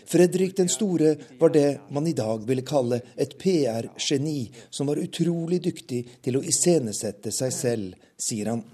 Fredrik 0.06 0.56
den 0.56 0.68
store 0.68 1.14
var 1.38 1.52
det 1.54 1.68
man 1.94 2.06
i 2.06 2.14
dag 2.16 2.42
ville 2.46 2.66
kalle 2.66 3.00
et 3.16 3.36
PR-geni, 3.38 4.50
som 4.70 4.90
var 4.90 4.98
utrolig 4.98 5.62
dyktig 5.62 6.02
til 6.24 6.38
å 6.38 6.42
iscenesette 6.42 7.32
seg 7.34 7.54
selv, 7.54 7.94
sier 8.18 8.50
han. 8.50 8.64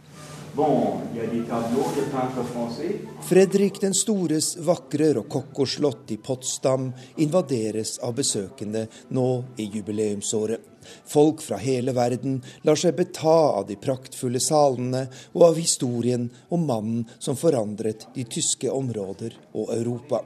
Fredrik 3.29 3.81
den 3.81 3.95
stores 3.97 4.51
vakre 4.61 5.13
rokokkoslott 5.17 6.13
i 6.13 6.19
Potsdam 6.21 6.91
invaderes 7.25 7.99
av 8.05 8.17
besøkende 8.19 8.87
nå 9.17 9.31
i 9.57 9.71
jubileumsåret. 9.73 10.72
Folk 11.09 11.43
fra 11.45 11.59
hele 11.63 11.95
verden 11.97 12.41
lar 12.67 12.79
seg 12.79 12.97
beta 12.99 13.39
av 13.61 13.67
de 13.69 13.79
praktfulle 13.81 14.41
salene 14.43 15.07
og 15.33 15.49
av 15.53 15.61
historien 15.61 16.29
om 16.53 16.69
mannen 16.69 17.09
som 17.19 17.39
forandret 17.39 18.09
de 18.15 18.27
tyske 18.29 18.71
områder 18.71 19.37
og 19.53 19.75
Europa. 19.77 20.23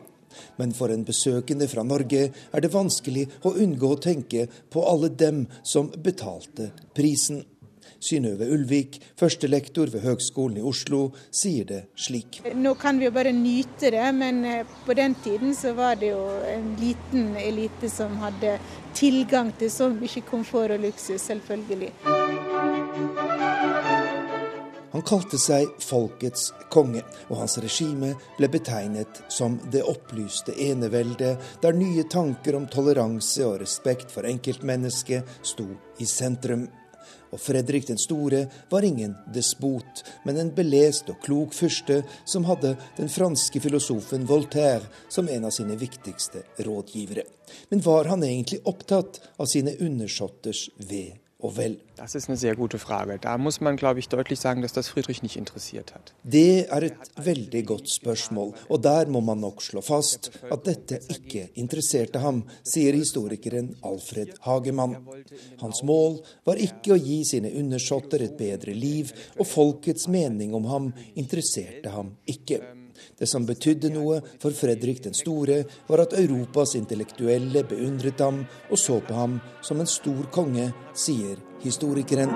Men 0.57 0.73
for 0.77 0.93
en 0.93 1.05
besøkende 1.07 1.69
fra 1.71 1.85
Norge 1.87 2.29
er 2.29 2.65
det 2.65 2.73
vanskelig 2.75 3.27
å 3.49 3.55
unngå 3.63 3.93
å 3.95 4.01
tenke 4.03 4.47
på 4.73 4.85
alle 4.89 5.09
dem 5.09 5.45
som 5.65 5.89
betalte 5.97 6.71
prisen. 6.97 7.43
Synnøve 8.01 8.49
Ulvik, 8.53 9.01
førstelektor 9.19 9.91
ved 9.95 10.05
Høgskolen 10.07 10.61
i 10.61 10.65
Oslo, 10.67 11.11
sier 11.31 11.69
det 11.69 11.83
slik. 11.97 12.41
Nå 12.55 12.75
kan 12.81 13.01
vi 13.01 13.09
jo 13.09 13.15
bare 13.15 13.33
nyte 13.37 13.91
det, 13.95 14.07
men 14.17 14.45
eh, 14.45 14.77
på 14.87 14.97
den 14.99 15.17
tiden 15.25 15.55
så 15.57 15.75
var 15.77 15.99
det 16.01 16.13
jo 16.13 16.23
en 16.51 16.73
liten 16.81 17.35
elite 17.41 17.91
som 17.93 18.17
hadde 18.23 18.59
tilgang 18.97 19.53
til 19.59 19.71
så 19.73 19.91
mye 19.93 20.25
komfort 20.29 20.77
og 20.77 20.81
luksus, 20.87 21.21
selvfølgelig. 21.27 21.93
Han 24.97 25.03
kalte 25.05 25.37
seg 25.37 25.69
folkets 25.85 26.47
konge, 26.73 27.03
og 27.29 27.43
hans 27.43 27.59
regime 27.61 28.15
ble 28.39 28.49
betegnet 28.49 29.19
som 29.29 29.59
det 29.73 29.83
opplyste 29.85 30.55
eneveldet, 30.71 31.37
der 31.61 31.77
nye 31.77 32.07
tanker 32.09 32.57
om 32.57 32.65
toleranse 32.73 33.45
og 33.45 33.59
respekt 33.61 34.15
for 34.15 34.25
enkeltmennesket 34.25 35.37
sto 35.45 35.69
i 36.01 36.09
sentrum. 36.09 36.65
Og 37.35 37.41
Fredrik 37.43 37.89
den 37.89 37.99
store 37.99 38.45
var 38.71 38.87
ingen 38.87 39.17
despot, 39.35 40.05
men 40.25 40.39
en 40.41 40.55
belest 40.55 41.11
og 41.13 41.21
klok 41.25 41.55
fyrste 41.57 42.03
som 42.25 42.47
hadde 42.49 42.77
den 42.97 43.11
franske 43.13 43.61
filosofen 43.61 44.27
Voltaire 44.29 44.87
som 45.09 45.29
en 45.29 45.49
av 45.49 45.55
sine 45.55 45.77
viktigste 45.81 46.45
rådgivere. 46.67 47.27
Men 47.71 47.85
var 47.85 48.11
han 48.11 48.25
egentlig 48.25 48.63
opptatt 48.65 49.21
av 49.37 49.51
sine 49.51 49.77
undersåtters 49.81 50.69
ve 50.89 51.07
og 51.47 51.57
vel? 51.57 51.77
Das 51.97 52.15
ist 52.15 52.29
eine 52.29 52.37
sehr 52.37 52.57
gute 52.57 52.79
Frage. 52.79 53.19
Da 53.19 53.39
muss 53.39 53.61
man, 53.61 53.77
glaube 53.77 54.01
ich, 54.01 54.09
deutlich 54.09 54.39
sagen, 54.39 54.63
dass 54.63 54.73
das 54.73 54.89
Friedrich 54.89 55.23
nicht 55.23 55.37
interessiert 55.37 55.95
hat. 55.95 56.13
Det 56.23 56.67
er 56.69 56.83
et 56.83 57.11
veldig 57.17 57.65
godt 57.67 57.89
spørsmål, 57.89 58.53
og 58.69 58.83
der 58.83 59.07
må 59.07 59.21
man 59.21 59.41
nok 59.41 59.63
slå 59.63 59.81
fast 59.81 60.31
at 60.51 60.65
dette 60.67 61.01
ikke 61.09 61.49
interesserte 61.55 62.21
ham, 62.21 62.45
sier 62.63 62.93
historikeren 62.93 63.75
Alfred 63.83 64.37
Hagemann. 64.45 64.99
Hans 65.63 65.83
mål 65.83 66.21
var 66.45 66.61
ikke 66.61 66.97
å 66.97 67.01
gi 67.01 67.23
sine 67.25 67.55
undersåtter 67.57 68.27
et 68.27 68.37
bedre 68.37 68.75
liv, 68.77 69.15
og 69.39 69.47
folkets 69.47 70.09
mening 70.09 70.55
om 70.55 70.69
ham 70.73 70.93
interesserte 71.15 71.95
ham 71.95 72.17
ikke. 72.27 72.61
Det 73.17 73.25
som 73.25 73.47
betydde 73.49 73.89
noe 73.95 74.19
for 74.43 74.53
Fredrik 74.53 74.99
den 75.07 75.15
store, 75.17 75.63
var 75.89 76.03
at 76.05 76.13
Europas 76.21 76.75
intellektuelle 76.77 77.63
beundret 77.65 78.21
ham 78.21 78.43
og 78.69 78.77
så 78.77 78.99
på 79.01 79.17
ham 79.17 79.39
som 79.65 79.81
en 79.81 79.89
stor 79.89 80.29
konge, 80.35 80.69
sier 80.93 81.41
historikeren. 81.63 82.35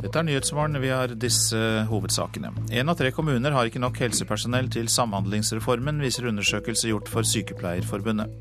Dette 0.00 0.20
er 0.22 0.26
Nyhetsmorgen. 0.30 0.80
Vi 0.80 0.88
har 0.92 1.12
disse 1.20 1.60
hovedsakene. 1.90 2.54
Én 2.72 2.88
av 2.88 2.96
tre 2.96 3.12
kommuner 3.12 3.52
har 3.52 3.68
ikke 3.68 3.82
nok 3.82 4.00
helsepersonell 4.00 4.72
til 4.72 4.88
Samhandlingsreformen, 4.88 6.00
viser 6.00 6.30
undersøkelse 6.32 6.92
gjort 6.94 7.12
for 7.12 7.28
Sykepleierforbundet. 7.28 8.32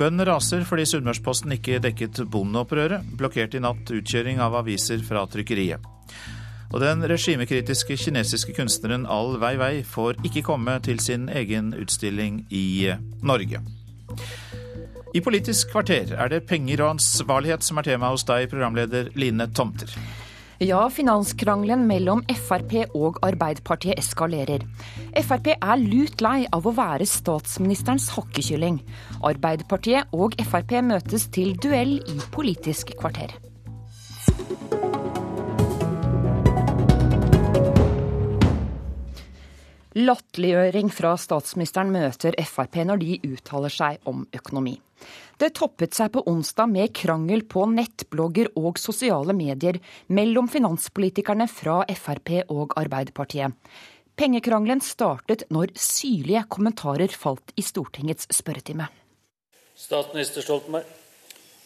Bøndene 0.00 0.24
raser 0.30 0.62
fordi 0.64 0.86
Sunnmørsposten 0.88 1.52
ikke 1.52 1.80
dekket 1.84 2.22
bondeopprøret. 2.32 3.04
Blokkerte 3.20 3.58
i 3.58 3.64
natt 3.64 3.90
utkjøring 3.92 4.40
av 4.40 4.56
aviser 4.62 5.02
fra 5.04 5.26
trykkeriet. 5.28 5.84
Og 6.70 6.78
den 6.80 7.02
regimekritiske 7.10 7.98
kinesiske 7.98 8.54
kunstneren 8.56 9.04
Al 9.10 9.34
Weiwei 9.42 9.82
får 9.84 10.22
ikke 10.24 10.44
komme 10.46 10.78
til 10.86 11.02
sin 11.04 11.28
egen 11.28 11.74
utstilling 11.76 12.44
i 12.48 12.94
Norge. 13.20 13.60
I 15.10 15.20
Politisk 15.20 15.72
kvarter 15.74 16.14
er 16.14 16.32
det 16.32 16.46
penger 16.48 16.84
og 16.84 16.94
ansvarlighet 16.94 17.66
som 17.66 17.82
er 17.82 17.90
tema 17.90 18.12
hos 18.14 18.24
deg, 18.24 18.46
programleder 18.52 19.10
Line 19.18 19.50
Tomter. 19.52 19.90
Ja, 20.60 20.82
finanskrangelen 20.92 21.86
mellom 21.88 22.20
Frp 22.36 22.74
og 22.92 23.16
Arbeiderpartiet 23.24 23.96
eskalerer. 23.96 24.66
Frp 25.24 25.46
er 25.54 25.78
lut 25.80 26.20
lei 26.20 26.42
av 26.52 26.68
å 26.68 26.72
være 26.76 27.06
statsministerens 27.08 28.10
hakkekylling. 28.12 28.76
Arbeiderpartiet 29.24 30.12
og 30.12 30.36
Frp 30.44 30.74
møtes 30.84 31.24
til 31.32 31.54
duell 31.64 31.94
i 32.04 32.18
Politisk 32.34 32.92
kvarter. 33.00 33.32
Latterliggjøring 39.96 40.92
fra 40.92 41.16
statsministeren 41.24 41.96
møter 41.96 42.36
Frp 42.44 42.82
når 42.84 43.00
de 43.06 43.18
uttaler 43.32 43.72
seg 43.80 44.12
om 44.12 44.26
økonomi. 44.36 44.76
Det 45.40 45.54
toppet 45.56 45.96
seg 45.96 46.10
på 46.12 46.20
onsdag 46.28 46.68
med 46.68 46.90
krangel 46.92 47.46
på 47.48 47.62
nettblogger 47.72 48.50
og 48.60 48.76
sosiale 48.76 49.32
medier 49.32 49.78
mellom 50.12 50.50
finanspolitikerne 50.52 51.46
fra 51.48 51.78
Frp 51.96 52.34
og 52.52 52.74
Arbeiderpartiet. 52.76 53.56
Pengekrangelen 54.20 54.82
startet 54.84 55.46
når 55.48 55.72
syrlige 55.80 56.42
kommentarer 56.52 57.08
falt 57.08 57.54
i 57.56 57.64
Stortingets 57.64 58.28
spørretime. 58.36 58.90
Statsminister 59.72 60.44
Stoltenberg. 60.44 60.84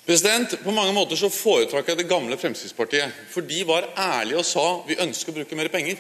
President, 0.06 0.55
På 0.62 0.70
mange 0.70 0.92
måter 0.94 1.18
så 1.18 1.32
foretrakk 1.32 1.88
jeg 1.88 1.98
det 1.98 2.06
gamle 2.06 2.38
Fremskrittspartiet. 2.38 3.10
For 3.32 3.42
de 3.42 3.64
var 3.66 3.88
ærlige 3.98 4.38
og 4.38 4.46
sa 4.46 4.68
vi 4.86 5.01
ønsker 5.02 5.32
å 5.32 5.38
bruke 5.40 5.59
mer 5.59 5.72
penger. 5.72 5.98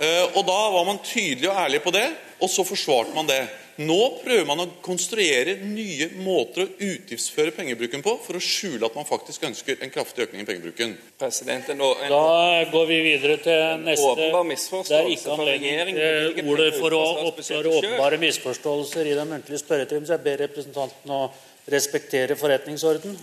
Eh, 0.00 0.24
og 0.32 0.46
Da 0.46 0.60
var 0.72 0.88
man 0.88 1.04
tydelig 1.04 1.50
og 1.50 1.60
ærlig 1.60 1.82
på 1.84 1.92
det, 1.92 2.08
og 2.40 2.48
så 2.48 2.64
forsvarte 2.64 3.12
man 3.12 3.28
det. 3.28 3.42
Nå 3.76 3.98
prøver 4.22 4.46
man 4.48 4.62
å 4.62 4.66
konstruere 4.84 5.58
nye 5.60 6.08
måter 6.24 6.62
å 6.64 6.68
utgiftsføre 6.86 7.52
pengebruken 7.52 8.00
på 8.04 8.14
for 8.24 8.38
å 8.38 8.40
skjule 8.42 8.88
at 8.88 8.96
man 8.96 9.08
faktisk 9.08 9.44
ønsker 9.50 9.82
en 9.84 9.92
kraftig 9.92 10.24
økning 10.24 10.46
i 10.46 10.48
pengebruken. 10.48 10.94
President, 11.20 11.68
en, 11.74 11.82
en, 11.84 12.12
da 12.12 12.62
går 12.72 12.86
vi 12.88 13.00
videre 13.04 13.36
til 13.44 13.84
neste. 13.84 14.14
Det 14.16 14.96
er 14.96 15.10
ikke 15.12 15.36
anledning 15.36 16.00
til 16.00 16.52
ordet 16.54 16.70
for 16.78 16.96
å 16.96 17.02
oppklare 17.28 17.74
åpenbare 17.80 18.20
misforståelser 18.24 19.12
i 19.12 19.18
den 19.18 19.34
muntlige 19.34 19.60
spørretimen, 19.60 20.08
så 20.08 20.16
jeg 20.16 20.24
ber 20.24 20.46
representanten 20.46 21.12
å 21.12 21.26
respektere 21.68 22.38
forretningsorden. 22.38 23.18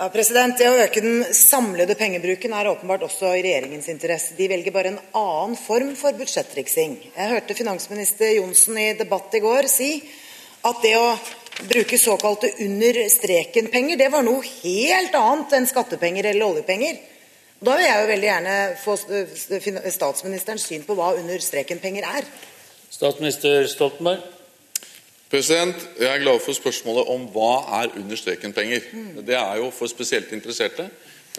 Ja, 0.00 0.06
president. 0.08 0.56
Det 0.56 0.64
å 0.64 0.78
øke 0.80 1.02
den 1.04 1.26
samlede 1.36 1.92
pengebruken 1.92 2.54
er 2.56 2.70
åpenbart 2.70 3.02
også 3.04 3.34
i 3.36 3.42
regjeringens 3.44 3.90
interesse. 3.92 4.32
De 4.32 4.46
velger 4.48 4.72
bare 4.72 4.94
en 4.94 5.02
annen 5.12 5.58
form 5.60 5.90
for 5.92 6.16
budsjettriksing. 6.16 6.94
Jeg 7.12 7.32
hørte 7.34 7.56
finansminister 7.58 8.32
Johnsen 8.38 8.78
i 8.80 8.86
debatt 8.96 9.36
i 9.36 9.42
går 9.44 9.68
si 9.68 9.90
at 10.64 10.80
det 10.80 10.94
å 10.96 11.10
bruke 11.68 12.00
såkalte 12.00 12.48
under 12.64 13.02
streken-penger, 13.12 14.00
det 14.00 14.08
var 14.16 14.24
noe 14.24 14.40
helt 14.40 15.20
annet 15.20 15.52
enn 15.58 15.68
skattepenger 15.68 16.30
eller 16.32 16.48
oljepenger. 16.48 16.96
Da 17.60 17.76
vil 17.76 17.90
jeg 17.90 18.00
jo 18.00 18.10
veldig 18.14 18.30
gjerne 18.30 18.58
få 18.80 18.96
statsministerens 20.00 20.64
syn 20.64 20.88
på 20.88 20.96
hva 20.96 21.12
under 21.20 21.44
streken-penger 21.44 22.08
er. 22.08 22.34
Statsminister 22.88 23.68
Stoltenberg. 23.68 24.39
President, 25.30 25.76
Jeg 26.00 26.14
er 26.14 26.18
glad 26.18 26.40
for 26.42 26.52
spørsmålet 26.58 27.06
om 27.06 27.28
hva 27.30 27.52
er 27.78 27.92
under 28.00 28.18
streken-penger. 28.18 28.80
Det 29.22 29.36
er 29.38 29.60
jo 29.60 29.68
for 29.70 29.86
spesielt 29.86 30.32
interesserte, 30.34 30.88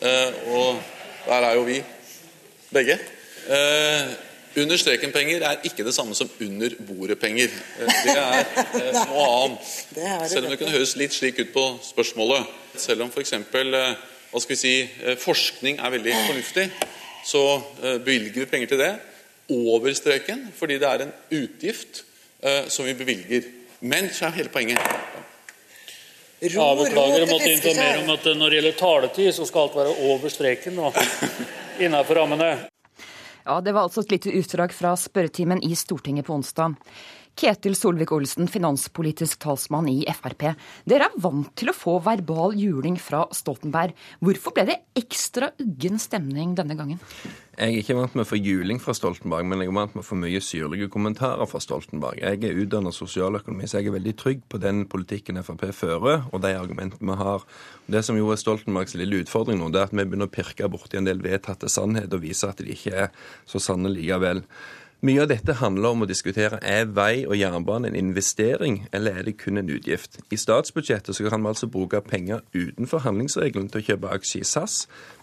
eh, 0.01 0.31
og 0.47 0.79
der 1.25 1.47
er 1.47 1.57
jo 1.57 1.65
vi 1.67 1.81
begge. 2.71 2.95
Eh, 3.51 4.13
under 4.63 4.77
streken-penger 4.77 5.43
er 5.43 5.67
ikke 5.67 5.83
det 5.83 5.95
samme 5.95 6.15
som 6.15 6.31
under 6.39 6.69
bordet-penger. 6.87 7.51
Eh, 7.81 7.91
det 8.05 8.15
er 8.15 8.95
noe 9.11 9.27
annet. 9.27 9.75
Selv 10.31 10.45
om 10.45 10.51
det 10.55 10.61
kunne 10.61 10.77
høres 10.77 10.95
litt 10.95 11.19
slik 11.19 11.43
ut 11.43 11.51
på 11.51 11.67
spørsmålet. 11.91 12.47
Selv 12.79 13.03
om 13.03 13.11
f.eks. 13.11 13.35
hva 13.51 14.39
skal 14.39 14.55
vi 14.55 14.61
si, 14.63 14.75
forskning 15.19 15.83
er 15.83 15.97
veldig 15.99 16.19
fornuftig, 16.29 16.69
så 17.27 17.47
bevilger 17.81 18.45
vi 18.45 18.51
penger 18.55 18.71
til 18.71 18.85
det 18.87 18.93
over 19.51 19.93
streken, 19.93 20.47
fordi 20.55 20.79
det 20.79 20.87
er 20.87 21.09
en 21.09 21.17
utgift 21.43 22.05
som 22.71 22.87
vi 22.87 22.95
bevilger. 22.95 23.57
Men 23.81 24.09
så 24.13 24.27
er 24.27 24.35
hele 24.37 24.51
poenget 24.53 24.77
ro, 26.41 26.65
jeg 26.81 27.27
måtte 27.29 27.49
informere 27.51 28.01
om 28.01 28.09
at 28.13 28.27
når 28.37 28.49
det 28.49 28.57
gjelder 28.57 28.77
taletid, 28.77 29.29
så 29.35 29.45
skal 29.45 29.67
alt 29.67 29.75
være 29.77 29.95
over 30.09 30.33
streken 30.33 30.79
og 30.81 30.97
innenfor 31.85 32.17
rammene. 32.17 32.51
Ja, 33.45 33.59
Det 33.61 33.73
var 33.73 33.87
altså 33.87 34.01
et 34.01 34.11
lite 34.11 34.33
utdrag 34.37 34.73
fra 34.73 34.93
spørretimen 34.97 35.61
i 35.65 35.75
Stortinget 35.75 36.25
på 36.25 36.33
onsdag. 36.33 36.75
Ketil 37.39 37.75
Solvik-Olsen, 37.77 38.49
finanspolitisk 38.51 39.39
talsmann 39.41 39.87
i 39.89 40.01
Frp. 40.13 40.51
Dere 40.89 41.07
er 41.07 41.21
vant 41.23 41.49
til 41.57 41.71
å 41.71 41.75
få 41.75 41.97
verbal 42.05 42.57
juling 42.59 42.97
fra 43.01 43.23
Stoltenberg. 43.33 43.95
Hvorfor 44.21 44.55
ble 44.55 44.67
det 44.67 44.81
ekstra 44.99 45.51
uggen 45.61 46.01
stemning 46.01 46.53
denne 46.57 46.77
gangen? 46.77 46.99
Jeg 47.61 47.75
er 47.75 47.79
ikke 47.81 47.95
vant 47.97 48.13
med 48.15 48.23
å 48.23 48.29
få 48.29 48.39
juling 48.39 48.79
fra 48.81 48.93
Stoltenberg, 48.97 49.45
men 49.45 49.61
jeg 49.61 49.69
er 49.69 49.75
vant 49.75 49.95
med 49.95 50.03
å 50.03 50.07
få 50.07 50.17
mye 50.17 50.41
syrlige 50.43 50.87
kommentarer 50.91 51.49
fra 51.49 51.59
Stoltenberg. 51.63 52.21
Jeg 52.23 52.39
er 52.47 52.61
utdannet 52.63 52.95
sosialøkonomi, 52.95 53.67
så 53.67 53.79
jeg 53.79 53.91
er 53.91 53.97
veldig 53.97 54.13
trygg 54.17 54.43
på 54.49 54.61
den 54.63 54.85
politikken 54.91 55.41
Frp 55.45 55.67
fører, 55.75 56.27
og 56.31 56.43
de 56.45 56.53
argumentene 56.57 57.11
vi 57.11 57.17
har. 57.19 57.47
Det 57.91 58.03
som 58.07 58.17
jo 58.17 58.31
er 58.31 58.39
Stoltenbergs 58.39 58.95
lille 58.99 59.23
utfordring 59.23 59.59
nå, 59.59 59.71
det 59.71 59.81
er 59.81 59.89
at 59.89 59.95
vi 59.95 60.05
begynner 60.05 60.29
å 60.29 60.33
pirke 60.33 60.69
borti 60.71 60.99
en 60.99 61.09
del 61.09 61.23
vedtatte 61.23 61.69
sannheter 61.71 62.17
og 62.17 62.25
vise 62.25 62.49
at 62.49 62.63
de 62.63 62.71
ikke 62.71 62.95
er 63.07 63.11
så 63.49 63.61
sanne 63.61 63.91
likevel. 63.93 64.45
Mye 65.01 65.23
av 65.23 65.31
dette 65.31 65.55
handler 65.57 65.95
om 65.95 66.03
å 66.05 66.05
diskutere 66.05 66.59
er 66.61 66.83
vei 66.93 67.23
og 67.25 67.33
jernbane 67.33 67.89
en 67.89 67.95
investering, 67.97 68.75
eller 68.93 69.15
er 69.17 69.25
det 69.25 69.33
kun 69.41 69.57
en 69.57 69.71
utgift. 69.73 70.19
I 70.29 70.37
statsbudsjettet 70.37 71.17
så 71.17 71.25
kan 71.25 71.41
vi 71.41 71.49
altså 71.49 71.71
bruke 71.73 72.03
penger 72.05 72.43
utenfor 72.53 73.01
handlingsregelen 73.07 73.71
til 73.73 73.81
å 73.81 73.87
kjøpe 73.87 74.13
aksjer 74.13 74.45
i 74.45 74.49
SAS. 74.51 74.75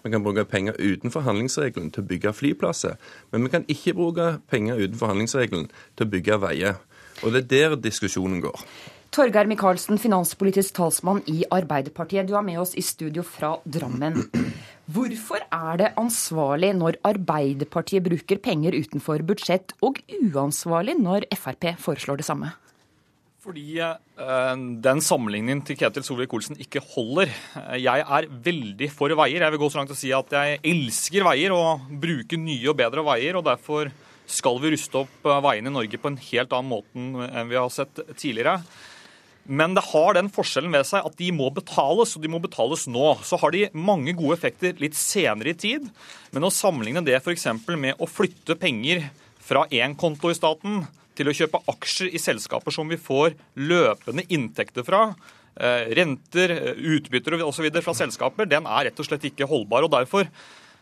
Vi 0.03 0.11
kan 0.11 0.27
bruke 0.27 0.49
penger 0.51 0.75
utenfor 0.83 1.23
handlingsregelen 1.29 1.93
til 1.95 2.03
å 2.03 2.11
bygge 2.11 2.35
flyplasser. 2.35 2.99
Men 3.31 3.47
vi 3.47 3.55
kan 3.55 3.71
ikke 3.71 3.95
bruke 4.01 4.29
penger 4.51 4.83
utenfor 4.83 5.15
handlingsregelen 5.15 5.71
til 5.71 6.09
å 6.09 6.15
bygge 6.17 6.43
veier. 6.43 6.83
Og 7.23 7.37
det 7.37 7.47
er 7.47 7.51
der 7.55 7.83
diskusjonen 7.87 8.43
går. 8.43 8.67
Torgeir 9.09 9.49
Micaelsen, 9.49 9.97
finanspolitisk 9.99 10.75
talsmann 10.77 11.23
i 11.33 11.41
Arbeiderpartiet. 11.51 12.29
Du 12.29 12.35
er 12.37 12.45
med 12.45 12.61
oss 12.61 12.75
i 12.77 12.85
studio 12.85 13.25
fra 13.25 13.55
Drammen. 13.65 14.21
Hvorfor 14.93 15.41
er 15.49 15.81
det 15.81 15.89
ansvarlig 16.01 16.75
når 16.77 16.99
Arbeiderpartiet 17.09 18.05
bruker 18.05 18.41
penger 18.45 18.77
utenfor 18.77 19.25
budsjett, 19.27 19.73
og 19.85 20.01
uansvarlig 20.13 20.99
når 21.01 21.27
Frp 21.37 21.71
foreslår 21.81 22.21
det 22.21 22.27
samme? 22.29 22.53
Fordi 23.49 23.79
eh, 23.81 24.57
den 24.85 25.01
sammenligningen 25.05 25.63
til 25.65 25.79
Ketil 25.81 26.05
Solvik-Olsen 26.05 26.59
ikke 26.61 26.83
holder. 26.95 27.33
Jeg 27.81 28.05
er 28.05 28.29
veldig 28.29 28.91
for 28.93 29.15
veier. 29.17 29.41
Jeg 29.47 29.55
vil 29.55 29.63
gå 29.63 29.71
så 29.73 29.81
langt 29.81 29.95
og 29.95 30.01
si 30.01 30.13
at 30.13 30.37
jeg 30.37 30.61
elsker 30.69 31.25
veier 31.31 31.55
og 31.57 31.89
bruker 32.03 32.41
nye 32.43 32.69
og 32.69 32.77
bedre 32.77 33.07
veier. 33.07 33.41
og 33.41 33.47
Derfor 33.49 33.89
skal 34.29 34.61
vi 34.61 34.75
ruste 34.75 35.01
opp 35.01 35.25
eh, 35.33 35.41
veiene 35.49 35.73
i 35.73 35.77
Norge 35.79 36.03
på 36.03 36.13
en 36.13 36.21
helt 36.29 36.53
annen 36.53 36.73
måte 36.75 37.33
enn 37.33 37.49
vi 37.49 37.57
har 37.57 37.73
sett 37.73 38.05
tidligere. 38.13 38.59
Men 39.49 39.73
det 39.77 39.87
har 39.91 40.13
den 40.17 40.29
forskjellen 40.33 40.75
ved 40.77 40.85
seg 40.85 41.07
at 41.09 41.17
de 41.17 41.31
må 41.33 41.49
betales, 41.57 42.13
og 42.15 42.25
de 42.25 42.31
må 42.31 42.41
betales 42.45 42.85
nå. 42.91 43.15
Så 43.25 43.39
har 43.41 43.55
de 43.55 43.65
mange 43.73 44.13
gode 44.19 44.37
effekter 44.37 44.77
litt 44.83 44.97
senere 44.99 45.55
i 45.55 45.57
tid, 45.57 45.89
men 46.35 46.45
å 46.45 46.53
sammenligne 46.53 47.03
det 47.07 47.17
f.eks. 47.23 47.49
med 47.73 47.97
å 47.97 48.09
flytte 48.11 48.59
penger 48.61 49.07
fra 49.41 49.65
én 49.73 49.97
konto 49.97 50.29
i 50.29 50.37
staten 50.37 50.85
til 51.17 51.31
å 51.31 51.35
kjøpe 51.35 51.63
aksjer 51.73 52.13
i 52.13 52.21
selskaper 52.21 52.75
som 52.77 52.93
vi 52.93 53.01
får 53.01 53.35
løpende 53.57 54.27
inntekter 54.29 54.85
fra, 54.87 55.15
eh, 55.57 55.89
renter, 55.97 56.55
utbytter 56.77 57.41
osv. 57.43 57.73
fra 57.83 57.97
selskaper, 57.97 58.47
den 58.47 58.69
er 58.69 58.91
rett 58.91 59.01
og 59.01 59.09
slett 59.09 59.25
ikke 59.33 59.49
holdbar. 59.49 59.89
og 59.89 59.91
Derfor 59.97 60.29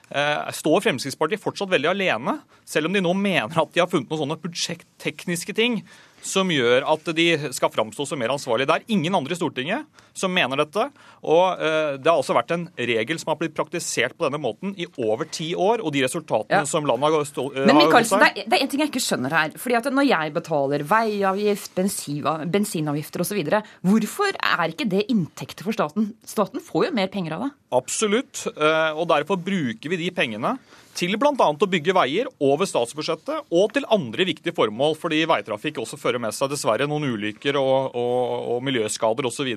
Eh, 0.06 0.50
står 0.54 0.84
Fremskrittspartiet 0.84 1.42
fortsatt 1.42 1.70
veldig 1.72 1.88
alene, 1.90 2.36
selv 2.62 2.86
om 2.86 2.94
de 2.94 3.02
nå 3.02 3.10
mener 3.18 3.58
at 3.58 3.72
de 3.74 3.82
har 3.82 3.88
funnet 3.90 4.06
noen 4.06 4.20
sånne 4.22 4.38
budsjettekniske 4.38 5.54
ting 5.58 5.80
som 6.24 6.50
gjør 6.50 6.84
at 6.88 7.08
de 7.16 7.26
skal 7.54 7.72
framstå 7.72 8.06
som 8.08 8.20
mer 8.20 8.32
ansvarlige. 8.34 8.68
Det 8.68 8.76
er 8.76 8.94
ingen 8.96 9.14
andre 9.14 9.34
i 9.34 9.38
Stortinget 9.38 10.04
som 10.16 10.32
mener 10.32 10.58
dette. 10.62 10.86
Og 11.26 11.60
eh, 11.62 11.96
det 12.00 12.08
har 12.08 12.18
altså 12.18 12.36
vært 12.36 12.54
en 12.56 12.66
regel 12.78 13.20
som 13.20 13.32
har 13.32 13.38
blitt 13.40 13.56
praktisert 13.56 14.16
på 14.16 14.26
denne 14.26 14.40
måten 14.42 14.72
i 14.80 14.88
over 15.02 15.28
ti 15.30 15.50
år, 15.54 15.82
og 15.84 15.92
de 15.94 16.04
resultatene 16.06 16.62
ja. 16.64 16.68
som 16.68 16.86
landet 16.88 17.12
har 17.12 17.28
stå, 17.28 17.48
Men 17.58 17.78
Michaelsen, 17.78 18.22
det, 18.22 18.30
er, 18.30 18.48
det 18.50 18.58
er 18.58 18.64
en 18.64 18.72
ting 18.72 18.84
jeg 18.84 18.92
ikke 18.92 19.04
skjønner 19.04 19.36
her. 19.38 19.58
fordi 19.60 19.78
at 19.78 19.90
Når 19.98 20.08
jeg 20.08 20.34
betaler 20.36 20.86
veiavgift, 20.88 21.76
bensinavgifter 22.56 23.26
osv., 23.26 23.42
hvorfor 23.86 24.40
er 24.40 24.72
ikke 24.72 24.88
det 24.90 25.06
inntekter 25.12 25.66
for 25.66 25.76
staten? 25.76 26.10
Staten 26.26 26.64
får 26.64 26.88
jo 26.88 26.96
mer 26.96 27.12
penger 27.12 27.36
av 27.36 27.46
det. 27.46 27.52
Absolutt, 27.76 28.46
eh, 28.54 28.90
og 28.96 29.08
derfor 29.12 29.40
bruker 29.42 29.92
vi 29.92 30.00
de 30.00 30.10
pengene 30.14 30.56
til 30.96 31.16
bl.a. 31.20 31.48
å 31.52 31.70
bygge 31.70 31.94
veier 31.96 32.28
over 32.42 32.68
statsbudsjettet 32.68 33.52
og 33.52 33.72
til 33.76 33.86
andre 33.92 34.26
viktige 34.28 34.56
formål, 34.56 34.96
fordi 34.98 35.24
veitrafikk 35.28 35.82
også 35.82 35.98
fører 36.00 36.22
med 36.22 36.34
seg 36.34 36.52
dessverre 36.52 36.88
noen 36.88 37.08
ulykker 37.12 37.58
og, 37.60 37.96
og, 37.96 38.46
og 38.56 38.62
miljøskader 38.66 39.28
osv. 39.28 39.52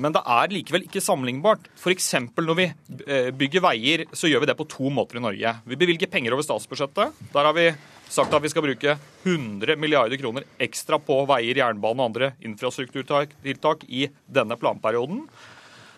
Men 0.00 0.14
det 0.14 0.22
er 0.36 0.52
likevel 0.52 0.86
ikke 0.88 1.02
sammenlignbart. 1.04 1.68
F.eks. 1.78 2.10
når 2.34 2.58
vi 2.58 2.66
eh, 3.06 3.30
bygger 3.34 3.64
veier, 3.64 4.04
så 4.12 4.30
gjør 4.30 4.44
vi 4.44 4.50
det 4.50 4.58
på 4.58 4.68
to 4.70 4.90
måter 4.92 5.20
i 5.20 5.24
Norge. 5.24 5.56
Vi 5.70 5.78
bevilger 5.80 6.10
penger 6.10 6.34
over 6.34 6.46
statsbudsjettet. 6.46 7.24
Der 7.34 7.48
har 7.48 7.56
vi 7.56 7.68
sagt 8.10 8.34
at 8.34 8.44
vi 8.44 8.50
skal 8.52 8.66
bruke 8.66 8.96
100 9.24 9.78
milliarder 9.80 10.20
kroner 10.20 10.46
ekstra 10.62 10.98
på 11.02 11.22
veier, 11.30 11.62
jernbane 11.62 12.02
og 12.02 12.10
andre 12.10 12.32
infrastrukturtiltak 12.44 13.86
i 13.88 14.08
denne 14.26 14.58
planperioden. 14.60 15.24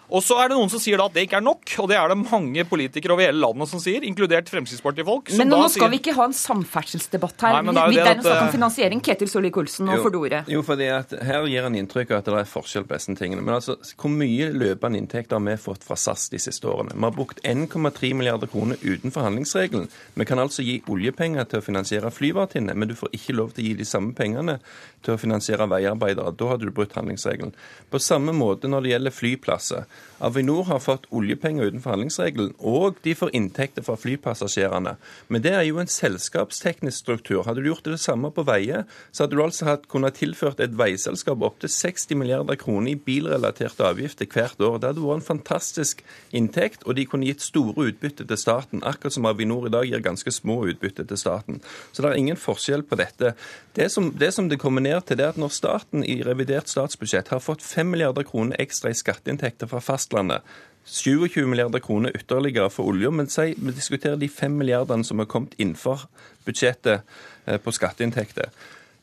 Og 0.07 0.23
så 0.23 0.37
er 0.39 0.51
det 0.51 0.57
noen 0.59 0.71
som 0.71 0.81
sier 0.83 1.01
da 1.01 1.09
at 1.09 1.15
det 1.17 1.25
ikke 1.27 1.41
er 1.41 1.45
nok, 1.45 1.73
og 1.83 1.89
det 1.91 1.97
er 1.99 2.13
det 2.13 2.17
mange 2.21 2.65
politikere 2.69 3.17
over 3.17 3.27
hele 3.27 3.41
landet 3.43 3.71
som 3.71 3.81
sier, 3.83 4.05
inkludert 4.07 4.51
Fremskrittspartifolk. 4.53 5.33
Men 5.41 5.51
nå 5.51 5.59
skal 5.67 5.87
sier... 5.87 5.93
vi 5.93 6.01
ikke 6.03 6.15
ha 6.19 6.27
en 6.29 6.37
samferdselsdebatt 6.37 7.47
her. 7.47 7.59
Nei, 7.67 7.75
det 7.75 7.83
er, 7.83 7.95
det 7.97 8.13
er 8.13 8.23
snakk 8.23 8.45
om 8.45 8.53
finansiering. 8.55 9.03
Ketil 9.07 9.31
Solvik-Olsen, 9.33 9.89
nå 9.91 9.99
får 10.05 10.15
du 10.15 10.19
ordet. 10.21 10.43
Jo, 10.53 10.63
fordi 10.67 10.89
at 10.95 11.15
her 11.27 11.49
gir 11.51 11.67
han 11.67 11.79
inntrykk 11.79 12.15
av 12.15 12.23
at 12.23 12.31
det 12.31 12.39
er 12.43 12.51
forskjell 12.51 12.87
på 12.87 12.95
disse 12.95 13.17
tingene. 13.19 13.43
Men 13.43 13.59
altså, 13.59 13.77
hvor 13.99 14.13
mye 14.15 14.51
løpende 14.55 15.03
inntekter 15.03 15.41
har 15.41 15.47
vi 15.47 15.57
fått 15.67 15.87
fra 15.87 15.99
SAS 15.99 16.29
de 16.33 16.41
siste 16.43 16.71
årene? 16.71 16.95
Vi 16.95 17.07
har 17.09 17.17
brukt 17.17 17.43
1,3 17.43 18.13
milliarder 18.15 18.51
kroner 18.53 18.79
utenfor 18.83 19.27
handlingsregelen. 19.27 19.91
Vi 20.15 20.29
kan 20.29 20.43
altså 20.43 20.65
gi 20.67 20.79
oljepenger 20.93 21.51
til 21.51 21.63
å 21.63 21.67
finansiere 21.67 22.15
flyvertinner, 22.15 22.79
men 22.79 22.93
du 22.93 22.97
får 22.99 23.15
ikke 23.19 23.37
lov 23.37 23.57
til 23.57 23.65
å 23.65 23.69
gi 23.71 23.75
de 23.83 23.89
samme 23.89 24.15
pengene 24.17 24.59
til 25.03 25.17
å 25.17 25.21
finansiere 25.21 25.67
veiarbeidere. 25.71 26.35
Da 26.39 26.53
hadde 26.53 26.69
du 26.69 26.75
brutt 26.75 26.95
handlingsregelen. 26.95 27.55
På 27.91 28.03
samme 28.03 28.35
måte 28.37 28.71
når 28.71 28.87
det 28.87 28.95
gjelder 28.95 29.15
flyplasser. 29.15 29.87
Avinor 30.19 30.65
har 30.65 30.81
fått 30.81 31.05
oljepenger 31.13 31.69
utenfor 31.69 31.93
handlingsregelen, 31.93 32.55
og 32.59 32.97
de 33.05 33.13
får 33.17 33.35
inntekter 33.37 33.85
fra 33.85 33.99
flypassasjerene. 34.01 34.95
Men 35.29 35.43
det 35.45 35.53
er 35.53 35.67
jo 35.69 35.81
en 35.83 35.91
selskapsteknisk 35.91 37.03
struktur. 37.03 37.43
Hadde 37.45 37.61
du 37.61 37.69
gjort 37.69 37.85
det 37.85 38.01
samme 38.01 38.31
på 38.33 38.47
veier, 38.49 38.87
så 39.13 39.25
hadde 39.25 39.37
du 39.37 39.43
altså 39.45 39.69
hatt, 39.69 39.85
kunnet 39.93 40.17
tilført 40.17 40.63
et 40.65 40.77
veiselskap 40.79 41.45
opptil 41.45 41.71
60 41.73 42.17
milliarder 42.17 42.57
kroner 42.61 42.95
i 42.95 42.97
bilrelaterte 42.97 43.85
avgifter 43.85 44.29
hvert 44.33 44.61
år. 44.61 44.79
Det 44.81 44.91
hadde 44.91 45.05
vært 45.05 45.21
en 45.21 45.29
fantastisk 45.29 46.01
inntekt, 46.33 46.87
og 46.87 46.97
de 46.97 47.05
kunne 47.09 47.29
gitt 47.29 47.45
store 47.45 47.91
utbytte 47.91 48.25
til 48.25 48.41
staten, 48.41 48.85
akkurat 48.89 49.19
som 49.19 49.29
Avinor 49.29 49.69
i 49.69 49.75
dag 49.75 49.85
gir 49.91 50.05
ganske 50.05 50.33
små 50.33 50.63
utbytte 50.71 51.05
til 51.05 51.21
staten. 51.21 51.61
Så 51.93 52.01
det 52.01 52.13
er 52.13 52.23
ingen 52.23 52.41
forskjell 52.41 52.87
på 52.89 52.97
dette. 52.97 53.35
Det 53.77 53.91
som 53.93 54.09
det, 54.17 54.33
som 54.33 54.49
det 54.49 54.61
kommer 54.63 54.81
ned 54.81 55.05
til, 55.05 55.21
det 55.21 55.27
er 55.27 55.35
at 55.35 55.41
når 55.41 55.53
staten 55.53 56.05
i 56.09 56.23
revidert 56.25 56.73
statsbudsjett 56.73 57.29
har 57.35 57.45
fått 57.45 57.65
5 57.65 57.93
milliarder 57.93 58.25
kroner 58.25 58.57
ekstra 58.63 58.91
i 58.91 58.97
skatteinntekter 58.97 59.69
fra 59.69 59.83
fastlandet, 59.87 60.43
27 60.87 61.47
milliarder 61.51 61.83
kroner 61.83 62.15
ytterligere 62.15 62.71
for 62.71 62.87
olja, 62.93 63.11
men 63.11 63.27
si, 63.31 63.55
vi 63.59 63.75
diskuterer 63.75 64.19
de 64.21 64.29
5 64.31 64.55
milliardene 64.55 65.05
som 65.05 65.19
har 65.19 65.27
kommet 65.31 65.57
innenfor 65.59 66.07
budsjettet 66.47 67.03
eh, 67.47 67.59
på 67.59 67.75
skatteinntekter. 67.75 68.53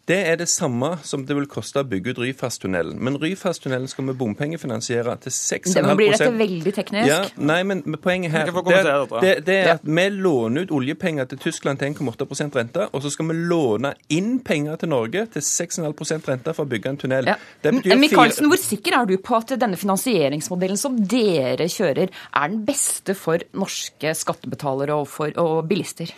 Det 0.04 0.18
er 0.28 0.36
det 0.36 0.50
samme 0.52 0.98
som 1.08 1.22
det 1.24 1.36
vil 1.38 1.46
koste 1.48 1.80
å 1.80 1.86
bygge 1.88 2.12
ut 2.12 2.18
Ryfasttunnelen. 2.20 2.98
Men 3.00 3.16
Ryfasttunnelen 3.22 3.88
skal 3.88 4.10
vi 4.10 4.16
bompengefinansiere 4.20 5.14
til 5.24 5.32
6,5% 5.32 5.78
Det 5.78 5.94
blir 5.96 6.12
dette 6.12 6.34
veldig 6.42 6.74
teknisk. 6.76 7.08
Ja, 7.08 7.20
nei, 7.40 7.62
men 7.70 7.80
poenget 8.04 8.34
her 8.36 8.52
det, 8.52 8.82
det, 9.24 9.32
det 9.48 9.56
er 9.62 9.72
at 9.78 9.86
vi 9.88 10.06
låner 10.12 10.68
ut 10.68 10.74
oljepenger 10.76 11.30
til 11.32 11.40
Tyskland 11.46 11.80
til 11.80 11.94
1,8% 11.94 12.60
rente, 12.60 12.90
og 12.92 13.06
så 13.06 13.14
skal 13.16 13.32
vi 13.32 13.38
låne 13.48 13.94
inn 14.12 14.42
penger 14.44 14.84
til 14.84 14.92
Norge 14.92 15.24
til 15.38 15.48
6,5% 15.48 16.30
rente 16.34 16.58
for 16.58 16.68
å 16.68 16.74
bygge 16.76 16.92
en 16.92 17.00
tunnel. 17.06 17.32
Ja. 17.32 17.40
Michaelsen, 17.72 18.52
hvor 18.52 18.60
sikker 18.60 19.00
er 19.00 19.08
du 19.08 19.16
på 19.24 19.40
at 19.40 19.56
denne 19.56 19.80
finansieringsmodellen 19.80 20.84
som 20.84 21.00
dere 21.00 21.72
kjører, 21.72 22.12
er 22.12 22.52
den 22.52 22.68
beste 22.68 23.16
for 23.16 23.48
norske 23.56 24.12
skattebetalere 24.20 25.00
og, 25.00 25.08
for, 25.16 25.32
og 25.40 25.64
bilister? 25.72 26.12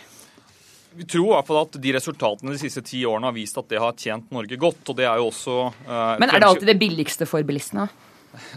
Vi 0.96 1.04
tror 1.04 1.26
i 1.26 1.34
hvert 1.34 1.48
fall 1.50 1.60
at 1.60 1.76
de 1.82 1.92
resultatene 1.92 2.54
de 2.54 2.60
siste 2.60 2.80
ti 2.86 3.02
årene 3.04 3.28
har 3.28 3.36
vist 3.36 3.58
at 3.60 3.68
det 3.68 3.80
har 3.82 3.96
tjent 4.00 4.30
Norge 4.32 4.56
godt. 4.56 4.80
og 4.88 4.96
det 4.96 5.04
er 5.04 5.20
jo 5.20 5.28
også... 5.28 5.56
Eh, 5.84 6.12
Men 6.22 6.30
er 6.30 6.40
det 6.40 6.48
alltid 6.48 6.70
det 6.72 6.78
billigste 6.80 7.28
for 7.28 7.44
bilistene? 7.44 7.88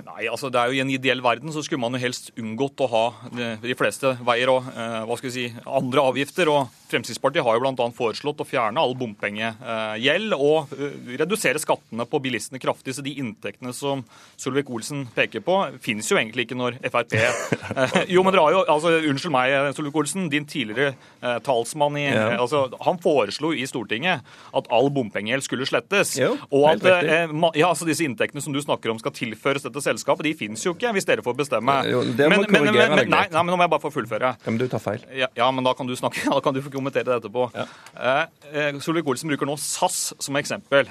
Nei, 0.08 0.28
altså 0.30 0.52
det 0.54 0.62
er 0.62 0.72
jo 0.72 0.80
I 0.80 0.84
en 0.84 0.94
ideell 0.94 1.24
verden 1.24 1.54
så 1.54 1.64
skulle 1.66 1.82
man 1.84 1.96
jo 1.96 2.04
helst 2.04 2.32
unngått 2.40 2.84
å 2.86 2.90
ha 2.92 3.06
de 3.32 3.78
fleste 3.78 4.16
veier 4.26 4.52
og 4.54 4.68
eh, 4.74 5.00
hva 5.08 5.18
skal 5.20 5.32
vi 5.32 5.36
si, 5.36 5.48
andre 5.66 6.06
avgifter. 6.12 6.52
og 6.52 6.80
Fremskrittspartiet 6.90 7.46
har 7.46 7.58
jo 7.58 7.62
bl.a. 7.62 7.86
foreslått 7.94 8.42
å 8.42 8.48
fjerne 8.48 8.82
all 8.82 8.96
bompengegjeld 8.98 10.34
og 10.34 10.72
eh, 10.74 10.96
redusere 11.22 11.62
skattene 11.62 12.06
på 12.10 12.22
bilistene 12.24 12.62
kraftig. 12.62 12.96
Så 12.98 13.04
de 13.06 13.14
inntektene 13.22 13.74
som 13.78 14.02
Solvik-Olsen 14.42 15.06
peker 15.14 15.44
på, 15.46 15.58
finnes 15.84 16.10
jo 16.10 16.18
egentlig 16.18 16.48
ikke 16.48 16.58
når 16.58 16.80
Frp 16.90 17.14
eh, 17.20 18.00
Jo, 18.16 18.24
men 18.26 18.34
dere 18.34 18.46
har 18.48 18.56
jo 18.58 18.64
altså, 18.66 18.96
Unnskyld 19.12 19.36
meg, 19.36 19.56
Solvik-Olsen. 19.78 20.30
Din 20.34 20.48
tidligere 20.50 20.96
eh, 21.22 21.38
talsmann 21.46 22.00
i 22.02 22.08
ja. 22.08 22.32
altså, 22.40 22.66
Han 22.88 23.02
foreslo 23.04 23.54
i 23.54 23.68
Stortinget 23.70 24.26
at 24.58 24.72
all 24.74 24.90
bompengegjeld 24.94 25.46
skulle 25.46 25.70
slettes. 25.70 26.16
Jo, 26.18 26.34
og 26.50 26.72
at 26.72 26.88
ja, 26.90 27.70
altså, 27.70 27.86
disse 27.86 28.06
inntektene 28.08 28.42
som 28.42 28.56
du 28.56 28.62
snakker 28.64 28.90
om 28.90 29.02
skal 29.02 29.14
tilføres 29.14 29.69
dette 29.70 29.84
selskapet, 29.86 30.28
de 30.28 30.34
finnes 30.38 30.64
jo 30.66 30.74
ikke 30.76 30.92
hvis 30.96 31.08
dere 31.08 31.26
får 31.26 31.38
bestemme. 31.40 31.76
Jo, 31.90 32.02
må 32.04 32.30
men, 32.34 32.46
men, 32.50 32.70
men, 32.74 33.04
nei, 33.10 33.26
nei, 33.30 33.42
men 33.42 33.52
nå 33.54 33.60
må 33.60 33.66
jeg 33.66 33.74
bare 33.76 33.86
få 33.86 33.94
fullføre. 33.94 34.34
Ja, 34.36 34.50
men 34.52 34.60
du 34.62 34.68
tar 34.72 34.84
feil. 34.84 35.06
Ja, 35.16 35.30
ja 35.38 35.50
men 35.56 35.68
da 35.68 35.76
kan 35.78 35.90
du 35.90 35.96
snakke. 36.00 36.26
Da 36.40 36.42
kan 36.46 36.56
du 36.56 36.62
få 36.64 36.72
kommentere 36.72 37.08
det 37.08 37.18
etterpå. 37.20 37.50
Ja. 37.56 37.66
Eh, 37.96 38.26
eh 38.54 38.82
Solvik-Olsen 38.84 39.32
bruker 39.32 39.50
nå 39.50 39.58
SAS 39.60 40.14
som 40.22 40.38
eksempel. 40.40 40.90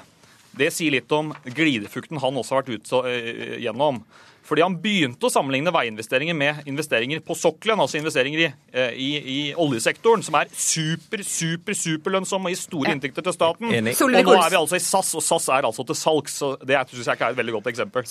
Det 0.59 0.71
sier 0.75 0.93
litt 0.95 1.13
om 1.15 1.31
glidefukten 1.45 2.21
han 2.23 2.41
også 2.41 2.57
har 2.57 2.65
vært 2.65 2.81
ute 2.81 3.03
eh, 3.11 3.59
gjennom. 3.63 4.03
Fordi 4.49 4.65
han 4.65 4.77
begynte 4.81 5.29
å 5.29 5.33
sammenligne 5.33 5.73
veiinvesteringer 5.75 6.37
med 6.37 6.69
investeringer 6.71 7.21
på 7.25 7.37
sokkelen, 7.37 7.81
altså 7.83 7.99
investeringer 8.01 8.45
i, 8.47 8.49
eh, 8.73 8.95
i, 8.97 9.09
i 9.19 9.39
oljesektoren, 9.61 10.23
som 10.25 10.39
er 10.41 10.49
super, 10.53 11.21
super, 11.27 11.77
superlønnsomme 11.77 12.49
og 12.49 12.55
gir 12.55 12.61
store 12.63 12.95
inntekter 12.97 13.27
til 13.27 13.37
staten. 13.37 13.69
Enig. 13.69 13.95
Og 14.01 14.15
nå 14.15 14.23
er 14.39 14.55
vi 14.55 14.61
altså 14.61 14.79
i 14.79 14.85
SAS, 14.85 15.13
og 15.19 15.25
SAS 15.27 15.51
er 15.53 15.69
altså 15.69 15.85
til 15.89 15.99
salgs. 15.99 16.39
så 16.41 16.55
Det 16.63 16.79
syns 16.95 17.11
jeg 17.11 17.19
ikke 17.19 17.29
er 17.29 17.37
et 17.37 17.41
veldig 17.43 17.57
godt 17.59 17.71
eksempel. 17.75 18.09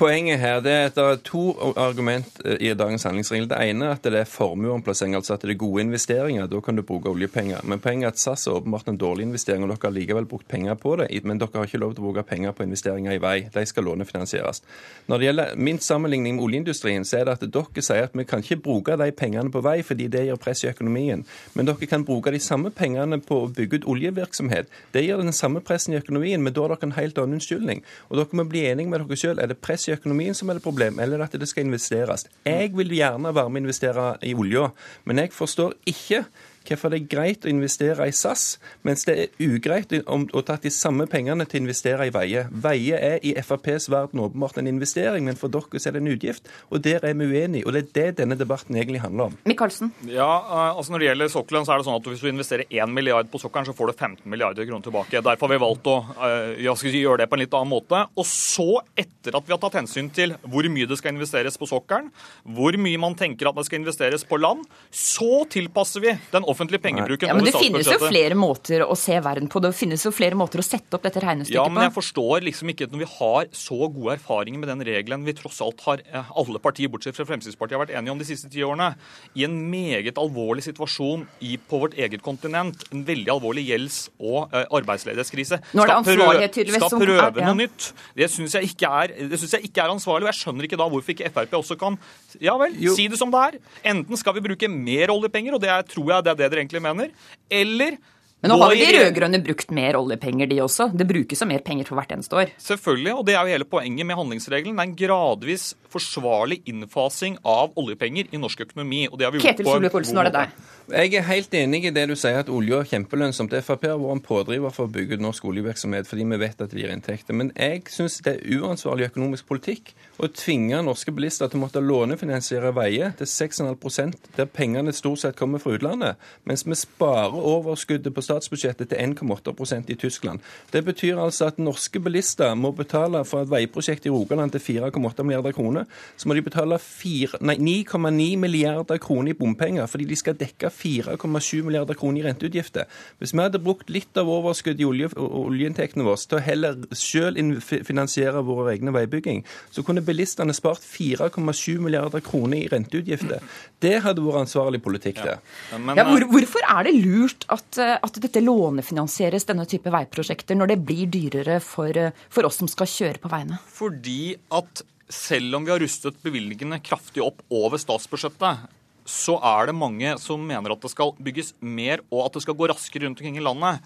Poenget 0.00 0.42
her 0.42 0.60
det 0.64 0.74
er 0.74 0.90
at 0.90 0.98
det 0.98 1.06
er 1.06 1.22
to 1.24 1.44
argument 1.80 2.42
eh, 2.44 2.58
i 2.60 2.74
dagens 2.76 3.08
handlingsregel. 3.08 3.48
Det 3.50 3.62
ene 3.70 3.88
er 3.88 3.96
at 3.96 4.04
det 4.04 4.20
er 4.20 4.28
formueomplassering, 4.28 5.16
altså 5.16 5.38
at 5.38 5.46
det 5.46 5.54
er 5.54 5.60
gode 5.64 5.86
investeringer. 5.86 6.50
Da 6.50 6.60
kan 6.64 6.76
du 6.76 6.84
bruke 6.86 7.08
oljepenger. 7.08 7.64
Men 7.64 7.80
poenget 7.80 8.10
er 8.10 8.14
at 8.14 8.20
SAS 8.20 8.46
er 8.46 8.58
åpenbart 8.60 8.92
en 8.92 9.00
dårlig 9.00 9.30
investering, 9.30 9.64
og 9.64 9.72
dere 9.72 9.88
har 9.88 9.96
likevel 9.96 10.28
brukt 10.28 10.48
penger 10.48 10.76
på 10.76 10.98
det. 11.00 11.08
Men 11.24 11.40
dere 11.40 11.56
har 11.56 11.68
ikke 11.70 11.80
lov 11.80 11.96
til 11.96 12.04
å 12.04 12.10
bruke 12.10 12.26
penger 12.28 12.52
på 12.52 12.68
investeringer 12.68 13.16
i 13.16 13.22
vei. 13.22 13.36
De 13.54 13.64
skal 13.66 13.88
lånefinansieres. 13.88 14.62
Når 15.08 15.18
det 15.18 15.30
gjelder 15.30 15.56
min 15.70 15.78
sammenligning 15.78 16.36
med 16.36 16.44
oljeindustrien, 16.44 17.04
så 17.06 17.20
er 17.20 17.28
det 17.28 17.36
at 17.36 17.44
dere 17.54 17.84
sier 17.84 18.08
at 18.08 18.16
vi 18.16 18.24
kan 18.26 18.42
ikke 18.42 18.58
bruke 18.64 18.96
de 18.98 19.10
pengene 19.14 19.52
på 19.54 19.62
vei 19.62 19.78
fordi 19.86 20.08
det 20.10 20.24
gir 20.26 20.40
press 20.40 20.64
i 20.64 20.70
økonomien. 20.70 21.22
Men 21.54 21.68
dere 21.68 21.88
kan 21.90 22.04
bruke 22.06 22.32
de 22.34 22.40
samme 22.42 22.72
pengene 22.74 23.20
på 23.22 23.44
å 23.44 23.50
bygge 23.54 23.80
ut 23.80 23.88
oljevirksomhet. 23.94 24.70
Det 24.94 25.04
gir 25.04 25.22
den 25.22 25.36
samme 25.36 25.62
pressen 25.62 25.94
i 25.94 26.00
økonomien, 26.00 26.42
men 26.42 26.56
da 26.56 26.64
har 26.64 26.74
dere 26.74 26.90
en 26.90 26.96
helt 26.98 27.20
annen 27.22 27.38
unnskyldning. 27.38 27.84
Og 28.08 28.18
dere 28.18 28.40
må 28.40 28.48
bli 28.50 28.64
enige 28.72 28.90
med 28.90 29.04
dere 29.04 29.20
sjøl. 29.22 29.38
Er 29.38 29.52
det 29.52 29.60
press 29.62 29.86
i 29.88 29.94
økonomien 29.94 30.34
som 30.34 30.50
er 30.50 30.58
det 30.58 30.66
problem, 30.66 30.98
eller 31.02 31.22
at 31.22 31.38
det 31.38 31.48
skal 31.50 31.68
investeres? 31.68 32.26
Jeg 32.48 32.74
vil 32.74 32.96
gjerne 32.96 33.34
være 33.36 33.52
med 33.52 33.62
å 33.62 33.66
investere 33.68 34.12
i 34.26 34.34
olja, 34.34 34.70
men 35.06 35.22
jeg 35.22 35.36
forstår 35.36 35.78
ikke 35.90 36.24
hvorfor 36.66 36.92
det 36.92 37.00
er 37.00 37.10
greit 37.10 37.46
å 37.46 37.50
investere 37.50 38.06
i 38.08 38.14
SAS, 38.14 38.58
mens 38.86 39.04
det 39.08 39.16
er 39.16 39.44
ugreit 39.44 39.92
å 40.06 40.42
ta 40.46 40.56
de 40.60 40.72
samme 40.74 41.06
pengene 41.10 41.46
til 41.48 41.60
å 41.60 41.64
investere 41.64 42.08
i 42.08 42.14
veier. 42.14 42.50
Veier 42.50 43.00
er 43.00 43.26
i 43.26 43.34
FrPs 43.40 43.88
verden 43.92 44.22
åpenbart 44.22 44.60
en 44.60 44.70
investering, 44.70 45.26
men 45.26 45.38
for 45.40 45.52
dere 45.52 45.80
er 45.80 45.96
det 45.96 46.02
en 46.02 46.12
utgift. 46.12 46.50
Og 46.70 46.82
der 46.84 47.04
er 47.06 47.16
vi 47.18 47.28
uenige, 47.30 47.66
og 47.66 47.74
det 47.74 47.82
er 47.82 47.90
det 47.96 48.20
denne 48.22 48.38
debatten 48.38 48.76
egentlig 48.76 49.02
handler 49.04 49.30
om. 49.30 49.38
Michaelsen? 49.48 49.92
Ja, 50.08 50.30
eh, 50.40 50.76
altså 50.76 50.92
Når 50.92 51.02
det 51.02 51.08
gjelder 51.10 51.32
sokkelen, 51.32 51.66
så 51.66 51.74
er 51.74 51.80
det 51.80 51.88
sånn 51.88 51.98
at 52.00 52.10
hvis 52.10 52.24
du 52.24 52.28
investerer 52.30 52.66
1 52.70 52.94
milliard 52.94 53.30
på 53.30 53.40
sokkelen, 53.42 53.68
så 53.68 53.76
får 53.76 53.90
du 53.90 53.94
15 53.96 54.30
milliarder 54.30 54.68
kroner 54.68 54.86
tilbake. 54.86 55.22
Derfor 55.24 55.48
har 55.48 55.54
vi 55.54 55.62
valgt 55.64 55.90
å 55.90 55.96
uh, 56.18 56.76
si, 56.80 56.92
gjøre 57.00 57.22
det 57.22 57.30
på 57.30 57.38
en 57.38 57.44
litt 57.44 57.56
annen 57.56 57.72
måte. 57.72 58.02
Og 58.18 58.26
så, 58.28 58.82
etter 58.98 59.36
at 59.36 59.46
vi 59.46 59.54
har 59.54 59.60
tatt 59.62 59.78
hensyn 59.80 60.10
til 60.14 60.34
hvor 60.50 60.66
mye 60.72 60.88
det 60.90 60.98
skal 61.00 61.14
investeres 61.14 61.58
på 61.60 61.68
sokkelen, 61.70 62.10
hvor 62.56 62.76
mye 62.80 63.00
man 63.00 63.16
tenker 63.18 63.50
at 63.50 63.58
det 63.58 63.66
skal 63.68 63.80
investeres 63.80 64.26
på 64.26 64.40
land, 64.40 64.66
så 64.90 65.44
tilpasser 65.50 66.04
vi 66.04 66.16
den 66.32 66.46
offentlige 66.52 66.82
pengebruken 66.84 67.30
ja, 67.30 67.34
men 67.36 67.46
Det 67.46 67.54
finnes 67.54 67.88
jo 67.88 67.98
flere 68.02 68.36
måter 68.38 68.84
å 68.84 68.96
se 68.98 69.16
verden 69.22 69.48
på. 69.50 69.60
Det 69.62 69.72
finnes 69.76 70.04
jo 70.06 70.12
flere 70.14 70.36
måter 70.38 70.62
å 70.62 70.66
sette 70.66 70.96
opp 70.98 71.04
dette 71.06 71.22
regnestykket 71.22 71.56
på. 71.56 71.62
Ja, 71.62 71.72
men 71.72 71.86
jeg 71.86 71.94
forstår 71.96 72.44
liksom 72.46 72.72
ikke 72.72 72.88
at 72.88 72.94
når 72.94 73.04
vi 73.04 73.10
har 73.18 73.50
så 73.56 73.78
gode 73.90 74.16
erfaringer 74.18 74.62
med 74.62 74.70
den 74.72 74.84
regelen 74.86 75.24
vi 75.26 75.34
tross 75.38 75.60
alt 75.64 75.80
har 75.86 76.02
eh, 76.06 76.32
alle 76.40 76.60
partier 76.62 76.90
bortsett 76.92 77.16
fra 77.16 77.26
Fremskrittspartiet 77.28 77.78
har 77.78 77.84
vært 77.86 77.94
enige 77.98 78.14
om 78.14 78.20
de 78.20 78.28
siste 78.28 78.50
ti 78.52 78.62
årene, 78.66 78.92
i 79.38 79.44
en 79.46 79.56
meget 79.70 80.18
alvorlig 80.20 80.64
situasjon 80.66 81.26
i, 81.46 81.56
på 81.70 81.80
vårt 81.84 81.96
eget 82.00 82.22
kontinent, 82.24 82.84
en 82.92 83.04
veldig 83.06 83.32
alvorlig 83.36 83.66
gjelds- 83.70 84.08
og 84.18 84.50
eh, 84.54 84.66
arbeidsledighetskrise, 84.80 85.60
Nå 85.74 85.84
er 85.84 85.92
det 85.92 85.98
skal 86.00 86.18
prøve- 86.20 86.74
skal 86.80 86.98
prøve 87.00 87.18
er- 87.30 87.40
ja. 87.40 87.46
noe 87.50 87.58
nytt. 87.62 87.92
Det 88.16 88.30
syns 88.30 88.54
jeg, 88.58 88.70
jeg 88.76 89.64
ikke 89.70 89.84
er 89.84 89.90
ansvarlig, 89.92 90.26
og 90.28 90.32
jeg 90.32 90.40
skjønner 90.40 90.66
ikke 90.68 90.78
da 90.80 90.88
hvorfor 90.90 91.14
ikke 91.14 91.30
Frp 91.30 91.54
også 91.60 91.76
kan 91.78 91.98
ja 92.40 92.56
vel, 92.58 92.74
si 92.96 93.06
det 93.10 93.18
som 93.20 93.30
det 93.32 93.40
er. 93.40 93.58
Enten 93.92 94.18
skal 94.18 94.34
vi 94.36 94.42
bruke 94.44 94.68
mer 94.70 95.12
oljepenger, 95.14 95.54
og 95.54 95.62
det 95.62 95.70
er, 95.72 95.82
tror 95.86 96.10
jeg 96.14 96.24
det 96.26 96.32
er 96.34 96.39
det 96.40 96.50
dere 96.50 96.64
egentlig 96.64 96.82
mener, 96.84 97.12
eller 97.50 98.00
Men 98.40 98.54
nå 98.54 98.56
har 98.62 98.72
jo 98.72 98.80
de 98.80 98.92
rød-grønne 98.96 99.38
brukt 99.44 99.72
mer 99.76 99.98
oljepenger, 99.98 100.48
de 100.48 100.62
også. 100.64 100.86
Det 100.96 101.04
brukes 101.04 101.42
jo 101.42 101.48
mer 101.50 101.60
penger 101.60 101.84
for 101.84 102.00
hvert 102.00 102.14
eneste 102.14 102.38
år. 102.40 102.54
Selvfølgelig, 102.56 103.12
og 103.18 103.26
det 103.28 103.34
er 103.36 103.44
jo 103.44 103.52
hele 103.52 103.66
poenget 103.68 104.08
med 104.08 104.16
handlingsregelen. 104.16 104.78
Det 104.78 104.86
er 104.86 104.88
en 104.88 104.94
gradvis 104.96 105.66
forsvarlig 105.92 106.60
innfasing 106.70 107.38
av 107.44 107.74
oljepenger 107.80 108.30
i 108.32 108.40
norsk 108.40 108.66
økonomi. 108.66 109.06
og 109.10 109.18
det 109.18 109.26
har 109.26 109.32
vi 109.32 109.40
gjort 109.40 109.50
Ketil 109.50 109.66
på 109.66 109.74
en 109.74 109.80
Solvik-Olsen, 109.80 110.14
god 110.14 110.22
var 110.22 110.30
det 110.30 110.34
måte. 110.34 110.46
deg? 110.46 110.76
Jeg 110.90 111.14
er 111.14 111.22
helt 111.22 111.52
enig 111.54 111.84
i 111.86 111.90
det 111.94 112.02
du 112.10 112.16
sier, 112.18 112.40
at 112.40 112.48
olje 112.50 112.74
er 112.80 112.88
kjempelønnsomt. 112.90 113.52
Frp 113.62 113.84
har 113.86 113.98
vært 114.00 114.16
en 114.16 114.22
pådriver 114.26 114.72
for 114.74 114.88
å 114.88 114.90
bygge 114.90 115.18
ut 115.18 115.22
norsk 115.22 115.44
oljevirksomhet 115.46 116.08
fordi 116.10 116.24
vi 116.32 116.38
vet 116.40 116.64
at 116.64 116.72
det 116.72 116.80
gir 116.80 116.90
inntekter. 116.90 117.36
Men 117.36 117.52
jeg 117.54 117.84
syns 117.94 118.18
det 118.26 118.32
er 118.36 118.58
uansvarlig 118.58 119.10
økonomisk 119.12 119.46
politikk 119.46 119.92
å 120.18 120.28
tvinge 120.34 120.80
norske 120.82 121.14
bilister 121.14 121.50
til 121.50 121.60
å 121.60 121.62
måtte 121.62 121.82
lånefinansiere 121.84 122.72
veier 122.74 123.14
til 123.18 123.30
6,5% 123.30 124.32
der 124.36 124.50
pengene 124.50 124.92
stort 124.96 125.22
sett 125.22 125.38
kommer 125.38 125.62
fra 125.62 125.76
utlandet, 125.76 126.18
mens 126.48 126.66
vi 126.66 126.76
sparer 126.78 127.38
overskuddet 127.38 128.14
på 128.14 128.24
statsbudsjettet 128.24 128.90
til 128.90 128.98
1,8% 129.14 129.94
i 129.94 129.98
Tyskland. 130.00 130.42
Det 130.72 130.82
betyr 130.84 131.22
altså 131.22 131.52
at 131.52 131.62
norske 131.62 132.02
bilister 132.02 132.56
må 132.58 132.74
betale 132.76 133.22
for 133.28 133.44
et 133.44 133.52
veiprosjekt 133.52 134.10
i 134.10 134.12
Rogaland 134.12 134.56
til 134.56 134.82
4,8 134.82 135.22
milliarder 135.22 135.54
kroner. 135.56 135.79
Så 136.16 136.28
må 136.28 136.36
de 136.36 136.44
betale 136.44 136.78
9,9 136.80 138.28
milliarder 138.40 139.00
kroner 139.02 139.34
i 139.34 139.38
bompenger 139.38 139.88
fordi 139.90 140.08
de 140.10 140.18
skal 140.18 140.38
dekke 140.38 140.70
4,7 140.74 141.62
milliarder 141.66 141.98
kroner 141.98 142.22
i 142.22 142.26
renteutgifter. 142.28 142.88
Hvis 143.18 143.34
vi 143.34 143.42
hadde 143.42 143.62
brukt 143.62 143.90
litt 143.92 144.16
av 144.20 144.30
overskuddet 144.30 144.82
i 144.84 144.88
olje, 144.88 145.10
oljeinntektene 145.16 146.06
våre 146.06 146.20
til 146.20 146.38
å 146.38 146.44
heller 146.44 146.78
selv 146.96 147.62
finansiere 147.86 148.42
vår 148.46 148.72
egne 148.74 148.94
veibygging, 148.94 149.42
så 149.74 149.84
kunne 149.86 150.04
bilistene 150.04 150.54
spart 150.56 150.84
4,7 150.84 151.80
milliarder 151.82 152.22
kroner 152.24 152.60
i 152.60 152.68
renteutgifter. 152.70 153.40
Det 153.80 153.96
hadde 154.04 154.24
vært 154.24 154.44
ansvarlig 154.44 154.82
politikk, 154.84 155.22
det. 155.24 155.38
Ja, 155.72 156.04
hvor, 156.08 156.26
hvorfor 156.32 156.66
er 156.66 156.86
det 156.88 156.94
lurt 156.98 157.46
at, 157.52 157.80
eh, 157.80 157.96
at 157.96 158.20
dette 158.22 158.42
lånefinansieres, 158.44 159.48
denne 159.48 159.66
type 159.70 159.92
veiprosjekter, 159.92 160.58
når 160.58 160.74
det 160.74 160.78
blir 160.86 161.10
dyrere 161.10 161.60
for, 161.64 161.96
eh, 161.96 162.14
for 162.28 162.48
oss 162.48 162.60
som 162.60 162.70
skal 162.70 162.90
kjøre 162.90 163.22
på 163.22 163.32
veiene? 163.32 163.60
Fordi 163.72 164.36
at 164.60 164.84
selv 165.12 165.58
om 165.58 165.66
vi 165.66 165.72
har 165.74 165.82
rustet 165.82 166.18
bevilgningene 166.24 166.80
kraftig 166.84 167.22
opp 167.24 167.42
over 167.50 167.80
statsbudsjettet, 167.80 168.68
så 169.10 169.36
er 169.42 169.70
det 169.70 169.76
mange 169.76 170.14
som 170.22 170.42
mener 170.46 170.74
at 170.74 170.84
det 170.84 170.92
skal 170.92 171.12
bygges 171.18 171.54
mer 171.60 172.02
og 172.10 172.28
at 172.28 172.38
det 172.38 172.44
skal 172.44 172.56
gå 172.58 172.70
raskere 172.70 173.06
rundt 173.06 173.18
omkring 173.18 173.38
i 173.40 173.44
landet. 173.44 173.80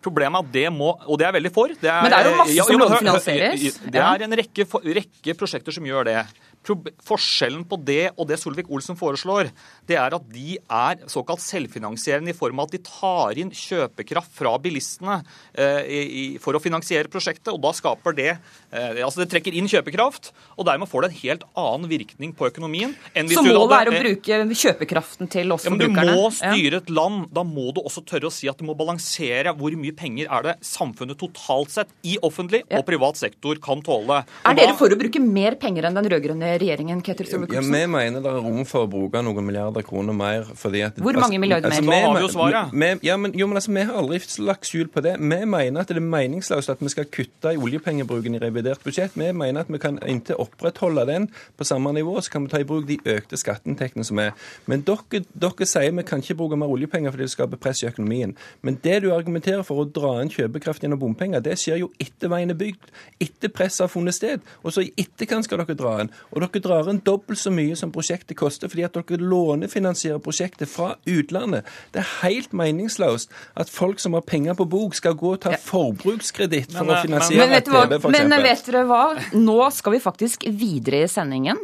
Problemet 0.00 0.38
er 0.38 0.46
at 0.46 0.52
det 0.54 0.66
må, 0.72 0.94
og 1.04 1.18
det 1.20 1.26
er 1.28 1.34
veldig 1.36 1.50
for 1.52 1.72
det 1.74 1.90
Men 1.90 2.12
det 2.12 2.20
er 2.20 2.28
jo 2.30 2.36
masse 2.38 2.64
som 2.64 2.70
men 2.72 2.84
lånefinansieres. 2.86 3.80
Det 3.92 4.00
er 4.00 4.24
en 4.24 4.36
rekke, 4.40 4.64
rekke 5.00 5.34
prosjekter 5.36 5.76
som 5.76 5.88
gjør 5.88 6.08
det. 6.08 6.22
Forskjellen 6.60 7.62
på 7.64 7.78
det 7.80 8.10
og 8.16 8.26
det 8.28 8.36
Solvik-Olsen 8.40 8.98
foreslår, 8.98 9.48
det 9.88 9.96
er 9.96 10.12
at 10.12 10.26
de 10.28 10.58
er 10.60 11.00
såkalt 11.08 11.40
selvfinansierende 11.40 12.34
i 12.34 12.36
form 12.36 12.60
av 12.60 12.68
at 12.68 12.74
de 12.76 12.80
tar 12.84 13.40
inn 13.40 13.52
kjøpekraft 13.54 14.34
fra 14.36 14.52
bilistene 14.60 15.22
eh, 15.56 16.36
for 16.42 16.56
å 16.56 16.60
finansiere 16.62 17.08
prosjektet. 17.10 17.48
og 17.54 17.62
Da 17.64 17.72
skaper 17.76 18.16
det 18.16 18.28
eh, 18.34 19.00
altså 19.00 19.22
det 19.22 19.30
trekker 19.32 19.56
inn 19.56 19.70
kjøpekraft, 19.70 20.30
og 20.58 20.68
dermed 20.68 20.90
får 20.90 21.06
det 21.06 21.10
en 21.10 21.18
helt 21.22 21.46
annen 21.64 21.88
virkning 21.90 22.36
på 22.36 22.50
økonomien. 22.50 22.92
enn 23.14 23.30
hvis 23.30 23.40
Så 23.40 23.46
målet 23.46 23.76
er 23.78 23.92
å 23.92 23.96
bruke 23.96 24.60
kjøpekraften 24.60 25.32
til 25.32 25.56
oss 25.56 25.64
ja, 25.64 25.72
men 25.72 25.80
Du 25.80 25.88
må 25.96 26.28
styre 26.36 26.82
et 26.82 26.92
land. 26.92 27.24
Da 27.32 27.44
må 27.46 27.70
du 27.72 27.80
også 27.82 28.04
tørre 28.04 28.28
å 28.28 28.34
si 28.34 28.50
at 28.52 28.60
du 28.60 28.66
må 28.68 28.76
balansere 28.78 29.56
hvor 29.56 29.74
mye 29.80 29.96
penger 29.96 30.28
er 30.28 30.46
det 30.50 30.56
samfunnet 30.66 31.18
totalt 31.20 31.72
sett 31.72 31.96
i 32.04 32.18
offentlig 32.26 32.62
og 32.68 32.84
privat 32.88 33.18
sektor 33.20 33.56
kan 33.64 33.80
tåle. 33.84 34.20
Er 34.44 34.60
dere 34.60 34.76
for 34.78 34.92
å 34.92 35.00
bruke 35.00 35.24
mer 35.24 35.56
penger 35.60 35.88
enn 35.88 35.96
den 35.96 36.12
rød-grønne 36.12 36.49
regjeringen, 36.58 37.02
Ketil 37.02 37.26
Ja? 37.30 37.60
Vi 37.60 37.86
mener 37.86 38.20
det 38.20 38.26
er 38.30 38.40
rom 38.42 38.64
for 38.64 38.86
å 38.86 38.90
bruke 38.90 39.22
noen 39.22 39.44
milliarder 39.46 39.82
kroner 39.86 40.12
mer. 40.12 40.44
fordi 40.54 40.82
at... 40.86 40.96
Hvor 40.96 41.12
mange 41.20 41.38
milliarder 41.38 41.68
mer? 41.70 41.80
vi- 41.80 41.86
Da 41.86 42.06
har 42.06 42.14
vi 42.16 42.20
jo 42.22 42.28
svaret. 42.28 42.72
Vi, 42.72 43.06
ja, 43.08 43.16
men, 43.16 43.32
jo, 43.32 43.46
men 43.46 43.56
altså, 43.56 43.72
vi 43.72 43.80
har 43.84 43.94
aldri 43.94 44.18
lagt 44.44 44.64
skjul 44.66 44.88
på 44.88 45.02
det. 45.02 45.16
Vi 45.20 45.44
mener 45.46 45.80
at 45.80 45.88
det 45.88 45.96
er 45.96 46.00
meningsløst 46.00 46.70
at 46.70 46.80
vi 46.80 46.88
skal 46.88 47.04
kutte 47.04 47.52
i 47.54 47.56
oljepengebruken 47.60 48.34
i 48.34 48.38
revidert 48.42 48.82
budsjett. 48.82 49.12
Vi 49.14 49.32
mener 49.32 49.60
at 49.60 49.68
vi 49.70 49.78
kan 49.78 49.98
inntil 50.06 50.36
opprettholde 50.40 51.06
den 51.06 51.28
på 51.56 51.64
samme 51.64 51.92
nivå, 51.92 52.16
så 52.20 52.30
kan 52.30 52.44
vi 52.44 52.48
ta 52.48 52.58
i 52.58 52.64
bruk 52.64 52.86
de 52.86 52.98
økte 53.04 53.36
skatteinntektene 53.36 54.04
som 54.04 54.18
er. 54.18 54.32
Men 54.66 54.82
dere, 54.82 55.22
dere 55.34 55.66
sier 55.66 55.92
vi 55.92 56.02
kan 56.02 56.20
ikke 56.20 56.36
bruke 56.38 56.56
mer 56.58 56.66
oljepenger 56.72 57.10
fordi 57.12 57.26
det 57.28 57.30
skaper 57.34 57.56
press 57.60 57.82
i 57.84 57.88
økonomien. 57.90 58.34
Men 58.62 58.78
det 58.82 59.02
du 59.02 59.10
argumenterer 59.12 59.62
for 59.66 59.84
å 59.84 59.88
dra 59.90 60.16
inn 60.22 60.30
kjøpekraft 60.32 60.82
gjennom 60.82 60.98
bompenger, 61.00 61.40
det 61.44 61.58
skjer 61.60 61.78
jo 61.84 61.90
etter 62.00 62.28
veien 62.32 62.50
er 62.50 62.58
bygd, 62.58 62.90
etter 63.20 63.48
presset 63.52 63.84
har 63.86 63.92
funnet 63.92 64.14
sted. 64.16 64.40
Og 64.64 64.72
så 64.72 64.82
i 64.86 64.92
etterkant 64.96 65.44
skal 65.44 65.58
dere 65.62 65.76
dra 65.76 65.98
inn. 66.00 66.10
Og 66.32 66.39
dere 66.42 66.62
drar 66.64 66.90
inn 66.90 67.02
dobbelt 67.04 67.40
så 67.40 67.52
mye 67.54 67.76
som 67.78 67.92
prosjektet 67.94 68.38
koster, 68.38 68.70
fordi 68.72 68.86
at 68.86 68.96
dere 68.96 69.20
lånefinansierer 69.20 70.22
prosjektet 70.24 70.70
fra 70.70 70.94
utlandet. 71.08 71.68
Det 71.94 72.02
er 72.02 72.10
helt 72.24 72.54
meningsløst 72.56 73.32
at 73.60 73.72
folk 73.72 74.02
som 74.02 74.16
har 74.18 74.26
penger 74.26 74.58
på 74.58 74.66
bok, 74.70 74.96
skal 74.98 75.16
gå 75.18 75.34
og 75.36 75.40
ta 75.44 75.54
forbrukskreditt 75.60 76.74
for 76.74 76.84
Men, 76.86 76.94
å 76.94 76.98
eh, 76.98 77.06
finansiere 77.08 77.40
Men 77.44 77.54
vet, 77.54 77.70
du? 77.70 77.72
TV, 77.76 77.96
for 78.02 78.14
Men 78.16 78.36
vet 78.44 78.68
dere 78.68 78.84
hva? 78.90 79.02
Nå 79.36 79.58
skal 79.74 79.96
vi 79.96 80.04
faktisk 80.04 80.46
videre 80.50 81.04
i 81.04 81.10
sendingen. 81.10 81.60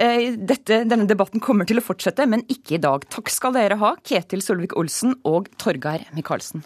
Eh, 0.00 0.32
Dette, 0.36 0.82
denne 0.88 1.08
debatten 1.08 1.42
kommer 1.44 1.68
til 1.68 1.80
å 1.80 1.84
fortsette, 1.84 2.26
men 2.30 2.44
ikke 2.48 2.78
i 2.78 2.82
dag. 2.82 3.06
Takk 3.12 3.32
skal 3.32 3.56
dere 3.56 3.80
ha, 3.82 3.94
Ketil 4.06 4.44
Solvik-Olsen 4.44 5.18
og 5.28 5.50
Torgeir 5.60 6.06
Micaelsen. 6.16 6.64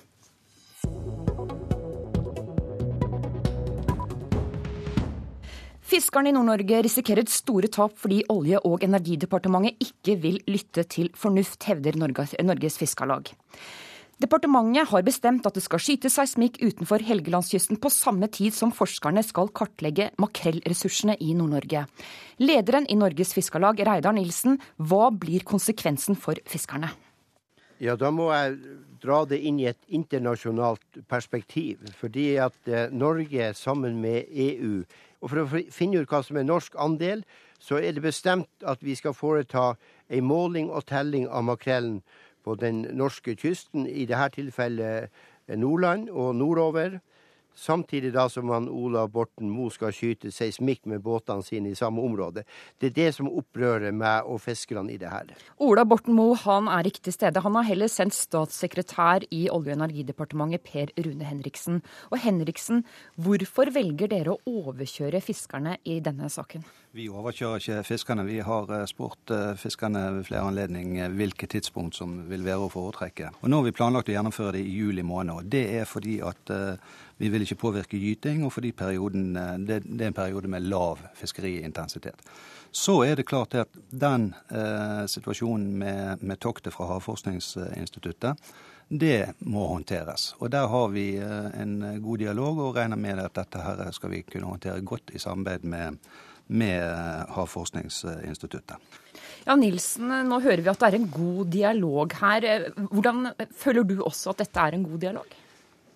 Fiskerne 5.95 6.33
i 6.33 6.35
Nord-Norge 6.35 6.81
risikerer 6.83 7.29
store 7.31 7.69
tap 7.71 7.93
fordi 8.03 8.25
Olje- 8.33 8.59
og 8.67 8.83
energidepartementet 8.83 9.79
ikke 9.85 10.17
vil 10.19 10.41
lytte 10.51 10.83
til 10.91 11.13
fornuft, 11.15 11.63
hevder 11.69 11.95
Norges, 11.95 12.79
Fiskarlag. 12.81 13.31
Departementet 14.19 14.91
har 14.91 15.05
bestemt 15.07 15.47
at 15.47 15.55
det 15.55 15.63
skal 15.63 15.79
skytes 15.85 16.17
seismikk 16.19 16.59
utenfor 16.65 16.99
Helgelandskysten 16.99 17.79
på 17.79 17.93
samme 17.95 18.27
tid 18.27 18.57
som 18.57 18.75
forskerne 18.75 19.23
skal 19.23 19.53
kartlegge 19.55 20.09
makrellressursene 20.19 21.15
i 21.23 21.31
Nord-Norge. 21.39 21.85
Lederen 22.43 22.91
i 22.91 22.99
Norges 22.99 23.31
Fiskarlag, 23.39 23.79
Reidar 23.87 24.19
Nilsen, 24.19 24.59
hva 24.83 25.13
blir 25.15 25.47
konsekvensen 25.47 26.19
for 26.19 26.43
fiskerne? 26.43 26.91
Ja, 27.79 27.95
da 27.95 28.11
må 28.15 28.33
jeg 28.33 28.59
dra 29.03 29.23
det 29.29 29.39
inn 29.47 29.59
i 29.61 29.71
et 29.71 29.81
internasjonalt 29.95 31.03
perspektiv. 31.11 31.83
Fordi 32.01 32.33
at 32.43 32.71
eh, 32.71 32.91
Norge 32.91 33.53
sammen 33.59 34.01
med 34.03 34.31
EU 34.31 34.83
Og 35.25 35.31
for 35.33 35.41
å 35.41 35.63
finne 35.73 36.03
ut 36.03 36.11
hva 36.13 36.21
som 36.21 36.37
er 36.37 36.45
norsk 36.45 36.75
andel, 36.77 37.23
så 37.57 37.79
er 37.81 37.97
det 37.97 38.05
bestemt 38.05 38.67
at 38.69 38.83
vi 38.85 38.93
skal 38.99 39.17
foreta 39.17 39.71
en 40.13 40.27
måling 40.29 40.69
og 40.69 40.85
telling 40.91 41.25
av 41.33 41.47
makrellen 41.49 42.03
på 42.45 42.59
den 42.61 42.83
norske 42.93 43.33
kysten, 43.41 43.87
i 43.89 44.05
dette 44.05 44.35
tilfellet 44.37 45.09
Nordland 45.49 46.11
og 46.13 46.35
nordover. 46.37 46.99
Samtidig 47.55 48.13
da 48.15 48.27
som 48.29 48.51
han 48.51 48.69
Ola 48.69 49.07
Borten 49.09 49.51
Moe 49.51 49.73
skal 49.73 49.95
skyte 49.95 50.33
seismikk 50.35 50.85
med 50.91 51.03
båtene 51.05 51.45
sine 51.47 51.71
i 51.71 51.79
samme 51.79 52.03
område. 52.03 52.45
Det 52.79 52.91
er 52.91 52.97
det 52.99 53.09
som 53.17 53.31
opprører 53.31 53.95
meg 53.95 54.27
og 54.27 54.43
fiskerne 54.43 54.93
i 54.93 54.99
det 55.01 55.11
her. 55.13 55.31
Ola 55.63 55.87
Borten 55.89 56.17
Moe 56.19 56.37
han 56.45 56.69
er 56.69 56.91
ikke 56.91 57.07
til 57.07 57.17
stede. 57.17 57.43
Han 57.45 57.59
har 57.59 57.69
heller 57.71 57.91
sendt 57.91 58.17
statssekretær 58.19 59.29
i 59.31 59.47
Olje- 59.49 59.75
og 59.75 59.79
energidepartementet 59.79 60.65
Per 60.67 60.91
Rune 60.99 61.25
Henriksen. 61.25 61.83
Og 62.11 62.19
Henriksen, 62.25 62.85
hvorfor 63.17 63.71
velger 63.75 64.11
dere 64.11 64.35
å 64.35 64.41
overkjøre 64.65 65.23
fiskerne 65.25 65.79
i 65.85 66.01
denne 66.05 66.31
saken? 66.33 66.67
Vi 66.95 67.09
overkjører 67.11 67.59
ikke 67.59 67.77
fiskerne. 67.89 68.23
Vi 68.23 68.37
har 68.47 68.69
eh, 68.71 68.85
spurt 68.87 69.31
eh, 69.35 69.57
fiskerne 69.59 70.05
ved 70.15 70.29
flere 70.29 70.47
anledninger 70.47 71.11
hvilket 71.19 71.51
tidspunkt 71.51 71.97
som 71.99 72.13
vil 72.29 72.45
være 72.47 72.69
å 72.69 72.71
foretrekke. 72.71 73.33
Og 73.41 73.51
Nå 73.51 73.59
har 73.59 73.65
vi 73.67 73.73
planlagt 73.75 74.13
å 74.13 74.15
gjennomføre 74.15 74.53
det 74.55 74.61
i 74.63 74.77
juli 74.77 75.03
måned. 75.03 75.35
og 75.35 75.49
Det 75.51 75.65
er 75.81 75.89
fordi 75.91 76.21
at 76.23 76.53
eh, 76.55 76.77
vi 77.19 77.33
vil 77.33 77.43
ikke 77.43 77.59
påvirke 77.59 77.99
gyting, 77.99 78.45
og 78.47 78.53
fordi 78.55 78.71
perioden, 78.79 79.33
eh, 79.35 79.57
det, 79.67 79.81
er 79.91 80.07
en 80.07 80.15
periode 80.15 80.51
med 80.53 80.69
lav 80.71 81.03
fiskeriintensitet. 81.19 82.23
Så 82.71 83.01
er 83.03 83.19
det 83.19 83.27
klart 83.27 83.57
at 83.59 83.75
den 83.91 84.29
eh, 84.55 85.03
situasjonen 85.11 85.73
med, 85.81 86.23
med 86.23 86.39
toktet 86.39 86.77
fra 86.77 86.87
Havforskningsinstituttet 86.93 88.55
det 88.87 89.33
må 89.41 89.65
håndteres. 89.67 90.37
Og 90.39 90.53
Der 90.53 90.69
har 90.71 90.89
vi 90.93 91.17
en 91.19 91.75
god 92.05 92.19
dialog 92.23 92.59
og 92.61 92.77
regner 92.77 93.01
med 93.01 93.19
at 93.19 93.35
dette 93.35 93.59
her 93.65 93.91
skal 93.97 94.13
vi 94.13 94.23
kunne 94.29 94.53
håndtere 94.53 94.85
godt 94.85 95.11
i 95.11 95.19
samarbeid 95.19 95.65
med, 95.65 95.99
med 96.47 97.31
Havforskningsinstituttet. 97.35 98.77
Ja, 99.45 99.57
Nilsen, 99.61 100.09
nå 100.29 100.39
hører 100.41 100.63
vi 100.65 100.71
at 100.73 100.81
det 100.81 100.89
er 100.89 100.99
en 100.99 101.11
god 101.13 101.51
dialog 101.53 102.15
her. 102.21 102.69
Hvordan 102.91 103.33
føler 103.53 103.85
du 103.85 103.99
også 104.05 104.33
at 104.33 104.45
dette 104.45 104.61
er 104.61 104.77
en 104.77 104.87
god 104.89 105.03
dialog? 105.03 105.35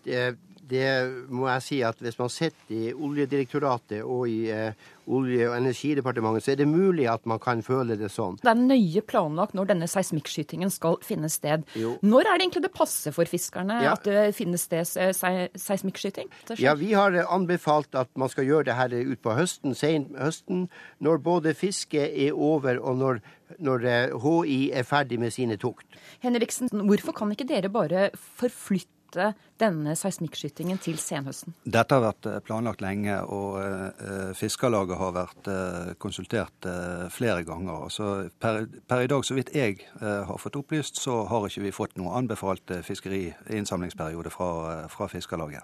Det, 0.04 0.24
det 0.68 0.88
må 1.32 1.48
jeg 1.48 1.64
si 1.64 1.80
at 1.86 1.98
hvis 2.02 2.18
man 2.18 2.30
sitter 2.32 2.74
i 2.74 2.92
Oljedirektoratet 2.92 4.02
og 4.04 4.28
i 4.30 4.48
eh, 4.52 4.86
Olje- 5.08 5.46
og 5.48 5.56
energidepartementet, 5.56 6.44
så 6.44 6.52
er 6.52 6.58
det 6.60 6.68
mulig 6.68 7.06
at 7.08 7.24
man 7.28 7.40
kan 7.40 7.62
føle 7.64 7.96
det 7.96 8.10
sånn. 8.12 8.36
Det 8.42 8.50
er 8.50 8.60
nøye 8.60 9.02
planlagt 9.08 9.54
når 9.56 9.70
denne 9.70 9.88
seismikkskytingen 9.88 10.72
skal 10.72 10.98
finne 11.04 11.30
sted. 11.32 11.64
Jo. 11.78 11.94
Når 12.04 12.26
er 12.26 12.36
det 12.36 12.44
egentlig 12.44 12.64
det 12.66 12.72
passer 12.74 13.14
for 13.16 13.30
fiskerne 13.30 13.78
ja. 13.86 13.94
at 13.96 14.04
det 14.04 14.26
finnes 14.36 14.66
sted 14.68 14.84
seismikkskyting? 14.84 16.28
Ja, 16.60 16.76
vi 16.76 16.92
har 16.92 17.16
anbefalt 17.24 17.96
at 17.96 18.12
man 18.20 18.28
skal 18.32 18.48
gjøre 18.48 18.68
det 18.68 18.76
her 18.76 18.98
utpå 19.14 19.38
høsten, 19.38 19.72
sen 19.78 20.10
høsten, 20.18 20.66
når 21.00 21.24
både 21.24 21.56
fisket 21.56 22.12
er 22.12 22.36
over 22.36 22.76
og 22.76 23.00
når, 23.00 23.24
når 23.64 23.88
HI 24.12 24.60
eh, 24.68 24.82
er 24.82 24.88
ferdig 24.88 25.22
med 25.24 25.32
sine 25.32 25.56
tukt. 25.56 25.88
Henriksen, 26.20 26.68
hvorfor 26.68 27.16
kan 27.16 27.32
ikke 27.32 27.48
dere 27.48 27.72
bare 27.72 28.10
forflytte 28.12 28.97
flytte 29.08 29.34
denne 29.58 29.94
seismikkskytingen 29.96 30.78
til 30.78 30.98
senhøsten? 30.98 31.54
Dette 31.64 31.94
har 31.94 32.02
vært 32.02 32.26
eh, 32.26 32.40
planlagt 32.44 32.80
lenge, 32.80 33.16
og 33.24 33.58
uh, 33.58 34.32
Fiskarlaget 34.34 34.98
har 34.98 35.12
vært 35.16 35.48
uh, 35.48 35.94
konsultert 35.98 36.68
flere 37.10 37.44
ganger. 37.44 37.88
Så 37.90 38.28
per, 38.38 38.66
per, 38.86 39.02
i 39.02 39.08
dag, 39.08 39.24
så 39.24 39.34
vidt 39.34 39.54
jeg 39.54 39.78
har 40.00 40.38
fått 40.38 40.56
opplyst, 40.56 40.98
så 41.00 41.24
har 41.28 41.46
ikke 41.48 41.64
vi 41.64 41.72
fått 41.72 41.96
noe 41.98 42.14
anbefalt 42.18 42.70
fiskeriinnsamlingsperiode 42.84 44.30
fra, 44.30 44.86
fra 44.88 45.08
Fiskarlaget. 45.08 45.62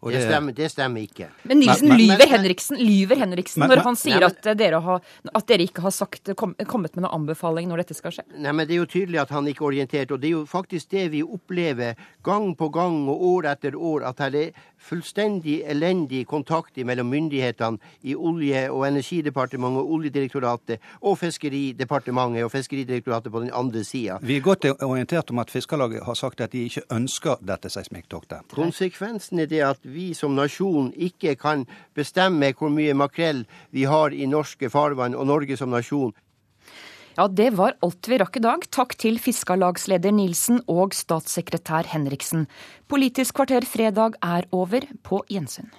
Det, 0.00 0.10
det, 0.12 0.22
stemmer, 0.22 0.52
det, 0.52 0.68
stemmer, 0.68 1.00
ikke. 1.00 1.26
Men 1.42 1.58
Nilsen 1.62 1.88
men, 1.88 1.98
lyver 1.98 2.28
Henriksen, 2.28 2.76
lyver 2.78 3.16
Henriksen 3.16 3.62
men, 3.62 3.72
når 3.72 3.82
han 3.86 3.96
sier 3.98 4.20
nei, 4.20 4.28
at, 4.28 4.48
dere 4.58 4.80
har, 4.84 5.06
at, 5.32 5.46
dere 5.48 5.64
ikke 5.64 5.82
har 5.86 5.94
sagt, 5.94 6.34
kom, 6.36 6.52
kommet 6.68 6.94
med 6.98 7.06
noen 7.06 7.22
anbefaling 7.22 7.70
når 7.70 7.82
dette 7.82 7.96
skal 7.96 8.12
skje? 8.14 8.26
Nei, 8.36 8.52
men 8.52 8.68
Det 8.68 8.76
er 8.76 8.82
jo 8.82 8.88
tydelig 8.92 9.22
at 9.24 9.32
han 9.32 9.48
ikke 9.48 9.64
er 9.64 9.68
orientert. 9.70 10.12
og 10.12 10.20
Det 10.20 10.28
er 10.28 10.36
jo 10.36 10.44
faktisk 10.50 10.92
det 10.92 11.06
vi 11.16 11.22
opplever 11.24 11.96
gang 12.26 12.50
på 12.58 12.68
gang 12.74 13.04
og 13.08 13.22
år 13.30 13.50
etter 13.52 13.76
år. 13.78 14.04
At 14.10 14.20
det 14.34 14.42
er 14.48 14.64
fullstendig 14.86 15.60
elendig 15.66 16.24
kontakt 16.28 16.76
mellom 16.76 17.08
myndighetene 17.10 17.78
i 18.02 18.14
Olje- 18.14 18.66
og 18.70 18.86
energidepartementet 18.88 19.82
og 19.82 19.92
Oljedirektoratet 19.96 20.82
og 21.00 21.18
Fiskeridepartementet 21.18 22.44
og 22.44 22.52
Fiskeridirektoratet 22.52 23.32
på 23.32 23.40
den 23.44 23.50
andre 23.54 23.84
sida. 23.84 24.18
Vi 24.22 24.36
er 24.36 24.44
godt 24.44 24.66
orientert 24.82 25.30
om 25.30 25.38
at 25.38 25.50
Fiskarlaget 25.50 26.04
har 26.04 26.14
sagt 26.14 26.40
at 26.40 26.52
de 26.52 26.66
ikke 26.66 26.84
ønsker 26.92 27.40
dette 27.46 27.70
seismikktoktet. 27.72 28.52
Konsekvensen 28.54 29.40
er 29.42 29.50
det 29.50 29.62
at 29.66 29.82
vi 29.82 30.12
som 30.14 30.36
nasjon 30.36 30.92
ikke 30.96 31.36
kan 31.40 31.66
bestemme 31.94 32.52
hvor 32.56 32.70
mye 32.72 32.94
makrell 32.94 33.44
vi 33.70 33.86
har 33.88 34.14
i 34.14 34.26
norske 34.26 34.70
farvann 34.70 35.14
og 35.14 35.26
Norge 35.26 35.56
som 35.56 35.72
nasjon. 35.72 36.14
Ja, 37.16 37.24
det 37.32 37.54
var 37.56 37.78
alt 37.80 38.08
vi 38.10 38.18
rakk 38.20 38.36
i 38.36 38.42
dag. 38.44 38.64
Takk 38.76 38.92
til 39.00 39.16
Fiskarlagsleder 39.16 40.12
Nilsen 40.12 40.60
og 40.68 40.92
statssekretær 40.92 41.88
Henriksen. 41.88 42.44
Politisk 42.92 43.38
kvarter 43.38 43.64
fredag 43.64 44.18
er 44.20 44.44
over. 44.52 44.84
På 45.00 45.22
gjensyn. 45.32 45.72